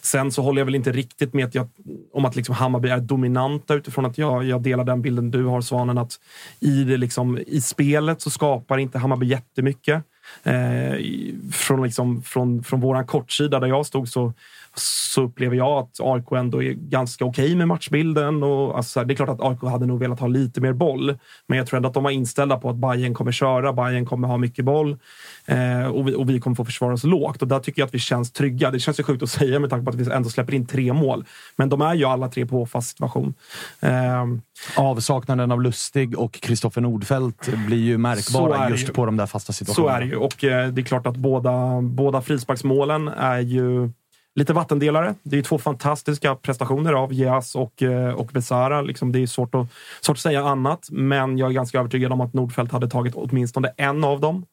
Sen 0.00 0.32
så 0.32 0.42
håller 0.42 0.60
jag 0.60 0.66
väl 0.66 0.74
inte 0.74 0.92
riktigt 0.92 1.34
med 1.34 1.46
att 1.46 1.54
jag, 1.54 1.68
om 2.12 2.24
att 2.24 2.36
liksom 2.36 2.54
Hammarby 2.54 2.88
är 2.88 2.98
dominanta 2.98 3.74
utifrån 3.74 4.04
att 4.04 4.18
jag, 4.18 4.44
jag 4.44 4.62
delar 4.62 4.84
den 4.84 5.02
bilden 5.02 5.30
du 5.30 5.44
har 5.44 5.60
Svanen. 5.60 5.98
Att 5.98 6.12
i, 6.60 6.84
det 6.84 6.96
liksom, 6.96 7.38
i 7.46 7.60
spelet 7.60 8.20
så 8.20 8.30
skapar 8.30 8.78
inte 8.78 8.98
Hammarby 8.98 9.26
jättemycket. 9.26 10.04
Eh, 10.42 10.94
från, 11.52 11.82
liksom, 11.82 12.22
från, 12.22 12.64
från 12.64 12.80
våran 12.80 13.06
kortsida 13.06 13.60
där 13.60 13.66
jag 13.66 13.86
stod 13.86 14.08
så, 14.08 14.32
så 14.80 15.22
upplever 15.22 15.56
jag 15.56 15.68
att 15.78 16.00
AIK 16.00 16.32
ändå 16.32 16.62
är 16.62 16.72
ganska 16.72 17.24
okej 17.24 17.54
med 17.54 17.68
matchbilden. 17.68 18.42
Och, 18.42 18.76
alltså, 18.76 19.00
så 19.00 19.04
det 19.04 19.14
är 19.14 19.16
klart 19.16 19.28
att 19.28 19.40
AIK 19.42 19.62
hade 19.62 19.86
nog 19.86 19.98
velat 20.00 20.20
ha 20.20 20.26
lite 20.26 20.60
mer 20.60 20.72
boll, 20.72 21.18
men 21.46 21.58
jag 21.58 21.66
tror 21.66 21.76
ändå 21.76 21.88
att 21.88 21.94
de 21.94 22.04
var 22.04 22.10
inställda 22.10 22.56
på 22.56 22.70
att 22.70 22.76
Bayern 22.76 23.14
kommer 23.14 23.32
köra, 23.32 23.72
Bayern 23.72 24.06
kommer 24.06 24.28
ha 24.28 24.36
mycket 24.36 24.64
boll 24.64 24.98
eh, 25.46 25.86
och, 25.86 26.08
vi, 26.08 26.14
och 26.14 26.30
vi 26.30 26.40
kommer 26.40 26.54
få 26.56 26.64
försvara 26.64 26.94
oss 26.94 27.04
lågt. 27.04 27.42
Och 27.42 27.48
där 27.48 27.60
tycker 27.60 27.82
jag 27.82 27.86
att 27.86 27.94
vi 27.94 27.98
känns 27.98 28.32
trygga. 28.32 28.70
Det 28.70 28.80
känns 28.80 29.00
ju 29.00 29.04
sjukt 29.04 29.22
att 29.22 29.30
säga 29.30 29.58
med 29.58 29.70
tanke 29.70 29.84
på 29.84 29.90
att 29.90 29.96
vi 29.96 30.12
ändå 30.12 30.28
släpper 30.28 30.54
in 30.54 30.66
tre 30.66 30.92
mål, 30.92 31.24
men 31.56 31.68
de 31.68 31.80
är 31.82 31.94
ju 31.94 32.04
alla 32.04 32.28
tre 32.28 32.46
på 32.46 32.66
fast 32.66 32.88
situation. 32.90 33.34
Eh, 33.80 34.24
Avsaknaden 34.76 35.52
av 35.52 35.62
Lustig 35.62 36.18
och 36.18 36.32
Kristoffer 36.32 36.80
Nordfeldt 36.80 37.48
blir 37.66 37.78
ju 37.78 37.92
Så 37.92 37.94
är 37.94 37.98
märkbara 37.98 38.70
just 38.70 38.88
ju. 38.88 38.92
på 38.92 39.06
de 39.06 39.16
där 39.16 39.26
fasta 39.26 39.52
Så 39.52 39.56
situationerna. 39.56 39.96
är 39.96 40.00
det 40.00 40.06
ju. 40.06 40.16
Och 40.16 40.44
eh, 40.44 40.68
det 40.68 40.80
är 40.80 40.84
klart 40.84 41.06
att 41.06 41.16
båda, 41.16 41.80
båda 41.82 42.20
frisparksmålen 42.20 43.08
är 43.08 43.38
ju 43.40 43.90
lite 44.38 44.52
vattendelare. 44.52 45.14
Det 45.22 45.34
är 45.34 45.38
ju 45.38 45.42
två 45.42 45.58
fantastiska 45.58 46.34
prestationer 46.34 46.92
av 46.92 47.12
Jas 47.14 47.54
och, 47.54 47.82
eh, 47.82 48.14
och 48.14 48.26
Besara. 48.26 48.82
Liksom, 48.82 49.12
det 49.12 49.22
är 49.22 49.26
svårt 49.26 49.54
att, 49.54 49.66
svårt 50.00 50.16
att 50.16 50.20
säga 50.20 50.44
annat, 50.44 50.88
men 50.90 51.38
jag 51.38 51.48
är 51.48 51.54
ganska 51.54 51.78
övertygad 51.78 52.12
om 52.12 52.20
att 52.20 52.34
Nordfeldt 52.34 52.72
hade 52.72 52.88
tagit 52.88 53.14
åtminstone 53.16 53.72
en 53.76 54.04
av 54.04 54.20
dem. 54.20 54.46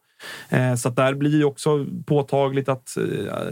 Eh, 0.49 0.75
Så 0.75 0.89
att 0.89 0.95
där 0.95 1.13
blir 1.13 1.37
ju 1.37 1.43
också 1.43 1.85
påtagligt 2.05 2.69
att 2.69 2.97
eh, 2.97 3.03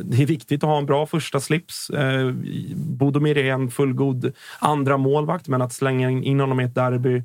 det 0.03 0.21
är 0.21 0.25
viktigt 0.25 0.63
att 0.63 0.69
ha 0.69 0.77
en 0.77 0.85
bra 0.85 1.05
första 1.05 1.39
slips. 1.39 1.89
Eh, 1.89 2.31
Bodomir 2.75 3.37
är 3.37 3.51
en 3.53 3.71
fullgod 3.71 4.31
andra 4.59 4.97
målvakt, 4.97 5.47
men 5.47 5.61
att 5.61 5.73
slänga 5.73 6.09
in 6.09 6.39
honom 6.39 6.59
i 6.59 6.63
ett 6.63 6.75
derby, 6.75 7.23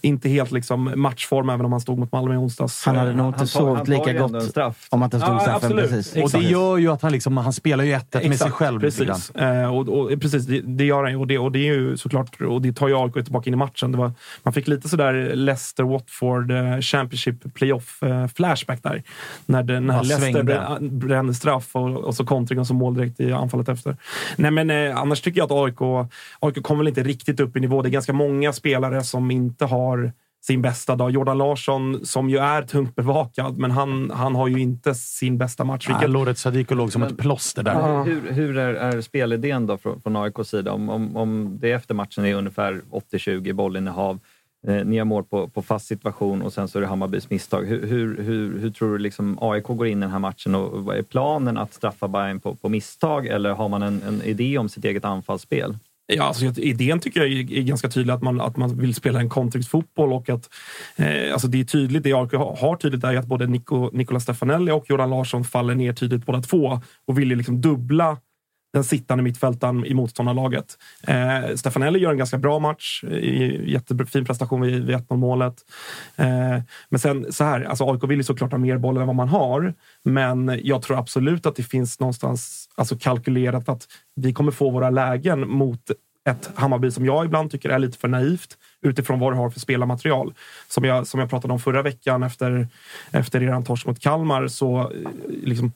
inte 0.00 0.28
helt 0.28 0.50
liksom 0.52 0.92
matchform 0.96 1.48
även 1.50 1.66
om 1.66 1.72
han 1.72 1.80
stod 1.80 1.98
mot 1.98 2.12
Malmö 2.12 2.34
i 2.34 2.36
onsdags. 2.36 2.84
Han 2.86 2.96
hade 2.96 3.12
nog 3.12 3.26
inte 3.28 3.46
sovit 3.46 3.88
lika 3.88 4.12
gott 4.12 4.56
om 4.90 5.02
att 5.02 5.10
det 5.12 5.20
stod 5.20 5.34
Ja, 5.34 5.40
straffen 5.40 5.54
absolut. 5.54 5.90
precis. 5.90 6.24
Och 6.24 6.40
det 6.40 6.46
gör 6.48 6.76
ju 6.78 6.88
att 6.92 7.02
han, 7.02 7.12
liksom, 7.12 7.36
han 7.36 7.52
spelar 7.52 7.84
ju 7.84 7.92
1-1 7.92 8.28
med 8.28 8.38
sig 8.38 8.50
själv. 8.50 8.80
Precis, 8.80 9.30
och, 9.72 9.88
och, 9.88 10.20
precis 10.20 10.46
det, 10.46 10.60
det 10.60 10.84
gör 10.84 11.02
han 11.02 11.12
ju. 11.12 11.18
Och 11.18 11.26
det, 11.26 11.38
och 11.38 11.52
det 11.52 11.58
är 11.58 11.74
ju 11.74 11.96
såklart, 11.96 12.40
och 12.40 12.62
det 12.62 12.72
tar 12.72 12.88
ju 12.88 12.94
AIK 12.96 13.14
tillbaka 13.14 13.50
in 13.50 13.54
i 13.54 13.56
matchen. 13.56 13.92
Det 13.92 13.98
var, 13.98 14.12
man 14.42 14.52
fick 14.52 14.68
lite 14.68 14.88
sådär 14.88 15.32
Leicester-Watford 15.34 16.82
Championship 16.82 17.56
Playoff-flashback 18.66 18.82
där. 18.82 19.02
När, 19.46 19.62
det, 19.62 19.80
när 19.80 20.04
Leicester 20.04 20.80
brände 20.80 21.34
straff 21.34 21.76
och, 21.76 22.04
och 22.04 22.14
så 22.14 22.24
kontring 22.24 22.58
och 22.58 22.66
så 22.66 22.74
mål 22.74 22.94
direkt 22.94 23.20
i 23.20 23.32
anfallet 23.32 23.68
efter. 23.68 23.96
Nej, 24.36 24.50
men 24.50 24.70
eh, 24.70 24.96
annars 24.96 25.20
tycker 25.20 25.40
jag 25.40 25.52
att 25.52 25.64
AIK, 25.64 26.08
AIK 26.40 26.62
kommer 26.62 26.78
väl 26.78 26.88
inte 26.88 27.02
riktigt 27.02 27.40
upp 27.40 27.56
i 27.56 27.60
nivå. 27.60 27.82
Det 27.82 27.88
är 27.88 27.90
ganska 27.90 28.12
många 28.12 28.52
spelare 28.52 29.02
som 29.02 29.30
inte 29.30 29.64
har 29.64 30.12
sin 30.46 30.62
bästa 30.62 30.96
dag. 30.96 31.10
Jordan 31.10 31.38
Larsson, 31.38 32.06
som 32.06 32.30
ju 32.30 32.38
är 32.38 32.62
tungt 32.62 32.94
bevakad, 32.94 33.58
men 33.58 33.70
han, 33.70 34.10
han 34.10 34.34
har 34.34 34.48
ju 34.48 34.60
inte 34.60 34.94
sin 34.94 35.38
bästa 35.38 35.64
match. 35.64 35.88
Nej, 35.88 36.08
Loret 36.08 36.38
Sadiko 36.38 36.74
låg 36.74 36.92
som 36.92 37.02
ett 37.02 37.18
plåster 37.18 37.62
där. 37.62 38.04
Hur, 38.04 38.32
hur 38.32 38.58
är, 38.58 38.74
är 38.74 39.00
spelidén 39.00 39.66
då 39.66 39.78
från, 39.78 40.00
från 40.00 40.16
AIKs 40.16 40.48
sida? 40.48 40.72
Om, 40.72 40.88
om, 40.88 41.16
om 41.16 41.58
det 41.60 41.72
efter 41.72 41.94
matchen 41.94 42.24
är 42.24 42.34
ungefär 42.34 42.80
80-20 43.12 43.52
bollinnehav, 43.52 44.18
eh, 44.66 44.84
ni 44.84 44.98
har 44.98 45.04
mål 45.04 45.24
på, 45.24 45.48
på 45.48 45.62
fast 45.62 45.86
situation 45.86 46.42
och 46.42 46.52
sen 46.52 46.68
så 46.68 46.78
är 46.78 46.80
det 46.80 46.88
Hammarbys 46.88 47.30
misstag. 47.30 47.66
Hur, 47.66 47.86
hur, 47.86 48.22
hur, 48.22 48.58
hur 48.58 48.70
tror 48.70 48.92
du 48.92 48.98
liksom 48.98 49.38
AIK 49.40 49.64
går 49.64 49.86
in 49.86 49.98
i 49.98 50.00
den 50.00 50.10
här 50.10 50.18
matchen 50.18 50.54
och 50.54 50.84
vad 50.84 50.96
är 50.96 51.02
planen 51.02 51.58
att 51.58 51.74
straffa 51.74 52.08
Bayern 52.08 52.40
på, 52.40 52.54
på 52.54 52.68
misstag 52.68 53.26
eller 53.26 53.50
har 53.50 53.68
man 53.68 53.82
en, 53.82 54.02
en 54.02 54.22
idé 54.22 54.58
om 54.58 54.68
sitt 54.68 54.84
eget 54.84 55.04
anfallsspel? 55.04 55.76
Ja, 56.08 56.24
alltså, 56.24 56.60
idén 56.60 57.00
tycker 57.00 57.20
jag 57.20 57.32
är, 57.32 57.62
ganska 57.62 57.88
tydlig, 57.88 58.12
att 58.12 58.22
man, 58.22 58.40
att 58.40 58.56
man 58.56 58.78
vill 58.78 58.94
spela 58.94 59.20
en 59.20 59.28
kontringsfotboll 59.28 60.12
och 60.12 60.28
att 60.28 60.50
eh, 60.96 61.32
alltså 61.32 61.48
det 61.48 61.60
är 61.60 61.64
tydligt, 61.64 62.02
det 62.02 62.12
AIK 62.12 62.32
har 62.32 62.76
tydligt 62.76 63.04
är 63.04 63.12
ju 63.12 63.18
att 63.18 63.26
både 63.26 63.46
Nico, 63.46 63.90
Nicola 63.92 64.20
Stefanelli 64.20 64.72
och 64.72 64.84
Jordan 64.88 65.10
Larsson 65.10 65.44
faller 65.44 65.74
ner 65.74 65.92
tydligt 65.92 66.26
båda 66.26 66.42
två 66.42 66.80
och 67.06 67.18
vill 67.18 67.30
ju 67.30 67.36
liksom 67.36 67.60
dubbla 67.60 68.16
den 68.76 68.84
sittande 68.84 69.24
mittfältaren 69.24 69.84
i 69.86 69.94
motståndarlaget. 69.94 70.78
Eh, 71.06 71.54
Stefanelli 71.54 71.98
gör 71.98 72.10
en 72.10 72.18
ganska 72.18 72.38
bra 72.38 72.58
match, 72.58 73.04
i- 73.04 73.72
jättefin 73.72 74.24
prestation 74.24 74.60
vid, 74.60 74.84
vid 74.84 74.96
1-0 74.96 75.16
målet. 75.16 75.54
Eh, 76.16 76.60
men 76.88 76.98
sen 77.00 77.32
så 77.32 77.44
här, 77.44 77.62
alltså 77.64 77.84
AIK 77.92 78.04
vill 78.04 78.16
ju 78.18 78.24
såklart 78.24 78.50
ha 78.50 78.58
mer 78.58 78.78
boll 78.78 78.96
än 78.96 79.06
vad 79.06 79.16
man 79.16 79.28
har, 79.28 79.74
men 80.04 80.60
jag 80.64 80.82
tror 80.82 80.98
absolut 80.98 81.46
att 81.46 81.56
det 81.56 81.62
finns 81.62 82.00
någonstans 82.00 82.68
alltså 82.74 82.96
kalkylerat 82.98 83.68
att 83.68 83.86
vi 84.16 84.32
kommer 84.32 84.52
få 84.52 84.70
våra 84.70 84.90
lägen 84.90 85.48
mot 85.48 85.80
ett 86.28 86.50
Hammarby 86.54 86.90
som 86.90 87.04
jag 87.06 87.24
ibland 87.24 87.50
tycker 87.50 87.68
är 87.70 87.78
lite 87.78 87.98
för 87.98 88.08
naivt 88.08 88.58
utifrån 88.82 89.18
vad 89.20 89.32
du 89.32 89.36
har 89.36 89.50
för 89.50 89.60
spelarmaterial. 89.60 90.34
Som 90.68 90.84
jag, 90.84 91.06
som 91.06 91.20
jag 91.20 91.30
pratade 91.30 91.52
om 91.52 91.60
förra 91.60 91.82
veckan 91.82 92.22
efter, 92.22 92.68
efter 93.10 93.42
eran 93.42 93.64
torsk 93.64 93.86
mot 93.86 94.00
Kalmar 94.00 94.48
så 94.48 94.80
eh, 94.80 94.86
liksom, 95.42 95.72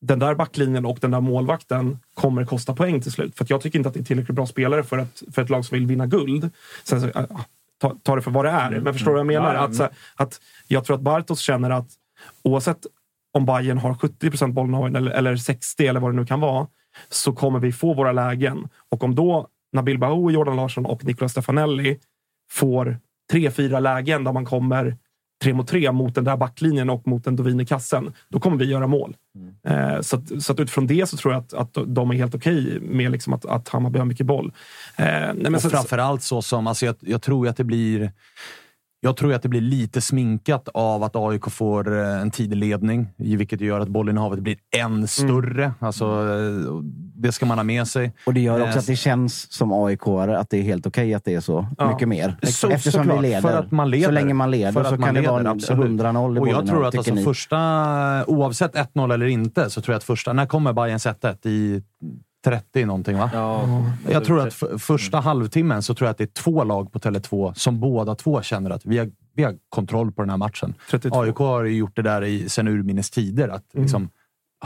den 0.00 0.18
där 0.18 0.34
backlinjen 0.34 0.86
och 0.86 0.98
den 1.00 1.10
där 1.10 1.20
målvakten 1.20 1.98
kommer 2.14 2.44
kosta 2.44 2.74
poäng 2.74 3.00
till 3.00 3.12
slut. 3.12 3.36
För 3.36 3.44
att 3.44 3.50
jag 3.50 3.60
tycker 3.60 3.78
inte 3.78 3.88
att 3.88 3.94
det 3.94 4.00
är 4.00 4.04
tillräckligt 4.04 4.36
bra 4.36 4.46
spelare 4.46 4.82
för 4.82 4.98
ett, 4.98 5.22
för 5.34 5.42
ett 5.42 5.50
lag 5.50 5.64
som 5.64 5.78
vill 5.78 5.86
vinna 5.86 6.06
guld. 6.06 6.50
Sen 6.84 7.00
så, 7.00 7.06
äh, 7.06 7.26
ta, 7.80 7.96
ta 8.02 8.16
det 8.16 8.22
för 8.22 8.30
vad 8.30 8.44
det 8.44 8.50
är. 8.50 8.80
Men 8.80 8.92
förstår 8.92 9.10
du 9.10 9.12
vad 9.12 9.20
jag 9.20 9.42
menar? 9.42 9.54
Ja, 9.54 9.60
Att, 9.60 9.74
så, 9.74 9.88
att 10.14 10.40
jag 10.68 10.84
tror 10.84 10.96
att 10.96 11.02
Bartos 11.02 11.40
känner 11.40 11.70
att 11.70 11.88
oavsett 12.42 12.86
om 13.32 13.46
Bayern 13.46 13.78
har 13.78 13.94
70 13.94 14.30
procent 14.30 14.54
bollinnehav 14.54 14.96
eller, 14.96 15.10
eller 15.10 15.36
60 15.36 15.86
eller 15.86 16.00
vad 16.00 16.12
det 16.12 16.16
nu 16.16 16.26
kan 16.26 16.40
vara, 16.40 16.66
så 17.08 17.32
kommer 17.32 17.58
vi 17.58 17.72
få 17.72 17.94
våra 17.94 18.12
lägen. 18.12 18.68
Och 18.88 19.04
om 19.04 19.14
då 19.14 19.48
Nabil 19.72 19.98
Bahoui, 19.98 20.34
Jordan 20.34 20.56
Larsson 20.56 20.86
och 20.86 21.04
Nicolas 21.04 21.32
Stefanelli 21.32 21.98
får 22.50 22.98
tre, 23.30 23.50
fyra 23.50 23.80
lägen 23.80 24.24
där 24.24 24.32
man 24.32 24.44
kommer 24.44 24.96
tre 25.42 25.54
mot 25.54 25.68
tre 25.68 25.92
mot 25.92 26.14
den 26.14 26.24
där 26.24 26.36
backlinjen 26.36 26.90
och 26.90 27.06
mot 27.06 27.26
en 27.26 27.36
Dovin 27.36 27.60
i 27.60 27.66
kassen, 27.66 28.12
då 28.28 28.40
kommer 28.40 28.56
vi 28.56 28.64
göra 28.64 28.86
mål. 28.86 29.16
Eh, 29.66 30.00
så, 30.00 30.16
att, 30.16 30.42
så 30.42 30.52
att 30.52 30.60
utifrån 30.60 30.86
det 30.86 31.08
så 31.08 31.16
tror 31.16 31.34
jag 31.34 31.42
att, 31.42 31.54
att 31.54 31.76
de 31.86 32.10
är 32.10 32.14
helt 32.14 32.34
okej 32.34 32.80
med 32.80 33.12
liksom 33.12 33.32
att, 33.32 33.44
att 33.46 33.68
Hammarby 33.68 33.98
har 33.98 34.06
mycket 34.06 34.26
boll. 34.26 34.52
Eh, 34.96 35.04
nej, 35.04 35.34
men 35.34 35.54
och 35.54 35.62
så- 35.62 35.70
framförallt 35.70 36.22
så 36.22 36.42
som, 36.42 36.66
alltså 36.66 36.86
jag, 36.86 36.94
jag 37.00 37.22
tror 37.22 37.48
att 37.48 37.56
det 37.56 37.64
blir 37.64 38.12
jag 39.02 39.16
tror 39.16 39.34
att 39.34 39.42
det 39.42 39.48
blir 39.48 39.60
lite 39.60 40.00
sminkat 40.00 40.68
av 40.74 41.02
att 41.02 41.16
AIK 41.16 41.50
får 41.50 41.98
eh, 41.98 42.20
en 42.20 42.30
tidig 42.30 42.56
ledning, 42.56 43.08
i 43.18 43.36
vilket 43.36 43.60
gör 43.60 43.80
att 43.80 43.88
bollinnehavet 43.88 44.38
blir 44.40 44.56
än 44.76 45.08
större. 45.08 45.72
Alltså, 45.78 46.04
eh, 46.04 46.82
det 47.14 47.32
ska 47.32 47.46
man 47.46 47.58
ha 47.58 47.64
med 47.64 47.88
sig. 47.88 48.12
Och 48.26 48.34
det 48.34 48.40
gör 48.40 48.60
också 48.60 48.72
Eh, 48.72 48.78
att 48.78 48.86
det 48.86 48.96
känns 48.96 49.52
som 49.52 49.72
aik 49.72 50.00
att 50.06 50.50
det 50.50 50.58
är 50.58 50.62
helt 50.62 50.86
okej 50.86 51.14
att 51.14 51.24
det 51.24 51.34
är 51.34 51.40
så 51.40 51.66
Ja. 51.78 51.90
mycket 51.92 52.08
mer. 52.08 52.36
Så- 52.42 52.70
Eftersom 52.70 53.00
såklart, 53.04 53.18
vi 53.18 53.22
leder. 53.28 53.40
För 53.40 53.58
att 53.58 53.70
man 53.70 53.90
leder. 53.90 54.04
Så 54.04 54.10
länge 54.10 54.34
man 54.34 54.50
leder 54.50 54.72
För 54.72 54.84
så 54.84 54.90
man 54.90 55.02
kan 55.02 55.14
det 55.14 55.20
leder, 55.20 55.32
vara 55.32 55.50
absolut. 55.50 55.84
100-0 56.00 56.36
i 56.36 56.40
Och 56.40 56.48
jag 56.48 56.66
tror 56.66 56.86
att 56.86 56.94
alltså 56.98 57.14
ni? 57.14 57.24
första, 57.24 57.56
oavsett 58.26 58.74
1-0 58.76 59.12
eller 59.14 59.26
inte, 59.26 59.70
så 59.70 59.80
tror 59.80 59.92
jag 59.92 59.96
att 59.98 60.04
första... 60.04 60.32
När 60.32 60.46
kommer 60.46 60.72
Bayerns 60.72 61.06
1-1? 61.06 61.46
I 61.46 61.82
30 62.44 62.84
någonting, 62.84 63.16
va? 63.18 63.30
Ja, 63.32 63.84
Jag 64.10 64.24
tror 64.24 64.40
att 64.40 64.46
f- 64.62 64.82
första 64.82 65.20
halvtimmen 65.20 65.82
så 65.82 65.94
tror 65.94 66.06
jag 66.06 66.10
att 66.10 66.18
det 66.18 66.24
är 66.24 66.42
två 66.42 66.64
lag 66.64 66.92
på 66.92 66.98
Tele2 66.98 67.54
som 67.54 67.80
båda 67.80 68.14
två 68.14 68.42
känner 68.42 68.70
att 68.70 68.86
vi 68.86 68.98
har, 68.98 69.10
vi 69.34 69.42
har 69.42 69.54
kontroll 69.68 70.12
på 70.12 70.22
den 70.22 70.30
här 70.30 70.36
matchen. 70.36 70.74
32. 70.90 71.20
AIK 71.20 71.36
har 71.36 71.64
ju 71.64 71.76
gjort 71.76 71.96
det 71.96 72.02
där 72.02 72.24
i, 72.24 72.48
sen 72.48 72.68
urminnes 72.68 73.10
tider. 73.10 73.48
Att 73.48 73.74
Mm. 73.74 73.82
liksom, 73.84 74.08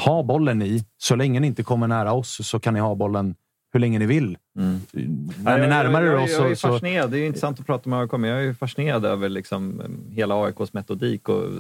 ha 0.05 0.23
bollen 0.23 0.63
i. 0.63 0.85
Så 0.99 1.17
länge 1.17 1.41
ni 1.41 1.47
inte 1.47 1.63
kommer 1.63 1.89
nära 1.89 2.13
oss 2.13 2.47
så 2.49 2.61
kan 2.61 2.75
ni 2.75 2.81
ha 2.81 2.95
bollen 2.95 3.35
hur 3.73 3.81
länge 3.81 3.99
ni 3.99 4.07
vill. 4.07 4.39
När 4.53 5.59
ni 5.59 5.67
närmar 5.67 6.03
er 6.03 6.15
oss 6.17 6.31
jag, 6.31 6.41
jag 6.41 6.51
är 6.51 6.55
så... 6.55 6.61
så 6.61 6.73
fascinerad. 6.73 7.11
Det 7.11 7.19
är 7.19 7.27
intressant 7.27 7.61
att 7.61 7.67
prata 7.67 7.89
med 7.91 7.99
AIK, 8.01 8.13
men 8.13 8.31
jag 8.31 8.45
är 8.45 8.55
fascinerad 8.55 9.05
över 9.05 9.29
liksom, 9.29 9.83
hela 10.11 10.35
AIKs 10.45 10.73
metodik. 10.73 11.29
Och, 11.29 11.43
eh, 11.45 11.51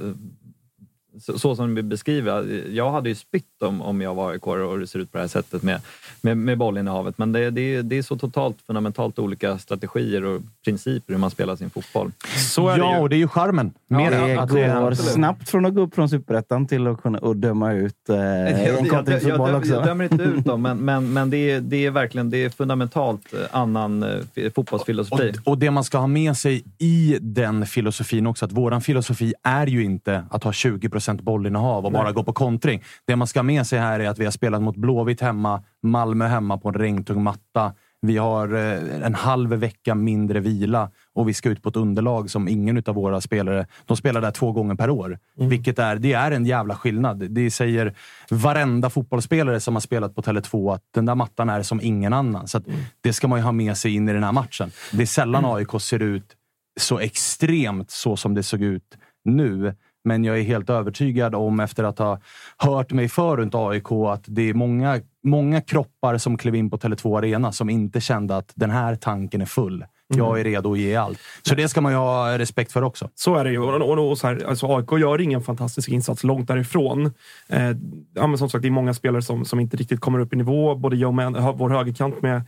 så, 1.21 1.39
så 1.39 1.57
som 1.57 1.75
vi 1.75 1.83
beskriver. 1.83 2.65
Jag 2.71 2.91
hade 2.91 3.09
ju 3.09 3.15
spytt 3.15 3.62
om, 3.62 3.83
om 3.83 4.01
jag 4.01 4.15
var 4.15 4.31
AIK 4.31 4.47
och 4.47 4.79
det 4.79 4.87
ser 4.87 4.99
ut 4.99 5.12
på 5.12 5.19
det 5.19 5.23
här 5.23 5.29
sättet 5.29 5.62
med, 5.62 5.81
med, 6.21 6.37
med 6.37 6.59
bollinnehavet. 6.59 7.19
Men 7.19 7.33
det, 7.33 7.51
det, 7.51 7.83
det 7.83 7.99
är 7.99 8.03
så 8.03 8.17
totalt 8.17 8.57
fundamentalt 8.67 9.19
olika 9.19 9.59
strategier 9.59 10.25
och 10.25 10.43
principer 10.65 11.15
hur 11.15 11.21
man 11.21 11.31
spelar 11.31 11.57
sin 11.57 11.71
fotboll. 11.71 12.12
Så 12.37 12.69
är 12.69 12.73
det 12.73 12.79
ja, 12.79 12.97
ju. 12.97 13.01
och 13.03 13.09
det 13.09 13.17
är 13.17 13.19
ju 13.19 13.29
charmen. 13.29 13.73
Med 13.89 14.12
Det 14.12 14.41
att 14.41 14.49
går 14.49 14.91
det, 14.91 14.97
snabbt 14.97 15.49
från 15.49 15.67
att 15.67 15.75
gå 15.75 15.81
upp 15.81 15.95
från 15.95 16.09
superettan 16.09 16.67
till 16.67 16.87
att 16.87 17.03
kunna 17.03 17.19
och 17.19 17.37
döma 17.37 17.73
ut 17.73 18.09
eh, 18.09 18.17
en 18.17 18.47
jag, 18.51 18.69
jag, 18.69 18.81
jag, 18.81 18.89
kontringsfotboll 18.89 19.51
jag, 19.51 19.59
också. 19.59 19.73
jag 19.73 19.85
dömer 19.85 20.05
inte 20.05 20.23
ut 20.23 20.45
dem, 20.45 20.62
men, 20.62 20.79
men, 20.79 21.12
men 21.12 21.31
det, 21.31 21.51
är, 21.51 21.61
det 21.61 21.87
är 21.87 21.91
verkligen 21.91 22.31
det 22.31 22.45
är 22.45 22.51
fundamentalt 22.51 23.33
eh, 23.33 23.39
annan 23.51 24.03
eh, 24.03 24.53
fotbollsfilosofi. 24.55 25.33
Och, 25.45 25.49
och 25.49 25.59
det 25.59 25.71
man 25.71 25.85
ska 25.85 25.99
ha 25.99 26.07
med 26.07 26.37
sig 26.37 26.65
i 26.79 27.19
den 27.21 27.67
filosofin 27.67 28.27
också, 28.27 28.45
att 28.45 28.53
våran 28.53 28.81
filosofi 28.81 29.35
är 29.43 29.67
ju 29.67 29.85
inte 29.85 30.25
att 30.31 30.45
ha 30.45 30.53
20 30.53 30.89
bollinnehav 31.12 31.84
och 31.84 31.92
bara 31.92 32.12
gå 32.12 32.24
på 32.24 32.32
kontring. 32.32 32.82
Det 33.07 33.16
man 33.16 33.26
ska 33.26 33.38
ha 33.38 33.44
med 33.44 33.66
sig 33.66 33.78
här 33.78 34.00
är 34.00 34.09
att 34.09 34.18
vi 34.18 34.24
har 34.24 34.32
spelat 34.32 34.62
mot 34.62 34.76
Blåvitt 34.76 35.20
hemma, 35.20 35.62
Malmö 35.82 36.26
hemma 36.26 36.59
på 36.59 36.68
en 36.68 36.74
regntung 36.74 37.22
matta. 37.22 37.72
Vi 38.07 38.16
har 38.16 38.55
eh, 38.55 39.07
en 39.07 39.14
halv 39.14 39.50
vecka 39.50 39.94
mindre 39.94 40.40
vila 40.40 40.90
och 41.14 41.28
vi 41.28 41.34
ska 41.34 41.48
ut 41.48 41.62
på 41.62 41.68
ett 41.68 41.76
underlag 41.76 42.30
som 42.30 42.48
ingen 42.48 42.82
av 42.86 42.94
våra 42.94 43.20
spelare... 43.20 43.66
De 43.84 43.96
spelar 43.96 44.20
där 44.20 44.30
två 44.30 44.52
gånger 44.52 44.74
per 44.74 44.90
år. 44.90 45.18
Vilket 45.36 45.78
är, 45.78 45.96
det 45.96 46.12
är 46.12 46.30
en 46.30 46.46
jävla 46.46 46.74
skillnad. 46.74 47.30
Det 47.30 47.50
säger 47.50 47.94
varenda 48.30 48.90
fotbollsspelare 48.90 49.61
som 49.61 49.74
har 49.74 49.80
spelat 49.80 50.14
på 50.14 50.22
Tele2 50.22 50.74
att 50.74 50.82
den 50.94 51.07
där 51.07 51.14
mattan 51.14 51.50
är 51.50 51.62
som 51.62 51.80
ingen 51.80 52.12
annan. 52.12 52.48
Så 52.48 52.59
att 52.59 52.64
Det 53.00 53.12
ska 53.12 53.28
man 53.28 53.38
ju 53.38 53.42
ha 53.44 53.52
med 53.52 53.76
sig 53.76 53.94
in 53.94 54.09
i 54.09 54.12
den 54.12 54.24
här 54.24 54.32
matchen. 54.32 54.70
Det 54.92 55.02
är 55.02 55.07
sällan 55.07 55.44
AIK 55.44 55.80
ser 55.80 56.02
ut 56.02 56.36
så 56.80 56.98
extremt 56.98 57.90
så 57.90 58.16
som 58.16 58.34
det 58.34 58.42
såg 58.42 58.62
ut 58.62 58.98
nu. 59.24 59.74
Men 60.05 60.24
jag 60.24 60.38
är 60.38 60.42
helt 60.42 60.70
övertygad 60.70 61.34
om, 61.34 61.61
efter 61.61 61.84
att 61.84 61.98
ha 61.98 62.20
hört 62.57 62.92
mig 62.92 63.09
för 63.09 63.36
runt 63.36 63.55
AIK, 63.55 63.92
att 63.92 64.24
det 64.26 64.50
är 64.50 64.55
många, 64.55 65.00
många 65.22 65.61
kroppar 65.61 66.18
som 66.18 66.38
klev 66.38 66.55
in 66.55 66.70
på 66.70 66.76
Tele2 66.76 67.18
Arena 67.18 67.52
som 67.52 67.70
inte 67.70 68.00
kände 68.00 68.36
att 68.36 68.52
den 68.55 68.70
här 68.70 68.96
tanken 68.96 69.40
är 69.40 69.46
full. 69.46 69.84
Jag 70.09 70.40
är 70.40 70.44
redo 70.44 70.72
att 70.72 70.78
ge 70.78 70.96
allt. 70.96 71.18
Så 71.42 71.55
det 71.55 71.68
ska 71.68 71.80
man 71.80 71.92
ju 71.92 71.98
ha 71.98 72.38
respekt 72.38 72.72
för 72.72 72.82
också. 72.82 73.09
Så 73.14 73.34
är 73.34 73.44
det 73.44 73.50
ju. 73.50 73.59
Och, 73.59 73.98
och, 73.98 74.11
och 74.11 74.18
så 74.18 74.26
här, 74.26 74.44
alltså 74.48 74.76
AIK 74.76 74.92
gör 74.92 75.20
ingen 75.20 75.42
fantastisk 75.42 75.88
insats 75.88 76.24
långt 76.24 76.48
därifrån. 76.48 77.12
Eh, 77.48 77.70
ja, 78.14 78.36
som 78.36 78.50
sagt, 78.50 78.62
det 78.62 78.68
är 78.68 78.70
många 78.70 78.94
spelare 78.94 79.22
som, 79.22 79.44
som 79.44 79.61
inte 79.61 79.76
riktigt 79.76 80.00
kommer 80.00 80.18
upp 80.18 80.32
i 80.32 80.36
nivå. 80.36 80.74
Både 80.74 80.96
jag 80.96 81.36
och 81.36 81.59
vår 81.59 81.70
högerkant 81.70 82.22
med, 82.22 82.42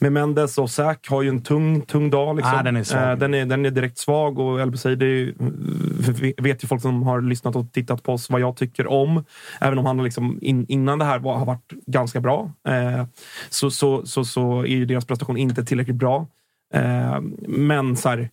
med 0.00 0.12
Mendes 0.12 0.58
och 0.58 0.70
Säk 0.70 1.08
har 1.08 1.22
ju 1.22 1.28
en 1.28 1.42
tung, 1.42 1.80
tung 1.80 2.10
dag. 2.10 2.36
Liksom. 2.36 2.54
Ah, 2.54 2.62
den 2.62 2.76
är 2.76 2.82
svag. 2.84 3.10
Eh, 3.10 3.18
den, 3.18 3.34
är, 3.34 3.46
den 3.46 3.66
är 3.66 3.70
direkt 3.70 3.98
svag 3.98 4.38
och 4.38 4.60
El 4.60 4.70
Besaidi 4.70 5.34
vet 6.38 6.64
ju 6.64 6.68
folk 6.68 6.82
som 6.82 7.02
har 7.02 7.20
lyssnat 7.20 7.56
och 7.56 7.72
tittat 7.72 8.02
på 8.02 8.12
oss 8.12 8.30
vad 8.30 8.40
jag 8.40 8.56
tycker 8.56 8.86
om. 8.86 9.24
Även 9.60 9.78
om 9.78 9.86
han 9.86 10.04
liksom 10.04 10.38
in, 10.42 10.66
innan 10.68 10.98
det 10.98 11.04
här 11.04 11.18
var, 11.18 11.36
har 11.36 11.46
varit 11.46 11.72
ganska 11.86 12.20
bra. 12.20 12.52
Eh, 12.68 13.04
så, 13.48 13.70
så, 13.70 14.06
så, 14.06 14.24
så 14.24 14.60
är 14.60 14.66
ju 14.66 14.84
deras 14.84 15.04
prestation 15.04 15.36
inte 15.36 15.64
tillräckligt 15.64 15.96
bra. 15.96 16.26
Eh, 16.74 17.20
men 17.48 17.96
så 17.96 18.08
här, 18.08 18.30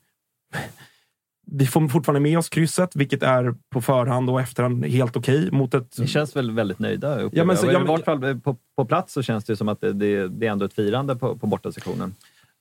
vi 1.46 1.66
får 1.66 1.88
fortfarande 1.88 2.20
med 2.20 2.38
oss 2.38 2.50
krysset, 2.50 2.96
vilket 2.96 3.24
är 3.24 3.54
på 3.74 3.82
förhand 3.82 4.30
och 4.30 4.42
efterhand 4.42 4.86
helt 4.86 5.18
okej. 5.18 5.52
mot 5.52 5.74
ett... 5.74 5.98
Ni 5.98 6.08
känns 6.08 6.36
väl 6.36 6.52
väldigt 6.52 6.80
nöjda? 6.80 7.08
upplever 7.14 7.38
Ja, 7.38 7.44
men 7.46 7.58
så- 7.58 7.66
ja, 7.66 7.72
I 7.72 7.74
men- 7.78 7.88
vart 7.88 8.06
fall 8.06 8.24
eh, 8.24 8.38
på, 8.38 8.58
på 8.78 8.86
plats 8.86 9.14
så 9.14 9.22
känns 9.22 9.46
det 9.46 9.56
som 9.58 9.70
att 9.70 9.82
det, 9.82 9.94
det, 9.94 10.28
det 10.28 10.48
är 10.48 10.52
ändå 10.52 10.66
ett 10.66 10.74
firande 10.74 11.16
på, 11.16 11.38
på 11.38 11.48
bortasektionen. 11.48 12.16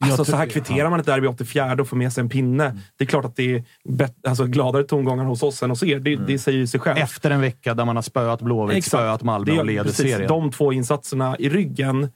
Alltså, 0.04 0.24
så 0.24 0.36
här 0.36 0.46
kvitterar 0.46 0.90
man 0.90 1.00
ett 1.00 1.06
derby 1.06 1.26
84 1.26 1.72
och 1.80 1.88
får 1.88 1.96
med 1.96 2.12
sig 2.12 2.20
en 2.22 2.28
pinne. 2.28 2.78
Det 2.96 3.04
är 3.04 3.08
klart 3.08 3.24
att 3.24 3.36
det 3.36 3.54
är 3.54 3.64
bet- 3.88 4.26
alltså, 4.28 4.44
gladare 4.46 4.82
tongångar 4.82 5.24
hos 5.24 5.42
oss 5.42 5.62
än 5.62 5.70
hos 5.70 5.82
er. 5.82 5.98
Det, 5.98 6.16
det 6.16 6.38
säger 6.38 6.58
ju 6.58 6.66
sig 6.66 6.80
själv. 6.80 6.98
Efter 6.98 7.30
en 7.30 7.40
vecka 7.40 7.74
där 7.74 7.84
man 7.84 7.96
har 7.96 8.02
spöat 8.02 8.40
Blåvitt, 8.42 8.76
Exakt. 8.76 8.90
spöat 9.02 9.22
Malmö 9.22 9.58
och 9.58 9.64
leder 9.64 9.84
precis, 9.84 10.10
serien. 10.12 10.28
De 10.28 10.50
två 10.50 10.72
insatserna 10.72 11.36
i 11.38 11.48
ryggen 11.48 12.08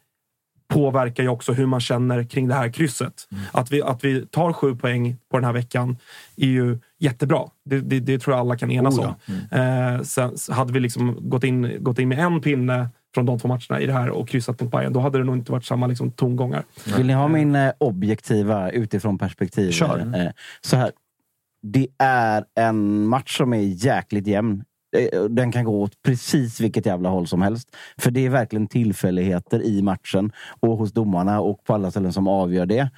påverkar 0.68 1.22
ju 1.22 1.28
också 1.28 1.52
hur 1.52 1.66
man 1.66 1.80
känner 1.80 2.24
kring 2.24 2.48
det 2.48 2.54
här 2.54 2.68
krysset. 2.68 3.28
Mm. 3.32 3.44
Att, 3.52 3.72
vi, 3.72 3.82
att 3.82 4.04
vi 4.04 4.26
tar 4.26 4.52
sju 4.52 4.76
poäng 4.76 5.16
på 5.30 5.36
den 5.36 5.44
här 5.44 5.52
veckan 5.52 5.96
är 6.36 6.46
ju 6.46 6.78
jättebra. 6.98 7.42
Det, 7.64 7.80
det, 7.80 8.00
det 8.00 8.18
tror 8.18 8.36
jag 8.36 8.40
alla 8.40 8.56
kan 8.56 8.70
enas 8.70 8.98
Oh 8.98 9.06
om. 9.06 9.14
ja. 9.50 9.58
Eh, 9.58 10.02
sen 10.02 10.38
så 10.38 10.52
hade 10.52 10.72
vi 10.72 10.80
liksom 10.80 11.18
gått, 11.30 11.44
in, 11.44 11.76
gått 11.80 11.98
in 11.98 12.08
med 12.08 12.18
en 12.18 12.40
pinne 12.40 12.88
från 13.14 13.26
de 13.26 13.38
två 13.38 13.48
matcherna 13.48 13.80
i 13.80 13.86
det 13.86 13.92
här 13.92 14.10
och 14.10 14.28
kryssat 14.28 14.60
mot 14.60 14.70
Bayern, 14.70 14.92
då 14.92 15.00
hade 15.00 15.18
det 15.18 15.24
nog 15.24 15.36
inte 15.36 15.52
varit 15.52 15.64
samma 15.64 15.86
liksom, 15.86 16.10
tongångar. 16.10 16.64
Vill 16.96 17.06
ni 17.06 17.12
ha 17.12 17.28
min 17.28 17.56
eh, 17.56 17.72
objektiva 17.78 18.70
utifrån 18.70 19.18
perspektiv? 19.18 19.70
Kör. 19.70 19.98
Eh, 19.98 20.30
så 20.60 20.76
här. 20.76 20.90
Det 21.62 21.88
är 21.98 22.44
en 22.54 23.06
match 23.06 23.36
som 23.36 23.52
är 23.52 23.60
jäkligt 23.60 24.26
jämn. 24.26 24.64
Eh, 24.97 25.22
den 25.24 25.53
kan 25.53 25.64
gå 25.64 25.82
åt 25.82 26.03
precis 26.03 26.61
vilket 26.61 26.86
jävla 26.86 27.09
håll 27.09 27.26
som 27.26 27.43
helst. 27.43 27.76
För 27.99 28.11
det 28.11 28.26
är 28.26 28.30
verkligen 28.30 28.66
tillfälligheter 28.66 29.62
i 29.62 29.82
matchen 29.82 30.32
och 30.61 30.76
hos 30.76 30.93
domarna 30.93 31.41
och 31.41 31.64
på 31.64 31.74
alla 31.74 31.91
ställen 31.91 32.12
som 32.12 32.28
avgör 32.28 32.66
det. 32.66 32.91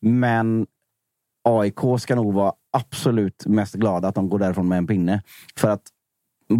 Men 0.00 0.66
AIK 1.44 1.78
ska 1.98 2.14
nog 2.14 2.34
vara 2.34 2.52
absolut 2.72 3.46
mest 3.46 3.74
glada 3.74 4.08
att 4.08 4.14
de 4.14 4.28
går 4.28 4.38
därifrån 4.38 4.68
med 4.68 4.78
en 4.78 4.86
pinne. 4.86 5.22
För 5.56 5.68
att 5.68 5.82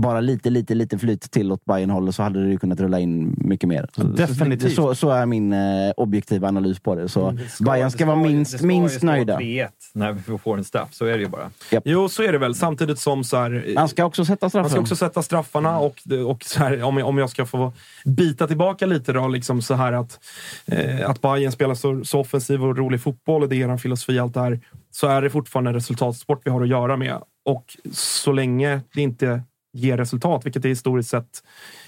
bara 0.00 0.20
lite, 0.20 0.50
lite, 0.50 0.74
lite 0.74 0.98
flyt 0.98 1.30
till 1.30 1.52
åt 1.52 1.64
bayern 1.64 1.90
hållet 1.90 2.14
så 2.14 2.22
hade 2.22 2.42
det 2.44 2.50
ju 2.50 2.58
kunnat 2.58 2.80
rulla 2.80 3.00
in 3.00 3.34
mycket 3.38 3.68
mer. 3.68 3.88
Så- 3.96 4.02
Definitivt. 4.02 4.74
Så, 4.74 4.94
så 4.94 5.10
är 5.10 5.26
min 5.26 5.52
eh, 5.52 5.92
objektiva 5.96 6.48
analys 6.48 6.80
på 6.80 6.94
det. 6.94 7.08
Så 7.08 7.30
Det 7.30 7.48
ska- 7.48 7.64
Bayern 7.64 7.84
det 7.86 7.90
ska 7.90 8.06
vara 8.06 8.16
minst, 8.16 8.52
det 8.52 8.58
ska 8.58 8.66
minst 8.66 9.02
nöjda. 9.02 9.38
3-1 9.38 9.68
när 9.94 10.12
vi 10.12 10.38
får 10.38 10.58
en 10.58 10.64
straff, 10.64 10.88
så 10.94 11.04
är 11.04 11.12
det 11.12 11.18
ju 11.22 11.28
bara. 11.28 11.50
Jo, 11.84 12.08
så 12.08 12.22
är 12.22 12.32
det 12.32 12.38
väl. 12.38 12.54
Samtidigt 12.54 12.98
som 12.98 13.24
så 13.24 13.36
här, 13.36 13.72
Han 13.76 13.88
ska 13.88 14.04
också 14.04 14.24
sätta 14.24 14.44
Man 14.44 14.50
straffen. 14.50 14.70
ska 14.70 14.80
också 14.80 14.96
sätta 14.96 15.22
straffarna 15.22 15.78
och, 15.78 15.96
och 16.28 16.44
så 16.44 16.58
här, 16.58 16.82
om, 16.82 16.96
jag, 16.98 17.08
om 17.08 17.18
jag 17.18 17.30
ska 17.30 17.46
få 17.46 17.72
bita 18.04 18.46
tillbaka 18.46 18.86
lite 18.86 19.12
då, 19.12 19.28
liksom 19.28 19.62
så 19.62 19.74
här 19.74 19.92
att, 19.92 20.20
eh, 20.66 21.10
att 21.10 21.20
Bayern 21.20 21.52
spelar 21.52 21.74
så, 21.74 22.04
så 22.04 22.20
offensiv 22.20 22.64
och 22.64 22.76
rolig 22.78 23.00
fotboll 23.00 23.42
och 23.42 23.48
det 23.48 23.56
är 23.62 23.68
er 23.72 23.76
filosofi 23.76 24.18
allt 24.18 24.34
det 24.34 24.40
här, 24.40 24.60
så 24.90 25.06
är 25.06 25.22
det 25.22 25.30
fortfarande 25.30 25.70
en 25.70 25.74
resultatsport 25.74 26.40
vi 26.44 26.50
har 26.50 26.62
att 26.62 26.68
göra 26.68 26.96
med. 26.96 27.18
Och 27.44 27.64
så 27.92 28.32
länge 28.32 28.80
det 28.94 29.00
inte 29.02 29.42
ger 29.72 29.96
resultat, 29.96 30.46
vilket 30.46 30.62
det 30.62 30.68
historiskt 30.68 31.10
sett 31.10 31.42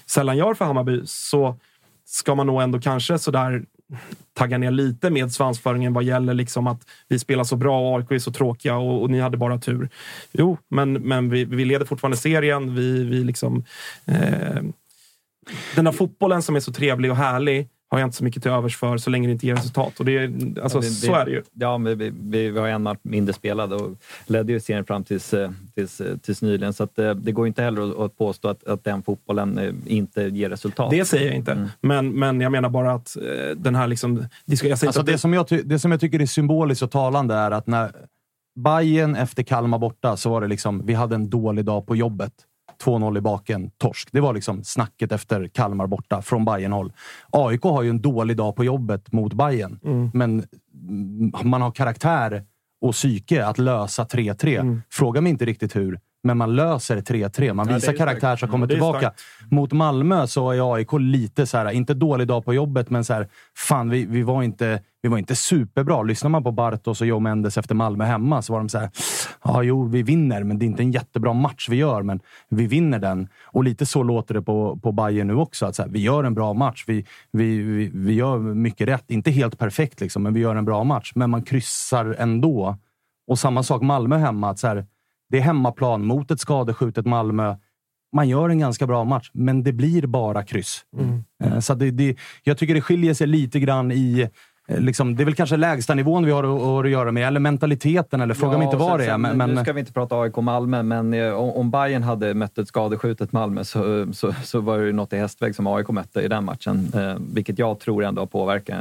sällan 0.05 0.37
gör 0.37 0.53
för 0.53 0.65
Hammarby, 0.65 1.01
så 1.05 1.59
ska 2.05 2.35
man 2.35 2.47
nog 2.47 2.61
ändå 2.61 2.79
kanske 2.81 3.19
sådär 3.19 3.65
tagga 4.33 4.57
ner 4.57 4.71
lite 4.71 5.09
med 5.09 5.31
svansföringen 5.31 5.93
vad 5.93 6.03
gäller 6.03 6.33
liksom 6.33 6.67
att 6.67 6.81
vi 7.07 7.19
spelar 7.19 7.43
så 7.43 7.55
bra 7.55 7.79
och 7.79 7.97
AIK 7.99 8.11
är 8.11 8.19
så 8.19 8.31
tråkiga 8.31 8.75
och, 8.75 9.01
och 9.01 9.09
ni 9.09 9.19
hade 9.19 9.37
bara 9.37 9.57
tur. 9.57 9.89
Jo, 10.31 10.57
men, 10.67 10.93
men 10.93 11.29
vi, 11.29 11.45
vi 11.45 11.65
leder 11.65 11.85
fortfarande 11.85 12.17
serien. 12.17 12.75
Vi, 12.75 13.03
vi 13.03 13.23
liksom, 13.23 13.63
eh, 14.05 14.61
den 15.75 15.85
här 15.85 15.91
fotbollen 15.91 16.41
som 16.41 16.55
är 16.55 16.59
så 16.59 16.73
trevlig 16.73 17.11
och 17.11 17.17
härlig 17.17 17.69
har 17.89 17.99
jag 17.99 18.07
inte 18.07 18.17
så 18.17 18.23
mycket 18.23 18.43
till 18.43 18.51
övers 18.51 18.77
för 18.77 18.97
så 18.97 19.09
länge 19.09 19.27
det 19.27 19.31
inte 19.31 19.47
ger 19.47 19.55
resultat. 19.55 19.99
Och 19.99 20.05
det, 20.05 20.17
är- 20.17 20.61
alltså, 20.63 20.77
Ja, 20.77 20.81
det- 20.81 20.89
så 20.89 21.13
är 21.15 21.25
det 21.25 21.31
ju. 21.31 21.43
Ja, 21.53 21.77
men 21.77 21.97
vi, 21.97 22.11
vi, 22.19 22.49
vi 22.49 22.59
har 22.59 22.67
en 22.67 22.83
match 22.83 22.97
mindre 23.01 23.33
spelad 23.33 23.73
och 23.73 23.91
ledde 24.27 24.53
ju 24.53 24.59
serien 24.59 24.85
fram 24.85 25.03
tills, 25.03 25.33
eh, 25.33 25.51
tills, 25.75 26.01
eh, 26.01 26.17
tills 26.17 26.41
nyligen. 26.41 26.73
Så 26.73 26.83
att, 26.83 26.99
eh, 26.99 27.11
det 27.15 27.31
går 27.31 27.47
inte 27.47 27.63
heller 27.63 28.05
att, 28.05 28.17
påstå 28.17 28.47
att, 28.47 28.67
att 28.67 28.83
den 28.83 29.03
fotbollen 29.03 29.81
inte 29.85 30.21
ger 30.23 30.49
resultat. 30.49 30.91
Det 30.91 31.05
säger 31.05 31.25
jag 31.25 31.35
inte. 31.35 31.51
Mm. 31.51 31.67
Men, 31.81 32.09
men 32.09 32.41
jag 32.41 32.51
menar 32.51 32.69
bara 32.69 32.93
att 32.93 33.17
den 33.57 33.75
här... 33.75 33.87
Liksom, 33.87 34.25
jag 34.45 34.71
Alltså 34.71 34.99
att 34.99 35.05
det, 35.05 35.17
som 35.17 35.33
jag 35.33 35.45
det 35.65 35.79
som 35.79 35.91
jag 35.91 35.99
tycker 35.99 36.21
är 36.21 36.25
symboliskt 36.25 36.81
och 36.83 36.91
talande 36.91 37.33
är 37.35 37.51
att 37.51 37.67
när, 37.67 37.91
Bayern 38.59 39.15
efter 39.15 39.43
Kalmar 39.43 39.77
borta 39.77 40.17
så 40.17 40.29
var 40.29 40.41
det 40.41 40.47
liksom, 40.47 40.81
vi 40.85 40.93
hade 40.93 41.15
en 41.15 41.29
dålig 41.29 41.65
dag 41.65 41.87
på 41.87 41.95
jobbet. 41.95 42.33
2-0 42.83 43.17
i 43.17 43.21
baken, 43.21 43.71
torsk. 43.77 44.09
Det 44.11 44.21
var 44.21 44.33
liksom 44.33 44.63
snacket 44.63 45.11
efter 45.11 45.47
Kalmar 45.47 45.87
borta 45.87 46.21
från 46.21 46.45
Bayern 46.45 46.71
håll 46.71 46.93
AIK 47.31 47.63
har 47.63 47.83
ju 47.83 47.89
en 47.89 48.01
dålig 48.01 48.37
dag 48.37 48.55
på 48.55 48.63
jobbet 48.63 49.11
mot 49.11 49.33
Bayern 49.33 49.79
Mm. 49.83 50.11
men 50.13 50.43
man 51.43 51.61
har 51.61 51.71
karaktär 51.71 52.43
och 52.81 52.93
psyke 52.93 53.45
att 53.45 53.57
lösa 53.57 54.03
3-3. 54.05 54.59
Mm. 54.59 54.81
Fråga 54.89 55.21
mig 55.21 55.29
inte 55.29 55.45
riktigt 55.45 55.75
hur, 55.75 55.99
men 56.25 56.37
man 56.37 56.55
löser 56.55 56.97
3-3. 57.01 57.53
Man 57.53 57.67
Ja, 57.69 57.75
visar 57.75 57.93
är 57.93 57.97
karaktär 57.97 58.35
som 58.35 58.49
kommer 58.49 58.67
tillbaka. 58.67 58.99
starkt. 58.99 59.21
Mot 59.51 59.73
Malmö 59.73 60.27
så 60.27 60.51
är 60.51 60.73
AIK 60.73 60.89
lite 60.99 61.45
så 61.45 61.57
här, 61.57 61.71
inte 61.71 61.93
dålig 61.93 62.27
dag 62.27 62.45
på 62.45 62.53
jobbet, 62.53 62.89
men 62.89 63.03
så 63.03 63.13
här, 63.13 63.27
fan, 63.57 63.89
vi, 63.89 64.05
vi, 64.05 64.23
var 64.23 64.43
inte, 64.43 64.79
vi 65.01 65.09
var 65.09 65.17
inte 65.17 65.35
superbra. 65.35 66.03
Lyssnar 66.03 66.29
man 66.29 66.43
på 66.43 66.51
Bartos 66.51 67.01
och 67.01 67.07
Joe 67.07 67.19
Mendes 67.19 67.57
efter 67.57 67.75
Malmö 67.75 68.05
hemma 68.05 68.41
så 68.41 68.53
var 68.53 68.59
de 68.59 68.69
så 68.69 68.79
här, 68.79 68.89
ja, 69.43 69.63
jo, 69.63 69.85
vi 69.87 70.03
vinner, 70.03 70.43
men 70.43 70.59
det 70.59 70.65
är 70.65 70.67
inte 70.67 70.83
en 70.83 70.91
jättebra 70.91 71.33
match 71.33 71.67
vi 71.69 71.75
gör, 71.75 72.01
men 72.03 72.19
vi 72.49 72.67
vinner 72.67 72.99
den. 72.99 73.27
Och 73.43 73.63
lite 73.63 73.85
så 73.85 74.03
låter 74.03 74.33
det 74.33 74.41
på, 74.41 74.79
på 74.83 74.91
Bayern 74.91 75.27
nu 75.27 75.35
också. 75.35 75.65
Att 75.65 75.75
så 75.75 75.81
här, 75.83 75.89
vi 75.89 75.99
gör 75.99 76.23
en 76.23 76.33
bra 76.33 76.53
match. 76.53 76.83
Vi, 76.87 77.05
vi, 77.31 77.57
vi, 77.61 77.91
vi 77.93 78.13
gör 78.13 78.37
mycket 78.39 78.87
rätt. 78.87 79.11
Inte 79.11 79.31
helt 79.31 79.57
perfekt, 79.59 80.01
liksom, 80.01 80.23
men 80.23 80.33
vi 80.33 80.39
gör 80.39 80.55
en 80.55 80.65
bra 80.65 80.83
match. 80.83 81.11
Men 81.15 81.29
man 81.29 81.41
kryssar 81.43 82.15
ändå. 82.19 82.77
Och 83.27 83.39
samma 83.39 83.63
sak 83.63 83.81
Malmö 83.81 84.17
hemma. 84.17 84.49
Att 84.49 84.59
så 84.59 84.67
här, 84.67 84.85
det 85.29 85.37
är 85.37 85.41
hemmaplan 85.41 86.05
mot 86.05 86.31
ett 86.31 86.39
skadeskjutet 86.39 87.05
Malmö. 87.05 87.55
Man 88.15 88.29
gör 88.29 88.49
en 88.49 88.59
ganska 88.59 88.87
bra 88.87 89.03
match, 89.03 89.29
men 89.33 89.63
det 89.63 89.73
blir 89.73 90.07
bara 90.07 90.43
kryss. 90.43 90.81
Mm. 90.97 91.23
Eh, 91.43 91.59
Så 91.59 91.73
det, 91.73 91.91
det, 91.91 92.15
jag 92.43 92.57
tycker 92.57 92.73
det 92.73 92.81
skiljer 92.81 93.13
sig 93.13 93.27
lite 93.27 93.59
grann 93.59 93.91
i... 93.91 94.21
eh, 94.21 94.79
Liksom, 94.79 95.15
det 95.15 95.23
är 95.23 95.25
väl 95.25 95.35
kanske 95.35 95.57
lägsta 95.57 95.93
nivån 95.93 96.25
vi 96.25 96.31
har 96.31 96.43
att, 96.43 96.85
att 96.85 96.91
göra 96.91 97.11
med, 97.11 97.27
eller 97.27 97.39
mentaliteten, 97.39 98.21
eller 98.21 98.33
fråga 98.33 98.57
mig 98.57 98.65
inte 98.65 98.77
vad 98.77 98.99
det 98.99 99.03
är. 99.05 99.09
sen- 99.09 99.21
Men, 99.21 99.37
Nu 99.37 99.53
men, 99.53 99.63
ska 99.63 99.73
vi 99.73 99.79
inte 99.79 99.93
prata 99.93 100.15
AIK 100.15 100.35
Malmö, 100.37 100.83
men 100.83 101.13
eh, 101.13 101.33
om, 101.33 101.71
Bayern 101.71 102.03
hade 102.03 102.33
mött 102.33 102.57
ett 102.57 102.67
skadeskjutet 102.67 103.31
Malmö 103.31 103.63
så, 103.63 104.13
så, 104.13 104.33
så 104.43 104.59
var 104.59 104.79
det 104.79 104.91
något 104.91 105.13
i 105.13 105.17
hästväg 105.17 105.55
som 105.55 105.67
AIK 105.67 105.89
mötte 105.89 106.21
i 106.21 106.27
den 106.27 106.45
matchen. 106.45 106.91
Vilket 107.33 107.59
jag 107.59 107.79
tror 107.79 108.03
ändå 108.03 108.25
eh, 108.69 108.77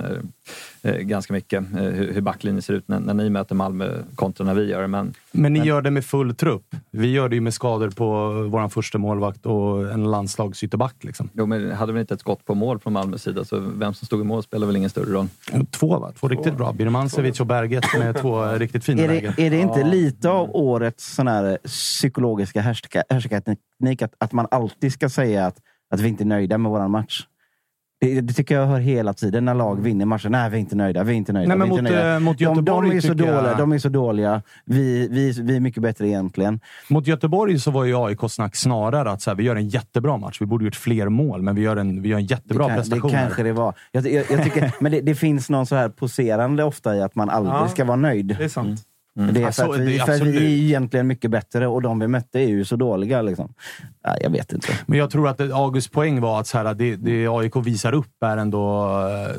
ganska 0.93 1.32
mycket 1.32 1.62
eh, 1.62 1.78
hur, 1.78 2.12
hur 2.12 2.20
backlinjen 2.20 2.62
ser 2.62 2.74
ut 2.74 2.89
när, 2.89 3.01
när 3.01 3.15
ni 3.15 3.31
möter 3.31 3.55
Malmö 3.55 4.02
kontra 4.15 4.47
när 4.47 4.55
vi 4.55 4.70
gör 4.70 4.82
det. 4.82 4.89
Men, 4.89 5.15
men 5.32 5.52
ni 5.52 5.61
gör 5.65 5.82
det 5.82 5.90
med 5.90 6.05
full 6.05 6.35
trupp. 6.35 6.74
Vi 6.90 7.12
gör 7.12 7.28
det 7.28 7.35
ju 7.35 7.40
med 7.40 7.55
skador 7.55 7.90
på 7.90 8.06
vår 8.51 8.69
första 8.69 8.98
målvakt 8.98 9.47
och 9.47 9.93
en 9.93 10.11
landslagsytterback. 10.11 10.94
Liksom. 11.01 11.31
jo, 11.32 11.47
men 11.47 11.70
hade 11.73 11.93
vi 11.93 12.01
inte 12.01 12.15
ett 12.15 12.20
skott 12.20 12.44
på 12.44 12.55
mål 12.55 12.78
från 12.78 12.93
Malmös 12.93 13.23
sida 13.23 13.44
så 13.44 13.59
vem 13.59 13.94
som 13.94 14.06
stod 14.06 14.20
i 14.20 14.24
mål 14.24 14.43
spelar 14.43 14.66
väl 14.66 14.77
ingen 14.77 14.90
större 14.90 15.12
roll. 15.12 15.28
Två, 15.70 15.98
va? 15.98 16.12
Två 16.20 16.28
riktigt 16.28 16.56
bra. 16.56 16.73
Birmancevic 16.73 17.40
och 17.40 17.47
Berget 17.47 17.85
med 17.98 18.16
två 18.20 18.44
riktigt 18.47 18.85
fina 18.85 19.02
Är 19.02 19.09
lägen. 19.09 19.32
det, 19.36 19.47
är 19.47 19.51
det 19.51 19.59
inte 19.61 19.81
Ja. 19.81 19.86
lite 19.86 20.31
av 20.31 20.51
årets 20.56 21.15
sån 21.15 21.28
här 21.28 21.59
psykologiska 21.65 22.61
härska- 22.61 23.05
härskarteknik 23.09 24.02
att, 24.02 24.15
att 24.19 24.32
man 24.32 24.47
alltid 24.51 24.93
ska 24.93 25.09
säga 25.09 25.47
att, 25.47 25.56
att 25.90 26.01
vi 26.01 26.09
inte 26.09 26.23
är 26.23 26.27
nöjda 26.27 26.59
med 26.59 26.70
våran 26.70 26.90
match? 26.90 27.27
Det, 28.05 28.20
det 28.20 28.32
tycker 28.35 28.55
jag 28.55 28.66
hör 28.66 28.78
hela 28.81 29.12
tiden 29.14 29.44
när 29.44 29.55
lag 29.55 29.81
vinner 29.82 30.06
matcher. 30.06 30.28
Nej, 30.28 30.51
vi 30.51 30.56
är 30.56 30.60
inte 30.60 30.76
nöjda. 30.76 31.05
Vi 31.05 31.12
är 31.12 31.16
inte 31.16 31.32
nöjda. 31.32 31.48
Nej, 31.48 31.59
men 31.59 31.68
mot, 31.68 31.82
nöjda. 31.82 32.14
eh, 32.14 32.20
mot 32.20 32.39
de, 32.39 32.44
de, 32.44 32.51
Göteborg 32.55 32.97
är 32.97 33.01
så 33.01 33.09
tycker 33.09 33.24
jag- 33.26 33.36
dåliga. 33.44 33.55
de 33.59 33.72
är 33.72 33.78
så 33.78 33.89
dåliga. 33.89 34.43
Vi, 34.64 35.09
vi, 35.10 35.32
vi 35.43 35.56
är 35.56 35.60
mycket 35.60 35.82
bättre 35.82 36.09
egentligen. 36.09 36.60
Mot 36.89 37.06
Göteborg 37.06 37.59
så 37.59 37.70
var 37.70 37.85
ju 37.85 37.97
AIK-snack 38.06 38.56
snarare 38.56 39.10
att 39.10 39.22
så 39.22 39.31
här, 39.31 39.36
vi 39.36 39.43
gör 39.44 39.56
en 39.56 39.68
jättebra 39.68 40.16
match. 40.16 40.40
Vi 40.40 40.47
borde 40.47 40.64
gjort 40.64 40.76
fler 40.76 41.09
mål, 41.09 41.43
men 41.43 41.55
vi 41.55 41.62
gör 41.62 41.76
en, 41.76 42.02
vi 42.02 42.09
gör 42.09 42.18
en 42.18 42.26
jättebra 42.26 42.64
det, 42.64 42.68
kan, 42.68 42.76
prestation. 42.76 43.10
det 43.10 43.16
kanske 43.16 43.43
det 43.43 43.52
var. 43.52 43.74
Jag, 43.93 44.06
jag, 44.09 44.24
jag 44.31 44.44
tycker, 44.44 44.72
men 44.81 44.93
det, 44.93 45.01
det 45.01 45.14
finns 45.14 45.51
någon 45.51 45.66
så 45.66 45.76
här 45.76 45.89
poserande 45.89 46.64
ofta 46.64 46.97
i 46.97 47.02
att 47.02 47.14
man 47.14 47.31
aldrig 47.31 47.55
Ja, 47.55 47.68
ska 47.68 47.85
vara 47.85 47.97
nöjd. 47.97 48.26
Det 48.39 48.44
är 48.44 48.48
sant. 48.48 48.81
Det 49.16 49.43
är 49.43 49.47
Alltså, 49.47 49.62
för, 49.65 49.74
att 49.74 49.81
vi, 49.81 49.85
det 49.85 49.99
är 49.99 50.07
för 50.07 50.12
att 50.12 50.20
vi 50.23 50.36
är 50.36 50.65
egentligen 50.65 51.07
mycket 51.07 51.31
bättre 51.31 51.66
och 51.66 51.82
de 51.82 51.99
vi 51.99 52.09
mötte 52.09 52.39
är 52.41 52.49
ju 52.49 52.65
så 52.65 52.77
dåliga. 52.77 53.23
Liksom. 53.23 53.55
Ja, 54.03 54.16
jag 54.20 54.31
vet 54.31 54.53
inte. 54.53 54.69
Men 54.86 54.99
jag 54.99 55.11
tror 55.11 55.28
att 55.28 55.41
Augusts 55.41 55.91
poäng 55.91 56.20
var 56.20 56.41
att 56.41 56.47
så 56.47 56.59
här, 56.59 56.74
det, 56.74 56.97
det 56.97 57.27
AIK 57.28 57.57
visar 57.57 57.93
upp 57.95 58.23
är 58.24 58.36
ändå 58.36 58.91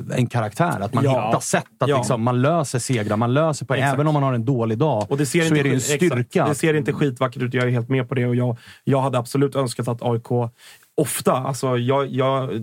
eh, 0.09 0.17
en 0.17 0.27
karaktär. 0.27 0.79
Att 0.81 0.93
man 0.93 1.03
Ja. 1.03 1.27
hittar 1.27 1.39
sätt 1.39 1.63
att 1.79 1.89
Ja. 1.89 1.97
liksom, 1.97 2.21
man 2.23 2.41
löser 2.41 2.79
segrar. 2.79 3.17
Man 3.17 3.33
löser 3.33 3.65
poäng. 3.65 3.79
Exakt. 3.79 3.93
Även 3.93 4.07
om 4.07 4.13
man 4.13 4.23
har 4.23 4.33
en 4.33 4.45
dålig 4.45 4.77
dag 4.77 5.05
Och 5.09 5.17
det 5.17 5.25
ser 5.25 5.39
så 5.41 5.45
inte, 5.47 5.59
är 5.59 5.63
det 5.63 5.69
ju 5.69 5.75
en 5.75 5.81
styrka. 5.81 6.19
Exakt, 6.19 6.49
det 6.49 6.55
ser 6.55 6.73
inte 6.73 6.93
skitvackert 6.93 7.41
ut. 7.41 7.53
Jag 7.53 7.63
är 7.63 7.69
helt 7.69 7.89
med 7.89 8.09
på 8.09 8.15
det. 8.15 8.25
Och 8.25 8.35
jag, 8.35 8.57
jag 8.83 9.01
hade 9.01 9.17
absolut 9.17 9.55
önskat 9.55 9.87
att 9.87 10.01
AIK 10.03 10.27
ofta, 10.97 11.33
alltså 11.33 11.77
jag, 11.77 12.07
jag 12.07 12.53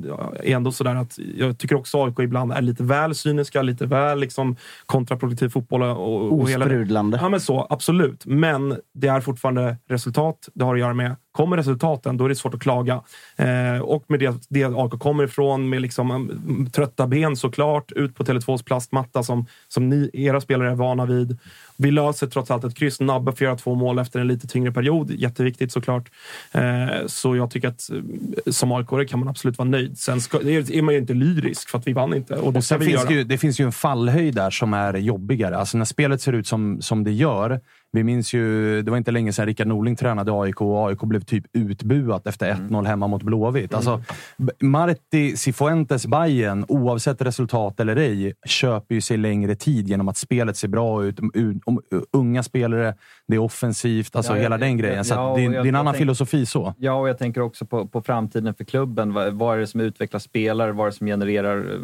är 0.44 0.56
ändå 0.56 0.72
sådär 0.72 0.94
att 0.94 1.18
jag 1.36 1.59
tycker 1.59 1.74
också 1.74 2.04
AIK 2.04 2.18
ibland 2.18 2.52
är 2.52 2.62
lite 2.62 2.82
väl 2.82 3.14
cyniska, 3.14 3.62
lite 3.62 3.86
väl 3.86 4.18
liksom 4.18 4.56
kontraproduktiv 4.86 5.48
fotboll. 5.48 5.82
Och, 5.82 6.40
och 6.40 6.50
hela 6.50 6.64
det. 6.64 6.70
Osprudlande. 6.70 7.18
Ja, 7.22 7.28
men 7.28 7.40
så. 7.40 7.66
Absolut. 7.70 8.26
Men 8.26 8.76
det 8.94 9.09
är 9.09 9.20
fortfarande 9.20 9.76
resultat 9.88 10.48
det 10.54 10.64
har 10.64 10.74
att 10.74 10.80
göra 10.80 10.94
med. 10.94 11.16
Kommer 11.32 11.56
resultaten, 11.56 12.16
då 12.16 12.24
är 12.24 12.28
det 12.28 12.34
svårt 12.34 12.54
att 12.54 12.60
klaga. 12.60 13.00
Eh, 13.36 13.78
och 13.82 14.04
med 14.09 14.20
det, 14.20 14.34
det 14.48 14.64
AIK 14.64 14.90
kommer 14.90 15.24
ifrån, 15.24 15.68
med 15.68 15.82
liksom, 15.82 16.10
mm, 16.10 16.70
trötta 16.70 17.06
ben 17.06 17.36
såklart, 17.36 17.92
ut 17.92 18.14
på 18.14 18.24
Tele2s 18.24 18.64
plastmatta 18.64 19.22
som, 19.22 19.46
som 19.68 19.88
ni, 19.88 20.10
era 20.12 20.40
spelare 20.40 20.70
är 20.70 20.74
vana 20.74 21.06
vid. 21.06 21.38
Vi 21.76 21.90
löser 21.90 22.26
trots 22.26 22.50
allt 22.50 22.64
ett 22.64 22.74
kryss. 22.74 23.00
Nabbe 23.00 23.32
får 23.32 23.44
göra 23.44 23.56
två 23.56 23.74
mål 23.74 23.98
efter 23.98 24.20
en 24.20 24.28
lite 24.28 24.46
tyngre 24.46 24.72
period. 24.72 25.10
Jätteviktigt 25.10 25.72
såklart. 25.72 26.10
Eh, 26.52 27.06
så 27.06 27.36
jag 27.36 27.50
tycker 27.50 27.68
att 27.68 27.90
eh, 27.90 28.52
som 28.52 28.72
aik 28.72 29.10
kan 29.10 29.18
man 29.18 29.28
absolut 29.28 29.59
vara 29.59 29.68
nöjd. 29.68 29.98
Sen 29.98 30.20
ska, 30.20 30.38
är 30.40 30.82
man 30.82 30.94
ju 30.94 31.00
inte 31.00 31.14
lyrisk 31.14 31.68
för 31.68 31.78
att 31.78 31.86
vi 31.86 31.92
vann 31.92 32.14
inte. 32.14 32.34
Och 32.34 32.52
det 32.52 32.59
Och 32.59 32.64
finns 32.64 33.02
göra. 33.02 33.10
ju, 33.10 33.24
det 33.24 33.38
finns 33.38 33.60
ju 33.60 33.64
en 33.64 33.72
fallhöjd 33.72 34.34
där 34.34 34.50
som 34.50 34.74
är 34.74 34.94
jobbigare. 34.94 35.56
Alltså 35.56 35.78
när 35.78 35.84
spelet 35.84 36.20
ser 36.20 36.32
ut 36.32 36.46
som, 36.46 36.82
som 36.82 37.04
det 37.04 37.12
gör. 37.12 37.60
Vi 37.94 38.05
minns 38.05 38.32
ju, 38.35 38.82
det 38.82 38.90
var 38.90 38.98
inte 38.98 39.10
länge 39.10 39.32
sedan 39.32 39.47
Rickard 39.47 39.66
Norling 39.66 39.97
tränade 39.97 40.32
AIK 40.40 40.60
och 40.60 40.89
AIK 40.89 41.01
blev 41.01 41.20
typ 41.20 41.44
utbuat 41.52 42.27
efter 42.27 42.52
1-0 42.55 42.86
hemma 42.86 43.06
mot 43.06 43.23
Blåvitt. 43.23 43.74
Alltså, 43.74 44.02
B- 44.36 44.52
Marti 44.60 45.36
Cifuentes 45.36 46.06
Bayern, 46.06 46.64
oavsett 46.69 47.23
resultat 47.23 47.81
eller 47.81 47.97
ej, 47.97 48.32
köper 48.47 48.94
ju 48.94 49.01
sig 49.01 49.16
längre 49.16 49.55
tid 49.55 49.89
genom 49.89 50.09
att 50.09 50.16
spelet 50.16 50.56
ser 50.56 50.69
bra 50.69 51.05
ut. 51.05 51.19
Unga 52.12 52.43
spelare, 52.43 52.94
det 53.28 53.35
är 53.35 53.39
offensivt, 53.40 54.16
alltså 54.16 54.32
Ja, 54.36 54.43
hela 54.43 54.55
jag- 54.55 54.60
den 54.60 54.77
grejen. 54.77 55.05
Så 55.05 55.14
ja, 55.14 55.35
det, 55.36 55.44
är- 55.44 55.51
det 55.51 55.56
är 55.56 55.66
en 55.66 55.74
annan 55.77 55.93
tänk- 55.94 55.98
filosofi 56.02 56.47
så. 56.47 56.74
Ja, 56.78 56.93
och 56.94 57.09
jag 57.09 57.19
tänker 57.19 57.40
också 57.40 57.66
på, 57.66 57.86
på 57.86 58.02
framtiden 58.02 58.55
för 58.55 58.64
klubben. 58.64 59.12
Vad, 59.12 59.32
vad 59.35 59.55
är 59.56 59.60
det 59.60 59.66
som 59.66 59.81
utvecklar 59.81 60.20
spelare? 60.20 60.73
Vad 60.73 60.86
är 60.86 60.90
det 60.90 60.97
som 60.97 61.06
genererar 61.06 61.59
eh, 61.59 61.81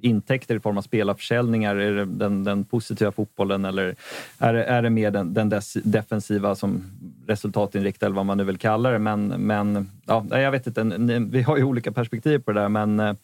intäkter 0.00 0.54
i 0.56 0.60
form 0.60 0.78
av 0.78 0.82
spelarförsäljningar? 0.82 1.76
Är 1.76 1.92
det 1.92 2.04
den, 2.04 2.44
den 2.44 2.64
positiva 2.64 3.12
fotbollen 3.12 3.64
eller 3.64 3.94
är 4.38 4.52
det, 4.54 4.64
är 4.64 4.82
det 4.82 4.90
mer 4.90 5.10
den, 5.10 5.34
den 5.34 5.48
des, 5.48 5.72
defensiva 5.84 6.54
som 6.54 6.84
resultatinriktad 7.26 8.06
eller 8.06 8.16
vad 8.16 8.26
man 8.26 8.38
nu 8.38 8.44
vill 8.44 8.58
kalla 8.58 8.90
det? 8.90 8.98
Men, 8.98 9.26
men 9.28 9.90
ja, 10.06 10.24
jag 10.30 10.50
vet 10.50 10.66
inte. 10.66 10.84
Ni- 10.84 11.18
Vi 11.18 11.42
har 11.42 11.56
ju 11.56 11.64
olika 11.64 11.92
perspektiv 11.92 12.38
på 12.38 12.52
det 12.52 12.60
där, 12.60 12.68
men 12.68 13.00
eh, 13.00 13.14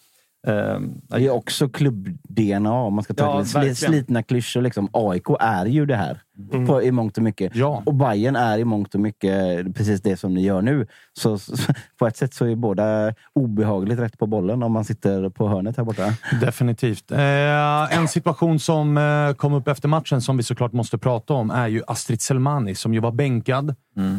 det 1.08 1.26
är 1.26 1.30
också 1.30 1.68
klubb-DNA 1.68 2.72
om 2.72 2.94
man 2.94 3.04
ska 3.04 3.14
ta 3.14 3.24
Ja, 3.24 3.36
verkligen. 3.36 3.76
slitna 3.76 4.22
klyschor. 4.22 4.62
Liksom. 4.62 4.88
AIK 4.92 5.26
är 5.40 5.66
ju 5.66 5.86
det 5.86 5.96
här 5.96 6.20
på, 6.66 6.82
i 6.82 6.90
mångt 6.92 7.16
och 7.16 7.22
mycket. 7.22 7.56
Ja. 7.56 7.82
Och 7.86 7.94
Bayern 7.94 8.36
är 8.36 8.58
i 8.58 8.64
mångt 8.64 8.94
och 8.94 9.00
mycket 9.00 9.74
precis 9.74 10.00
det 10.02 10.16
som 10.16 10.34
ni 10.34 10.42
gör 10.42 10.62
nu. 10.62 10.86
Så, 11.12 11.38
så 11.38 11.54
på 11.98 12.06
ett 12.06 12.16
sätt 12.16 12.34
så 12.34 12.46
är 12.46 12.56
båda 12.56 13.14
obehagligt 13.32 13.98
rätt 13.98 14.18
på 14.18 14.26
bollen 14.26 14.62
om 14.62 14.72
man 14.72 14.84
sitter 14.84 15.28
på 15.28 15.48
hörnet 15.48 15.76
här 15.76 15.84
borta. 15.84 16.14
Definitivt. 16.40 17.10
Eh, 17.10 17.98
en 17.98 18.08
situation 18.08 18.58
som 18.58 18.96
eh, 18.98 19.34
kom 19.34 19.52
upp 19.54 19.68
efter 19.68 19.88
matchen 19.88 20.20
som 20.20 20.36
vi 20.36 20.42
såklart 20.42 20.72
måste 20.72 20.98
prata 20.98 21.34
om 21.34 21.50
är 21.50 21.68
ju 21.68 21.82
Astrid 21.86 22.20
Selmani 22.22 22.74
som 22.74 22.94
ju 22.94 23.00
var 23.00 23.12
bänkad 23.12 23.74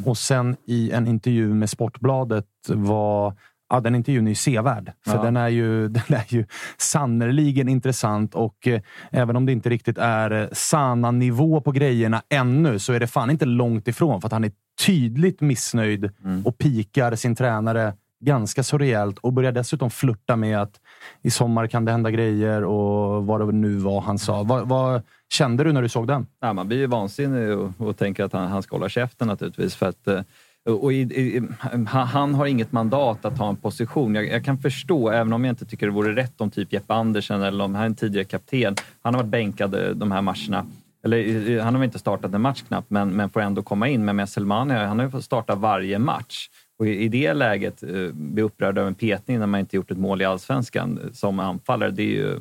och 0.05 0.17
sen 0.17 0.55
i 0.65 0.91
en 0.91 1.07
intervju 1.07 1.53
med 1.53 1.69
Sportbladet 1.69 2.45
var 2.67 3.33
Ja, 3.73 3.79
den 3.79 3.95
intervjun 3.95 4.27
är 4.27 4.31
ju 4.31 4.35
sevärd, 4.35 4.91
för 5.05 5.15
Ja. 5.15 5.23
den 5.23 5.37
är 5.37 5.47
ju, 5.47 5.87
den 5.87 6.03
är 6.17 6.25
ju 6.33 6.45
sannerligen 6.77 7.69
intressant 7.69 8.35
och 8.35 8.67
eh, 8.67 8.81
även 9.11 9.35
om 9.35 9.45
det 9.45 9.51
inte 9.51 9.69
riktigt 9.69 9.97
är 9.97 10.31
eh, 10.31 10.47
sanna 10.51 11.11
nivå 11.11 11.61
på 11.61 11.71
grejerna 11.71 12.21
ännu 12.29 12.79
så 12.79 12.93
är 12.93 12.99
det 12.99 13.07
fan 13.07 13.29
inte 13.29 13.45
långt 13.45 13.87
ifrån 13.87 14.21
för 14.21 14.27
att 14.27 14.31
han 14.31 14.43
är 14.43 14.51
tydligt 14.85 15.41
missnöjd 15.41 16.11
och 16.45 16.57
pikar 16.57 17.15
sin 17.15 17.35
tränare 17.35 17.93
ganska 18.25 18.63
så 18.63 18.77
rejält 18.77 19.17
och 19.17 19.33
börjar 19.33 19.51
dessutom 19.51 19.89
flirta 19.89 20.35
med 20.35 20.61
att 20.61 20.79
i 21.21 21.31
sommar 21.31 21.67
kan 21.67 21.85
det 21.85 21.91
hända 21.91 22.11
grejer 22.11 22.63
och 22.63 23.25
vad 23.25 23.39
det 23.47 23.51
nu 23.51 23.75
var 23.75 24.01
han 24.01 24.19
sa. 24.19 24.43
Vad, 24.43 24.67
vad 24.67 25.01
kände 25.33 25.63
du 25.63 25.71
när 25.73 25.81
du 25.81 25.89
såg 25.89 26.07
den? 26.07 26.27
Ja, 26.41 26.53
man 26.53 26.67
blir 26.67 26.77
ju 26.77 26.87
vansinnig 26.87 27.57
och, 27.57 27.71
och 27.77 27.97
tänker 27.97 28.23
att 28.23 28.33
han, 28.33 28.47
han 28.51 28.63
ska 28.63 28.75
hålla 28.75 28.89
käften 28.89 29.27
naturligtvis. 29.27 29.75
För 29.75 29.89
att, 29.89 30.07
eh, 30.07 30.21
och 30.65 30.93
i, 30.93 30.99
i, 31.01 31.41
han, 31.87 32.33
har 32.33 32.45
inget 32.45 32.71
mandat 32.71 33.25
att 33.25 33.37
ta 33.37 33.49
en 33.49 33.55
position. 33.55 34.15
Jag, 34.15 34.27
jag 34.27 34.45
kan 34.45 34.57
förstå, 34.57 35.09
även 35.09 35.33
om 35.33 35.45
jag 35.45 35.51
inte 35.51 35.65
tycker 35.65 35.85
det 35.85 35.91
vore 35.91 36.15
rätt 36.15 36.41
om 36.41 36.51
typ 36.51 36.73
Jeppe 36.73 36.93
Andersen 36.93 37.41
eller 37.41 37.63
om 37.63 37.75
han 37.75 37.83
är 37.83 37.87
en 37.87 37.95
tidigare 37.95 38.25
kapten. 38.25 38.75
Han 39.01 39.13
har 39.13 39.21
varit 39.21 39.31
bänkad 39.31 39.75
eh, 39.75 39.89
de 39.89 40.11
här 40.11 40.21
matcherna. 40.21 40.65
Eller, 41.03 41.17
eh, 41.17 41.55
eh, 41.55 41.63
han 41.63 41.73
har 41.73 41.79
väl 41.79 41.85
inte 41.85 41.99
startat 41.99 42.33
en 42.33 42.41
match 42.41 42.61
knappt, 42.67 42.89
men, 42.89 43.09
men 43.09 43.29
får 43.29 43.41
ändå 43.41 43.61
komma 43.61 43.87
in. 43.87 44.05
Men 44.05 44.15
med 44.15 44.29
Selmani, 44.29 44.73
han 44.73 44.99
har 44.99 45.05
ju 45.05 45.11
fått 45.11 45.25
starta 45.25 45.55
varje 45.55 45.99
match. 45.99 46.49
Och 46.79 46.87
i, 46.87 46.97
i 46.97 47.07
det 47.07 47.33
läget 47.33 47.83
eh, 47.83 48.11
bli 48.13 48.41
upprörd 48.41 48.77
över 48.77 48.87
en 48.87 48.95
petning 48.95 49.39
när 49.39 49.47
man 49.47 49.59
inte 49.59 49.75
gjort 49.75 49.91
ett 49.91 49.97
mål 49.97 50.21
i 50.21 50.25
allsvenskan 50.25 50.99
som 51.13 51.39
anfallare, 51.39 51.91
det 51.91 52.03
är 52.03 52.15
ju 52.15 52.39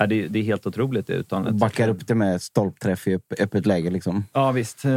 Ja, 0.00 0.06
det, 0.06 0.28
det 0.28 0.38
är 0.38 0.42
helt 0.42 0.66
otroligt 0.66 1.06
det 1.06 1.12
uttalandet. 1.12 1.54
Backar 1.54 1.88
upp 1.88 2.06
det 2.06 2.14
med 2.14 2.42
stolpträff 2.42 3.06
i 3.08 3.18
öppet 3.40 3.66
läge. 3.66 3.90
Liksom. 3.90 4.24
Ja, 4.32 4.50
visst. 4.52 4.84
Eh, 4.84 4.90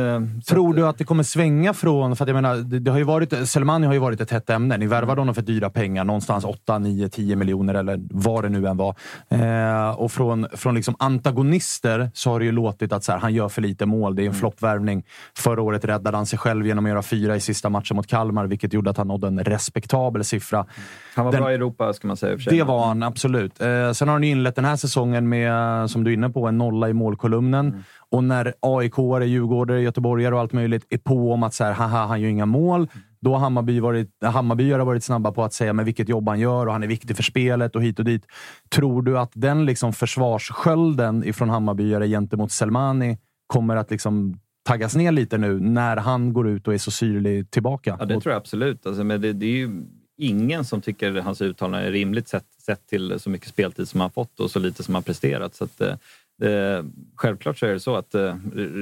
Tror 0.47 0.73
du 0.73 0.87
att 0.87 0.97
det 0.97 1.03
kommer 1.03 1.23
svänga 1.23 1.73
från... 1.73 2.15
För 2.15 2.23
att 2.25 2.27
jag 2.29 2.35
menar, 2.35 2.55
det, 2.55 2.79
det 2.79 2.91
har 2.91 2.97
ju 2.97 3.03
varit, 3.03 3.47
Selmani 3.49 3.87
har 3.87 3.93
ju 3.93 3.99
varit 3.99 4.21
ett 4.21 4.31
hett 4.31 4.49
ämne. 4.49 4.77
Ni 4.77 4.87
värvade 4.87 5.21
honom 5.21 5.35
för 5.35 5.41
dyra 5.41 5.69
pengar. 5.69 6.03
Någonstans 6.03 6.45
8, 6.45 6.79
9, 6.79 7.09
10 7.09 7.35
miljoner 7.35 7.73
eller 7.73 7.99
vad 8.11 8.43
det 8.43 8.49
nu 8.49 8.67
än 8.67 8.77
var. 8.77 8.95
Eh, 9.29 9.89
och 9.89 10.11
från, 10.11 10.47
från 10.53 10.75
liksom 10.75 10.95
antagonister 10.99 12.11
så 12.13 12.29
har 12.31 12.39
det 12.39 12.45
ju 12.45 12.51
låtit 12.51 12.93
att 12.93 13.03
så 13.03 13.11
här, 13.11 13.19
han 13.19 13.33
gör 13.33 13.49
för 13.49 13.61
lite 13.61 13.85
mål. 13.85 14.15
Det 14.15 14.21
är 14.21 14.23
en 14.23 14.27
Mm. 14.31 14.39
floppvärvning. 14.39 15.03
Förra 15.37 15.61
året 15.61 15.85
räddade 15.85 16.17
han 16.17 16.25
sig 16.25 16.39
själv 16.39 16.67
genom 16.67 16.85
att 16.85 16.89
göra 16.89 17.01
fyra 17.03 17.35
i 17.35 17.39
sista 17.39 17.69
matchen 17.69 17.95
mot 17.95 18.07
Kalmar, 18.07 18.47
vilket 18.47 18.73
gjorde 18.73 18.89
att 18.89 18.97
han 18.97 19.07
nådde 19.07 19.27
en 19.27 19.43
respektabel 19.43 20.23
siffra. 20.23 20.65
Han 21.15 21.25
var 21.25 21.31
Den- 21.31 21.41
bra 21.41 21.51
i 21.51 21.55
Europa, 21.55 21.93
ska 21.93 22.07
man 22.07 22.17
säga. 22.17 22.31
i 22.33 22.35
och 22.35 22.39
för 22.39 22.49
sig. 22.49 22.57
Det 22.57 22.63
var 22.63 22.85
han 22.87 23.03
absolut. 23.03 23.61
Eh, 23.61 23.91
sen 23.91 24.07
har 24.07 24.15
han 24.15 24.23
ju 24.23 24.29
inlett 24.29 24.55
den 24.55 24.65
här 24.65 24.75
säsongen 24.75 24.90
med, 24.97 25.89
som 25.89 26.03
du 26.03 26.11
är 26.11 26.13
inne 26.13 26.29
på, 26.29 26.47
en 26.47 26.57
nolla 26.57 26.89
i 26.89 26.93
målkolumnen. 26.93 27.67
Mm. 27.67 27.81
Och 28.09 28.23
när 28.23 28.53
aik 28.59 28.97
Djurgårdare, 29.27 29.81
Göteborgare 29.81 30.35
och 30.35 30.41
allt 30.41 30.53
möjligt 30.53 30.85
är 30.89 30.97
på 30.97 31.33
om 31.33 31.43
att 31.43 31.53
så 31.53 31.63
här, 31.63 31.73
haha, 31.73 32.05
han 32.05 32.21
gör 32.21 32.29
inga 32.29 32.45
mål. 32.45 32.87
Då 33.21 33.33
har 33.33 33.39
Hammarby 33.39 33.79
varit, 33.79 34.09
Hammarbyare 34.23 34.83
varit 34.83 35.03
snabba 35.03 35.31
på 35.31 35.43
att 35.43 35.53
säga 35.53 35.73
men 35.73 35.85
vilket 35.85 36.09
jobb 36.09 36.29
han 36.29 36.39
gör 36.39 36.65
och 36.65 36.73
han 36.73 36.83
är 36.83 36.87
viktig 36.87 37.15
för 37.15 37.23
spelet 37.23 37.75
och 37.75 37.83
hit 37.83 37.99
och 37.99 38.05
dit. 38.05 38.25
Tror 38.69 39.01
du 39.01 39.19
att 39.19 39.31
den 39.33 39.65
liksom 39.65 39.93
försvarsskölden 39.93 41.23
ifrån 41.23 41.49
Hammarbyare 41.49 42.07
gentemot 42.07 42.51
Selmani 42.51 43.17
kommer 43.47 43.75
att 43.75 43.91
liksom 43.91 44.39
taggas 44.63 44.95
ner 44.95 45.11
lite 45.11 45.37
nu 45.37 45.59
när 45.59 45.97
han 45.97 46.33
går 46.33 46.47
ut 46.47 46.67
och 46.67 46.73
är 46.73 46.77
så 46.77 46.91
syrlig 46.91 47.51
tillbaka? 47.51 47.97
Ja, 47.99 48.05
det 48.05 48.21
tror 48.21 48.33
jag 48.33 48.39
absolut. 48.39 48.85
Alltså, 48.85 49.03
men 49.03 49.21
det, 49.21 49.33
det 49.33 49.45
är 49.45 49.57
ju 49.57 49.85
ingen 50.17 50.65
som 50.65 50.81
tycker 50.81 51.11
hans 51.11 51.41
uttalande 51.41 51.87
är 51.87 51.91
rimligt 51.91 52.27
sett, 52.27 52.45
sett 52.65 52.87
till 52.87 53.19
så 53.19 53.29
mycket 53.29 53.47
speltid 53.47 53.87
som 53.87 53.99
han 53.99 54.11
fått 54.11 54.39
och 54.39 54.51
så 54.51 54.59
lite 54.59 54.83
som 54.83 54.93
han 54.93 55.03
presterat. 55.03 55.55
Så 55.55 55.63
att, 55.63 55.81
eh, 55.81 55.95
det, 56.41 56.85
självklart 57.15 57.57
så 57.57 57.65
är 57.65 57.73
det 57.73 57.79
så 57.79 57.95
att 57.95 58.15
eh, 58.15 58.35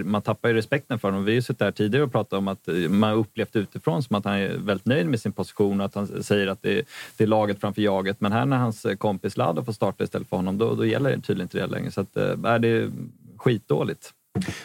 man 0.06 0.22
tappar 0.22 0.50
ju 0.50 0.56
respekten 0.56 1.00
för 1.00 1.08
honom. 1.08 1.26
Vi 1.26 1.32
har 1.32 1.36
ju 1.36 1.42
suttit 1.42 1.62
här 1.62 1.72
tidigare 1.72 2.06
och 2.06 2.12
pratat 2.12 2.34
om 2.34 2.48
att 2.48 2.68
eh, 2.68 2.76
man 2.76 3.14
upplevt 3.14 3.56
utifrån 3.56 4.04
som 4.04 4.16
att 4.16 4.26
han 4.26 4.34
är 4.34 4.58
väldigt 4.58 4.86
nöjd 4.86 5.08
med 5.08 5.20
sin 5.20 5.32
position 5.32 5.80
och 5.80 5.86
att 5.86 5.96
han 5.96 6.24
säger 6.24 6.48
att 6.48 6.62
det, 6.62 6.88
det 7.18 7.24
är 7.24 7.28
laget 7.28 7.62
framför 7.62 7.82
jaget. 7.82 8.22
Men 8.22 8.32
här 8.32 8.46
när 8.46 8.58
hans 8.58 8.86
eh, 8.86 8.96
kompis 8.96 9.38
Lado 9.38 9.64
får 9.64 9.74
starta 9.74 10.04
istället 10.04 10.30
för 10.30 10.38
honom, 10.38 10.58
då, 10.58 10.76
då 10.76 10.86
gäller 10.86 11.10
det 11.10 11.22
tydligen 11.22 11.46
inte 11.46 11.58
det 11.58 11.68
längre. 11.68 11.92
Så 11.92 12.02
att, 12.02 12.18
eh, 12.18 12.44
är 12.44 12.60
det 12.60 12.92
skitdåligt. 13.38 14.14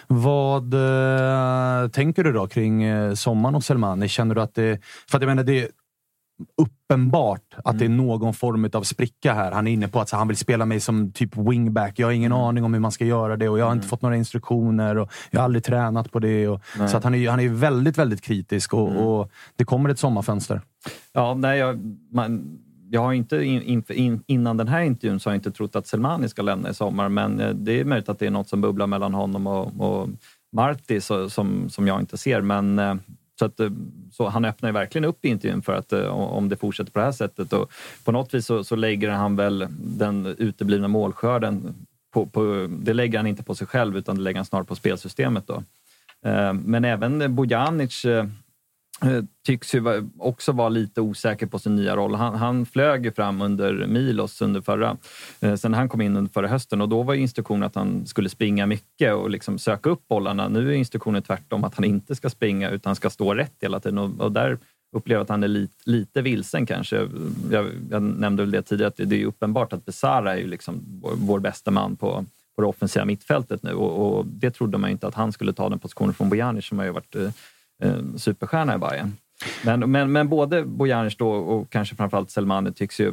Vad 0.06 0.74
eh, 0.74 1.88
tänker 1.88 2.24
du 2.24 2.32
då 2.32 2.46
kring 2.46 2.82
eh, 2.82 3.14
sommaren 3.14 3.54
och 3.54 3.64
Selmani? 3.64 4.08
Känner 4.08 4.34
du 4.34 4.40
att 4.40 4.54
det... 4.54 4.80
För 5.10 5.18
att 5.18 5.22
jag 5.22 5.28
menar, 5.28 5.42
det 5.42 5.70
uppenbart 6.56 7.54
att 7.64 7.78
det 7.78 7.84
är 7.84 7.88
någon 7.88 8.34
form 8.34 8.70
av 8.72 8.82
spricka 8.82 9.34
här. 9.34 9.52
Han 9.52 9.66
är 9.66 9.72
inne 9.72 9.88
på 9.88 10.00
att 10.00 10.08
så, 10.08 10.16
han 10.16 10.28
vill 10.28 10.36
spela 10.36 10.66
mig 10.66 10.80
som 10.80 11.12
typ 11.12 11.36
wingback. 11.36 11.98
Jag 11.98 12.06
har 12.06 12.12
ingen 12.12 12.32
aning 12.32 12.64
om 12.64 12.74
hur 12.74 12.80
man 12.80 12.92
ska 12.92 13.04
göra 13.04 13.36
det 13.36 13.48
och 13.48 13.58
jag 13.58 13.66
har 13.66 13.72
inte 13.72 13.88
fått 13.88 14.02
några 14.02 14.16
instruktioner 14.16 14.98
och 14.98 15.12
jag 15.30 15.40
har 15.40 15.44
aldrig 15.44 15.64
tränat 15.64 16.12
på 16.12 16.18
det. 16.18 16.48
Och, 16.48 16.60
Nej. 16.78 16.88
så 16.88 16.96
att 16.96 17.04
han 17.04 17.14
är, 17.14 17.30
han 17.30 17.40
är 17.40 17.48
väldigt, 17.48 17.98
väldigt 17.98 18.20
kritisk 18.20 18.74
och, 18.74 19.18
och 19.18 19.30
det 19.56 19.64
kommer 19.64 19.90
ett 19.90 19.98
sommarfönster. 19.98 20.60
Ja, 21.12 21.34
nej, 21.34 21.58
jag, 21.58 21.96
man, 22.12 22.58
jag 22.90 23.00
har 23.00 23.12
inte 23.12 23.44
in, 23.44 23.62
in, 23.62 23.84
in, 23.88 24.22
innan 24.26 24.56
den 24.56 24.68
här 24.68 24.80
intervjun 24.80 25.20
så 25.20 25.30
har 25.30 25.34
jag 25.34 25.38
inte 25.38 25.50
trott 25.50 25.76
att 25.76 25.86
Selmani 25.86 26.28
ska 26.28 26.42
lämna 26.42 26.70
i 26.70 26.74
sommar, 26.74 27.08
men 27.08 27.40
eh, 27.40 27.50
det 27.50 27.80
är 27.80 27.84
möjligt 27.84 28.08
att 28.08 28.18
det 28.18 28.26
är 28.26 28.30
något 28.30 28.48
som 28.48 28.60
bubblar 28.60 28.86
mellan 28.86 29.14
honom 29.14 29.46
och, 29.46 29.80
och 29.80 30.08
Marti 30.52 31.00
så, 31.00 31.30
som, 31.30 31.70
som 31.70 31.86
jag 31.86 32.00
inte 32.00 32.16
ser. 32.16 32.40
Men, 32.40 32.78
eh, 32.78 32.94
så 33.38 33.44
att, 33.44 33.60
eh, 33.60 33.70
så 34.12 34.28
han 34.28 34.44
öppnar 34.44 34.68
ju 34.68 34.72
verkligen 34.72 35.04
upp 35.04 35.24
i 35.24 35.28
intervjun 35.28 35.62
för 35.62 35.72
att 35.72 35.92
eh, 35.92 36.06
om 36.06 36.48
det 36.48 36.56
fortsätter 36.56 36.92
på 36.92 36.98
det 36.98 37.04
här 37.04 37.12
sättet. 37.12 37.52
Och 37.52 37.72
på 38.04 38.12
något 38.12 38.34
vis 38.34 38.46
så, 38.46 38.64
så 38.64 38.76
lägger 38.76 39.10
han 39.10 39.36
väl 39.36 39.66
den 39.78 40.26
uteblivna 40.38 40.88
målskörden 40.88 41.74
på, 42.12 42.26
på, 42.26 42.66
det 42.70 42.94
lägger 42.94 43.18
han 43.18 43.26
inte 43.26 43.42
på 43.42 43.54
sig 43.54 43.66
själv 43.66 43.96
utan 43.96 44.16
det 44.16 44.22
lägger 44.22 44.38
han 44.38 44.46
snarare 44.46 44.66
på 44.66 44.74
spelsystemet. 44.74 45.46
Då. 45.46 45.62
Eh, 46.30 46.52
men 46.52 46.84
även 46.84 47.34
Bojanic 47.34 48.06
Eh, 49.02 49.24
tycks 49.46 49.74
ju 49.74 50.08
också 50.18 50.52
vara 50.52 50.68
lite 50.68 51.00
osäker 51.00 51.46
på 51.46 51.58
sin 51.58 51.76
nya 51.76 51.96
roll. 51.96 52.14
Han, 52.14 52.34
han 52.34 52.66
flög 52.66 53.04
ju 53.04 53.12
fram 53.12 53.42
under 53.42 53.86
Milos 53.86 54.42
under 54.42 54.60
förra, 54.60 54.96
eh, 55.40 55.54
sen 55.54 55.74
han 55.74 55.88
kom 55.88 56.00
in 56.00 56.16
under 56.16 56.32
förra 56.32 56.48
hösten 56.48 56.80
och 56.80 56.88
då 56.88 57.02
var 57.02 57.14
instruktionen 57.14 57.62
att 57.62 57.74
han 57.74 58.06
skulle 58.06 58.28
springa 58.28 58.66
mycket 58.66 59.14
och 59.14 59.30
liksom 59.30 59.58
söka 59.58 59.90
upp 59.90 60.08
bollarna. 60.08 60.48
Nu 60.48 60.70
är 60.70 60.74
instruktionen 60.74 61.22
tvärtom 61.22 61.64
att 61.64 61.74
han 61.74 61.84
inte 61.84 62.14
ska 62.14 62.30
springa 62.30 62.70
utan 62.70 62.96
ska 62.96 63.10
stå 63.10 63.34
rätt 63.34 63.54
hela 63.60 63.80
tiden 63.80 63.98
och, 63.98 64.20
och 64.20 64.32
där 64.32 64.58
upplever 64.96 65.18
jag 65.18 65.22
att 65.22 65.28
han 65.28 65.42
är 65.42 65.48
lite, 65.48 65.74
lite 65.84 66.22
vilsen 66.22 66.66
kanske. 66.66 67.08
Jag, 67.50 67.66
jag 67.90 68.02
nämnde 68.02 68.42
väl 68.42 68.50
det 68.50 68.62
tidigare 68.62 68.88
att 68.88 68.96
det, 68.96 69.04
det 69.04 69.22
är 69.22 69.26
uppenbart 69.26 69.72
att 69.72 69.84
Besara 69.84 70.32
är 70.32 70.38
ju 70.38 70.46
liksom 70.46 71.00
vår, 71.02 71.12
vår 71.16 71.40
bästa 71.40 71.70
man 71.70 71.96
på, 71.96 72.24
på 72.56 72.62
det 72.62 72.68
offensiva 72.68 73.04
mittfältet 73.04 73.62
nu 73.62 73.72
och, 73.72 74.18
och 74.18 74.26
det 74.26 74.50
trodde 74.50 74.78
man 74.78 74.90
ju 74.90 74.92
inte 74.92 75.06
att 75.06 75.14
han 75.14 75.32
skulle 75.32 75.52
ta 75.52 75.68
den 75.68 75.78
positionen 75.78 76.14
från 76.14 76.28
Bojanic 76.28 76.66
som 76.66 76.78
har 76.78 76.84
ju 76.84 76.92
varit 76.92 77.14
eh, 77.14 77.30
eh, 77.82 77.96
superstjärna 78.16 78.74
i 78.74 78.78
Bayern. 78.78 79.12
Men, 79.64 79.90
men, 79.90 80.12
men 80.12 80.28
både 80.28 80.64
Bojanic 80.64 81.16
då 81.16 81.28
och 81.30 81.70
kanske 81.70 81.96
framförallt 81.96 82.30
Selmani 82.30 82.72
tycks 82.72 83.00
ju 83.00 83.12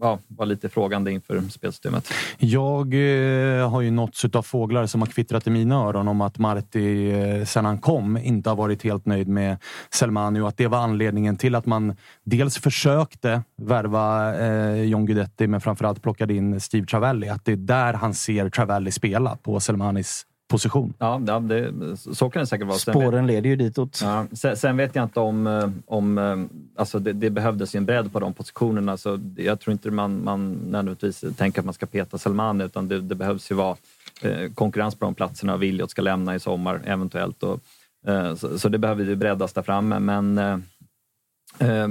ja, 0.00 0.18
vara 0.28 0.46
lite 0.46 0.68
frågande 0.68 1.12
inför 1.12 1.40
spelsystemet. 1.40 2.08
Jag 2.38 2.94
eh, 2.94 3.70
har 3.70 3.80
ju 3.80 3.90
nåtts 3.90 4.24
av 4.24 4.42
fåglar 4.42 4.86
som 4.86 5.00
har 5.00 5.06
kvittrat 5.06 5.46
i 5.46 5.50
mina 5.50 5.74
öron 5.74 6.08
om 6.08 6.20
att 6.20 6.38
Marti 6.38 7.10
eh, 7.12 7.44
sen 7.44 7.64
han 7.64 7.78
kom 7.78 8.16
inte 8.16 8.48
har 8.48 8.56
varit 8.56 8.82
helt 8.82 9.06
nöjd 9.06 9.28
med 9.28 9.56
Selmani 9.90 10.40
och 10.40 10.48
att 10.48 10.56
det 10.56 10.66
var 10.66 10.78
anledningen 10.78 11.36
till 11.36 11.54
att 11.54 11.66
man 11.66 11.96
dels 12.24 12.58
försökte 12.58 13.42
värva 13.56 14.34
eh, 14.38 14.82
John 14.82 15.06
Guidetti 15.06 15.46
men 15.46 15.60
framförallt 15.60 16.02
plockade 16.02 16.34
in 16.34 16.60
Steve 16.60 16.86
Travelli. 16.86 17.28
Att 17.28 17.44
det 17.44 17.52
är 17.52 17.56
där 17.56 17.92
han 17.92 18.14
ser 18.14 18.50
Travelli 18.50 18.90
spela, 18.90 19.36
på 19.36 19.60
Selmanis 19.60 20.26
position. 20.50 20.94
Ja, 20.98 21.18
det, 21.40 21.72
så 21.96 22.30
kan 22.30 22.40
det 22.40 22.46
säkert 22.46 22.66
vara. 22.66 22.78
Sen 22.78 22.92
vet- 22.94 23.02
Spåren 23.02 23.26
leder 23.26 23.50
ju 23.50 23.56
ditåt. 23.56 24.00
Ja, 24.02 24.26
sen, 24.32 24.56
sen 24.56 24.76
vet 24.76 24.94
jag 24.94 25.04
inte 25.04 25.20
om... 25.20 25.46
eh, 25.46 25.68
om 25.86 26.18
eh, 26.18 26.36
alltså 26.80 26.98
det, 26.98 27.12
det 27.12 27.30
behövdes 27.30 27.74
ju 27.74 27.76
en 27.78 27.84
bredd 27.86 28.12
på 28.12 28.20
de 28.20 28.32
positionerna. 28.34 28.96
Så 28.96 29.18
jag 29.36 29.60
tror 29.60 29.72
inte 29.72 29.90
man, 29.90 30.24
man 30.24 30.52
nödvändigtvis 30.52 31.24
tänker 31.36 31.60
att 31.60 31.64
man 31.64 31.74
ska 31.74 31.86
peta 31.86 32.18
Selmani 32.18 32.64
utan 32.64 32.88
det, 32.88 33.00
det 33.00 33.14
behövs 33.14 33.50
ju 33.50 33.54
vara 33.54 33.76
eh, 34.22 34.52
konkurrens 34.54 34.94
på 34.94 35.04
de 35.04 35.14
platserna. 35.14 35.56
Viljot 35.56 35.90
ska 35.90 36.02
lämna 36.02 36.34
i 36.34 36.40
sommar 36.40 36.80
eventuellt. 36.84 37.42
Och, 37.42 37.60
eh, 38.06 38.34
så, 38.34 38.58
så 38.58 38.68
det 38.68 38.78
behöver 38.78 39.04
ju 39.04 39.16
breddas 39.16 39.52
där 39.52 39.62
framme. 39.62 39.98
Men 39.98 40.38
eh, 40.38 41.88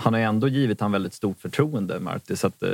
han 0.00 0.12
har 0.12 0.20
ju 0.20 0.26
ändå 0.26 0.48
givit 0.48 0.80
han 0.80 0.92
väldigt 0.92 1.14
stort 1.14 1.40
förtroende, 1.40 2.00
Marti. 2.00 2.36
Så 2.36 2.46
att, 2.46 2.62
eh, 2.62 2.70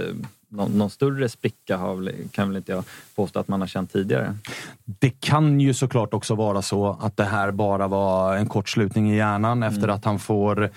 någon, 0.48 0.78
någon 0.78 0.90
större 0.90 1.28
spricka 1.28 1.76
har 1.76 2.12
kan 2.30 2.48
väl 2.48 2.56
inte 2.56 2.72
jag 2.72 2.84
påstå 3.14 3.40
att 3.40 3.48
man 3.48 3.60
har 3.60 3.68
känt 3.68 3.92
tidigare. 3.92 4.36
Det 4.84 5.10
kan 5.20 5.60
ju 5.60 5.74
såklart 5.74 6.14
också 6.14 6.34
vara 6.34 6.62
så 6.62 6.98
att 7.00 7.16
det 7.16 7.24
här 7.24 7.50
bara 7.50 7.88
var 7.88 8.36
en 8.36 8.46
kortslutning 8.46 9.10
i 9.10 9.16
hjärnan 9.16 9.62
efter 9.62 9.88
att 9.88 10.04
han 10.04 10.18
får 10.18 10.70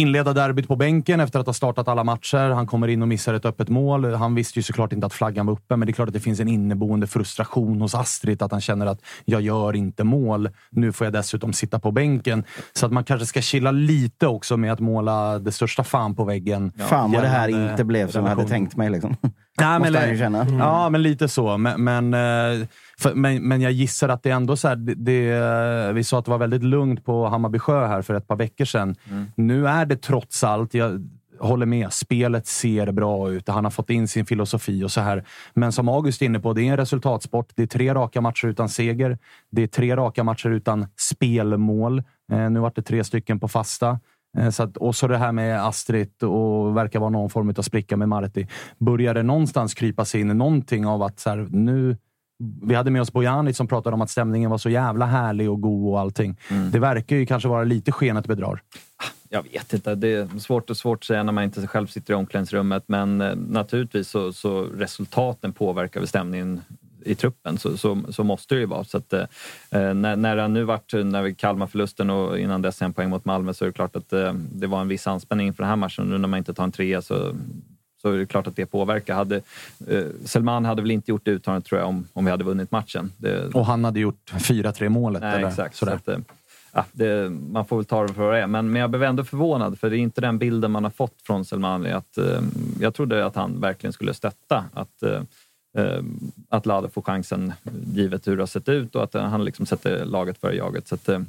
inleda 0.00 0.32
derbyt 0.32 0.68
på 0.68 0.76
bänken 0.76 1.20
efter 1.20 1.40
att 1.40 1.46
ha 1.46 1.52
startat 1.52 1.88
alla 1.88 2.04
matcher. 2.04 2.50
Han 2.50 2.66
kommer 2.66 2.88
in 2.88 3.02
och 3.02 3.08
missar 3.08 3.34
ett 3.34 3.44
öppet 3.44 3.68
mål. 3.68 4.14
Han 4.14 4.34
visste 4.34 4.58
ju 4.58 4.62
såklart 4.62 4.92
inte 4.92 5.06
att 5.06 5.12
flaggan 5.12 5.46
var 5.46 5.52
uppe, 5.52 5.76
men 5.76 5.86
det 5.86 5.90
är 5.90 5.92
klart 5.92 6.08
att 6.08 6.14
det 6.14 6.20
finns 6.20 6.40
en 6.40 6.48
inneboende 6.48 7.06
frustration 7.06 7.80
hos 7.80 7.94
Astrid 7.94 8.42
att 8.42 8.52
han 8.52 8.60
känner 8.60 8.86
att 8.86 9.00
jag 9.24 9.40
gör 9.40 9.76
inte 9.76 10.04
mål. 10.04 10.48
Nu 10.70 10.92
får 10.92 11.06
jag 11.06 11.12
dessutom 11.12 11.52
sitta 11.52 11.78
på 11.78 11.90
bänken. 11.90 12.44
Så 12.72 12.86
att 12.86 12.92
man 12.92 13.04
kanske 13.04 13.26
ska 13.26 13.40
chilla 13.40 13.70
lite 13.70 14.26
också 14.26 14.56
med 14.56 14.72
att 14.72 14.80
måla 14.80 15.38
det 15.38 15.52
största 15.52 15.84
fan 15.84 16.14
på 16.14 16.24
väggen. 16.24 16.72
Fan 16.78 17.12
vad 17.12 17.22
det 17.22 17.28
här 17.28 17.48
inte 17.70 17.84
blev 17.84 18.10
som 18.10 18.24
jag 18.24 18.36
hade 18.36 18.48
tänkt 18.48 18.76
mig. 18.76 18.90
Liksom. 18.90 19.16
Nej, 19.60 19.78
Måste 19.78 19.92
men, 19.92 20.02
han 20.02 20.10
ju 20.10 20.18
känna. 20.18 20.46
Ja, 20.58 20.90
men 20.90 21.02
lite 21.02 21.28
så. 21.28 21.56
Men, 21.56 21.84
men, 21.84 22.14
eh, 22.14 22.66
för, 23.00 23.14
men, 23.14 23.48
men 23.48 23.60
jag 23.60 23.72
gissar 23.72 24.08
att 24.08 24.22
det 24.22 24.30
ändå 24.30 24.56
så 24.56 24.68
här, 24.68 24.76
det, 24.76 24.94
det, 24.94 25.92
vi 25.92 26.04
sa 26.04 26.18
att 26.18 26.24
det 26.24 26.30
var 26.30 26.38
väldigt 26.38 26.62
lugnt 26.62 27.04
på 27.04 27.28
Hammarby 27.28 27.58
sjö 27.58 27.86
här 27.86 28.02
för 28.02 28.14
ett 28.14 28.28
par 28.28 28.36
veckor 28.36 28.64
sedan. 28.64 28.96
Nu 29.34 29.68
är 29.68 29.86
det 29.86 29.96
trots 29.96 30.44
allt, 30.44 30.74
jag 30.74 31.08
håller 31.40 31.66
med, 31.66 31.92
spelet 31.92 32.46
ser 32.46 32.92
bra 32.92 33.30
ut. 33.30 33.48
Han 33.48 33.64
har 33.64 33.70
fått 33.70 33.90
in 33.90 34.08
sin 34.08 34.26
filosofi 34.26 34.84
och 34.84 34.90
så 34.90 35.00
här. 35.00 35.24
Men 35.54 35.72
som 35.72 35.88
August 35.88 36.22
är 36.22 36.26
inne 36.26 36.40
på, 36.40 36.52
det 36.52 36.62
är 36.62 36.70
en 36.70 36.76
resultatsport. 36.76 37.52
Det 37.54 37.62
är 37.62 37.66
tre 37.66 37.94
raka 37.94 38.20
matcher 38.20 38.46
utan 38.46 38.68
seger. 38.68 39.18
Det 39.50 39.62
är 39.62 39.66
tre 39.66 39.96
raka 39.96 40.24
matcher 40.24 40.48
utan 40.50 40.86
spelmål. 40.96 42.02
Eh, 42.32 42.50
nu 42.50 42.60
vart 42.60 42.76
det 42.76 42.82
tre 42.82 43.04
stycken 43.04 43.40
på 43.40 43.48
fasta. 43.48 43.98
Eh, 44.38 44.50
Så 44.50 44.62
att, 44.62 44.76
och 44.76 44.96
så 44.96 45.08
det 45.08 45.18
här 45.18 45.32
med 45.32 45.66
Astrid 45.66 46.22
och 46.22 46.76
verkar 46.76 47.00
vara 47.00 47.10
någon 47.10 47.30
form 47.30 47.54
av 47.58 47.62
spricka 47.62 47.96
med 47.96 48.08
Marti. 48.08 48.46
Börjar 48.78 49.14
det 49.14 49.22
någonstans 49.22 49.74
krypa 49.74 50.04
sig 50.04 50.20
in 50.20 50.28
någonting 50.28 50.86
av 50.86 51.02
att 51.02 51.20
så 51.20 51.30
här, 51.30 51.48
nu... 51.50 51.96
Vi 52.62 52.74
hade 52.74 52.90
med 52.90 53.02
oss 53.02 53.12
Bojanic 53.12 53.56
som 53.56 53.66
pratade 53.66 53.94
om 53.94 54.00
att 54.00 54.10
stämningen 54.10 54.50
var 54.50 54.58
så 54.58 54.70
jävla 54.70 55.06
härlig 55.06 55.50
och 55.50 55.60
god 55.60 55.92
och 55.92 56.00
allting. 56.00 56.36
Det 56.72 56.78
verkar 56.78 57.16
ju 57.16 57.26
kanske 57.26 57.48
vara 57.48 57.64
lite 57.64 57.92
skenet 57.92 58.26
bedrar. 58.26 58.62
Jag 59.32 59.42
vet 59.42 59.72
inte. 59.72 59.94
Det 59.94 60.08
är 60.08 60.38
svårt 60.38 60.70
och 60.70 60.76
svårt 60.76 60.98
att 60.98 61.04
säga 61.04 61.22
när 61.22 61.32
man 61.32 61.44
inte 61.44 61.66
själv 61.66 61.86
sitter 61.86 62.12
i 62.12 62.16
omklädningsrummet. 62.16 62.84
Men 62.86 63.20
eh, 63.20 63.36
naturligtvis 63.36 64.08
så, 64.08 64.32
så 64.32 64.62
resultaten 64.62 65.52
påverkar 65.52 66.06
stämningen 66.06 66.60
i 67.04 67.14
truppen. 67.14 67.58
Så, 67.58 67.76
så, 67.76 68.02
så 68.08 68.24
måste 68.24 68.54
det 68.54 68.60
ju 68.60 68.66
vara. 68.66 68.84
Så 68.84 68.98
att, 68.98 69.12
eh, 69.12 69.24
när, 69.70 70.16
när 70.16 70.36
det 70.36 70.48
nu 70.48 70.64
vart 70.64 70.92
när 70.92 71.22
vi 71.22 71.34
Kalmar-förlusten 71.34 72.10
och 72.10 72.38
innan 72.38 72.62
dess 72.62 72.82
en 72.82 72.92
poäng 72.92 73.10
mot 73.10 73.24
Malmö 73.24 73.54
så 73.54 73.64
är 73.64 73.66
det 73.66 73.72
klart 73.72 73.96
att 73.96 74.12
eh, 74.12 74.32
det 74.32 74.66
var 74.66 74.80
en 74.80 74.88
viss 74.88 75.06
anspänning 75.06 75.46
inför 75.46 75.62
den 75.62 75.70
här 75.70 75.76
matchen. 75.76 76.06
Nu 76.10 76.18
när 76.18 76.28
man 76.28 76.38
inte 76.38 76.54
tar 76.54 76.64
en 76.64 76.72
trea 76.72 77.02
så, 77.02 77.34
så 78.02 78.12
är 78.12 78.18
det 78.18 78.26
klart 78.26 78.46
att 78.46 78.56
det 78.56 78.66
påverkar. 78.66 79.14
Hade, 79.14 79.36
eh, 79.88 80.04
Selman 80.24 80.64
hade 80.64 80.82
väl 80.82 80.90
inte 80.90 81.10
gjort 81.10 81.24
det 81.24 81.30
uttalandet 81.30 81.64
tror 81.66 81.80
jag 81.80 81.88
om, 81.88 82.06
om 82.12 82.24
vi 82.24 82.30
hade 82.30 82.44
vunnit 82.44 82.70
matchen. 82.70 83.12
Det, 83.16 83.54
Och 83.54 83.66
han 83.66 83.84
hade 83.84 84.00
gjort 84.00 84.32
4-3 84.32 84.88
målet. 84.88 85.22
nej, 85.22 85.36
eller 85.36 85.48
exakt. 85.48 85.76
sådär. 85.76 86.00
Så 86.04 86.10
att, 86.10 86.18
eh, 86.18 86.24
ja, 86.72 86.84
det, 86.92 87.30
man 87.30 87.64
får 87.66 87.76
väl 87.76 87.84
ta 87.84 88.06
det 88.06 88.14
för 88.14 88.22
vad 88.22 88.34
det 88.34 88.40
är. 88.40 88.46
Men, 88.46 88.72
men 88.72 88.80
jag 88.80 88.90
blev 88.90 89.02
ändå 89.02 89.24
förvånad, 89.24 89.78
för 89.78 89.90
det 89.90 89.96
är 89.96 89.98
inte 89.98 90.20
den 90.20 90.38
bilden 90.38 90.70
man 90.70 90.84
har 90.84 90.90
fått 90.90 91.22
från 91.22 91.44
Selmani. 91.44 91.90
Att, 91.90 92.18
eh, 92.18 92.42
jag 92.80 92.94
trodde 92.94 93.26
att 93.26 93.36
han 93.36 93.60
verkligen 93.60 93.92
skulle 93.92 94.14
stötta 94.14 94.64
att, 94.72 95.02
eh, 95.02 95.22
eh, 95.76 96.02
att 96.48 96.66
Lade 96.66 96.88
får 96.88 97.02
chansen 97.02 97.52
givet 97.94 98.28
hur 98.28 98.36
det 98.36 98.42
har 98.42 98.46
sett 98.46 98.68
ut 98.68 98.94
och 98.94 99.02
att 99.02 99.14
han 99.14 99.44
liksom 99.44 99.66
sätter 99.66 100.04
laget 100.04 100.38
före 100.38 100.56
jaget. 100.56 100.88
Så 100.88 100.94
att, 100.94 101.08
eh, 101.08 101.20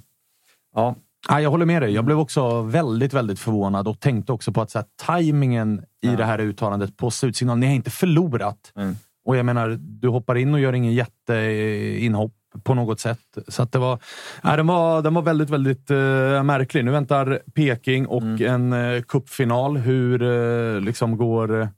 ja, 0.76 0.96
Ja, 1.30 1.42
jag 1.42 1.50
håller 1.50 1.66
med 1.66 1.82
dig. 1.82 1.92
Jag 1.92 2.06
blev 2.06 2.20
också 2.20 2.62
väldigt, 2.62 3.14
väldigt 3.14 3.40
förvånad 3.40 3.88
och 3.88 4.00
tänkte 4.00 4.32
också 4.32 4.52
på 4.52 4.62
att 4.62 4.72
så 4.72 4.78
här, 4.78 4.86
tajmingen 5.06 5.84
i 6.02 6.08
det 6.08 6.26
här 6.26 6.40
uttalandet 6.40 6.98
på 6.98 7.12
slutsignalen. 7.12 7.60
Ni 7.60 7.68
har 7.68 7.74
inte 7.74 7.92
förlorat. 7.92 8.72
Mm. 8.76 8.96
Och 9.26 9.38
jag 9.38 9.46
menar, 9.46 9.78
du 9.80 10.08
hoppar 10.08 10.36
in 10.36 10.54
och 10.54 10.60
gör 10.60 10.74
ingen 10.74 10.94
jätteinhopp 10.94 12.34
på 12.64 12.74
något 12.74 13.00
sätt. 13.00 13.20
Så 13.48 13.66
det 13.66 13.78
var, 13.78 14.00
nej, 14.44 14.58
den, 14.58 14.68
var, 14.68 15.02
den 15.02 15.14
var 15.14 15.22
väldigt, 15.22 15.50
väldigt 15.50 15.92
eh, 15.92 16.44
märklig. 16.44 16.86
Nu 16.86 16.92
väntar 16.92 17.40
Peking 17.56 18.08
och 18.08 18.42
en 18.42 18.74
uh, 18.74 19.02
cupfinal. 19.02 19.78
Hur 19.78 20.22
eh, 20.24 20.82
liksom 20.82 21.18
går... 21.18 21.70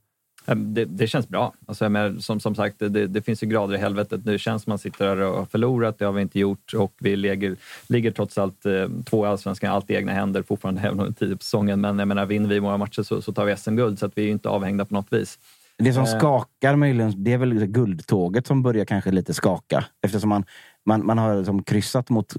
Eh, 0.46 0.56
Det, 0.56 0.84
det 0.84 1.06
känns 1.06 1.28
bra. 1.28 1.52
Alltså, 1.66 1.88
menar, 1.88 2.18
som, 2.18 2.40
som 2.40 2.54
sagt, 2.54 2.78
det, 2.78 2.88
det 3.06 3.22
finns 3.22 3.42
ju 3.42 3.46
grader 3.46 3.74
i 3.74 3.78
helvetet. 3.78 4.24
Det 4.24 4.38
känns 4.38 4.62
som 4.62 4.70
man 4.70 4.78
sitter 4.78 5.04
där 5.06 5.16
och 5.20 5.38
har 5.38 5.44
förlorat. 5.44 5.98
Det 5.98 6.04
har 6.04 6.12
vi 6.12 6.22
inte 6.22 6.38
gjort 6.38 6.74
och 6.74 6.94
vi 7.00 7.16
ligger, 7.16 7.56
ligger 7.86 8.10
trots 8.10 8.38
allt 8.38 8.66
eh, 8.66 8.72
två 9.04 9.26
i 9.26 9.28
allsvenskan, 9.28 9.72
allt 9.72 9.90
i 9.90 9.94
egna 9.94 10.12
händer 10.12 10.42
fortfarande, 10.42 10.80
även 10.84 11.00
om 11.00 11.06
det 11.06 11.10
är 11.10 11.14
tidigt 11.14 11.38
på 11.38 11.44
säsongen. 11.44 11.80
Men 11.80 11.98
jag 11.98 12.08
menar, 12.08 12.26
vinner 12.26 12.48
vi 12.48 12.58
våra 12.58 12.76
matcher 12.76 13.02
så, 13.02 13.22
så 13.22 13.32
tar 13.32 13.44
vi 13.44 13.56
SM-guld, 13.56 13.98
så 13.98 14.06
att 14.06 14.12
vi 14.18 14.24
är 14.26 14.30
inte 14.30 14.48
avhängda 14.48 14.84
på 14.84 14.94
något 14.94 15.12
vis. 15.12 15.38
Det 15.78 15.92
som 15.92 16.02
Eh. 16.02 16.18
skakar 16.18 16.76
möjligen, 16.76 17.24
det 17.24 17.32
är 17.32 17.38
väl 17.38 17.66
guldtåget 17.66 18.46
som 18.46 18.62
börjar 18.62 18.84
kanske 18.84 19.10
lite 19.10 19.34
skaka. 19.34 19.84
Eftersom 20.06 20.28
man, 20.28 20.44
man, 20.86 21.06
man 21.06 21.18
har 21.18 21.36
liksom 21.36 21.62
kryssat 21.62 22.10
mot 22.10 22.34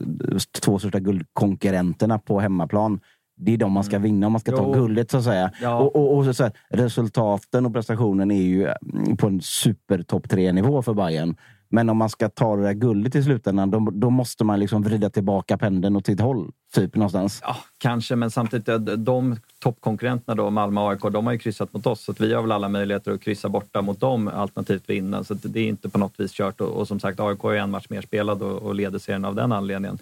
två 0.61 0.79
största 0.79 0.99
guldkonkurrenterna 0.99 2.19
på 2.19 2.39
hemmaplan. 2.39 2.99
Det 3.35 3.53
är 3.53 3.57
de 3.57 3.71
man 3.71 3.83
ska 3.83 3.99
vinna 3.99 4.25
om 4.27 4.31
man 4.31 4.39
ska 4.39 4.51
ta 4.51 4.63
Jo. 4.63 4.73
guldet 4.73 5.11
så 5.11 5.17
att 5.17 5.23
säga. 5.23 5.51
Ja. 5.61 5.79
Och, 5.79 5.95
och, 5.95 6.17
och 6.17 6.35
så, 6.35 6.43
här, 6.43 6.53
resultaten 6.69 7.65
och 7.65 7.73
prestationen 7.73 8.31
är 8.31 8.41
ju 8.41 8.63
mm, 8.63 9.17
på 9.17 9.27
en 9.27 9.41
super 9.41 10.03
topp 10.03 10.29
tre 10.29 10.51
nivå 10.51 10.81
för 10.81 10.93
Bayern. 10.93 11.35
Men 11.69 11.89
om 11.89 11.97
man 11.97 12.09
ska 12.09 12.29
ta 12.29 12.55
det 12.55 12.63
där 12.63 12.73
guldet 12.73 13.15
i 13.15 13.23
slutändan, 13.23 13.71
då, 13.71 13.79
då 13.93 14.09
måste 14.09 14.43
man 14.43 14.59
liksom 14.59 14.83
vrida 14.83 15.09
tillbaka 15.09 15.57
pendeln 15.57 15.95
åt 15.95 16.05
sitt 16.05 16.19
håll. 16.19 16.51
Typ 16.73 16.95
någonstans. 16.95 17.39
Ja, 17.43 17.55
kanske, 17.77 18.15
men 18.15 18.31
samtidigt, 18.31 18.67
eh, 18.67 18.77
de 18.79 19.35
toppkonkurrenterna 19.59 20.35
då, 20.35 20.49
Malmö 20.49 20.81
och 20.81 20.91
AIK, 20.91 21.01
de 21.01 21.25
har 21.25 21.33
ju 21.33 21.39
kryssat 21.39 21.73
mot 21.73 21.87
oss. 21.87 22.03
Så 22.03 22.11
att 22.11 22.21
vi 22.21 22.33
har 22.33 22.41
väl 22.41 22.51
alla 22.51 22.69
möjligheter 22.69 23.11
att 23.11 23.21
kryssa 23.21 23.49
borta 23.49 23.81
mot 23.81 23.99
dem, 23.99 24.27
alternativt 24.27 24.89
vinna. 24.89 25.23
Så 25.23 25.33
det 25.33 25.59
är 25.59 25.67
inte 25.67 25.89
på 25.89 25.97
något 25.97 26.19
vis 26.19 26.31
kört. 26.31 26.61
Och, 26.61 26.67
och 26.67 26.87
som 26.87 26.99
sagt, 26.99 27.19
AIK 27.19 27.43
ju 27.43 27.57
en 27.57 27.71
match 27.71 27.85
mer 27.89 28.01
spelad 28.01 28.41
och, 28.41 28.61
och 28.61 28.75
leder 28.75 28.99
serien 28.99 29.25
av 29.25 29.35
den 29.35 29.51
anledningen. 29.51 29.97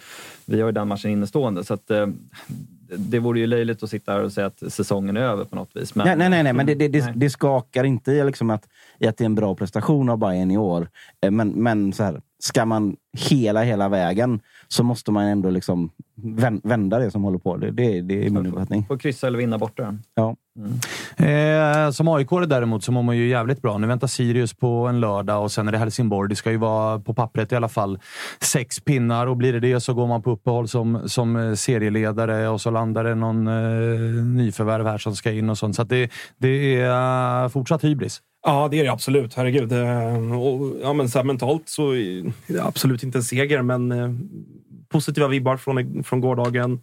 Vi 0.46 0.62
har 0.62 0.68
ju 0.68 0.74
den 0.74 0.88
matchen 0.88 1.12
innestående. 1.12 1.64
Så 1.64 1.74
att, 1.74 1.92
eh, 1.92 2.08
det 2.98 3.20
vore 3.20 3.40
ju 3.40 3.48
löjligt 3.48 3.84
att 3.84 3.90
sitta 3.90 4.12
här 4.12 4.24
och 4.24 4.32
säga 4.32 4.48
att 4.48 4.74
säsongen 4.74 5.18
är 5.18 5.22
över 5.22 5.46
på 5.46 5.56
något 5.56 5.76
vis. 5.76 5.96
Men, 5.96 6.06
nej, 6.08 6.16
nej, 6.16 6.30
nej, 6.30 6.44
nej, 6.44 6.54
men 6.54 6.66
det, 6.66 6.76
det, 6.76 6.88
det, 6.88 7.14
det 7.16 7.30
skakar 7.30 7.84
inte 7.84 8.12
i, 8.12 8.24
liksom 8.24 8.50
att, 8.50 8.68
i 9.00 9.08
att 9.08 9.18
det 9.18 9.24
är 9.24 9.26
en 9.26 9.36
bra 9.36 9.56
prestation 9.56 10.10
av 10.10 10.18
Bayern 10.18 10.52
i 10.52 10.58
år. 10.58 10.88
Eh, 11.22 11.32
Men, 11.32 11.50
men 11.50 11.94
så 11.94 12.04
här, 12.04 12.22
ska 12.40 12.66
man 12.66 12.96
hela, 13.18 13.64
hela 13.64 13.90
vägen 13.90 14.40
så 14.68 14.84
måste 14.84 15.12
man 15.12 15.24
ändå 15.26 15.50
liksom 15.50 15.92
vän- 16.16 16.62
vända 16.64 17.00
det 17.00 17.12
som 17.12 17.24
håller 17.24 17.40
på. 17.40 17.58
Det, 17.58 17.72
det, 17.72 18.02
det 18.02 18.26
är 18.26 18.30
min 18.30 18.46
uppfattning. 18.48 18.86
Får 18.86 18.98
kryssa 18.98 19.28
eller 19.28 19.38
vinna 19.38 19.58
borta. 19.58 19.98
Ja. 20.16 20.36
Eh, 21.26 21.92
som 21.92 22.08
aik 22.08 22.30
däremot 22.30 22.84
så 22.84 22.92
mår 22.92 23.04
man 23.04 23.18
ju 23.18 23.28
jävligt 23.28 23.62
bra. 23.62 23.78
Nu 23.78 23.88
väntar 23.88 24.08
Sirius 24.08 24.54
på 24.54 24.68
en 24.68 25.00
lördag 25.00 25.44
och 25.44 25.52
sen 25.52 25.68
är 25.68 25.72
det 25.72 25.78
Helsingborg. 25.78 26.30
Det 26.30 26.36
ska 26.36 26.52
ju 26.52 26.58
vara 26.58 27.00
på 27.00 27.14
pappret 27.14 27.52
i 27.52 27.56
alla 27.56 27.70
fall 27.70 28.00
sex 28.40 28.80
pinnar 28.80 29.28
och 29.28 29.38
blir 29.38 29.54
det 29.54 29.60
det 29.60 29.80
så 29.80 29.94
går 29.94 30.08
man 30.08 30.22
på 30.22 30.32
uppehåll 30.32 30.68
som, 30.68 31.10
som 31.10 31.36
eh, 31.36 31.54
serieledare 31.54 32.48
och 32.50 32.62
så 32.62 32.72
landar 32.72 33.04
det 33.04 33.16
någon 33.16 33.48
eh, 33.48 34.24
nyförvärv 34.24 34.86
här 34.86 34.98
som 34.98 35.16
ska 35.16 35.32
in 35.32 35.50
och 35.50 35.58
sånt. 35.58 35.76
Så 35.76 35.82
att 35.82 35.90
det, 35.90 36.12
det 36.38 36.76
är 36.82 37.44
eh, 37.44 37.50
fortsatt 37.50 37.84
hybris. 37.84 38.22
Ja, 38.44 38.68
det 38.72 38.80
är 38.80 38.84
det 38.84 38.92
absolut. 38.92 39.34
Herregud. 39.34 39.72
Eh, 39.72 40.42
och, 40.42 40.76
ja, 40.82 40.94
men 40.94 41.10
så 41.10 41.20
här, 41.20 41.26
mentalt 41.26 41.70
så 41.70 41.92
är 41.92 42.34
det 42.48 42.64
absolut 42.64 43.04
inte 43.04 43.18
en 43.18 43.24
seger, 43.24 43.62
men 43.62 43.92
eh, 43.92 44.12
positiva 44.90 45.28
vibbar 45.28 45.58
från, 45.58 46.04
från 46.04 46.22
gårdagen. 46.22 46.82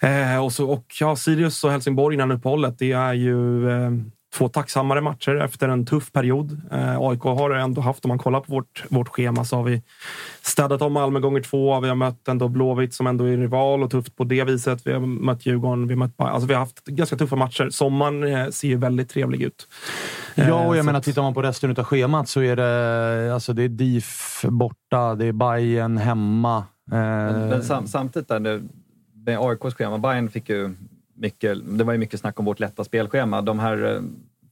Eh, 0.00 0.44
och, 0.44 0.52
så, 0.52 0.70
och 0.70 0.86
ja, 1.00 1.16
Sirius 1.16 1.64
och 1.64 1.70
Helsingborg 1.70 2.14
innan 2.14 2.30
uppehållet, 2.30 2.78
det 2.78 2.92
är 2.92 3.14
ju 3.14 3.70
eh, 3.70 3.90
två 4.36 4.48
tacksammare 4.48 5.00
matcher 5.00 5.34
efter 5.36 5.68
en 5.68 5.86
tuff 5.86 6.12
period. 6.12 6.60
Eh, 6.72 6.98
AIK 7.00 7.20
har 7.22 7.50
ändå 7.50 7.80
haft, 7.80 8.04
om 8.04 8.08
man 8.08 8.18
kollar 8.18 8.40
på 8.40 8.52
vårt, 8.52 8.84
vårt 8.88 9.08
schema, 9.08 9.44
så 9.44 9.56
har 9.56 9.62
vi 9.62 9.82
städat 10.42 10.82
om 10.82 10.92
Malmö 10.92 11.20
gånger 11.20 11.40
två. 11.40 11.80
Vi 11.80 11.88
har 11.88 11.94
mött 11.94 12.28
ändå 12.28 12.48
Blåvitt 12.48 12.94
som 12.94 13.06
ändå 13.06 13.24
är 13.24 13.36
rival 13.36 13.82
och 13.82 13.90
tufft 13.90 14.16
på 14.16 14.24
det 14.24 14.44
viset. 14.44 14.86
Vi 14.86 14.92
har 14.92 15.00
mött 15.00 15.46
Djurgården, 15.46 15.86
vi 15.88 15.94
har, 15.94 15.98
mött, 15.98 16.16
Bayern. 16.16 16.32
alltså, 16.32 16.48
vi 16.48 16.54
har 16.54 16.60
haft 16.60 16.84
ganska 16.84 17.16
tuffa 17.16 17.36
matcher. 17.36 17.70
Sommaren 17.70 18.24
eh, 18.24 18.48
ser 18.48 18.68
ju 18.68 18.76
väldigt 18.76 19.10
trevlig 19.10 19.42
ut. 19.42 19.68
Eh, 20.34 20.48
Ja, 20.48 20.66
och 20.66 20.76
jag 20.76 20.82
så 20.82 20.86
menar, 20.86 20.98
att- 20.98 21.04
tittar 21.04 21.22
man 21.22 21.34
på 21.34 21.42
resten 21.42 21.70
av 21.70 21.84
schemat 21.84 22.28
så 22.28 22.40
är 22.42 22.56
det, 22.56 23.34
alltså, 23.34 23.52
det 23.52 23.62
är 23.62 23.68
DIF 23.68 24.44
borta, 24.48 25.14
det 25.14 25.26
är 25.26 25.32
Bayern 25.32 25.96
hemma. 25.98 26.56
Eh, 26.92 26.98
Men, 26.98 27.48
men 27.48 27.62
sam, 27.62 27.86
samtidigt 27.86 28.28
där, 28.28 28.40
det, 28.40 28.62
med 29.26 29.38
AIKs 29.40 29.74
schema, 29.74 29.98
Bayern 29.98 30.28
fick 30.30 30.48
ju 30.48 30.74
mycket, 31.16 31.78
det 31.78 31.84
var 31.84 31.92
ju 31.92 31.98
mycket 31.98 32.20
snack 32.20 32.38
om 32.38 32.44
vårt 32.44 32.60
lätta 32.60 32.84
spelschema. 32.84 33.42
De 33.42 33.58
här 33.58 33.94
eh, 33.94 34.00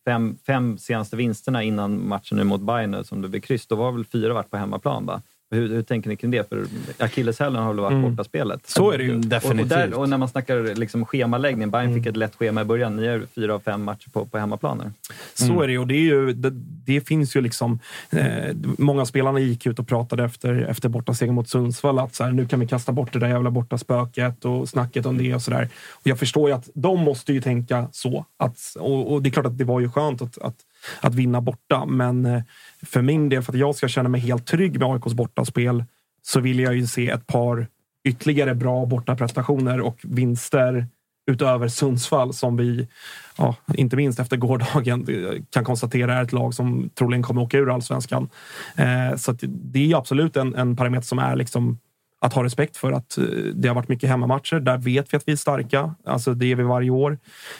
fem, 0.04 0.38
fem 0.46 0.78
senaste 0.78 1.16
vinsterna 1.16 1.62
innan 1.62 2.08
matchen 2.08 2.38
nu 2.38 2.44
mot 2.44 2.60
Bayern 2.60 3.04
som 3.04 3.22
det 3.22 3.28
blev 3.28 3.40
kryss, 3.40 3.66
då 3.66 3.76
var 3.76 3.92
väl 3.92 4.04
fyra 4.04 4.34
varit 4.34 4.50
på 4.50 4.56
hemmaplan 4.56 5.06
va? 5.06 5.22
Hur, 5.54 5.68
hur 5.68 5.82
tänker 5.82 6.08
ni 6.08 6.16
kring 6.16 6.30
det? 6.30 6.48
För 6.48 6.66
akilleshälen 6.98 7.62
har 7.62 7.68
väl 7.72 7.80
varit 7.80 7.94
Mm. 7.94 8.10
borta 8.10 8.24
spelet. 8.24 8.66
Så 8.66 8.90
är 8.90 8.98
det 8.98 9.04
ju. 9.04 9.10
Och, 9.10 9.16
och, 9.16 9.24
Definitivt. 9.26 9.68
där, 9.68 9.94
och 9.94 10.08
när 10.08 10.18
man 10.18 10.28
snackar 10.28 10.74
liksom 10.74 11.06
schemaläggning, 11.06 11.70
Bayern 11.70 11.94
fick 11.94 12.06
ett 12.06 12.16
lätt 12.16 12.34
schema 12.34 12.60
i 12.60 12.64
början. 12.64 12.96
Ni 12.96 13.06
har 13.08 13.22
fyra 13.34 13.54
av 13.54 13.60
fem 13.60 13.82
matcher 13.84 14.10
på, 14.10 14.26
på 14.26 14.38
hemmaplaner. 14.38 14.92
Så 15.34 15.62
är 15.62 15.68
det 15.68 15.78
och 15.78 15.86
det, 15.86 15.94
är 15.94 15.98
ju, 15.98 16.32
det, 16.32 16.50
det 16.86 17.00
finns 17.00 17.36
ju 17.36 17.40
liksom... 17.40 17.78
Eh, 18.10 18.54
många 18.78 19.06
spelarna 19.06 19.38
gick 19.38 19.66
ut 19.66 19.78
och 19.78 19.88
pratade 19.88 20.24
efter, 20.24 20.54
efter 20.70 20.88
bortasegern 20.88 21.34
mot 21.34 21.48
Sundsvall 21.48 21.98
att 21.98 22.14
så 22.14 22.24
här, 22.24 22.32
nu 22.32 22.46
kan 22.46 22.60
vi 22.60 22.66
kasta 22.66 22.92
bort 22.92 23.12
det 23.12 23.18
där 23.18 23.28
jävla 23.28 23.50
borta 23.50 23.78
spöket 23.78 24.44
och 24.44 24.68
snacket 24.68 25.06
om 25.06 25.18
det 25.18 25.34
och 25.34 25.42
sådär. 25.42 25.68
Jag 26.02 26.18
förstår 26.18 26.48
ju 26.48 26.54
att 26.54 26.68
de 26.74 27.00
måste 27.00 27.32
ju 27.32 27.40
tänka 27.40 27.88
så. 27.92 28.24
Att, 28.36 28.58
och, 28.78 29.12
och 29.12 29.22
det 29.22 29.28
är 29.28 29.30
klart 29.30 29.46
att 29.46 29.58
det 29.58 29.64
var 29.64 29.80
ju 29.80 29.90
skönt 29.90 30.22
att, 30.22 30.38
att, 30.38 30.54
att 31.00 31.14
vinna 31.14 31.40
borta, 31.40 31.84
men 31.84 32.26
eh, 32.26 32.42
för 32.82 33.02
min 33.02 33.28
del, 33.28 33.42
för 33.42 33.52
att 33.52 33.58
jag 33.58 33.74
ska 33.74 33.88
känna 33.88 34.08
mig 34.08 34.20
helt 34.20 34.46
trygg 34.46 34.78
med 34.78 34.88
AIKs 34.88 35.14
bortaspel, 35.14 35.84
så 36.22 36.40
vill 36.40 36.58
jag 36.58 36.74
ju 36.74 36.86
se 36.86 37.10
ett 37.10 37.26
par 37.26 37.66
ytterligare 38.04 38.54
bra 38.54 38.86
bortaprestationer 38.86 39.80
och 39.80 39.98
vinster 40.02 40.86
utöver 41.26 41.68
Sundsvall 41.68 42.34
som 42.34 42.56
vi, 42.56 42.88
ja, 43.36 43.56
inte 43.74 43.96
minst 43.96 44.20
efter 44.20 44.36
gårdagen, 44.36 45.08
eh, 45.08 45.42
kan 45.50 45.64
konstatera 45.64 46.14
är 46.14 46.22
ett 46.22 46.32
lag 46.32 46.54
som 46.54 46.90
troligen 46.94 47.22
kommer 47.22 47.42
åka 47.42 47.58
ur 47.58 47.74
allsvenskan. 47.74 48.28
Eh, 48.76 49.16
så 49.16 49.30
att 49.30 49.38
det 49.46 49.92
är 49.92 49.96
absolut 49.96 50.36
en, 50.36 50.54
en 50.54 50.76
parameter 50.76 51.06
som 51.06 51.18
är 51.18 51.36
liksom 51.36 51.78
att 52.24 52.32
ha 52.32 52.44
respekt 52.44 52.76
för 52.76 52.92
att 52.92 53.18
eh, 53.18 53.24
det 53.54 53.68
har 53.68 53.74
varit 53.74 53.88
mycket 53.88 54.08
hemmamatcher. 54.08 54.60
Där 54.60 54.78
vet 54.78 55.12
vi 55.12 55.16
att 55.16 55.22
vi 55.28 55.32
är 55.32 55.36
starka. 55.36 55.94
Alltså 56.06 56.34
det 56.34 56.52
är 56.52 56.56
vi 56.56 56.62
varje 56.62 56.90
år. 56.90 57.18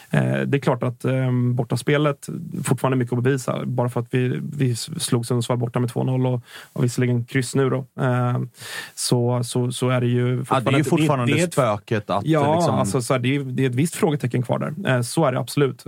Eh, 0.09 0.21
det 0.21 0.57
är 0.57 0.59
klart 0.59 0.83
att 0.83 1.05
eh, 1.05 1.31
bortaspelet 1.53 2.27
fortfarande 2.63 2.95
är 2.95 2.97
mycket 2.97 3.17
att 3.17 3.23
bevisa. 3.23 3.65
Bara 3.65 3.89
för 3.89 3.99
att 3.99 4.07
vi, 4.11 4.39
vi 4.57 4.75
slog 4.75 5.25
Sundsvall 5.25 5.57
borta 5.57 5.79
med 5.79 5.89
2-0 5.89 6.33
och, 6.33 6.41
och 6.73 6.83
visserligen 6.83 7.25
kryss 7.25 7.55
nu 7.55 7.69
då. 7.69 7.85
Eh, 8.03 8.39
så, 8.95 9.43
så, 9.43 9.71
så 9.71 9.89
är 9.89 10.01
det 10.01 10.07
ju 10.07 10.45
ja, 10.49 10.59
det 10.59 10.71
är 10.71 10.77
ju 10.77 10.83
fortfarande 10.83 11.33
det 11.33 11.39
ett- 11.39 11.53
spöket 11.53 12.09
att... 12.09 12.25
Ja, 12.25 12.55
liksom, 12.55 12.75
alltså, 12.75 13.01
så 13.01 13.13
här, 13.13 13.19
det, 13.19 13.35
är, 13.35 13.39
det 13.39 13.65
är 13.65 13.69
ett 13.69 13.75
visst 13.75 13.95
frågetecken 13.95 14.43
kvar 14.43 14.59
där. 14.59 14.95
Eh, 14.95 15.01
så 15.01 15.25
är 15.25 15.31
det 15.31 15.39
absolut. 15.39 15.85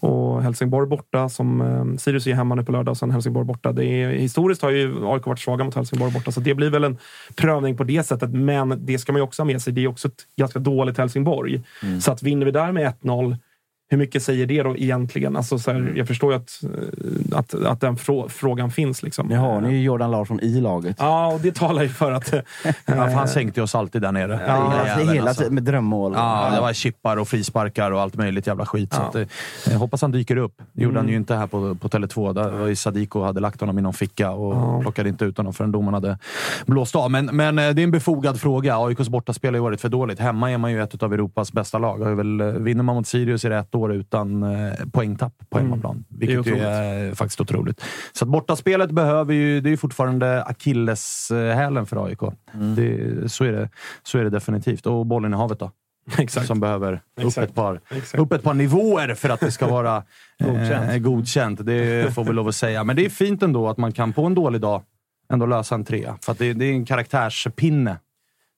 Och 0.00 0.42
Helsingborg 0.42 0.88
borta, 0.88 1.28
som 1.28 1.60
eh, 1.60 1.96
Sirius 1.98 2.26
är 2.26 2.34
hemma 2.34 2.54
nu 2.54 2.64
på 2.64 2.72
lördag, 2.72 2.92
och 2.92 2.96
sen 2.98 3.10
Helsingborg 3.10 3.46
borta. 3.46 3.72
Det 3.72 3.84
är, 3.84 4.08
historiskt 4.10 4.62
har 4.62 4.70
ju 4.70 5.06
AIK 5.06 5.26
varit 5.26 5.38
svaga 5.38 5.64
mot 5.64 5.74
Helsingborg 5.74 6.12
borta, 6.12 6.32
så 6.32 6.40
det 6.40 6.54
blir 6.54 6.70
väl 6.70 6.84
en 6.84 6.98
prövning 7.34 7.59
på 7.76 7.84
det 7.84 8.02
sättet. 8.02 8.30
Men 8.30 8.86
det 8.86 8.98
ska 8.98 9.12
man 9.12 9.18
ju 9.18 9.22
också 9.22 9.42
ha 9.42 9.46
med 9.46 9.62
sig. 9.62 9.72
Det 9.72 9.84
är 9.84 9.88
också 9.88 10.08
ett 10.08 10.26
ganska 10.36 10.58
dåligt 10.58 10.98
Helsingborg. 10.98 11.62
Mm. 11.82 12.00
Så 12.00 12.12
att 12.12 12.22
vinner 12.22 12.46
vi 12.46 12.52
där 12.52 12.72
med 12.72 12.92
1-0 13.02 13.36
hur 13.90 13.98
mycket 13.98 14.22
säger 14.22 14.46
det 14.46 14.62
då 14.62 14.76
egentligen? 14.76 15.36
Alltså, 15.36 15.58
så 15.58 15.70
Mm. 15.70 15.84
här, 15.86 15.92
jag 15.96 16.08
förstår 16.08 16.32
ju 16.32 16.38
att, 16.38 16.60
eh, 17.32 17.38
att, 17.38 17.54
att 17.54 17.80
den 17.80 17.96
frå, 17.96 18.28
frågan 18.28 18.70
finns. 18.70 19.02
Liksom. 19.02 19.26
Nu 19.26 19.36
har 19.36 19.60
ni 19.60 19.72
ju 19.72 19.82
Jordan 19.82 20.10
Larsson 20.10 20.40
i 20.40 20.60
laget. 20.60 20.96
Ja, 20.98 21.26
och 21.32 21.40
det 21.40 21.54
talar 21.54 21.82
ju 21.82 21.88
för 21.88 22.12
att... 22.12 22.32
eh, 22.34 22.40
ja, 22.86 22.94
han 23.08 23.28
sänkte 23.28 23.62
oss 23.62 23.74
alltid 23.74 24.02
där 24.02 24.12
nere. 24.12 24.40
Ja, 24.46 24.54
Den 24.54 24.70
hela, 24.72 24.86
jäveln, 24.86 25.08
hela 25.08 25.28
alltså. 25.28 25.42
tiden 25.42 25.54
med 25.54 25.62
drömmål. 25.64 26.12
Ja, 26.16 26.50
det 26.54 26.60
var 26.60 26.72
chippar 26.72 27.16
och 27.16 27.28
frisparkar 27.28 27.90
och 27.90 28.00
allt 28.00 28.14
möjligt 28.16 28.46
jävla 28.46 28.66
skit. 28.66 28.92
Så 28.94 29.00
Ja. 29.00 29.08
att, 29.08 29.14
eh, 29.14 29.22
jag 29.70 29.78
hoppas 29.78 30.02
han 30.02 30.10
dyker 30.12 30.36
upp. 30.36 30.54
Det 30.72 30.82
gjorde 30.82 30.96
han 30.96 31.04
Mm. 31.04 31.10
ju 31.12 31.16
inte 31.16 31.34
här 31.34 31.46
på, 31.46 31.74
på 31.74 31.88
Tele2. 31.88 32.32
Där 32.34 32.50
var 32.50 32.66
ju 32.66 32.76
Sadiko 32.76 33.22
hade 33.22 33.40
lagt 33.40 33.60
honom 33.60 33.78
i 33.78 33.82
någon 33.82 33.92
ficka 33.94 34.30
och 34.30 34.54
Ja. 34.54 34.80
plockade 34.82 35.08
inte 35.08 35.24
ut 35.24 35.36
honom 35.36 35.52
förrän 35.52 35.72
domaren 35.72 35.94
hade 35.94 36.18
blåst 36.66 36.96
av. 36.96 37.10
Men, 37.10 37.26
men 37.26 37.58
eh, 37.58 37.70
det 37.70 37.82
är 37.82 37.84
en 37.84 37.90
befogad 37.90 38.40
fråga. 38.40 38.76
AIKs 38.78 39.08
bortaspel 39.08 39.50
har 39.54 39.56
ju 39.56 39.62
varit 39.62 39.80
för 39.80 39.88
dåligt. 39.88 40.18
Hemma 40.18 40.50
är 40.50 40.58
man 40.58 40.72
ju 40.72 40.82
ett 40.82 41.02
av 41.02 41.14
Europas 41.14 41.52
bästa 41.52 41.78
lag. 41.78 42.16
Väl, 42.16 42.40
eh, 42.40 42.46
vinner 42.46 42.82
man 42.82 42.96
mot 42.96 43.06
Sirius 43.06 43.44
är 43.44 43.50
det 43.50 43.56
ett 43.58 43.74
år 43.74 43.79
utan 43.88 44.42
eh, 44.42 44.72
poängtapp 44.92 45.32
på 45.50 45.58
Mm. 45.58 45.70
hemmaplan. 45.70 46.04
Det 46.08 46.32
är 46.32 46.36
Vilket 46.36 46.52
ju 46.56 46.60
är 46.60 47.14
faktiskt 47.14 47.40
otroligt. 47.40 47.84
Så 48.12 48.24
att 48.24 48.28
bortaspelet 48.28 48.90
behöver 48.90 49.34
ju, 49.34 49.60
det 49.60 49.70
är 49.70 49.76
fortfarande 49.76 50.42
akilleshälen 50.44 51.86
för 51.86 52.06
AIK. 52.06 52.22
Mm. 52.54 52.74
Det, 52.74 53.28
så, 53.32 53.44
är 53.44 53.52
det, 53.52 53.68
så 54.02 54.18
är 54.18 54.24
det 54.24 54.30
definitivt. 54.30 54.86
Och 54.86 55.06
bollen 55.06 55.32
i 55.34 55.36
havet 55.36 55.58
då. 55.58 55.70
Exakt. 56.18 56.46
Som 56.46 56.60
behöver 56.60 56.92
upp 56.92 57.26
Exakt. 57.26 57.48
ett, 57.48 57.54
par, 57.54 57.80
Exakt. 57.90 58.22
upp 58.22 58.32
ett 58.32 58.42
par 58.42 58.54
nivåer 58.54 59.14
för 59.14 59.28
att 59.28 59.40
det 59.40 59.52
ska 59.52 59.66
vara 59.66 60.02
Godkänt. 60.38 60.90
eh, 60.92 60.98
godkänt. 60.98 61.66
Det 61.66 62.14
får 62.14 62.24
vi 62.24 62.32
lov 62.32 62.48
att 62.48 62.54
säga. 62.54 62.84
Men 62.84 62.96
det 62.96 63.04
är 63.04 63.10
fint 63.10 63.42
ändå 63.42 63.68
att 63.68 63.78
man 63.78 63.92
kan 63.92 64.12
på 64.12 64.24
en 64.26 64.34
dålig 64.34 64.60
dag 64.60 64.82
ändå 65.32 65.46
lösa 65.46 65.74
en 65.74 65.84
trea. 65.84 66.18
För 66.22 66.34
det, 66.38 66.52
det 66.52 66.64
är 66.64 66.72
en 66.72 66.84
karaktärspinne. 66.84 67.96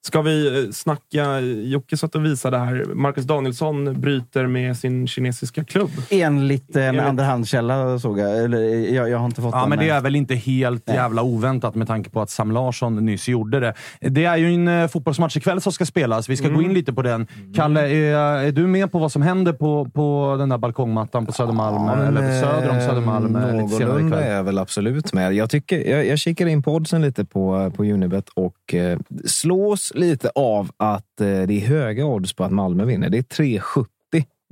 Ska 0.05 0.23
vi 0.23 0.65
eh, 0.65 0.71
snacka... 0.73 1.41
Jocke 1.41 1.97
satt 1.97 2.15
och 2.15 2.25
visade 2.25 2.59
här. 2.59 2.85
Marcus 2.95 3.25
Danielsson 3.25 4.01
bryter 4.01 4.47
med 4.47 4.77
sin 4.77 5.07
kinesiska 5.07 5.65
klubb. 5.65 5.91
Enligt 6.11 6.77
en 6.77 6.83
Enligt- 6.83 7.03
andrahandskälla 7.05 7.99
såg 7.99 8.19
jag. 8.19 8.45
Eller, 8.45 8.59
jag, 8.95 9.11
jag 9.11 9.19
har 9.19 9.27
inte 9.27 9.43
fått 9.43 9.55
Ja, 9.55 9.61
den. 9.61 9.69
men 9.69 9.79
det 9.79 9.89
är 9.89 10.01
väl 10.01 10.17
inte 10.17 10.35
helt 10.35 10.87
Nej. 10.87 10.97
jävla 10.97 11.23
oväntat 11.23 11.75
med 11.75 11.87
tanke 11.87 12.11
på 12.11 12.21
att 12.21 12.31
Sam 12.31 12.51
Larsson 12.53 12.97
nyss 13.07 13.29
gjorde 13.29 13.61
det. 13.61 13.75
Det 14.01 14.25
är 14.25 14.37
ju 14.37 14.55
en 14.55 14.69
eh, 14.69 14.89
fotbollsmatch 14.89 15.37
ikväll 15.37 15.61
som 15.61 15.73
ska 15.73 15.87
spelas. 15.87 16.29
Vi 16.29 16.37
ska 16.37 16.49
gå 16.49 16.63
in 16.63 16.75
lite 16.75 16.93
på 16.93 17.03
den. 17.03 17.27
Kalle, 17.57 17.81
är, 17.89 18.17
är 18.17 18.53
du 18.53 18.67
med 18.67 18.93
på 18.93 18.99
vad 18.99 19.13
som 19.13 19.23
händer 19.23 19.53
på, 19.53 19.91
på 19.95 20.37
den 20.39 20.49
där 20.49 20.59
balkongmattan 20.59 21.27
på 21.27 21.33
Södermalm? 21.33 21.85
Ja, 21.87 21.95
eller 22.07 22.21
men, 22.21 22.41
söder 22.41 22.71
om 22.71 22.81
Södermalm 22.81 23.37
eh, 23.37 23.55
Någorlunda 23.55 24.21
är 24.25 24.35
jag 24.37 24.45
väl 24.45 24.59
absolut 24.59 25.13
med. 25.13 25.33
Jag, 25.35 25.51
tycker, 25.51 25.91
jag, 25.91 26.07
jag 26.07 26.19
kikar 26.19 26.47
in 26.47 26.63
på 26.63 26.75
oddsen 26.75 27.03
lite 27.03 27.25
på, 27.25 27.73
på 27.77 27.85
Unibet 27.85 28.29
och 28.35 28.75
eh, 28.75 28.99
slås 29.25 29.92
lite 29.95 30.31
av 30.35 30.71
att 30.77 31.21
eh, 31.21 31.27
det 31.27 31.53
är 31.55 31.67
höga 31.67 32.05
odds 32.05 32.33
på 32.33 32.45
att 32.45 32.53
Malmö 32.53 32.85
vinner. 32.85 33.11
Det 33.11 33.19
är 33.19 33.23
3,70 33.23 33.87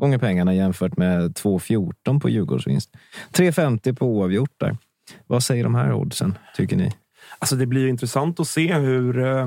gånger 0.00 0.18
pengarna 0.18 0.54
jämfört 0.54 0.96
med 0.96 1.20
2,14 1.32 2.20
på 2.20 2.28
Djurgårdsvinst. 2.28 2.90
3,50 3.32 3.96
på 3.96 4.06
oavgjort 4.06 4.54
där. 4.56 4.76
Vad 5.26 5.42
säger 5.42 5.64
de 5.64 5.74
här 5.74 5.92
oddsen, 5.92 6.38
tycker 6.56 6.76
ni? 6.76 6.92
Alltså 7.38 7.56
det 7.56 7.66
blir 7.66 7.88
intressant 7.88 8.40
att 8.40 8.48
se 8.48 8.74
hur, 8.74 9.18
eh, 9.24 9.46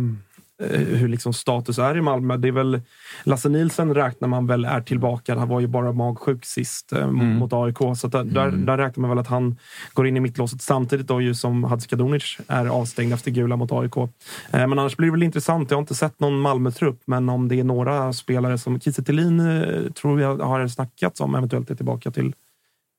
hur 0.70 1.08
liksom 1.08 1.34
status 1.34 1.80
är 1.80 1.98
i 1.98 2.02
Malmö. 2.02 2.38
Det 2.38 2.48
är 2.48 2.52
väl, 2.52 2.82
Lasse 3.24 3.50
Nielsen 3.50 3.96
räknar 3.96 4.28
man 4.28 4.48
väl 4.48 4.66
är 4.66 4.82
tillbaka. 4.82 5.36
Han 5.36 5.48
var 5.48 5.60
ju 5.60 5.68
bara 5.68 5.92
magsjuk 5.92 6.46
sist 6.46 6.92
eh, 6.94 7.04
Mm. 7.04 7.36
mot 7.36 7.54
AIK. 7.54 7.78
Så 7.98 8.08
där, 8.08 8.24
där, 8.24 8.52
där 8.52 8.78
räknar 8.78 9.02
man 9.02 9.10
väl 9.10 9.20
att 9.20 9.28
han 9.28 9.56
går 9.94 10.08
in 10.08 10.18
i 10.18 10.20
mittlåset 10.20 10.62
samtidigt 10.62 11.08
då 11.08 11.22
ju 11.22 11.36
som 11.36 11.64
Hadzikadunic 11.64 12.38
är 12.48 12.66
avstängd 12.66 13.14
efter 13.14 13.32
gula 13.32 13.56
mot 13.56 13.72
AIK. 13.72 13.98
Eh, 13.98 14.08
men 14.52 14.80
annars 14.80 14.98
blir 14.98 15.08
det 15.08 15.12
väl 15.12 15.24
intressant. 15.24 15.72
Jag 15.72 15.78
har 15.78 15.82
inte 15.82 15.96
sett 15.96 16.20
någon 16.20 16.40
Malmö-trupp, 16.40 17.02
men 17.06 17.30
om 17.30 17.48
det 17.48 17.60
är 17.60 17.64
några 17.64 18.14
spelare 18.14 18.58
som 18.58 18.80
Kiese 18.80 19.04
Thelin 19.04 19.40
eh, 19.40 19.92
tror 19.92 20.22
jag 20.22 20.38
har 20.38 20.68
snackats 20.68 21.22
om 21.22 21.36
eventuellt 21.36 21.70
är 21.72 21.76
tillbaka 21.76 22.12
till 22.12 22.34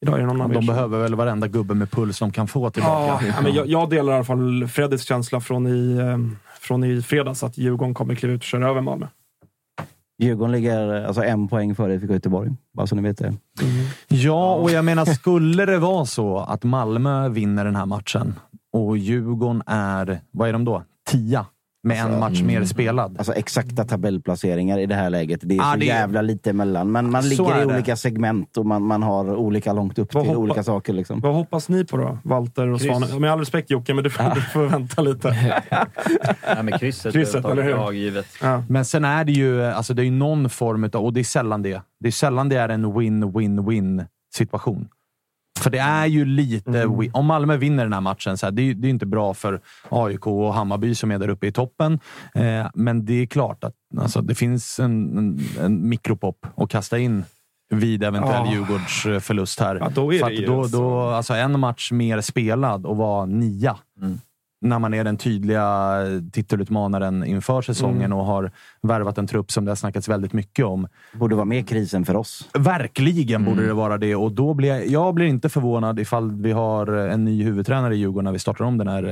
Idag 0.02 0.14
är 0.14 0.20
det 0.20 0.26
någon 0.26 0.40
annan 0.40 0.55
De 0.55 0.66
behöver 0.66 0.98
väl 1.02 1.14
varenda 1.14 1.48
gubbe 1.48 1.74
med 1.74 1.90
puls 1.90 2.18
de 2.18 2.32
kan 2.32 2.48
få 2.48 2.70
tillbaka. 2.70 3.24
Ja, 3.24 3.32
ja, 3.36 3.40
men 3.43 3.55
jag, 3.55 3.66
jag 3.66 3.90
delar 3.90 4.12
i 4.12 4.16
alla 4.16 4.24
fall 4.24 4.68
Freddys 4.68 5.02
känsla 5.05 5.40
från 5.40 5.66
i, 5.66 5.97
eh, 5.98 6.18
från 6.64 6.84
i 6.84 7.02
fredags 7.02 7.42
att 7.42 7.58
Djurgården 7.58 7.94
kommer 7.94 8.14
kliva 8.14 8.34
ut 8.34 8.40
och 8.40 8.44
köra 8.44 8.68
över 8.68 8.80
Malmö. 8.80 9.06
Djurgården 10.18 10.52
ligger 10.52 11.04
alltså 11.04 11.22
en 11.22 11.48
poäng 11.48 11.74
före 11.74 11.94
IFK 11.94 12.12
Göteborg. 12.12 12.50
Bara 12.72 12.86
så 12.86 12.96
ni 12.96 13.02
vet 13.02 13.18
det. 13.18 13.34
Ja, 14.08 14.54
och 14.54 14.70
jag 14.70 14.84
menar, 14.84 15.04
skulle 15.04 15.66
det 15.66 15.78
vara 15.78 16.06
så 16.06 16.38
att 16.38 16.64
Malmö 16.64 17.28
vinner 17.28 17.64
den 17.64 17.76
här 17.76 17.86
matchen 17.86 18.34
och 18.72 18.98
Djurgården 18.98 19.62
är, 19.66 20.20
vad 20.30 20.48
är 20.48 20.52
de 20.52 20.64
då? 20.64 20.82
Tia 21.06 21.46
med 21.85 21.98
en 22.05 22.19
match 22.20 22.43
mer 22.43 22.65
spelad. 22.65 23.15
Alltså 23.19 23.32
exakta 23.35 23.85
tabellplaceringar 23.85 24.78
i 24.78 24.86
det 24.86 24.94
här 24.94 25.11
läget. 25.11 25.40
Det 25.43 25.55
är 25.55 25.56
Ja, 25.59 25.73
så 25.73 25.78
det 25.78 25.85
jävla 25.86 26.23
lite 26.23 26.51
emellan. 26.51 26.93
Men 26.93 27.11
man 27.11 27.23
Så 27.23 27.28
ligger 27.28 27.59
i 27.59 27.61
är 27.62 27.66
det. 27.66 27.74
olika 27.74 27.97
segment 27.97 28.56
och 28.56 28.66
man, 28.66 28.82
man 28.82 29.02
har 29.02 29.36
olika 29.36 29.73
långt 29.73 29.98
upp 29.98 30.11
till 30.11 30.19
Vad 30.19 30.27
hoppa- 30.27 30.39
olika 30.39 30.62
saker. 30.62 30.93
Liksom. 30.93 31.20
Vad 31.20 31.35
hoppas 31.35 31.69
ni 31.69 31.85
på 31.85 31.97
då? 31.97 32.19
Walter 32.24 32.69
och. 32.69 32.81
Svanen? 32.81 33.20
Med 33.20 33.32
all 33.32 33.39
respekt 33.39 33.70
Jocke, 33.70 33.94
men 33.94 34.05
du 34.05 34.11
får, 34.11 34.35
du 34.35 34.40
får 34.40 34.66
vänta 34.66 35.02
lite. 35.02 35.28
Nej, 36.55 36.62
men 36.62 36.78
krysset, 36.78 37.12
Krysset, 37.12 37.44
är 37.44 37.51
eller 37.51 37.62
hur? 37.62 37.70
Ja, 37.70 37.93
givet. 37.93 38.27
Ja. 38.43 38.62
Men 38.69 38.85
sen 38.85 39.05
är 39.05 39.24
det 39.24 39.32
ju 39.32 39.65
alltså 39.65 39.94
det 39.94 40.05
är 40.06 40.11
någon 40.11 40.51
form 40.51 40.85
av, 40.85 41.05
och 41.05 41.12
det 41.12 41.20
är 41.20 41.24
sällan 41.24 41.62
det. 41.62 41.82
Det 42.01 42.09
är 42.09 42.12
sällan 42.12 42.48
det 42.48 42.56
är 42.56 42.69
en 42.69 42.86
win-win-win 42.86 44.05
situation. 44.35 44.89
För 45.60 45.70
det 45.70 45.78
är 45.78 46.06
ju 46.06 46.24
lite... 46.24 46.70
win- 46.86 47.10
Om 47.12 47.26
Malmö 47.26 47.56
vinner 47.56 47.82
den 47.85 47.93
här 47.93 48.01
matchen, 48.01 48.39
så 48.39 48.47
här, 48.47 48.51
det, 48.51 48.62
är, 48.62 48.74
det 48.74 48.89
är 48.89 48.90
inte 48.90 49.06
bra 49.06 49.35
för 49.35 49.60
AIK 49.89 50.26
och 50.26 50.55
Hammarby 50.55 50.94
som 50.94 51.10
är 51.10 51.18
där 51.18 51.28
uppe 51.28 51.47
i 51.47 51.52
toppen. 51.52 51.98
Eh, 52.35 52.66
men 52.74 53.05
det 53.05 53.12
är 53.14 53.26
klart 53.26 53.64
att 53.64 53.74
alltså, 53.98 54.22
det 54.22 54.35
finns 54.35 54.81
en, 54.81 55.18
en, 55.18 55.40
en 55.60 55.89
mikropop 55.89 56.47
att 56.56 56.70
kasta 56.70 56.98
in 56.98 57.24
vid 57.70 58.02
eventuell 58.05 58.47
Ja. 58.47 58.52
Djurgårds 58.52 59.06
eh, 59.06 59.20
förlust 59.20 59.60
här. 59.60 59.76
Ja, 59.76 59.89
då 59.94 60.12
är 60.14 60.18
För 60.18 60.31
det 60.31 60.47
då, 60.47 60.66
då, 60.66 61.01
alltså 61.01 61.35
en 61.35 61.60
match 61.60 61.93
mer 61.93 62.20
spelad 62.20 62.86
och 62.86 62.97
vara 62.97 63.26
nia. 63.26 63.76
Mm. 64.01 64.20
När 64.64 64.78
man 64.78 64.94
är 64.94 65.04
den 65.04 65.16
tydliga 65.16 65.96
titelutmanaren 66.32 67.24
inför 67.24 67.62
säsongen 67.62 68.02
Mm. 68.04 68.18
och 68.18 68.24
har 68.24 68.50
värvat 68.82 69.18
en 69.18 69.26
trupp 69.26 69.50
som 69.50 69.64
det 69.64 69.70
har 69.70 69.76
snackats 69.76 70.08
väldigt 70.08 70.32
mycket 70.32 70.64
om. 70.64 70.88
Borde 71.12 71.34
vara 71.34 71.44
med 71.44 71.68
krisen 71.68 72.04
för 72.04 72.16
oss. 72.16 72.48
Verkligen 72.54 73.42
Mm. 73.42 73.54
borde 73.54 73.66
det 73.66 73.72
vara 73.74 73.98
det. 73.98 74.14
Och 74.16 74.32
då 74.32 74.54
blir 74.54 74.68
jag, 74.68 74.86
jag 74.86 75.14
blir 75.14 75.26
inte 75.26 75.48
förvånad 75.48 75.98
ifall 76.00 76.32
vi 76.42 76.52
har 76.52 76.86
en 76.86 77.24
ny 77.24 77.42
huvudtränare 77.44 77.94
i 77.94 77.98
Djurgården 77.98 78.24
när 78.24 78.32
vi 78.32 78.38
startar 78.38 78.64
om 78.64 78.78
den 78.78 78.88
här 78.88 79.04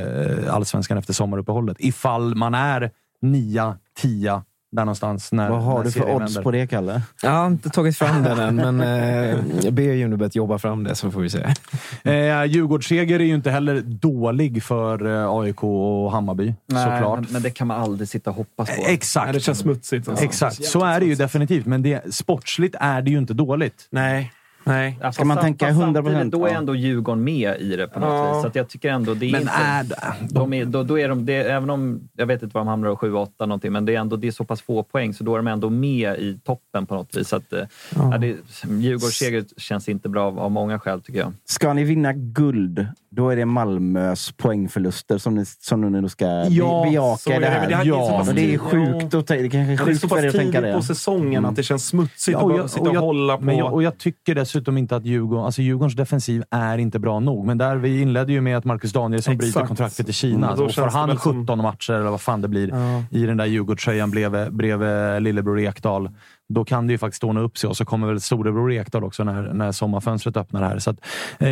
eh, 0.46 0.54
allsvenskan 0.54 0.98
efter 0.98 1.12
sommaruppehållet. 1.12 1.76
Ifall 1.80 2.34
man 2.34 2.54
är 2.54 2.90
nia, 3.22 3.76
tia, 4.02 4.44
där 4.72 4.84
någonstans. 4.84 5.32
När, 5.32 5.50
Vad 5.50 5.62
har 5.62 5.78
när 5.78 5.84
du 5.84 5.90
för 5.90 6.14
odds 6.14 6.20
vänder. 6.20 6.42
på 6.42 6.50
det, 6.50 6.66
Kalle? 6.66 7.02
Jag 7.22 7.30
har 7.30 7.46
inte 7.46 7.70
tagit 7.70 7.98
fram 7.98 8.22
den 8.22 8.38
än, 8.38 8.56
men 8.56 8.80
eh, 8.80 9.38
jag 9.62 9.72
ber 9.72 10.04
Unibet 10.04 10.34
jobba 10.34 10.58
fram 10.58 10.84
det 10.84 10.94
så 10.94 11.10
får 11.10 11.20
vi 11.20 11.30
se. 11.30 11.54
Eh, 12.02 12.44
Djurgårdsseger 12.44 13.20
är 13.20 13.24
ju 13.24 13.34
inte 13.34 13.50
heller 13.50 13.80
dålig 13.80 14.62
för 14.62 15.06
eh, 15.06 15.30
AIK 15.30 15.64
och 15.64 16.12
Hammarby, 16.12 16.54
såklart. 16.68 17.20
Men, 17.20 17.28
men 17.30 17.42
det 17.42 17.50
kan 17.50 17.66
man 17.66 17.80
aldrig 17.80 18.08
sitta 18.08 18.30
och 18.30 18.36
hoppas 18.36 18.76
på. 18.76 18.84
Exakt. 18.86 19.26
Nej, 19.26 19.34
det 19.34 19.40
känns 19.40 19.58
smutsigt. 19.58 20.08
Alltså. 20.08 20.24
Exakt, 20.24 20.64
så 20.64 20.84
är 20.84 21.00
det 21.00 21.06
ju 21.06 21.14
definitivt. 21.14 21.66
Men 21.66 21.82
det, 21.82 22.14
sportsligt 22.14 22.74
är 22.80 23.02
det 23.02 23.10
ju 23.10 23.18
inte 23.18 23.34
dåligt. 23.34 23.88
Nej. 23.90 24.32
Nej. 24.64 24.98
Ska 25.12 25.24
man 25.24 25.36
fast 25.36 25.44
tänka 25.44 25.66
fast 25.66 25.78
100%? 25.78 25.94
samtidigt, 25.94 26.32
Då 26.32 26.46
är 26.46 26.54
ändå 26.54 26.74
Djurgården 26.74 27.24
med 27.24 27.56
i 27.60 27.76
det 27.76 27.86
på 27.88 28.00
något 28.00 28.08
Ja. 28.08 28.32
vis. 28.34 28.42
Så 28.42 28.48
att 28.48 28.54
jag 28.54 28.68
tycker 28.68 28.90
ändå 28.90 29.14
det 29.14 29.26
är 29.26 29.32
Men 29.32 29.40
inte... 29.40 29.52
är 29.54 29.84
det... 29.84 29.96
De 30.30 30.52
är, 30.52 30.64
då, 30.64 30.82
då 30.82 30.98
är 30.98 31.08
de, 31.08 31.26
det, 31.26 31.34
även 31.36 31.70
om 31.70 32.00
jag 32.16 32.26
vet 32.26 32.42
inte 32.42 32.54
vad 32.54 32.60
de 32.60 32.68
hamnar 32.68 32.88
och 32.88 33.00
7-8 33.00 33.28
någonting, 33.38 33.72
men 33.72 33.84
det 33.84 33.94
är 33.94 34.00
ändå 34.00 34.16
det 34.16 34.26
är 34.26 34.30
så 34.32 34.44
pass 34.44 34.62
få 34.62 34.82
poäng 34.82 35.14
så 35.14 35.24
då 35.24 35.34
är 35.34 35.38
de 35.38 35.46
ändå 35.46 35.70
med 35.70 36.18
i 36.18 36.38
toppen 36.44 36.86
på 36.86 36.94
något 36.94 37.16
vis. 37.16 37.28
Så 37.28 37.36
att, 37.36 37.52
eh, 37.52 37.60
ja. 37.96 38.18
det, 38.18 38.36
Djurgårdsseger 38.68 39.44
känns 39.56 39.88
inte 39.88 40.08
bra 40.08 40.22
av, 40.26 40.38
av 40.40 40.50
många 40.50 40.78
skäl 40.78 41.00
tycker 41.00 41.20
jag. 41.20 41.32
Ska 41.44 41.72
ni 41.72 41.84
vinna 41.84 42.12
guld, 42.12 42.86
då 43.10 43.30
är 43.30 43.36
det 43.36 43.44
Malmös 43.44 44.32
poängförluster 44.32 45.18
som 45.18 45.34
ni, 45.34 45.44
som 45.46 45.80
ni 45.80 46.00
nu 46.00 46.08
ska 46.08 46.24
be- 46.24 46.46
Ja, 46.50 46.82
bejaka 46.88 47.30
i 47.30 47.32
är 47.36 47.40
det 47.40 47.46
det. 47.46 47.52
här. 47.52 47.68
Det 47.68 47.74
här 47.76 47.82
är 47.82 47.86
Ja, 47.88 48.20
Och 48.28 48.34
det 48.34 48.54
är 48.54 48.58
sjukt 48.58 49.14
att 49.14 49.26
ta, 49.26 49.34
det 49.34 49.48
kanske 49.48 49.82
är 49.82 49.86
det 49.86 49.92
är 49.92 49.94
så 49.94 50.08
pass 50.08 50.20
tänka 50.20 50.38
tidigt 50.40 50.62
det. 50.62 50.72
på 50.72 50.82
säsongen 50.82 51.44
att 51.44 51.56
det 51.56 51.62
känns 51.62 51.86
smutsigt 51.86 52.38
Ja, 52.40 52.44
och 52.44 52.60
att 52.60 52.70
sitta 52.70 52.90
och 52.90 52.96
och 52.96 53.02
hålla 53.02 53.36
på. 53.38 53.44
Men 53.44 53.56
jag, 53.56 53.72
och 53.72 53.82
jag 53.82 53.98
tycker 53.98 54.34
dessutom 54.52 54.78
inte 54.78 54.96
att 54.96 55.04
Djurgården, 55.04 55.44
alltså 55.44 55.62
Djurgårdens 55.62 55.94
defensiv 55.96 56.42
är 56.50 56.78
inte 56.78 56.98
bra 56.98 57.20
nog. 57.20 57.46
Men 57.46 57.58
där 57.58 57.76
vi 57.76 58.00
inledde 58.02 58.32
ju 58.32 58.40
med 58.40 58.56
att 58.56 58.64
Marcus 58.64 58.92
Danielsson 58.92 59.36
bryter 59.36 59.48
Exakt. 59.50 59.68
kontraktet 59.68 60.08
i 60.08 60.12
Kina. 60.12 60.52
Mm, 60.52 60.64
och 60.64 60.74
får 60.74 60.82
han 60.82 61.08
väl 61.08 61.18
som- 61.18 61.40
17 61.42 61.62
matcher, 61.62 61.92
eller 61.92 62.10
vad 62.10 62.20
fan 62.20 62.40
det 62.42 62.48
blir, 62.48 62.68
Ja. 62.68 63.02
i 63.10 63.26
den 63.26 63.36
där 63.36 63.44
Djurgårdströjan 63.46 64.10
bredvid, 64.10 64.52
bredvid 64.52 65.22
lillebror 65.22 65.60
Ekdal, 65.60 66.10
då 66.48 66.64
kan 66.64 66.86
det 66.86 66.92
ju 66.92 66.98
faktiskt 66.98 67.24
ordna 67.24 67.40
upp 67.40 67.58
sig. 67.58 67.68
Och 67.68 67.76
så 67.76 67.84
kommer 67.84 68.06
väl 68.06 68.20
storebror 68.20 68.72
Ekdal 68.72 69.04
också 69.04 69.24
när, 69.24 69.52
när 69.52 69.72
sommarfönstret 69.72 70.36
öppnar 70.36 70.62
här. 70.62 70.78
Så 70.78 70.90
att, 70.90 70.96
eh, 71.38 71.46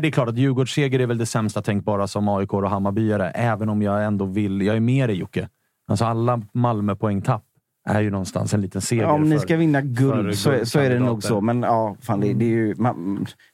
det 0.00 0.08
är 0.08 0.10
klart 0.10 0.28
att 0.28 0.36
Djurgårdsseger 0.38 1.00
är 1.00 1.06
väl 1.06 1.18
det 1.18 1.26
sämsta 1.26 1.62
tänkbara 1.62 2.06
som 2.06 2.28
AIK 2.28 2.52
och 2.54 2.70
Hammarbyare, 2.70 3.30
även 3.30 3.68
om 3.68 3.82
jag 3.82 4.04
ändå 4.04 4.24
vill... 4.24 4.62
Jag 4.62 4.76
är 4.76 4.80
med 4.80 5.08
dig 5.08 5.16
Jocke. 5.18 5.48
Alltså 5.88 6.04
alla 6.04 6.42
Malmö-poängtapp 6.54 7.42
är 7.90 8.00
ju 8.00 8.10
någonstans 8.10 8.54
en 8.54 8.60
liten 8.60 8.80
seger. 8.80 9.02
Ja, 9.02 9.12
om 9.12 9.22
ni 9.28 9.38
ska 9.38 9.56
vinna 9.56 9.80
guld 9.80 10.38
så, 10.38 10.66
så 10.66 10.78
är 10.78 10.90
det 10.90 10.98
nog 10.98 11.22
så. 11.22 11.40
Men 11.40 11.62
ja, 11.62 11.96
fan, 12.02 12.20
det, 12.20 12.32
det 12.32 12.44
är 12.44 12.48
ju, 12.48 12.74
man, 12.78 12.94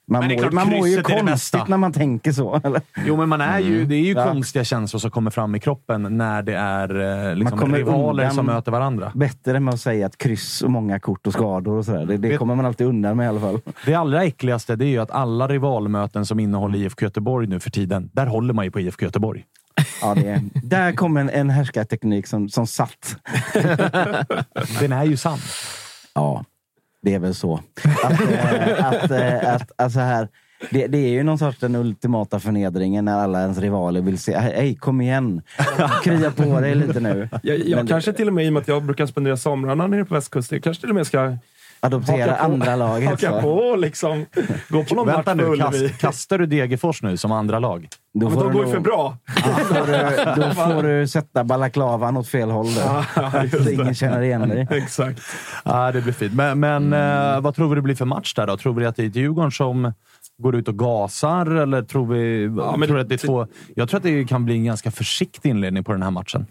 man, 0.07 0.19
Men 0.19 0.29
det 0.29 0.33
är 0.33 0.37
mår, 0.37 0.41
klart, 0.41 0.53
man 0.53 0.69
mår 0.69 0.87
ju 0.87 1.01
konstigt 1.01 1.67
när 1.67 1.77
man 1.77 1.93
tänker 1.93 2.31
så. 2.31 2.61
Eller? 2.63 2.81
Jo, 3.05 3.17
men 3.17 3.29
man 3.29 3.41
är 3.41 3.59
ju, 3.59 3.85
det 3.85 3.95
är 3.95 3.99
ju 3.99 4.13
Ja. 4.13 4.25
konstiga 4.25 4.63
känslor 4.63 4.99
som 4.99 5.11
kommer 5.11 5.31
fram 5.31 5.55
i 5.55 5.59
kroppen 5.59 6.17
när 6.17 6.41
det 6.43 6.53
är 6.55 7.29
eh, 7.29 7.35
liksom 7.35 7.57
kommer 7.59 7.77
rivaler 7.77 8.29
som 8.29 8.45
möter 8.45 8.71
varandra. 8.71 9.11
Bättre 9.15 9.59
med 9.59 9.73
att 9.73 9.79
säga 9.79 10.05
att 10.05 10.17
kryss 10.17 10.61
och 10.61 10.71
många 10.71 10.99
kort 10.99 11.27
och 11.27 11.33
skador 11.33 11.77
och 11.77 11.85
sådär. 11.85 12.05
Det, 12.05 12.17
det 12.17 12.29
Vet- 12.29 12.39
kommer 12.39 12.55
man 12.55 12.65
alltid 12.65 12.87
undan 12.87 13.17
med 13.17 13.25
i 13.25 13.27
alla 13.27 13.39
fall. 13.39 13.59
Det 13.85 13.93
allra 13.93 14.23
äckligaste 14.23 14.75
det 14.75 14.85
är 14.85 14.89
ju 14.89 14.99
att 14.99 15.11
alla 15.11 15.47
rivalmöten 15.47 16.25
som 16.25 16.39
innehåller 16.39 16.79
IFK 16.79 17.05
Göteborg 17.05 17.47
nu 17.47 17.59
för 17.59 17.69
tiden, 17.69 18.09
där 18.13 18.25
håller 18.25 18.53
man 18.53 18.65
ju 18.65 18.71
på 18.71 18.79
IFK 18.79 19.05
Göteborg. 19.05 19.43
Ja, 20.01 20.15
det 20.15 20.29
är, 20.29 20.41
där 20.53 20.91
kom 20.91 21.17
en, 21.17 21.29
en 21.29 21.49
härskarteknik 21.49 22.27
som, 22.27 22.49
som 22.49 22.67
satt. 22.67 23.15
Den 24.79 24.91
är 24.91 25.03
ju 25.03 25.17
sann. 25.17 25.39
Ja, 26.13 26.45
det 27.01 27.13
är 27.13 27.19
väl 27.19 27.35
så. 27.35 27.61
Att, 28.03 28.21
eh, 28.21 28.85
att, 28.85 29.11
eh, 29.11 29.53
att, 29.53 29.71
alltså 29.75 29.99
här, 29.99 30.27
det, 30.69 30.87
det 30.87 30.97
är 30.97 31.09
ju 31.09 31.23
någon 31.23 31.37
sorts 31.37 31.59
den 31.59 31.75
ultimata 31.75 32.39
förnedringen 32.39 33.05
när 33.05 33.17
alla 33.17 33.41
ens 33.41 33.57
rivaler 33.57 34.01
vill 34.01 34.19
se, 34.19 34.37
hej 34.37 34.75
kom 34.75 35.01
igen, 35.01 35.41
krya 36.03 36.31
på 36.31 36.59
dig 36.59 36.75
lite 36.75 36.99
nu. 36.99 37.29
Jag, 37.43 37.57
jag 37.57 37.87
kanske 37.87 38.13
till 38.13 38.27
och 38.27 38.33
med, 38.33 38.45
i 38.45 38.49
och 38.49 38.53
med 38.53 38.61
att 38.61 38.67
jag 38.67 38.83
brukar 38.83 39.05
spendera 39.05 39.37
somrarna 39.37 39.87
nere 39.87 40.05
på 40.05 40.13
västkusten, 40.13 40.55
jag 40.55 40.63
kanske 40.63 40.81
till 40.81 40.89
och 40.89 40.95
med 40.95 41.07
ska 41.07 41.37
Adoptera 41.79 42.31
Haka 42.31 42.35
på- 42.45 42.53
andra 42.53 42.75
laget. 42.75 43.09
Haka 43.09 43.31
va? 43.31 43.41
på 43.41 43.75
liksom 43.75 44.25
gå 44.69 44.83
på 44.83 44.95
någon 44.95 45.05
match 45.07 45.15
Vänta 45.27 45.31
på 45.45 45.51
nu, 45.51 45.57
kast, 45.57 45.97
kastar 46.01 46.37
du 46.37 46.45
Degerfors 46.45 47.01
nu 47.03 47.17
som 47.17 47.31
andra 47.31 47.59
lag? 47.59 47.87
Då 48.13 48.25
Ja, 48.25 48.29
men 48.29 48.39
de 48.39 48.43
går 48.53 48.53
ju 48.55 48.61
nog- 48.63 48.71
för 48.73 48.79
bra. 48.79 49.17
Då 49.35 49.41
får, 49.41 49.87
du, 50.35 50.41
då 50.41 50.51
får 50.53 50.83
du 50.83 51.07
sätta 51.07 51.43
balaklavan 51.43 52.17
åt 52.17 52.27
fel 52.27 52.49
håll. 52.51 52.65
Då. 52.75 52.81
Ja, 53.15 53.31
så 53.51 53.57
det. 53.59 53.73
ingen 53.73 53.95
känner 53.95 54.21
igen 54.21 54.49
dig. 54.49 54.67
Exakt. 54.71 55.21
Ja, 55.65 55.91
det 55.91 56.01
blir 56.01 56.13
fint. 56.13 56.33
Men, 56.33 56.59
men 56.59 56.93
eh, 56.93 57.39
vad 57.41 57.55
tror 57.55 57.69
vi 57.69 57.75
det 57.75 57.81
blir 57.81 57.95
för 57.95 58.05
match 58.05 58.33
där 58.33 58.47
då? 58.47 58.57
Tror 58.57 58.73
vi 58.73 58.85
att 58.85 58.95
det 58.95 59.03
är 59.03 59.07
Djurgården 59.07 59.51
som 59.51 59.93
går 60.43 60.55
ut 60.55 60.67
och 60.67 60.79
gasar? 60.79 61.45
Eller 61.45 61.81
tror 61.81 62.05
vi... 62.13 62.49
men 62.49 62.81
tror 62.87 62.95
det- 62.95 63.01
att 63.01 63.09
det 63.09 63.15
är 63.23 63.27
två, 63.27 63.47
jag 63.75 63.89
tror 63.89 63.97
att 63.97 64.03
det 64.03 64.25
kan 64.25 64.45
bli 64.45 64.53
en 64.55 64.65
ganska 64.65 64.91
försiktig 64.91 65.49
inledning 65.49 65.83
på 65.83 65.91
den 65.91 66.03
här 66.03 66.11
matchen. 66.11 66.45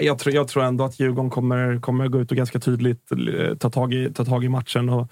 Jag 0.00 0.18
tror, 0.18 0.34
jag 0.34 0.48
tror 0.48 0.64
ändå 0.64 0.84
att 0.84 1.00
Djurgården 1.00 1.30
kommer, 1.30 1.80
kommer 1.80 2.08
gå 2.08 2.20
ut 2.20 2.30
och 2.30 2.36
ganska 2.36 2.60
tydligt 2.60 3.12
eh, 3.12 3.56
ta 3.56 3.70
tag, 3.70 3.94
i, 3.94 4.12
ta 4.12 4.24
tag 4.24 4.44
i 4.44 4.48
matchen 4.48 4.88
och 4.88 5.08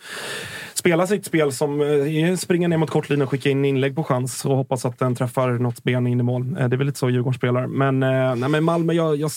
spela 0.75 1.07
sitt 1.07 1.25
spel 1.25 1.53
som 1.53 1.81
eh, 1.81 2.37
springer 2.37 2.69
ner 2.69 2.77
mot 2.77 2.91
kortlinjen 2.91 3.23
och 3.23 3.31
skicka 3.31 3.51
in 3.51 3.65
inlägg 3.65 3.97
på 3.97 4.05
chans 4.05 4.45
och 4.45 4.57
hoppas 4.57 4.85
att 4.85 4.99
den 4.99 5.15
träffar 5.15 5.51
något 5.51 5.83
ben 5.83 6.07
in 6.07 6.21
i 6.21 6.23
mål. 6.23 6.57
Eh, 6.59 6.69
det 6.69 6.77
är 6.77 6.79
väl 6.79 6.87
lite 6.87 6.99
så 6.99 7.11
Djurgården 7.11 7.39
spelar. 7.39 7.67
Men, 7.67 8.01
nej, 8.41 8.49
men 8.49 8.65
Malmö, 8.65 8.93
jag, 8.93 9.17
jag, 9.17 9.31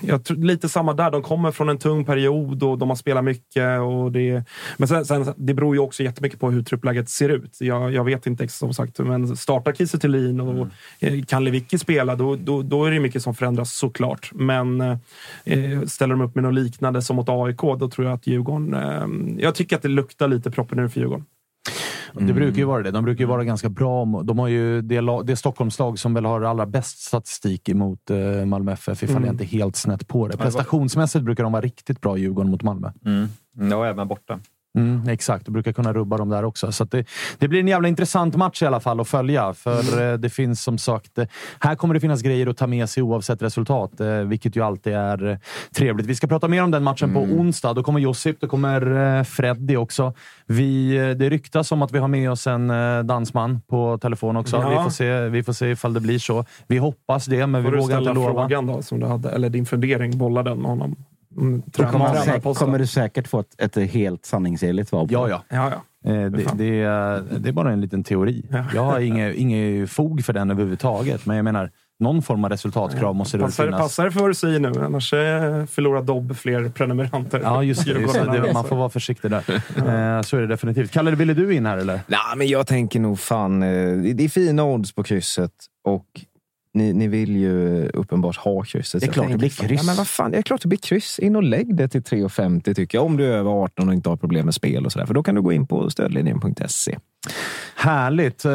jag 0.00 0.24
tror 0.24 0.36
lite 0.36 0.68
samma 0.68 0.92
där. 0.92 1.10
De 1.10 1.22
kommer 1.22 1.50
från 1.50 1.68
en 1.68 1.78
tung 1.78 2.04
period 2.04 2.62
och 2.62 2.78
de 2.78 2.88
har 2.88 2.96
spelat 2.96 3.24
mycket. 3.24 3.80
Och 3.80 4.12
det, 4.12 4.44
men 4.76 4.88
sen, 4.88 5.04
sen, 5.04 5.34
det 5.36 5.54
beror 5.54 5.74
ju 5.74 5.80
också 5.80 6.02
jättemycket 6.02 6.40
på 6.40 6.50
hur 6.50 6.62
truppläget 6.62 7.08
ser 7.08 7.28
ut. 7.28 7.56
Jag, 7.60 7.92
jag 7.92 8.04
vet 8.04 8.26
inte 8.26 8.48
som 8.48 8.74
sagt, 8.74 8.98
men 8.98 9.36
startar 9.36 9.72
Kiese 9.72 9.98
Thelin 9.98 10.40
och 10.40 10.68
mm. 11.00 11.24
kan 11.24 11.44
Lewicki 11.44 11.78
spela, 11.78 12.16
då, 12.16 12.36
då, 12.36 12.62
då 12.62 12.84
är 12.84 12.90
det 12.90 13.00
mycket 13.00 13.22
som 13.22 13.34
förändras 13.34 13.72
såklart. 13.72 14.30
Men 14.34 14.80
eh, 15.44 15.82
ställer 15.86 16.14
de 16.14 16.20
upp 16.20 16.34
med 16.34 16.44
något 16.44 16.54
liknande 16.54 17.02
som 17.02 17.16
mot 17.16 17.28
AIK, 17.28 17.60
då 17.60 17.88
tror 17.88 18.06
jag 18.06 18.14
att 18.14 18.26
Djurgården... 18.26 18.74
Eh, 18.74 19.42
jag 19.42 19.54
tycker 19.54 19.76
att 19.76 19.82
det 19.82 19.88
luktar 19.88 20.28
lite 20.28 20.50
proppen 20.50 20.78
ur 20.78 20.88
för 20.88 21.00
Djurgården. 21.00 21.26
Det 22.20 22.32
brukar 22.32 22.58
ju 22.58 22.64
vara 22.64 22.82
det. 22.82 22.90
De 22.90 23.04
brukar 23.04 23.20
ju 23.20 23.28
vara 23.28 23.44
ganska 23.44 23.68
bra. 23.68 24.04
De 24.24 24.38
har 24.38 24.48
ju 24.48 24.82
det, 24.82 25.00
det 25.24 25.36
Stockholmslag 25.36 25.98
som 25.98 26.14
väl 26.14 26.24
har 26.24 26.42
allra 26.42 26.66
bäst 26.66 26.98
statistik 26.98 27.68
emot 27.68 28.10
eh, 28.10 28.44
Malmö 28.44 28.72
FF, 28.72 29.02
ifall 29.02 29.16
Mm. 29.16 29.24
jag 29.26 29.32
inte 29.34 29.44
är 29.44 29.58
helt 29.58 29.76
snett 29.76 30.08
på 30.08 30.28
det. 30.28 30.36
Prestationsmässigt 30.36 31.24
brukar 31.24 31.42
de 31.42 31.52
vara 31.52 31.62
riktigt 31.62 32.00
bra, 32.00 32.16
Djurgården, 32.16 32.50
mot 32.50 32.62
Malmö. 32.62 32.92
Mm. 33.04 33.28
Ja, 33.70 33.86
även 33.86 34.08
borta. 34.08 34.40
Mm, 34.76 35.08
exakt, 35.08 35.46
du 35.46 35.52
brukar 35.52 35.72
kunna 35.72 35.92
rubba 35.92 36.16
dem 36.16 36.28
där 36.28 36.44
också. 36.44 36.72
Så 36.72 36.84
det, 36.84 37.06
det 37.38 37.48
blir 37.48 37.60
en 37.60 37.68
jävla 37.68 37.88
intressant 37.88 38.36
match 38.36 38.62
i 38.62 38.66
alla 38.66 38.80
fall 38.80 39.00
att 39.00 39.08
följa. 39.08 39.54
För 39.54 40.12
eh, 40.12 40.18
det 40.18 40.30
finns 40.30 40.62
som 40.62 40.78
sagt... 40.78 41.18
eh, 41.18 41.26
Här 41.60 41.74
kommer 41.74 41.94
det 41.94 42.00
finnas 42.00 42.22
grejer 42.22 42.46
att 42.46 42.56
ta 42.56 42.66
med 42.66 42.88
sig 42.90 43.02
oavsett 43.02 43.42
resultat, 43.42 44.00
eh, 44.00 44.08
vilket 44.18 44.56
ju 44.56 44.64
alltid 44.64 44.92
är 44.92 45.38
trevligt. 45.76 46.06
Vi 46.06 46.14
ska 46.14 46.26
prata 46.26 46.48
mer 46.48 46.62
om 46.62 46.70
den 46.70 46.82
matchen 46.82 47.14
på 47.14 47.20
onsdag. 47.20 47.72
Då 47.74 47.82
kommer 47.82 48.00
Josip, 48.00 48.40
då 48.40 48.48
kommer 48.48 49.24
Freddy 49.24 49.76
också. 49.76 50.12
Vi, 50.46 50.96
det 51.18 51.30
ryktas 51.30 51.72
om 51.72 51.82
att 51.82 51.92
vi 51.92 51.98
har 51.98 52.08
med 52.08 52.30
oss 52.30 52.46
en 52.46 52.72
dansman 53.06 53.60
på 53.68 53.98
telefon 53.98 54.36
också. 54.36 54.56
Ja. 54.56 54.68
Vi, 54.68 54.76
får 54.76 54.90
se, 54.90 55.28
vi 55.28 55.42
får 55.42 55.52
se 55.52 55.70
ifall 55.70 55.94
det 55.94 56.00
blir 56.00 56.18
så. 56.18 56.44
Vi 56.66 56.78
hoppas 56.78 57.26
det, 57.26 57.46
men 57.46 57.62
Får 57.64 57.70
vi 57.70 57.76
du 57.76 57.82
vågar 57.82 57.96
ställa 57.96 58.10
inte 58.10 58.20
lova. 58.22 58.42
frågan 58.42 58.66
då, 58.66 58.82
som 58.82 59.00
du 59.00 59.06
hade, 59.06 59.30
eller 59.30 59.48
din 59.48 59.66
fundering, 59.66 60.18
bolla 60.18 60.42
den 60.42 60.58
med 60.58 60.70
honom. 60.70 60.96
Mm, 61.36 61.62
tränar- 61.62 61.92
kommer, 61.92 62.38
på 62.40 62.54
kommer 62.54 62.78
du 62.78 62.86
säkert 62.86 63.28
få 63.28 63.40
ett, 63.40 63.54
ett 63.76 63.90
helt 63.90 64.26
sanningsenligt 64.26 64.88
svar 64.88 65.06
på 65.06 65.12
Ja, 65.14 65.24
det. 65.24 65.30
ja. 65.30 65.42
Ja, 65.48 65.70
ja. 66.04 66.10
Eh, 66.12 66.30
Det, 66.30 66.44
det, 66.54 66.80
är- 66.82 67.22
det 67.38 67.48
är 67.48 67.52
bara 67.52 67.72
en 67.72 67.80
liten 67.80 68.04
teori. 68.04 68.46
Jag 68.74 68.82
har 68.84 69.00
inget, 69.00 69.34
inget 69.36 69.90
fog 69.90 70.24
för 70.24 70.32
den 70.32 70.50
överhuvudtaget, 70.50 71.26
men 71.26 71.36
jag 71.36 71.44
menar, 71.44 71.70
någon 72.00 72.22
form 72.22 72.44
av 72.44 72.50
resultatkrav 72.50 73.14
måste 73.14 73.36
det 73.38 73.44
Passar, 73.44 73.64
finnas. 73.64 73.80
passar 73.80 74.04
det 74.04 74.10
för 74.10 74.20
vad 74.20 74.30
du 74.30 74.34
säger 74.34 74.60
nu, 74.60 74.72
annars 74.84 75.12
eh, 75.12 75.66
förlorar 75.66 76.02
Dobb 76.02 76.36
fler 76.36 76.68
prenumeranter. 76.68 77.40
Ja, 77.44 77.62
just 77.62 77.84
det. 77.84 77.90
Just 78.00 78.14
det. 78.14 78.52
man 78.52 78.64
får 78.64 78.76
vara 78.76 78.88
försiktig 78.90 79.30
där. 79.30 79.44
Eh, 79.48 80.22
Så 80.22 80.36
är 80.36 80.40
det 80.40 80.46
definitivt. 80.46 80.90
Kalle, 80.90 81.10
ville 81.10 81.34
du 81.34 81.54
in 81.54 81.66
här 81.66 81.78
eller? 81.78 82.00
Nej, 82.06 82.18
men 82.36 82.46
jag 82.46 82.66
tänker 82.66 83.00
nog 83.00 83.18
fan... 83.18 83.60
Det 83.60 84.24
är 84.24 84.28
fina 84.28 84.64
odds 84.64 84.92
på 84.94 85.02
krysset 85.02 85.52
och 85.84 86.06
ni, 86.76 86.92
ni 86.92 87.08
vill 87.08 87.36
ju 87.36 87.88
uppenbart 87.88 88.36
ha 88.36 88.62
krysset. 88.62 89.00
Det 89.00 89.06
är 89.06 89.12
klart 89.12 89.30
det 89.30 89.38
blir 89.38 89.48
kryss. 89.48 89.80
Ja, 89.80 89.86
men 89.86 89.96
vad 89.96 90.08
fan, 90.08 90.30
det 90.30 90.38
är 90.38 90.42
klart 90.42 90.62
det 90.62 90.68
blir 90.68 90.78
kryss. 90.78 91.18
In 91.18 91.36
och 91.36 91.42
lägg 91.42 91.76
det 91.76 91.88
till 91.88 92.02
3,50 92.02 92.74
tycker 92.74 92.98
jag. 92.98 93.04
Om 93.04 93.16
du 93.16 93.24
är 93.24 93.36
över 93.36 93.50
18 93.50 93.88
och 93.88 93.94
inte 93.94 94.08
har 94.08 94.16
problem 94.16 94.44
med 94.44 94.54
spel 94.54 94.86
och 94.86 94.92
sådär. 94.92 95.06
För 95.06 95.14
då 95.14 95.22
kan 95.22 95.34
du 95.34 95.42
gå 95.42 95.52
in 95.52 95.66
på 95.66 95.90
stödlinjen.se. 95.90 96.98
Härligt. 97.78 98.44
Eh, 98.44 98.52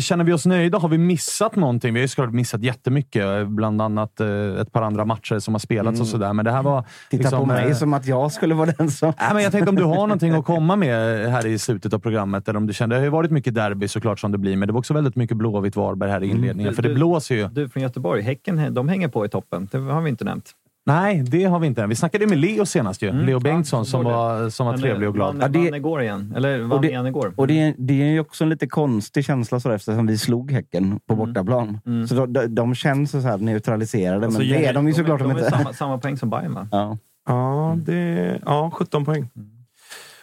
Känner 0.00 0.24
vi 0.24 0.32
oss 0.32 0.46
nöjda? 0.46 0.78
Har 0.78 0.88
vi 0.88 0.98
missat 0.98 1.56
någonting? 1.56 1.94
Vi 1.94 2.00
har 2.00 2.02
ju 2.02 2.08
såklart 2.08 2.32
missat 2.32 2.62
jättemycket. 2.62 3.48
Bland 3.48 3.82
annat 3.82 4.20
eh, 4.20 4.26
ett 4.60 4.72
par 4.72 4.82
andra 4.82 5.04
matcher 5.04 5.38
som 5.38 5.54
har 5.54 5.58
spelats 5.58 6.00
och 6.00 6.06
sådär. 6.06 6.32
Men 6.32 6.44
det 6.44 6.50
här 6.52 6.62
var... 6.62 6.72
Mm. 6.78 6.84
Titta 7.10 7.22
liksom, 7.22 7.38
på 7.40 7.46
mig 7.46 7.68
eh, 7.70 7.74
som 7.76 7.94
att 7.94 8.06
jag 8.06 8.32
skulle 8.32 8.54
vara 8.54 8.70
den 8.78 8.90
som... 8.90 9.12
Nej, 9.20 9.34
men 9.34 9.42
jag 9.42 9.52
tänkte 9.52 9.70
om 9.70 9.76
du 9.76 9.84
har 9.84 9.94
någonting 9.94 10.32
att 10.34 10.44
komma 10.44 10.76
med 10.76 11.30
här 11.30 11.46
i 11.46 11.58
slutet 11.58 11.92
av 11.94 11.98
programmet. 11.98 12.48
Eller 12.48 12.56
om 12.56 12.66
du 12.66 12.72
kände, 12.72 12.94
det 12.94 13.00
har 13.00 13.04
ju 13.04 13.10
varit 13.10 13.30
mycket 13.30 13.54
derby 13.54 13.88
såklart 13.88 14.20
som 14.20 14.32
det 14.32 14.38
blir, 14.38 14.56
men 14.56 14.66
det 14.66 14.72
var 14.72 14.78
också 14.78 14.94
väldigt 14.94 15.16
mycket 15.16 15.36
Blåvitt-Varberg 15.36 16.10
här 16.10 16.22
i 16.22 16.26
inledningen. 16.30 16.70
Du- 16.70 16.76
för 16.76 16.82
det 16.82 16.88
du- 16.88 16.94
blåser 16.94 17.34
ju. 17.34 17.48
Du 17.48 17.68
från 17.68 17.82
Göteborg, 17.82 18.22
Häcken, 18.22 18.74
de 18.74 18.88
hänger 18.88 19.08
på 19.08 19.24
i 19.24 19.28
toppen. 19.28 19.68
Det 19.72 19.78
har 19.78 20.00
vi 20.00 20.10
inte 20.10 20.24
nämnt. 20.24 20.50
Nej, 20.86 21.22
det 21.22 21.44
har 21.44 21.58
vi 21.58 21.66
inte 21.66 21.82
än. 21.82 21.88
Vi 21.88 21.94
snackade 21.94 22.26
med 22.26 22.38
Leo 22.38 22.66
senast 22.66 23.02
ju. 23.02 23.08
Mm. 23.08 23.26
Leo 23.26 23.34
Ja, 23.36 23.40
Bengtsson 23.40 23.86
som 23.86 24.04
var, 24.04 24.50
som 24.50 24.66
var 24.66 24.76
trevlig 24.78 25.08
och 25.08 25.14
glad. 25.14 25.36
Vann, 25.36 25.52
vann 25.52 25.74
igår 25.74 26.02
igen. 26.02 26.32
Eller 26.36 26.60
vann 26.62 26.82
det- 26.82 26.88
igen 26.88 27.06
igår. 27.06 27.32
Och 27.36 27.46
det 27.46 27.60
är, 27.60 27.74
det 27.78 28.02
är 28.02 28.06
ju 28.06 28.20
också 28.20 28.44
en 28.44 28.50
lite 28.50 28.66
konstig 28.66 29.24
känsla 29.24 29.60
så 29.60 29.70
eftersom 29.70 30.06
vi 30.06 30.18
slog 30.18 30.52
Häcken 30.52 31.00
på 31.06 31.14
bortaplan. 31.16 31.80
Så 32.08 32.14
de, 32.14 32.32
de, 32.32 32.46
de 32.46 32.74
känns 32.74 33.10
så 33.10 33.18
här 33.20 33.38
neutraliserade, 33.38 34.26
Alltså, 34.26 34.40
men 34.40 34.48
det 34.48 34.66
är 34.66 34.72
de 34.74 34.88
ju 34.88 34.94
såklart 34.94 35.18
de, 35.20 35.28
de 35.28 35.36
är 35.36 35.44
inte. 35.44 35.50
samma, 35.58 35.72
samma 35.72 35.98
poäng 35.98 36.16
som 36.16 36.30
Bayern 36.30 36.54
va? 36.54 36.68
Ja. 36.70 36.98
Ja, 37.28 37.76
det, 37.86 38.38
ja 38.46 38.70
17 38.74 39.04
poäng. 39.04 39.28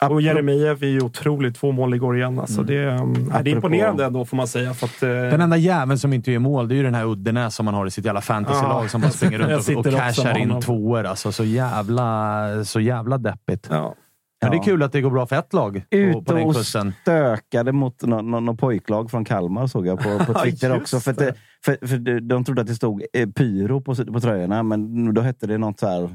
Och 0.09 0.21
Jeremejeff 0.21 0.81
är 0.81 0.87
ju 0.87 1.01
otroligt. 1.01 1.55
Två 1.55 1.71
mål 1.71 1.93
igår 1.93 2.17
igen. 2.17 2.39
Alltså 2.39 2.63
det, 2.63 2.85
um, 2.87 3.13
nej, 3.13 3.43
det 3.43 3.51
är 3.51 3.55
imponerande 3.55 4.05
ändå 4.05 4.25
får 4.25 4.37
man 4.37 4.47
säga. 4.47 4.73
För 4.73 4.85
att, 4.87 5.03
eh, 5.03 5.09
Den 5.09 5.41
enda 5.41 5.57
jäveln 5.57 5.99
som 5.99 6.13
inte 6.13 6.31
gör 6.31 6.39
mål, 6.39 6.67
det 6.67 6.73
är 6.73 6.77
ju 6.77 6.83
den 6.83 6.95
här 6.95 7.05
Uddenäs 7.05 7.55
som 7.55 7.65
man 7.65 7.73
har 7.73 7.85
i 7.87 7.91
sitt 7.91 8.05
jävla 8.05 8.21
fantasylag 8.21 8.83
Ja. 8.83 8.87
som 8.89 9.01
bara 9.01 9.11
springer 9.11 9.37
runt 9.39 9.69
och, 9.69 9.77
och 9.77 9.93
cashar 9.93 10.37
in 10.37 10.61
tvåor. 10.61 11.03
Alltså, 11.03 11.31
så, 11.31 11.43
jävla, 11.43 12.63
så 12.65 12.79
jävla 12.79 13.17
deppigt. 13.17 13.67
ja. 13.71 13.95
Men 14.41 14.51
det 14.51 14.57
är 14.57 14.63
kul 14.63 14.83
att 14.83 14.91
det 14.91 15.01
går 15.01 15.09
bra 15.11 15.25
för 15.25 15.35
ett 15.35 15.53
lag 15.53 15.73
på, 15.89 15.95
Ute 15.97 16.25
på 16.25 16.33
den 16.33 16.43
och 16.47 16.55
kursen. 16.55 16.93
stökade 17.01 17.71
mot 17.71 18.01
någon, 18.03 18.31
någon, 18.31 18.45
någon 18.45 18.57
pojklag 18.57 19.11
från 19.11 19.25
Kalmar 19.25 19.67
såg 19.67 19.87
jag 19.87 19.99
på, 19.99 20.19
på 20.25 20.33
Twitter 20.43 20.75
också. 20.77 20.99
För, 20.99 21.13
det, 21.13 21.33
för, 21.65 21.87
för 21.87 21.97
de- 21.97 22.19
de 22.19 22.43
trodde 22.43 22.61
att 22.61 22.67
det 22.67 22.75
stod 22.75 23.03
eh, 23.13 23.29
pyro 23.29 23.81
på, 23.81 23.95
på 23.95 24.19
tröjorna, 24.19 24.63
men 24.63 25.13
då 25.13 25.21
hette 25.21 25.47
det 25.47 25.57
något 25.57 25.79
så 25.79 25.87
här... 25.87 26.09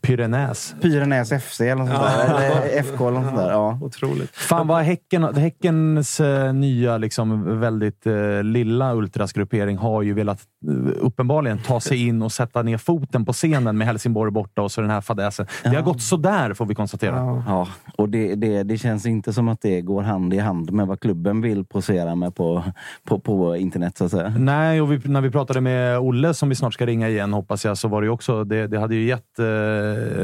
Pyrenäs. 0.00 0.74
Pyrenäs 0.80 1.32
FC 1.42 1.60
eller 1.60 1.74
något 1.74 1.88
sånt 1.88 2.00
där. 2.00 2.24
Eller 2.24 2.80
FK 2.80 3.08
eller 3.08 3.20
något 3.20 3.28
sånt 3.28 3.38
där. 3.38 3.50
Ja. 3.50 3.78
Otroligt. 3.82 4.30
Fan 4.36 4.66
vad 4.66 4.82
häcken, 4.82 5.34
Häckens 5.34 6.20
eh, 6.20 6.52
nya, 6.52 6.98
liksom, 6.98 7.60
väldigt 7.60 8.06
eh, 8.06 8.42
lilla 8.42 8.94
ultrasgruppering 8.94 9.76
har 9.76 10.02
ju 10.02 10.14
velat 10.14 10.40
eh, 10.68 10.92
uppenbarligen 11.00 11.58
ta 11.58 11.80
sig 11.80 12.08
in 12.08 12.22
och 12.22 12.32
sätta 12.32 12.62
ner 12.62 12.78
foten 12.78 13.24
på 13.24 13.32
scenen 13.32 13.78
med 13.78 13.86
Helsingborg 13.86 14.32
borta 14.32 14.62
och 14.62 14.72
så 14.72 14.80
den 14.80 14.90
här 14.90 15.00
fadäsen. 15.00 15.46
Det 15.62 15.74
har 15.74 15.82
gått 15.82 16.02
sådär 16.02 16.54
får 16.54 16.66
vi 16.66 16.74
konstatera. 16.74 17.16
Ja. 17.16 17.44
Ja, 17.46 17.68
och 17.96 18.08
det, 18.08 18.34
det, 18.34 18.62
det 18.62 18.78
känns 18.78 19.06
inte 19.06 19.32
som 19.32 19.48
att 19.48 19.60
det 19.60 19.80
går 19.80 20.02
hand 20.02 20.34
i 20.34 20.38
hand 20.38 20.72
med 20.72 20.86
vad 20.86 21.00
klubben 21.00 21.40
vill 21.40 21.64
posera 21.64 22.14
med 22.14 22.34
på, 22.34 22.64
på, 23.04 23.18
på 23.18 23.56
internet 23.56 23.98
så 23.98 24.04
att 24.04 24.10
säga. 24.10 24.34
Nej, 24.38 24.80
och 24.80 24.92
vi, 24.92 25.00
när 25.04 25.20
vi 25.20 25.30
pratade 25.30 25.60
med 25.60 25.98
Olle, 25.98 26.34
som 26.34 26.48
vi 26.48 26.54
snart 26.54 26.74
ska 26.74 26.86
ringa 26.86 27.08
igen 27.08 27.32
hoppas 27.32 27.64
jag, 27.64 27.78
så 27.78 27.88
var 27.88 28.00
det 28.00 28.04
ju 28.04 28.10
också, 28.10 28.44
det, 28.44 28.66
det 28.66 28.78
hade 28.78 28.94
ju 28.94 29.06
gett 29.06 29.38
eh, 29.38 29.46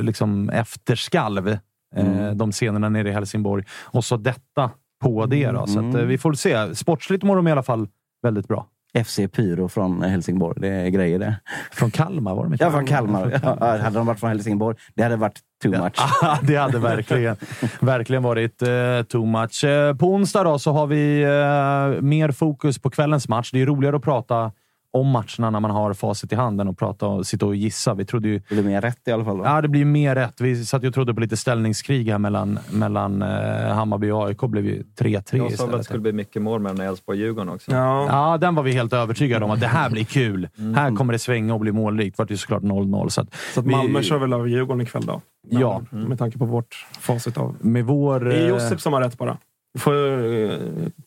liksom 0.02 0.50
efterskalv, 0.50 1.48
eh, 1.48 1.58
Mm. 1.96 2.38
de 2.38 2.52
scenerna 2.52 2.88
nere 2.88 3.08
i 3.08 3.12
Helsingborg. 3.12 3.64
Och 3.84 4.04
så 4.04 4.16
detta 4.16 4.70
på 5.02 5.26
det. 5.26 5.50
Då. 5.50 5.66
Så 5.66 5.78
att, 5.78 5.94
eh, 5.94 6.00
vi 6.02 6.18
får 6.18 6.32
se. 6.32 6.74
Sportsligt 6.74 7.22
mår 7.22 7.36
de 7.36 7.48
i 7.48 7.52
alla 7.52 7.62
fall 7.62 7.88
väldigt 8.22 8.48
bra. 8.48 8.66
FC 9.04 9.28
Pyro 9.28 9.68
från 9.68 10.02
Helsingborg, 10.02 10.60
det 10.60 10.68
är 10.68 10.88
grejer 10.88 11.18
det. 11.18 11.36
Från 11.72 11.90
Kalmar 11.90 12.34
var 12.34 12.44
de 12.44 12.52
inte? 12.52 12.64
Ja, 12.64 12.70
från 12.70 12.86
Kalmar. 12.86 13.40
Ja, 13.42 13.76
hade 13.76 13.98
de 13.98 14.06
varit 14.06 14.20
från 14.20 14.30
Helsingborg, 14.30 14.76
det 14.94 15.02
hade 15.02 15.16
varit 15.16 15.38
too 15.62 15.70
much. 15.82 15.92
Ja, 16.22 16.38
det 16.42 16.56
hade 16.56 16.78
verkligen, 16.78 17.36
verkligen 17.80 18.22
varit 18.22 18.62
eh, 18.62 18.68
too 19.08 19.26
much. 19.26 19.64
Eh, 19.64 19.94
på 19.96 20.06
onsdag 20.14 20.42
då, 20.44 20.58
så 20.58 20.72
har 20.72 20.86
vi 20.86 21.22
eh, 21.22 22.02
mer 22.02 22.30
fokus 22.30 22.78
på 22.78 22.90
kvällens 22.90 23.28
match. 23.28 23.50
Det 23.52 23.62
är 23.62 23.66
roligare 23.66 23.96
att 23.96 24.02
prata 24.02 24.52
om 24.92 25.06
matcherna 25.10 25.50
när 25.50 25.60
man 25.60 25.70
har 25.70 25.92
facit 25.94 26.32
i 26.32 26.36
handen 26.36 26.68
och 26.68 26.78
prata 26.78 27.06
och 27.06 27.26
sitta 27.26 27.46
och 27.46 27.56
gissa. 27.56 27.94
Vi 27.94 28.04
trodde 28.04 28.28
ju... 28.28 28.38
Det 28.48 28.54
blir 28.54 28.64
mer 28.64 28.80
rätt 28.80 29.08
i 29.08 29.12
alla 29.12 29.24
fall. 29.24 29.38
Va? 29.38 29.44
Ja, 29.46 29.60
det 29.62 29.68
blir 29.68 29.84
mer 29.84 30.14
rätt. 30.14 30.40
Vi 30.40 30.64
satt 30.64 30.82
ju 30.84 30.88
och 30.88 30.94
trodde 30.94 31.14
på 31.14 31.20
lite 31.20 31.36
ställningskrig 31.36 32.10
här 32.10 32.18
mellan, 32.18 32.58
mellan 32.72 33.22
eh, 33.22 33.28
Hammarby 33.74 34.10
och 34.10 34.26
AIK. 34.28 34.40
blev 34.40 34.66
ju 34.66 34.82
3-3 34.98 35.06
Jag 35.06 35.22
sa 35.22 35.34
att 35.34 35.38
det 35.40 35.46
istället. 35.54 35.84
skulle 35.84 36.00
bli 36.00 36.12
mycket 36.12 36.42
mål 36.42 36.60
mellan 36.60 36.80
Elfsborg 36.86 37.18
och 37.18 37.24
Djurgården 37.24 37.48
också. 37.54 37.72
Ja. 37.72 38.06
Ja, 38.08 38.38
den 38.38 38.54
var 38.54 38.62
vi 38.62 38.72
helt 38.72 38.92
övertygade 38.92 39.44
om 39.44 39.50
att 39.50 39.60
det 39.60 39.66
här 39.66 39.90
blir 39.90 40.04
kul. 40.04 40.48
Här 40.76 40.96
kommer 40.96 41.12
det 41.12 41.18
svänga 41.18 41.54
och 41.54 41.60
bli 41.60 41.72
målrikt. 41.72 42.16
Det 42.16 42.22
var 42.22 42.30
ju 42.30 42.36
såklart 42.36 42.62
0-0. 42.62 43.08
Så 43.08 43.20
att 43.20 43.34
Så 43.54 43.60
att 43.60 43.66
vi- 43.66 43.70
Malmö 43.70 44.02
kör 44.02 44.18
väl 44.18 44.32
över 44.32 44.46
Djurgården 44.46 44.80
ikväll 44.80 45.06
då? 45.06 45.20
Ja. 45.50 45.82
Med 45.90 46.18
tanke 46.18 46.38
på 46.38 46.44
vårt 46.44 46.86
facit 47.00 47.38
av... 47.38 47.56
Med 47.60 47.84
vår... 47.84 48.20
Det 48.20 48.34
är 48.36 48.42
eh, 48.42 48.48
Josip 48.48 48.80
som 48.80 48.92
har 48.92 49.00
rätt 49.00 49.18
bara. 49.18 49.36
Får, 49.78 49.94
eh, 50.34 50.58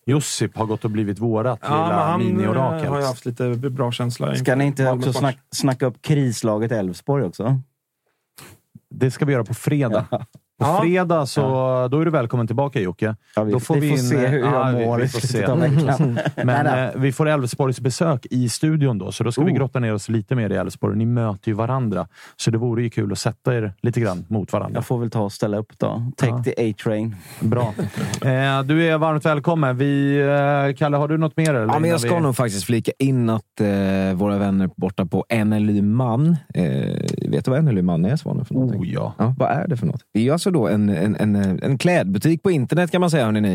Josip 0.06 0.58
har 0.58 0.66
gått 0.66 0.86
och 0.86 0.92
blivit 0.92 1.20
vårat 1.20 1.60
ja, 1.62 1.68
lilla 1.70 2.18
mini-orakel. 2.18 2.86
eh, 2.86 2.92
har 2.92 3.00
ju 3.00 3.06
haft 3.06 3.26
lite 3.26 3.50
bra 3.50 3.92
känsla. 3.92 4.36
Ska 4.36 4.56
ni 4.56 4.66
inte 4.66 4.92
också 4.92 5.14
snack, 5.14 5.38
snacka 5.52 5.86
upp 5.86 6.02
krislaget 6.02 6.72
Elfsborg 6.72 7.24
också? 7.24 7.60
Det 8.90 9.12
ska 9.12 9.26
vi 9.26 9.34
göra 9.34 9.44
på 9.44 9.54
fredag. 9.54 10.06
På 10.62 10.68
Ja. 10.68 10.80
fredag 10.82 11.26
så 11.26 11.42
då 11.92 12.02
är 12.02 12.06
du 12.06 12.12
välkommen 12.12 12.48
tillbaka 12.48 12.80
Jocke. 12.80 13.16
Ja, 13.36 13.44
vi- 13.44 13.52
då 13.52 13.60
får 13.60 13.76
vi 13.76 13.90
får 13.90 13.98
in- 13.98 14.04
se 14.04 14.28
hur 14.28 14.40
jag 14.40 14.48
Ja, 14.54 14.72
vi- 14.78 14.86
mår 14.86 14.98
vi 14.98 15.04
i 15.04 15.08
får 15.08 15.20
se. 15.20 15.48
Men 16.46 16.68
eh, 16.68 16.90
vi 16.96 17.12
får 17.12 17.28
Elfsborgs 17.30 17.80
besök 17.82 18.26
i 18.30 18.50
studion 18.50 18.98
då, 18.98 19.12
så 19.12 19.24
då 19.24 19.32
ska 19.32 19.44
vi 19.44 19.52
Oh. 19.52 19.56
grotta 19.56 19.80
ner 19.80 19.94
oss 19.94 20.10
lite 20.10 20.36
mer 20.36 20.50
i 20.50 20.56
Elfsborg. 20.56 20.98
Ni 20.98 21.06
möter 21.06 21.48
ju 21.50 21.54
varandra, 21.54 22.08
så 22.36 22.52
det 22.52 22.58
vore 22.58 22.84
ju 22.84 22.90
kul 22.90 23.12
att 23.12 23.20
sätta 23.20 23.56
er 23.56 23.74
lite 23.82 24.00
grann 24.00 24.26
mot 24.28 24.54
varandra. 24.54 24.78
Jag 24.78 24.86
får 24.86 25.00
väl 25.00 25.10
ta 25.10 25.22
och 25.22 25.32
ställa 25.32 25.58
upp 25.58 25.80
då. 25.80 26.04
Take 26.18 26.32
Ja. 26.32 26.44
the 26.44 26.70
A-train. 26.72 27.16
Bra. 27.40 27.74
Eh, 28.26 28.64
du 28.64 28.88
är 28.88 28.98
varmt 28.98 29.26
välkommen. 29.26 29.78
Vi, 29.78 30.20
eh, 30.22 30.76
Kalle, 30.78 30.98
har 30.98 31.08
du 31.08 31.18
något 31.18 31.38
mer? 31.38 31.50
Eller? 31.54 31.74
Ja, 31.74 31.80
men 31.80 31.90
jag 31.90 32.00
ska 32.00 32.16
vi... 32.16 32.22
nog 32.22 32.36
faktiskt 32.36 32.64
flika 32.66 32.92
in 33.00 33.30
att 33.30 33.62
eh, 33.62 34.14
våra 34.16 34.38
vänner 34.38 34.70
borta 34.78 35.06
på 35.06 35.26
NLY 35.46 35.82
Man. 35.82 36.36
Eh, 36.54 36.64
vet 37.30 37.46
du 37.46 37.52
vad 37.52 37.64
NLY 37.64 37.82
Man 37.82 38.06
är, 38.06 38.16
Svanen? 38.16 38.46
För 38.46 38.54
någonting? 38.54 38.82
Oh, 38.82 38.88
ja. 38.88 39.14
Ja, 39.18 39.36
vad 39.38 39.50
är 39.52 39.68
det 39.68 39.78
för 39.78 39.88
något? 39.88 40.02
Det 40.14 40.20
är 40.20 40.24
ju 40.24 40.32
då 40.52 40.68
en, 40.68 40.90
en, 40.90 41.16
en, 41.16 41.36
en 41.64 41.78
klädbutik 41.78 42.44
på 42.44 42.52
internet 42.52 42.92
kan 42.92 43.02
man 43.02 43.12
säga, 43.12 43.26
hörni 43.26 43.42
ni. 43.42 43.54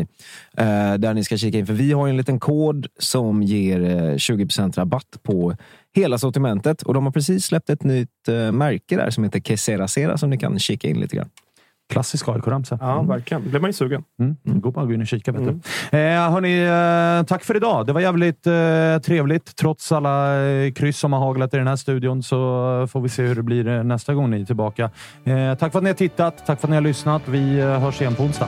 Eh, 0.57 0.93
där 0.93 1.13
ni 1.13 1.23
ska 1.23 1.37
kika 1.37 1.57
in. 1.57 1.65
För 1.65 1.73
vi 1.73 1.91
har 1.91 2.07
en 2.07 2.17
liten 2.17 2.39
kod 2.39 2.87
som 2.99 3.43
ger 3.43 3.83
eh, 3.83 4.13
20% 4.13 4.75
rabatt 4.77 5.19
på 5.23 5.55
hela 5.95 6.17
sortimentet. 6.17 6.81
Och 6.81 6.93
de 6.93 7.05
har 7.05 7.11
precis 7.11 7.45
släppt 7.45 7.69
ett 7.69 7.83
nytt 7.83 8.27
eh, 8.27 8.51
märke 8.51 8.95
där 8.95 9.09
som 9.09 9.23
heter 9.23 9.39
Kesera 9.39 9.87
Sera 9.87 10.17
som 10.17 10.29
ni 10.29 10.37
kan 10.37 10.59
kika 10.59 10.87
in 10.87 10.99
lite 10.99 11.15
grann. 11.15 11.29
Klassisk 11.89 12.27
AIK-ramsa. 12.27 12.77
Ja, 12.81 13.01
verkligen. 13.01 13.49
blir 13.49 13.59
man 13.59 13.69
ju 13.69 13.73
sugen. 13.73 14.03
Mm. 14.19 14.35
Gå 14.43 14.71
bara 14.71 14.85
gå 14.85 14.93
in 14.93 15.01
och 15.01 15.07
kika. 15.07 15.31
Vet 15.31 15.43
du. 15.91 15.97
Eh, 15.97 16.31
hörni, 16.31 16.59
eh, 17.19 17.25
tack 17.27 17.43
för 17.43 17.55
idag. 17.55 17.85
Det 17.87 17.93
var 17.93 18.01
jävligt 18.01 18.47
eh, 18.47 18.53
trevligt. 19.05 19.55
Trots 19.55 19.91
alla 19.91 20.41
eh, 20.45 20.71
kryss 20.71 20.99
som 20.99 21.13
har 21.13 21.19
haglat 21.19 21.53
i 21.53 21.57
den 21.57 21.67
här 21.67 21.75
studion 21.75 22.23
så 22.23 22.37
får 22.91 23.01
vi 23.01 23.09
se 23.09 23.23
hur 23.23 23.35
det 23.35 23.43
blir 23.43 23.67
eh, 23.67 23.83
nästa 23.83 24.13
gång 24.13 24.29
ni 24.29 24.41
är 24.41 24.45
tillbaka. 24.45 24.89
Eh, 25.23 25.55
tack 25.55 25.71
för 25.71 25.79
att 25.79 25.83
ni 25.83 25.89
har 25.89 25.95
tittat. 25.95 26.45
Tack 26.45 26.59
för 26.59 26.67
att 26.67 26.69
ni 26.69 26.75
har 26.75 26.81
lyssnat. 26.81 27.21
Vi 27.25 27.59
eh, 27.59 27.79
hörs 27.79 28.01
igen 28.01 28.15
på 28.15 28.23
onsdag. 28.23 28.47